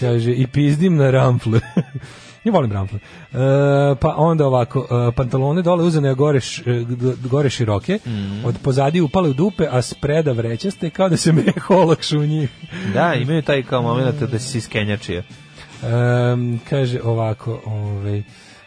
Kaže, 0.00 0.32
i 0.32 0.46
pizdim 0.46 0.96
na 0.96 1.10
ramfle. 1.10 1.60
Ja 2.44 2.52
volim 2.52 2.72
ramfle. 2.72 2.98
E, 2.98 3.36
pa 3.96 4.14
onda 4.16 4.46
ovako, 4.46 4.80
e, 4.82 5.12
pantalone 5.12 5.62
dole 5.62 5.84
uzane, 5.84 6.08
a 6.08 6.14
gore, 6.14 6.38
š- 6.38 6.62
e, 6.66 6.84
gore 7.22 7.50
široke, 7.50 7.98
Mhm. 8.06 8.44
od 8.44 8.58
pozadi 8.58 9.00
upale 9.00 9.30
u 9.30 9.34
dupe, 9.34 9.66
a 9.70 9.82
spreda 9.82 10.32
vrećaste, 10.32 10.90
kao 10.90 11.08
da 11.08 11.16
se 11.16 11.32
meh 11.32 11.70
olakša 11.70 12.18
u 12.18 12.24
njih. 12.24 12.50
Da, 12.94 13.14
imaju 13.14 13.42
taj 13.42 13.62
kao 13.62 13.82
moment 13.82 14.20
da 14.22 14.38
se 14.38 14.58
iskenjačio. 14.58 15.22
Em, 15.82 16.60
kaže 16.70 17.00
ovako, 17.02 17.60
ovaj, 17.66 18.22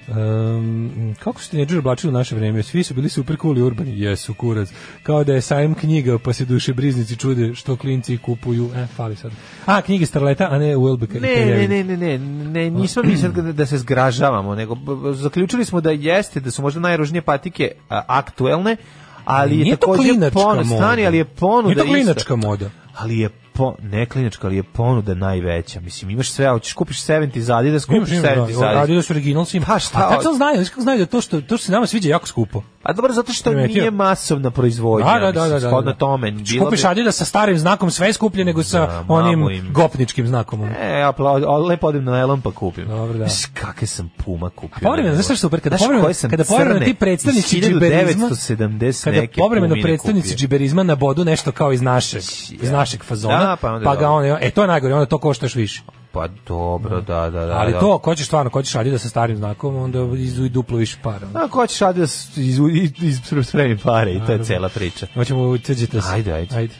Um, 0.07 1.15
kako 1.19 1.41
su 1.41 1.49
tineđeri 1.49 1.79
oblačili 1.79 2.09
u 2.09 2.13
naše 2.13 2.35
vreme? 2.35 2.63
Svi 2.63 2.83
su 2.83 2.93
bili 2.93 3.09
super 3.09 3.37
cool 3.41 3.57
i 3.57 3.61
urbani. 3.61 4.01
Jesu, 4.01 4.33
kurac. 4.33 4.69
Kao 5.03 5.23
da 5.23 5.33
je 5.33 5.41
sajam 5.41 5.73
knjiga, 5.73 6.17
pa 6.17 6.33
se 6.33 6.45
duše 6.45 6.73
briznici 6.73 7.15
čude 7.15 7.55
što 7.55 7.75
klinci 7.75 8.17
kupuju. 8.17 8.69
E, 8.75 8.87
fali 8.95 9.15
sad. 9.15 9.31
A, 9.65 9.81
knjige 9.81 10.05
Starleta, 10.05 10.47
a 10.51 10.57
ne 10.57 10.77
Uelbeka. 10.77 11.19
Ne, 11.19 11.45
ne, 11.45 11.67
ne, 11.67 11.83
ne, 11.83 11.97
ne, 11.97 12.17
ne, 12.17 12.69
nismo 12.69 13.03
mi 13.03 13.17
sad 13.17 13.33
da 13.37 13.65
se 13.65 13.77
zgražavamo, 13.77 14.55
nego 14.55 14.77
zaključili 15.13 15.65
smo 15.65 15.81
da 15.81 15.91
jeste, 15.91 16.39
da 16.39 16.51
su 16.51 16.61
možda 16.61 16.79
najružnije 16.79 17.21
patike 17.21 17.71
a, 17.89 18.01
aktuelne, 18.07 18.77
ali 19.25 19.57
je 19.57 19.63
Nije 19.63 19.75
to 19.75 19.87
takođe 19.87 20.13
moda. 20.13 20.63
stani, 20.65 21.05
ali 21.05 21.17
je 21.17 21.25
ponuda 21.25 21.67
Nije 21.67 21.75
to 21.75 21.83
klinačka 21.83 22.35
moda. 22.35 22.69
Ali 22.95 23.19
je 23.19 23.29
po, 23.55 23.75
ne 23.81 24.05
klinačka, 24.05 24.47
ali 24.47 24.55
je 24.55 24.63
ponuda 24.63 25.13
najveća. 25.15 25.79
Mislim, 25.79 26.09
imaš 26.09 26.29
sve, 26.29 26.49
hoćeš 26.49 26.73
kupiš 26.73 26.97
70 26.99 27.39
za 27.39 27.57
Adidas, 27.57 27.85
kupiš 27.85 27.97
Imaš, 27.97 28.11
imaš, 28.11 28.23
70 28.23 28.35
da, 28.37 28.53
za 28.53 28.65
Adidas. 28.65 28.83
Adidas 28.83 29.09
Originals 29.09 29.53
ima. 29.53 29.65
Pa 29.65 29.79
šta? 29.79 29.97
A 29.99 30.09
tačno 30.09 30.33
znaju, 30.33 30.65
kako 30.65 30.81
znaju 30.81 30.99
da 30.99 31.05
to 31.05 31.21
što, 31.21 31.41
to 31.41 31.57
što 31.57 31.65
se 31.65 31.71
nama 31.71 31.87
sviđa 31.87 32.09
jako 32.09 32.27
skupo. 32.27 32.61
A 32.83 32.93
dobro, 32.93 33.13
zato 33.13 33.33
što 33.33 33.49
Primetio. 33.49 33.75
nije 33.75 33.91
masovna 33.91 34.51
proizvodnja. 34.51 35.05
Da, 35.05 35.13
da, 35.15 35.31
da, 35.31 35.41
mislim, 35.41 35.49
da, 35.49 35.59
da, 35.59 35.69
shodno 35.69 35.91
da. 35.91 35.97
tome. 35.97 36.27
Što 36.29 36.37
bilo 36.45 36.65
Kupiš 36.65 36.81
bi- 36.81 36.87
Adidas 36.87 37.15
sa 37.15 37.25
starim 37.25 37.57
znakom 37.57 37.91
sve 37.91 38.07
je 38.07 38.13
skuplje 38.13 38.45
nego 38.45 38.63
sa 38.63 38.79
Da, 38.79 39.05
onim 39.07 39.49
im. 39.51 39.73
gopničkim 39.73 40.27
znakom. 40.27 40.63
E, 40.63 40.89
ja 40.91 41.11
pla- 41.11 41.37
lepo 41.59 41.87
odem 41.87 42.03
na 42.03 42.17
Elon 42.17 42.41
pa 42.41 42.51
kupim. 42.51 42.87
Dobro, 42.87 43.13
da. 43.13 43.27
Znaš, 43.27 43.45
kakve 43.53 43.87
sam 43.87 44.11
Puma 44.17 44.49
kupio. 44.49 44.79
Povremeno, 44.81 45.09
ne 45.09 45.15
znaš 45.15 45.25
šta 45.25 45.33
je 45.33 45.37
super, 45.37 45.59
kada 45.59 45.77
povremeno, 45.77 46.09
kada 46.29 46.43
povremeno 46.43 46.79
ti 46.79 46.93
predstavnici 46.93 47.57
iz 47.57 47.65
džiberizma, 47.65 48.27
1970 48.27 49.03
kada 49.05 49.21
povremeno 49.37 49.75
predstavnici 49.83 50.35
džiberizma 50.35 50.83
na 50.83 50.95
bodu 50.95 51.25
nešto 51.25 51.51
kao 51.51 51.73
iz 51.73 51.81
našeg, 51.81 52.21
iz 52.51 52.71
našeg 52.71 53.03
fazona, 53.03 53.44
Da, 53.45 53.55
pa 53.55 53.73
onda 53.73 53.95
ga 53.95 54.01
dobro. 54.01 54.33
on, 54.33 54.37
e, 54.41 54.51
to 54.51 54.61
je 54.61 54.67
najgore, 54.67 54.93
onda 54.93 55.05
to 55.05 55.17
košta 55.17 55.45
još 55.45 55.55
više. 55.55 55.81
Pa 56.11 56.27
dobro, 56.47 57.01
da, 57.01 57.29
da, 57.29 57.45
da. 57.45 57.57
Ali 57.57 57.71
da. 57.71 57.79
to, 57.79 57.97
ko 57.97 58.15
ćeš 58.15 58.25
stvarno, 58.25 58.51
ko 58.51 58.63
ćeš 58.63 58.75
Adidas 58.75 59.01
sa 59.01 59.09
starim 59.09 59.37
znakom, 59.37 59.75
onda 59.75 59.99
izu 60.17 60.45
i 60.45 60.49
duplo 60.49 60.77
više 60.77 60.97
para. 61.03 61.27
A 61.33 61.47
ko 61.47 61.67
ćeš 61.67 61.81
Adidas 61.81 62.37
iz, 62.37 62.59
iz, 62.71 62.91
iz, 63.01 63.21
spremi 63.47 63.77
pare 63.77 64.13
i 64.13 64.21
to 64.25 64.31
je 64.31 64.43
cela 64.43 64.69
priča. 64.69 65.07
Hoćemo 65.13 65.41
uceđite 65.41 66.01
se. 66.01 66.07
Ajde, 66.13 66.33
ajde. 66.33 66.55
ajde. 66.55 66.73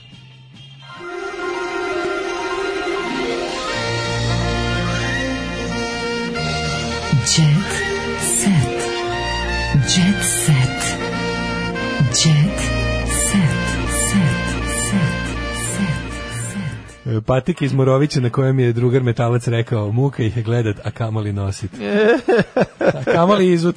E, 17.17 17.21
Patik 17.21 17.61
iz 17.61 17.73
Morovića 17.73 18.19
na 18.19 18.29
kojem 18.29 18.59
je 18.59 18.73
drugar 18.73 19.03
metalac 19.03 19.47
rekao, 19.47 19.91
muka 19.91 20.23
ih 20.23 20.37
je 20.37 20.43
gledat, 20.43 20.75
a 20.83 20.91
kamoli 20.91 21.33
nosit. 21.33 21.71
a 22.99 23.03
kamoli 23.05 23.51
izut. 23.51 23.75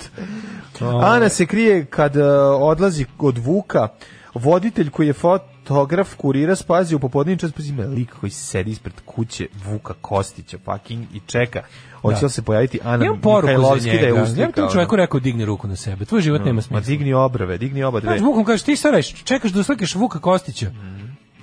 O, 0.81 0.99
Ana 0.99 1.29
se 1.29 1.47
krije 1.47 1.85
kad 1.85 2.17
uh, 2.17 2.23
odlazi 2.61 3.07
od 3.19 3.39
Vuka, 3.39 3.89
voditelj 4.35 4.91
koji 4.91 5.07
je 5.07 5.13
fotograf 5.13 6.15
kurira 6.15 6.57
spazi 6.57 6.95
u 6.95 6.99
popodnevni 6.99 7.39
čas, 7.39 7.53
pa 7.53 7.63
ima 7.65 7.83
lik 7.85 8.11
koji 8.13 8.31
sedi 8.31 8.71
ispred 8.71 8.95
kuće 9.07 9.47
Vuka 9.65 9.95
Kostića 9.95 10.59
fucking 10.59 11.05
i 11.15 11.21
čeka. 11.27 11.63
Hoće 11.95 12.21
Da. 12.21 12.27
li 12.27 12.31
se 12.31 12.43
pojaviti 12.43 12.79
Ana 12.85 13.05
Imam 13.05 13.21
Mihajlovski 13.43 13.91
da 13.91 13.97
je 13.97 14.09
Ja 14.09 14.23
uslikao? 14.23 14.47
bi 14.47 14.53
tom 14.53 14.71
čovjeku 14.73 14.97
rekao, 14.97 15.21
digni 15.21 15.45
ruku 15.45 15.69
na 15.69 15.77
sebe. 15.77 16.05
Tvoj 16.05 16.21
život 16.21 16.41
nema 16.41 16.53
Ma 16.53 16.63
smisla. 16.63 16.81
digni 16.81 17.13
obrave, 17.13 17.59
digni 17.59 17.83
oba 17.83 18.01
dve. 18.01 18.09
Znaš, 18.09 18.21
Vukom 18.21 18.45
kažeš, 18.45 18.63
ti 18.63 18.77
sad 18.77 18.91
radiš, 18.93 19.25
čekaš 19.25 19.51
da 19.51 19.61
uslikaš 19.61 19.95
Vuka 19.95 20.19
Kostića. 20.19 20.71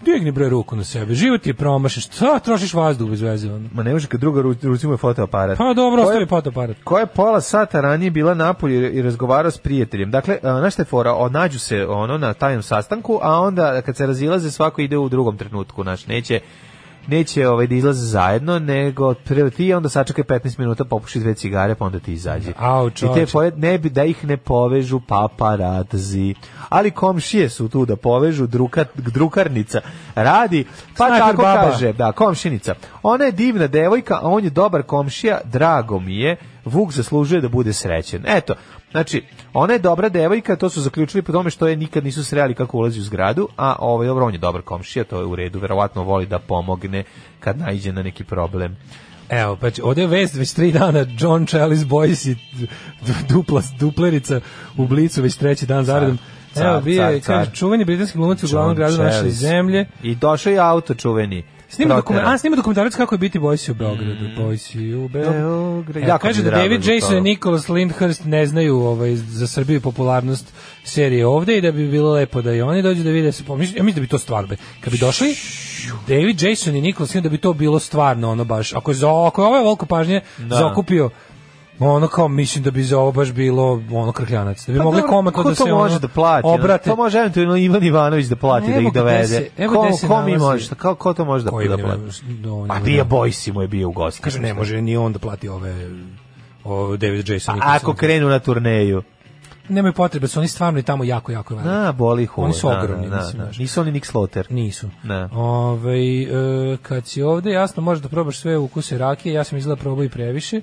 Digni 0.06 0.32
bre 0.32 0.50
ruku 0.50 0.76
na 0.76 0.84
sebe. 0.84 1.14
Život 1.14 1.48
je 1.48 1.54
promašen. 1.54 2.02
Šta 2.04 2.40
trošiš 2.40 2.74
vazduh 2.74 3.10
bez 3.10 3.22
veze? 3.22 3.50
Ono? 3.50 3.70
Ma 3.74 3.84
ne 3.84 3.94
može 3.94 4.08
kad 4.08 4.20
druga 4.20 4.42
ru- 4.42 4.64
ruci 4.64 4.88
mu 4.88 4.94
je 4.94 4.98
fotoaparat. 4.98 5.58
Pa 5.58 5.74
dobro, 5.74 5.96
Ko 5.96 6.02
je- 6.02 6.08
ostavi 6.08 6.26
fotoaparat. 6.28 6.78
koja 6.84 7.00
je 7.00 7.06
pola 7.08 7.42
sata 7.42 7.82
ranije 7.82 8.12
bila 8.12 8.34
napolje 8.34 8.92
i 8.92 9.02
razgovarao 9.02 9.52
s 9.52 9.58
prijateljem. 9.58 10.12
Dakle, 10.12 10.38
znaš 10.42 10.74
šta 10.74 10.82
je 10.82 10.86
fora, 10.86 11.30
nađu 11.30 11.60
se 11.60 11.86
ono 11.88 12.18
na 12.18 12.34
tajnom 12.34 12.64
sastanku, 12.64 13.20
a 13.22 13.40
onda 13.40 13.82
kad 13.82 13.98
se 13.98 14.08
razilaze 14.08 14.52
svako 14.52 14.82
ide 14.82 14.98
u 14.98 15.10
drugom 15.10 15.38
trenutku, 15.38 15.84
znaš, 15.84 16.08
neće 16.08 16.40
neće 17.08 17.48
ovaj 17.48 17.68
da 17.68 17.76
izlaze 17.76 18.06
zajedno, 18.06 18.60
nego 18.60 19.14
prvo 19.14 19.50
ti 19.50 19.74
onda 19.74 19.90
sačekaj 19.90 20.24
15 20.24 20.60
minuta, 20.60 20.86
popuši 20.86 21.20
dve 21.20 21.34
cigare, 21.34 21.76
pa 21.76 21.86
onda 21.86 22.00
ti 22.00 22.14
izađe. 22.14 22.52
Au, 22.58 22.88
I 22.88 23.14
te 23.14 23.26
poje, 23.26 23.52
ne 23.56 23.78
bi 23.78 23.90
da 23.90 24.04
ih 24.04 24.26
ne 24.26 24.38
povežu 24.38 25.00
paparazzi. 25.08 26.36
Ali 26.70 26.92
komšije 26.92 27.50
su 27.50 27.70
tu 27.70 27.86
da 27.86 27.96
povežu 27.96 28.48
druka, 28.48 28.86
drukarnica. 28.96 29.82
Radi, 30.16 30.66
pa 30.98 31.08
Snajper 31.08 31.20
tako 31.20 31.42
baba. 31.42 31.72
kaže, 31.72 31.94
da, 31.94 32.12
komšinica. 32.12 32.76
Ona 33.04 33.26
je 33.26 33.32
divna 33.32 33.68
devojka, 33.68 34.16
a 34.16 34.28
on 34.28 34.44
je 34.44 34.50
dobar 34.50 34.84
komšija, 34.84 35.40
drago 35.44 36.00
mi 36.00 36.16
je. 36.20 36.38
Vuk 36.66 36.92
zaslužuje 36.92 37.42
da 37.42 37.50
bude 37.50 37.74
srećen. 37.74 38.24
Eto, 38.28 38.54
znači, 38.96 39.24
ona 39.54 39.74
je 39.74 39.80
dobra 39.80 40.10
devojka, 40.10 40.56
to 40.56 40.70
su 40.70 40.82
zaključili 40.82 41.22
po 41.24 41.32
tome 41.32 41.50
što 41.50 41.68
je 41.68 41.76
nikad 41.76 42.04
nisu 42.04 42.24
sreli 42.24 42.54
kako 42.54 42.78
ulazi 42.78 43.00
u 43.00 43.04
zgradu, 43.04 43.48
a 43.58 43.76
ovaj 43.80 44.08
dobro, 44.08 44.26
on 44.26 44.34
je 44.34 44.40
dobar 44.40 44.62
komšija, 44.62 45.04
to 45.04 45.20
je 45.20 45.26
u 45.26 45.36
redu, 45.36 45.60
verovatno 45.60 46.04
voli 46.04 46.26
da 46.26 46.40
pomogne 46.40 47.04
kad 47.40 47.60
naiđe 47.60 47.92
na 47.94 48.04
neki 48.04 48.24
problem. 48.24 48.78
Evo, 49.30 49.56
pa 49.56 49.70
će- 49.70 49.84
ovdje 49.84 50.02
je 50.02 50.08
vest 50.08 50.36
već 50.36 50.54
tri 50.54 50.72
dana, 50.72 51.06
John 51.20 51.46
Chalice 51.46 51.86
Boyce 51.86 52.32
i 52.32 52.36
dupla, 53.30 53.62
duplerica 53.80 54.40
u 54.78 54.88
blicu 54.88 55.22
već 55.22 55.36
treći 55.36 55.66
dan 55.66 55.84
zaredom. 55.86 56.18
Evo, 56.58 56.82
bio 56.82 57.04
je, 57.04 57.22
kaže, 57.22 57.52
čuveni 57.52 57.86
britanski 57.86 58.18
glumac 58.18 58.44
u 58.44 58.48
glavnom 58.50 58.76
gradu 58.76 58.98
naše 59.04 59.30
zemlje. 59.30 59.86
I 60.04 60.16
došao 60.16 60.52
je 60.52 60.60
auto 60.60 60.94
čuveni. 60.94 61.44
Snima, 61.70 61.96
dokument, 61.96 62.22
Protera. 62.22 62.36
a, 62.36 62.38
snima 62.38 62.56
dokumentarac 62.56 62.96
kako 62.96 63.16
je 63.16 63.20
biti 63.20 63.40
Boysi 63.40 63.72
u 63.72 63.74
Beogradu. 63.74 64.26
Boysi 64.38 64.94
u 64.96 65.08
Beogradu. 65.08 66.00
Jako 66.00 66.22
kaže 66.22 66.44
da 66.44 66.50
David 66.52 66.86
Jason 66.86 67.18
i 67.18 67.22
Nicholas 67.22 67.68
Lyndhurst 67.68 68.26
ne 68.26 68.46
znaju 68.46 68.76
ovaj, 68.78 69.16
za 69.16 69.48
Srbiju 69.48 69.82
popularnost 69.82 70.54
serije 70.84 71.28
ovde 71.28 71.58
i 71.58 71.62
da 71.62 71.72
bi 71.72 71.88
bilo 71.88 72.12
lepo 72.14 72.42
da 72.42 72.54
i 72.54 72.62
oni 72.62 72.82
dođu 72.82 73.04
da 73.04 73.10
vide 73.10 73.32
se 73.32 73.44
pomišljaju. 73.44 73.78
Ja 73.78 73.84
mislim 73.84 73.96
da 73.96 74.02
bi 74.02 74.08
to 74.08 74.20
stvarno 74.20 74.48
be. 74.48 74.56
Kad 74.82 74.94
bi 74.94 75.00
došli 75.00 75.36
David 76.08 76.42
Jason 76.42 76.76
i 76.76 76.82
Nicholas 76.82 77.10
Lyndhurst 77.10 77.24
da 77.24 77.30
bi 77.30 77.38
to 77.38 77.54
bilo 77.54 77.80
stvarno 77.80 78.32
ono 78.32 78.44
baš. 78.44 78.74
Ako 78.74 78.92
je, 78.92 78.96
za, 78.96 79.28
ako 79.28 79.42
je 79.42 79.48
ovo 79.48 79.58
veliko 79.58 79.86
pažnje 79.86 80.22
Da. 80.38 80.56
zakupio 80.56 81.10
ono 81.82 82.08
kao 82.08 82.28
mislim 82.28 82.64
da 82.64 82.72
bi 82.72 82.84
za 82.84 83.00
ovo 83.00 83.12
baš 83.12 83.32
bilo 83.32 83.82
ono 83.92 84.12
krkljanac. 84.12 84.66
Da 84.66 84.74
bi 84.74 84.78
Pa 84.78 84.84
mogli 84.84 85.02
komatno 85.02 85.32
ko 85.34 85.50
da 85.50 85.56
to 85.56 85.66
se 85.66 85.72
može 85.72 85.92
ono, 85.92 86.00
da 86.00 86.08
plati? 86.08 86.42
obrate. 86.46 86.84
To 86.86 86.96
može 86.96 87.18
eventualno 87.20 87.58
Ivan 87.58 87.84
Ivanović 87.84 88.26
da 88.26 88.36
plati 88.36 88.68
da 88.68 88.72
Evo 88.72 88.82
ih 88.82 88.88
gde 88.88 89.00
dovede. 89.00 89.28
se- 89.28 89.50
evo 89.58 89.74
ko, 89.76 89.94
se 89.94 90.08
ko 90.08 90.22
mi 90.22 90.38
može, 90.38 90.66
šta- 90.66 90.76
ko, 90.96 91.14
to 91.14 91.26
može 91.26 91.44
da, 91.44 91.46
da 91.46 91.52
plati? 91.52 91.66
Ivanović? 91.66 92.22
Da, 92.22 92.52
on 92.52 92.72
A 92.72 92.76
ima- 92.76 92.86
Bija 92.86 93.04
Bojsi 93.04 93.52
mu 93.52 93.62
je 93.62 93.68
bio 93.68 93.88
u 93.88 93.94
gosti. 93.94 94.22
Kaže 94.22 94.40
ne 94.40 94.54
može 94.54 94.82
ni 94.82 94.98
on 94.98 95.14
da 95.14 95.20
plati 95.20 95.48
ove 95.50 95.90
o 96.64 96.98
David 96.98 97.30
Jason. 97.30 97.52
A 97.52 97.56
Nicholson. 97.56 97.76
ako 97.82 97.94
krenu 97.94 98.30
na 98.30 98.40
turneju? 98.40 99.04
nemaju 99.70 99.94
potrebe, 99.94 100.28
su 100.28 100.40
oni 100.40 100.48
stvarno 100.48 100.80
i 100.80 100.84
tamo 100.84 101.04
jako, 101.04 101.32
jako 101.32 101.56
veliki. 101.56 101.70
Na, 101.72 101.92
boli 101.92 102.24
ih 102.24 102.38
Oni 102.38 102.54
su 102.54 102.70
da, 102.70 102.80
ogromni, 102.80 103.10
da, 103.10 103.16
mislim, 103.16 103.38
da. 103.38 103.44
znaš. 103.44 103.58
Nisu 103.58 103.82
oni 103.82 103.92
Nick 103.92 104.06
Slaughter. 104.06 104.48
Nisu. 104.50 104.90
Ne. 105.04 105.30
Ove, 105.34 105.98
e, 106.24 106.28
kad 106.80 107.08
si 107.08 107.22
ovde, 107.22 107.52
jasno, 107.52 107.84
možeš 107.84 108.02
da 108.04 108.10
probaš 108.10 108.38
sve 108.38 108.58
ukuse 108.58 108.98
rakije, 108.98 109.34
ja 109.34 109.44
sam 109.44 109.58
izgleda 109.58 109.82
probao 109.82 110.04
i 110.04 110.10
previše, 110.10 110.62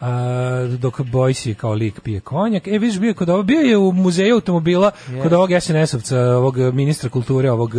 a, 0.00 0.76
dok 0.78 1.00
Bojsi 1.00 1.54
kao 1.54 1.72
lik 1.72 2.00
pije 2.00 2.20
konjak. 2.20 2.66
E, 2.66 2.70
vidiš, 2.70 2.98
bio 2.98 3.08
je, 3.08 3.14
kod 3.14 3.28
ovo, 3.28 3.42
bio 3.42 3.60
je 3.60 3.76
u 3.76 3.92
muzeju 3.92 4.34
automobila 4.34 4.90
kod 5.22 5.32
ovog 5.32 5.50
SNS-ovca, 5.50 6.16
ovog 6.16 6.58
ministra 6.58 7.10
kulture, 7.10 7.50
ovog 7.50 7.74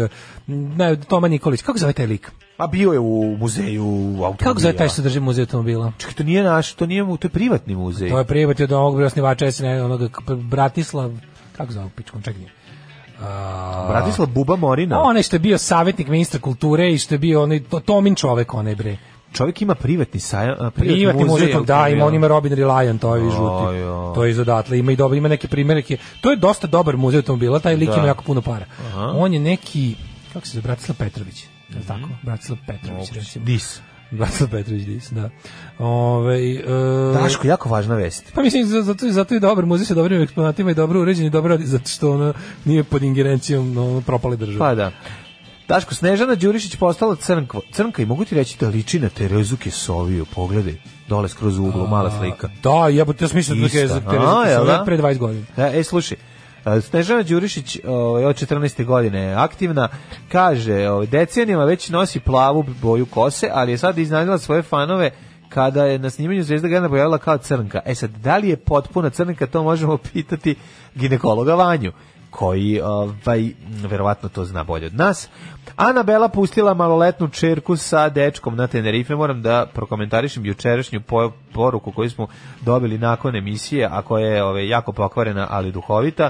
ne, 0.48 1.02
Toma 1.02 1.28
Nikolić. 1.28 1.62
Kako 1.62 1.78
zove 1.78 1.94
taj 1.94 2.06
lik? 2.06 2.32
A 2.58 2.68
bio 2.68 2.94
je 2.94 3.00
u 3.00 3.38
muzeju 3.40 3.84
automobila. 3.84 4.38
Kako 4.38 4.60
zove 4.60 4.76
taj 4.76 4.90
što 4.90 5.02
drži 5.02 5.20
muzej 5.20 5.42
automobila? 5.42 5.92
Čekaj, 5.98 6.16
to 6.16 6.24
nije 6.24 6.44
naš, 6.44 6.74
to 6.74 6.86
nije, 6.86 7.06
to 7.06 7.28
je 7.28 7.30
privatni 7.30 7.76
muzej. 7.76 8.10
To 8.10 8.20
je 8.20 8.26
privat 8.26 8.60
od 8.60 8.72
ovog 8.72 9.00
osnivača 9.00 9.52
SN, 9.52 9.66
onog 9.66 10.02
Bratislav, 10.42 11.12
kako 11.58 11.72
zove 11.74 11.90
pičkom, 11.96 12.22
čekaj. 12.22 12.44
A, 13.22 13.86
Bratislav 13.90 14.28
Buba 14.28 14.56
Morina. 14.56 15.02
onaj 15.02 15.24
što 15.24 15.36
je 15.36 15.40
bio 15.40 15.58
savjetnik 15.58 16.08
ministra 16.08 16.40
kulture 16.40 16.92
i 16.92 16.98
što 16.98 17.16
je 17.16 17.20
bio 17.20 17.44
onaj 17.44 17.64
to, 17.64 17.80
Tomin 17.80 18.16
čovek 18.16 18.54
onaj 18.54 18.76
bre. 18.76 18.98
Čovjek 19.38 19.62
ima 19.62 19.76
privatni 19.76 20.20
sajam, 20.20 20.56
a, 20.60 20.70
Privatni 20.72 21.26
muzej, 21.26 21.52
tog, 21.52 21.66
da, 21.66 21.88
ima 21.88 22.06
on 22.06 22.14
ima 22.14 22.28
Robin 22.28 22.54
Reliant, 22.54 23.02
to 23.02 23.16
je 23.16 23.22
žuti. 23.24 23.38
oj. 23.38 24.14
To 24.16 24.24
je 24.24 24.32
iz 24.32 24.40
odatle, 24.40 24.80
ima 24.80 24.92
i 24.92 24.96
dobro, 24.96 25.18
ima 25.18 25.28
neke 25.28 25.48
primjerke. 25.48 25.98
To 26.22 26.30
je 26.30 26.38
dosta 26.38 26.68
dobar 26.68 26.98
muzej 26.98 27.18
automobila, 27.18 27.60
taj 27.60 27.76
lik 27.76 27.90
Da. 27.90 27.96
ima 27.96 28.08
jako 28.08 28.24
puno 28.24 28.42
para. 28.42 28.66
Aha. 28.82 29.14
On 29.16 29.34
je 29.34 29.40
neki, 29.40 29.96
kako 30.34 30.46
se 30.48 30.52
zove, 30.52 30.62
Bratislav 30.62 30.98
Petrović, 30.98 31.44
je 31.70 31.78
li 31.78 31.86
tako? 31.86 32.10
Bratislav 32.24 32.58
Petrović, 32.68 33.12
recimo. 33.12 33.46
Dis. 33.46 33.82
Bratislav 34.12 34.50
Petrović 34.50 34.84
Dis, 34.84 35.10
da. 35.12 35.30
Ove, 35.80 36.36
e, 36.52 36.64
Daško, 37.14 37.48
jako 37.48 37.70
važna 37.70 37.96
vest. 37.96 38.32
Pa 38.34 38.42
mislim, 38.42 38.66
za- 38.66 38.82
zato, 38.82 39.10
zato 39.10 39.34
je 39.34 39.40
dobar 39.40 39.66
muzej 39.66 39.86
sa 39.86 39.94
dobrim 39.94 40.22
eksponatima 40.22 40.72
i 40.72 40.76
dobro 40.76 41.02
uređen 41.02 41.26
i 41.26 41.30
dobro 41.30 41.50
radi, 41.50 41.66
zato 41.66 41.90
što 41.90 42.12
ono 42.12 42.34
nije 42.66 42.84
pod 42.84 43.04
ingerencijom 43.04 43.78
ono, 43.78 44.02
propale 44.02 44.36
države. 44.36 44.60
Pa 44.60 44.76
da. 44.76 44.92
Daško, 45.68 45.96
Snežana 45.96 46.36
Đurišić 46.36 46.76
postala 46.76 47.16
crnkva. 47.16 47.62
Crnka 47.72 48.02
i 48.02 48.06
mogu 48.06 48.26
ti 48.26 48.36
reći 48.36 48.58
da 48.60 48.68
liči 48.68 49.00
na 49.00 49.10
Terezu 49.10 49.58
Kesoviju. 49.58 50.26
Pogledaj, 50.26 50.76
dole 51.08 51.30
skroz 51.30 51.58
u 51.60 51.64
uglu, 51.64 51.88
mala 51.88 52.12
slika. 52.20 52.50
Da, 52.64 52.88
ja 52.88 53.06
sam 53.06 53.38
mislio 53.38 53.60
da 53.60 53.66
Ista. 53.66 53.78
je 53.80 53.88
za 53.88 54.02
A, 54.06 54.12
Terezu 54.12 54.50
jel 54.50 54.66
da? 54.66 54.72
Kisove 54.72 54.86
pre 54.86 54.98
20 54.98 55.18
godina. 55.18 55.46
Da, 55.56 55.68
e, 55.74 55.84
slušaj, 55.84 56.18
e, 56.66 56.82
Snežana 56.82 57.24
Đurišić 57.24 57.80
ovaj, 57.88 58.26
od 58.26 58.36
14. 58.36 58.86
godine 58.86 59.22
je 59.22 59.34
aktivna, 59.34 59.90
kaže, 60.32 60.90
ovaj, 60.90 61.08
decenijama 61.08 61.66
već 61.66 61.90
nosi 61.90 62.20
plavu 62.20 62.66
boju 62.82 63.06
kose, 63.06 63.50
ali 63.54 63.72
je 63.72 63.78
sad 63.78 63.98
iznadila 63.98 64.38
svoje 64.38 64.62
fanove 64.62 65.12
kada 65.50 65.86
je 65.86 66.00
na 66.00 66.10
snimanju 66.10 66.44
Zvezda 66.44 66.68
Gana 66.68 66.90
pojavila 66.90 67.18
kao 67.18 67.38
crnka. 67.38 67.82
E 67.86 67.96
sad, 67.96 68.12
da 68.12 68.38
li 68.38 68.50
je 68.50 68.58
potpuna 68.58 69.10
crnka, 69.10 69.48
to 69.48 69.64
možemo 69.64 69.98
pitati 69.98 70.56
ginekologa 70.96 71.56
Vanju 71.56 71.92
koji 72.30 72.82
ovaj 72.82 73.52
verovatno 73.90 74.30
to 74.30 74.46
zna 74.46 74.64
bolje 74.64 74.86
od 74.86 74.96
nas. 74.96 75.30
Anabela 75.76 76.30
pustila 76.30 76.74
maloletnu 76.74 77.28
čerku 77.28 77.76
sa 77.76 78.10
dečkom 78.10 78.56
na 78.56 78.68
Tenerife. 78.68 79.16
Moram 79.16 79.42
da 79.42 79.66
prokomentarišem 79.74 80.46
jučerašnju 80.46 81.02
po- 81.02 81.32
poruku 81.54 81.92
koju 81.92 82.10
smo 82.10 82.28
dobili 82.62 82.98
nakon 82.98 83.36
emisije, 83.36 83.90
a 83.92 84.02
koja 84.02 84.28
je 84.28 84.44
ovaj, 84.44 84.68
jako 84.68 84.92
pokvarena, 84.92 85.48
ali 85.50 85.72
duhovita. 85.72 86.30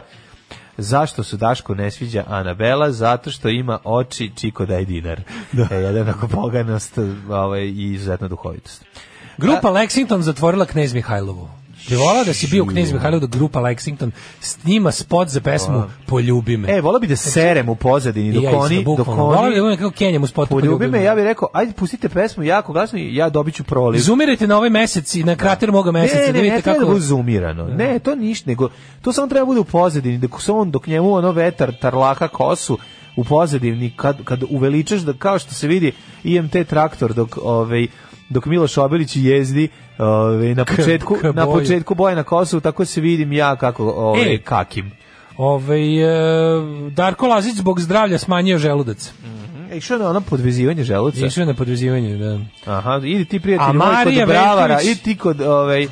Zašto 0.78 1.24
se 1.24 1.38
Daško 1.38 1.76
ne 1.76 1.91
sviđa 1.91 2.24
Anabela? 2.28 2.91
Zato 2.91 3.32
što 3.32 3.49
ima 3.49 3.80
oči 3.84 4.32
čiko 4.36 4.65
daj 4.65 4.86
dinar. 4.86 5.22
Da. 5.52 5.68
E, 5.72 5.76
jedan 5.76 6.10
ako 6.10 6.28
poganost 6.28 6.98
ovaj, 7.30 7.61
i 7.61 7.94
izuzetna 7.94 8.28
duhovitost. 8.28 8.86
Grupa 9.38 9.69
Lexington 9.69 10.19
zatvorila 10.22 10.65
Knez 10.65 10.94
Mihajlovu. 10.94 11.49
Ti 11.87 11.95
volao 11.95 12.23
da 12.23 12.33
si 12.33 12.47
bio 12.47 12.63
u 12.63 12.67
Knez 12.67 12.91
Mihajlovu 12.93 13.27
da 13.27 13.37
grupa 13.37 13.59
Lexington 13.59 14.11
snima 14.39 14.91
spot 14.91 15.27
za 15.27 15.41
pesmu 15.41 15.83
Poljubi 16.05 16.57
me. 16.57 16.71
E, 16.71 16.81
volao 16.81 16.99
bi 16.99 17.07
da 17.07 17.15
serem 17.15 17.69
u 17.69 17.75
pozadini 17.75 18.33
dok 18.33 18.43
ja 18.43 18.57
oni, 18.57 18.75
dok 18.75 18.85
bukvalno. 18.85 19.23
Volao 19.23 19.49
bi 19.49 19.59
oni 19.59 19.75
da 19.75 19.81
kako 19.81 19.95
Kenjam 19.95 20.23
u 20.23 20.27
spotu 20.27 20.49
poljubi 20.49 20.87
me, 20.87 21.03
ja 21.03 21.15
bih 21.15 21.23
rekao, 21.23 21.49
ajde 21.53 21.73
pustite 21.73 22.09
pesmu 22.09 22.43
jako 22.43 22.73
glasno 22.73 22.99
i 22.99 23.15
ja 23.15 23.29
dobit 23.29 23.55
ću 23.55 23.63
proliv. 23.63 23.99
Izumirajte 23.99 24.47
na 24.47 24.57
ovaj 24.57 24.69
mesec 24.69 25.15
i 25.15 25.23
na 25.23 25.35
krater 25.35 25.71
moga 25.71 25.91
meseca. 25.91 26.19
Ne, 26.19 26.27
da 26.27 26.33
ne, 26.33 26.41
vidite 26.41 26.55
ne 26.55 26.61
kako... 26.61 26.79
da 26.79 26.85
bude 26.85 26.99
zoomirano. 26.99 27.67
Ne, 27.67 27.99
to 27.99 28.15
ništa, 28.15 28.49
nego 28.49 28.69
to 29.01 29.13
samo 29.13 29.27
treba 29.27 29.45
bude 29.45 29.59
u 29.59 29.63
pozadini, 29.63 30.17
dok 30.17 30.41
se 30.41 30.51
on, 30.51 30.71
dok 30.71 30.87
njemu 30.87 31.13
ono 31.13 31.31
vetar 31.31 31.73
tarlaka 31.81 32.27
kosu 32.27 32.77
u 33.15 33.23
pozadini, 33.23 33.93
kad, 33.95 34.23
kad 34.23 34.43
uveličaš 34.49 35.01
da 35.01 35.13
kao 35.13 35.39
što 35.39 35.53
se 35.53 35.67
vidi 35.67 35.91
IMT 36.23 36.55
traktor 36.69 37.13
dok 37.13 37.37
ovaj 37.43 37.87
dok 38.29 38.45
Miloš 38.45 38.77
Obilić 38.77 39.15
jezdi 39.15 39.69
ovaj 39.98 40.56
na 40.56 40.65
početku 40.65 41.18
ka 41.22 41.32
na 41.32 41.45
boju. 41.45 41.60
početku 41.60 41.95
boja 41.95 42.15
na 42.15 42.24
Kosovu 42.24 42.61
tako 42.61 42.86
se 42.86 43.02
vidim 43.02 43.34
ja 43.34 43.56
kako 43.56 43.84
ovaj 43.84 44.36
E. 44.36 44.38
kakim. 44.38 44.91
Ovaj, 45.38 46.03
e, 46.03 46.90
Darko 46.91 47.28
Lazić 47.28 47.56
zbog 47.56 47.80
zdravlja 47.82 48.18
smanjio 48.18 48.57
želudac. 48.57 49.11
E, 49.72 49.78
išao 49.78 49.98
na 49.98 50.10
ono 50.10 50.22
podvezivanje 50.22 50.84
želuca. 50.84 51.26
Išao 51.26 51.45
na 51.45 51.53
podvezivanje, 51.53 52.18
da. 52.18 52.40
Aha, 52.65 53.02
idi 53.03 53.26
ti 53.26 53.40
prijatelj 53.40 53.78
moj 53.78 53.88
kod 54.03 54.28
Bravara, 54.28 54.82
idi 54.82 54.95
ti 54.95 55.18
kod 55.18 55.41
ovaj 55.41 55.88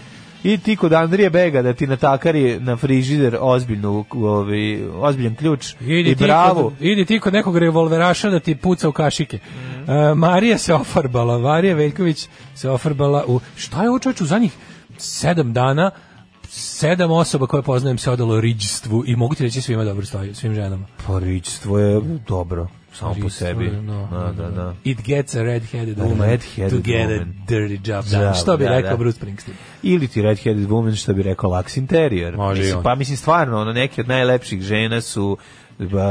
i 0.45 0.57
ti 0.57 0.75
kod 0.75 0.93
Andrije 0.93 1.29
Bega 1.29 1.61
da 1.61 1.73
ti 1.73 1.87
natakari 1.87 2.59
na 2.59 2.77
frižider 2.77 3.37
ozbiljnu 3.41 4.05
ovaj 4.11 4.87
ozbiljan 4.93 5.35
ključ 5.35 5.73
Idi 5.81 6.11
i 6.11 6.15
ti, 6.15 6.23
bravu. 6.23 6.63
kod, 6.63 6.73
idi 6.79 7.05
ti 7.05 7.19
kod 7.19 7.33
nekog 7.33 7.57
revolveraša 7.57 8.29
da 8.29 8.39
ti 8.39 8.55
puca 8.55 8.89
u 8.89 8.91
kašike. 8.91 9.37
Mhm. 9.37 9.91
E, 9.91 10.15
Marija 10.15 10.57
se 10.57 10.73
ofarbala, 10.73 11.37
Marija 11.37 11.75
Veljković 11.75 12.27
se 12.55 12.69
ofarbala 12.69 13.23
u... 13.27 13.39
Šta 13.57 13.83
je 13.83 13.89
ovo 13.89 13.99
čovječ 13.99 14.21
u 14.21 14.25
zadnjih 14.25 14.53
sedam 14.97 15.53
dana 15.53 15.91
sedam 16.49 17.11
osoba 17.11 17.47
koje 17.47 17.63
poznajem 17.63 17.97
se 17.97 18.11
odalo 18.11 18.41
riđstvu 18.41 19.03
i 19.07 19.15
mogu 19.15 19.35
ti 19.35 19.43
reći 19.43 19.61
svima 19.61 19.83
dobro 19.83 20.05
stoji, 20.05 20.33
svim 20.33 20.55
ženama. 20.55 20.85
Poričstvo 21.07 21.79
je 21.79 22.01
dobro 22.27 22.67
samo 22.95 23.15
po 23.21 23.29
sebi. 23.29 23.65
je, 23.65 23.81
no, 23.81 24.07
Da, 24.11 24.43
da, 24.43 24.51
da. 24.51 24.73
It 24.83 24.97
gets 25.05 25.35
a 25.35 25.39
red-headed 25.39 25.97
woman 25.97 26.29
red-headed 26.29 26.69
to 26.69 26.77
get 26.77 27.09
woman. 27.09 27.33
a 27.47 27.51
dirty 27.51 27.79
job 27.87 28.05
Da, 28.11 28.19
done. 28.19 28.33
Što 28.35 28.57
bi 28.57 28.63
da, 28.63 28.69
rekao 28.69 28.91
da. 28.91 28.97
Bruce 28.97 29.15
Springsteen. 29.17 29.57
Ili 29.83 30.07
ti 30.07 30.21
Red-Headed 30.21 30.67
Woman, 30.67 30.95
što 31.01 31.13
bi 31.13 31.23
rekao 31.23 31.49
Lux 31.49 31.77
Interior. 31.77 32.35
Može 32.37 32.61
mislim, 32.61 32.77
on. 32.77 32.83
Pa 32.83 32.95
mislim, 32.95 33.17
stvarno, 33.17 33.61
ono, 33.61 33.73
neki 33.73 34.01
od 34.01 34.07
najlepših 34.07 34.61
žena 34.61 35.01
su 35.01 35.37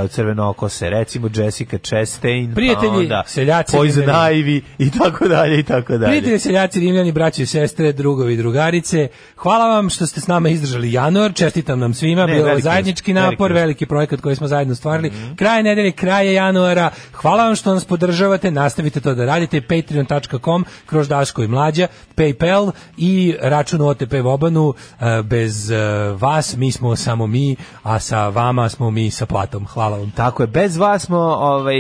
crvenokose, 0.08 0.90
recimo 0.90 1.28
Jessica 1.34 1.78
Chastain, 1.78 2.54
Prijatelji, 2.54 2.90
pa 2.90 2.96
onda 2.96 3.22
seljaci, 3.26 3.76
Poison. 3.76 4.04
Ivy 4.04 4.62
i 4.78 4.90
tako 4.90 5.28
dalje 5.28 5.58
i 5.58 5.62
tako 5.62 5.98
dalje. 5.98 6.10
Prijatelji, 6.10 6.38
seljaci, 6.38 6.80
rimljani, 6.80 7.12
braći 7.12 7.42
i 7.42 7.46
sestre, 7.46 7.92
drugovi 7.92 8.34
i 8.34 8.36
drugarice, 8.36 9.08
hvala 9.36 9.68
vam 9.68 9.90
što 9.90 10.06
ste 10.06 10.20
s 10.20 10.26
nama 10.26 10.48
izdržali 10.48 10.92
januar, 10.92 11.32
čestitam 11.34 11.78
nam 11.78 11.94
svima, 11.94 12.26
Ne, 12.26 12.32
bilo 12.32 12.38
je 12.38 12.44
veliki 12.44 12.62
zajednički 12.62 13.12
napor, 13.12 13.52
veliki 13.52 13.74
veliki 13.74 13.86
projekat 13.86 14.20
koji 14.20 14.36
smo 14.36 14.48
zajedno 14.48 14.74
stvarili, 14.74 15.12
kraj 15.36 15.62
nedelje, 15.62 15.92
kraje 15.92 16.34
januara, 16.34 16.90
hvala 17.12 17.44
vam 17.44 17.56
što 17.56 17.74
nas 17.74 17.84
podržavate, 17.84 18.50
nastavite 18.50 19.00
to 19.00 19.14
da 19.14 19.24
radite, 19.24 19.60
patreon.com, 19.60 20.64
kroz 20.86 21.08
Daško 21.08 21.42
i 21.42 21.48
Mlađa, 21.48 21.88
Paypal 22.16 22.72
i 22.96 23.34
račun 23.40 23.80
OTP 23.80 24.12
Vobanu, 24.22 24.74
e, 25.00 25.22
bez 25.22 25.70
e, 25.70 25.76
vas 26.20 26.56
mi 26.56 26.72
smo 26.72 26.96
samo 26.96 27.26
mi, 27.26 27.56
a 27.82 27.98
sa 27.98 28.28
vama 28.28 28.68
smo 28.68 28.90
mi 28.90 29.10
sa 29.10 29.26
platom, 29.26 29.53
hvala 29.64 29.96
vam. 29.98 30.10
Tako 30.10 30.42
je, 30.42 30.46
bez 30.46 30.76
vas 30.76 31.02
smo 31.02 31.18
ovaj, 31.18 31.74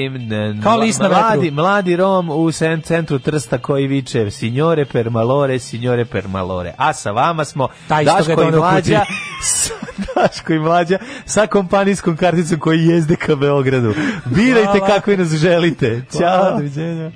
Kao 0.62 0.76
list 0.76 1.00
na 1.00 1.08
mladi, 1.08 1.40
vetru. 1.40 1.54
mladi 1.54 1.96
Rom 1.96 2.30
u 2.30 2.52
centru 2.82 3.18
Trsta 3.18 3.58
koji 3.58 3.86
viče 3.86 4.30
signore 4.30 4.84
per 4.84 5.10
malore, 5.10 5.58
signore 5.58 6.04
per 6.04 6.28
malore. 6.28 6.74
A 6.78 6.92
sa 6.92 7.10
vama 7.10 7.44
smo 7.44 7.68
Taj 7.88 8.04
Daško 8.04 8.42
i 8.42 8.50
Mlađa, 8.50 9.00
sa, 9.42 9.74
Daško 10.14 10.52
i 10.52 10.58
Mlađa 10.58 10.98
sa 11.26 11.46
kompanijskom 11.46 12.16
karticom 12.16 12.58
koji 12.58 12.80
jezde 12.86 13.16
ka 13.16 13.36
Beogradu. 13.36 13.94
Birajte 14.24 14.78
Hvala. 14.78 14.86
kakve 14.86 15.16
nas 15.16 15.28
želite. 15.28 16.02
Hvala, 16.12 16.42
Ćao. 16.42 16.56
doviđenja. 16.56 17.10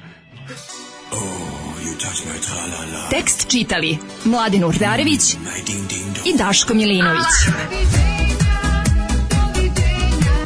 Tekst 3.11 3.51
čitali 3.51 3.99
Mladin 4.25 4.65
Urdarević 4.65 5.35
i 6.25 6.37
Daško 6.39 6.75
Milinović. 6.75 7.25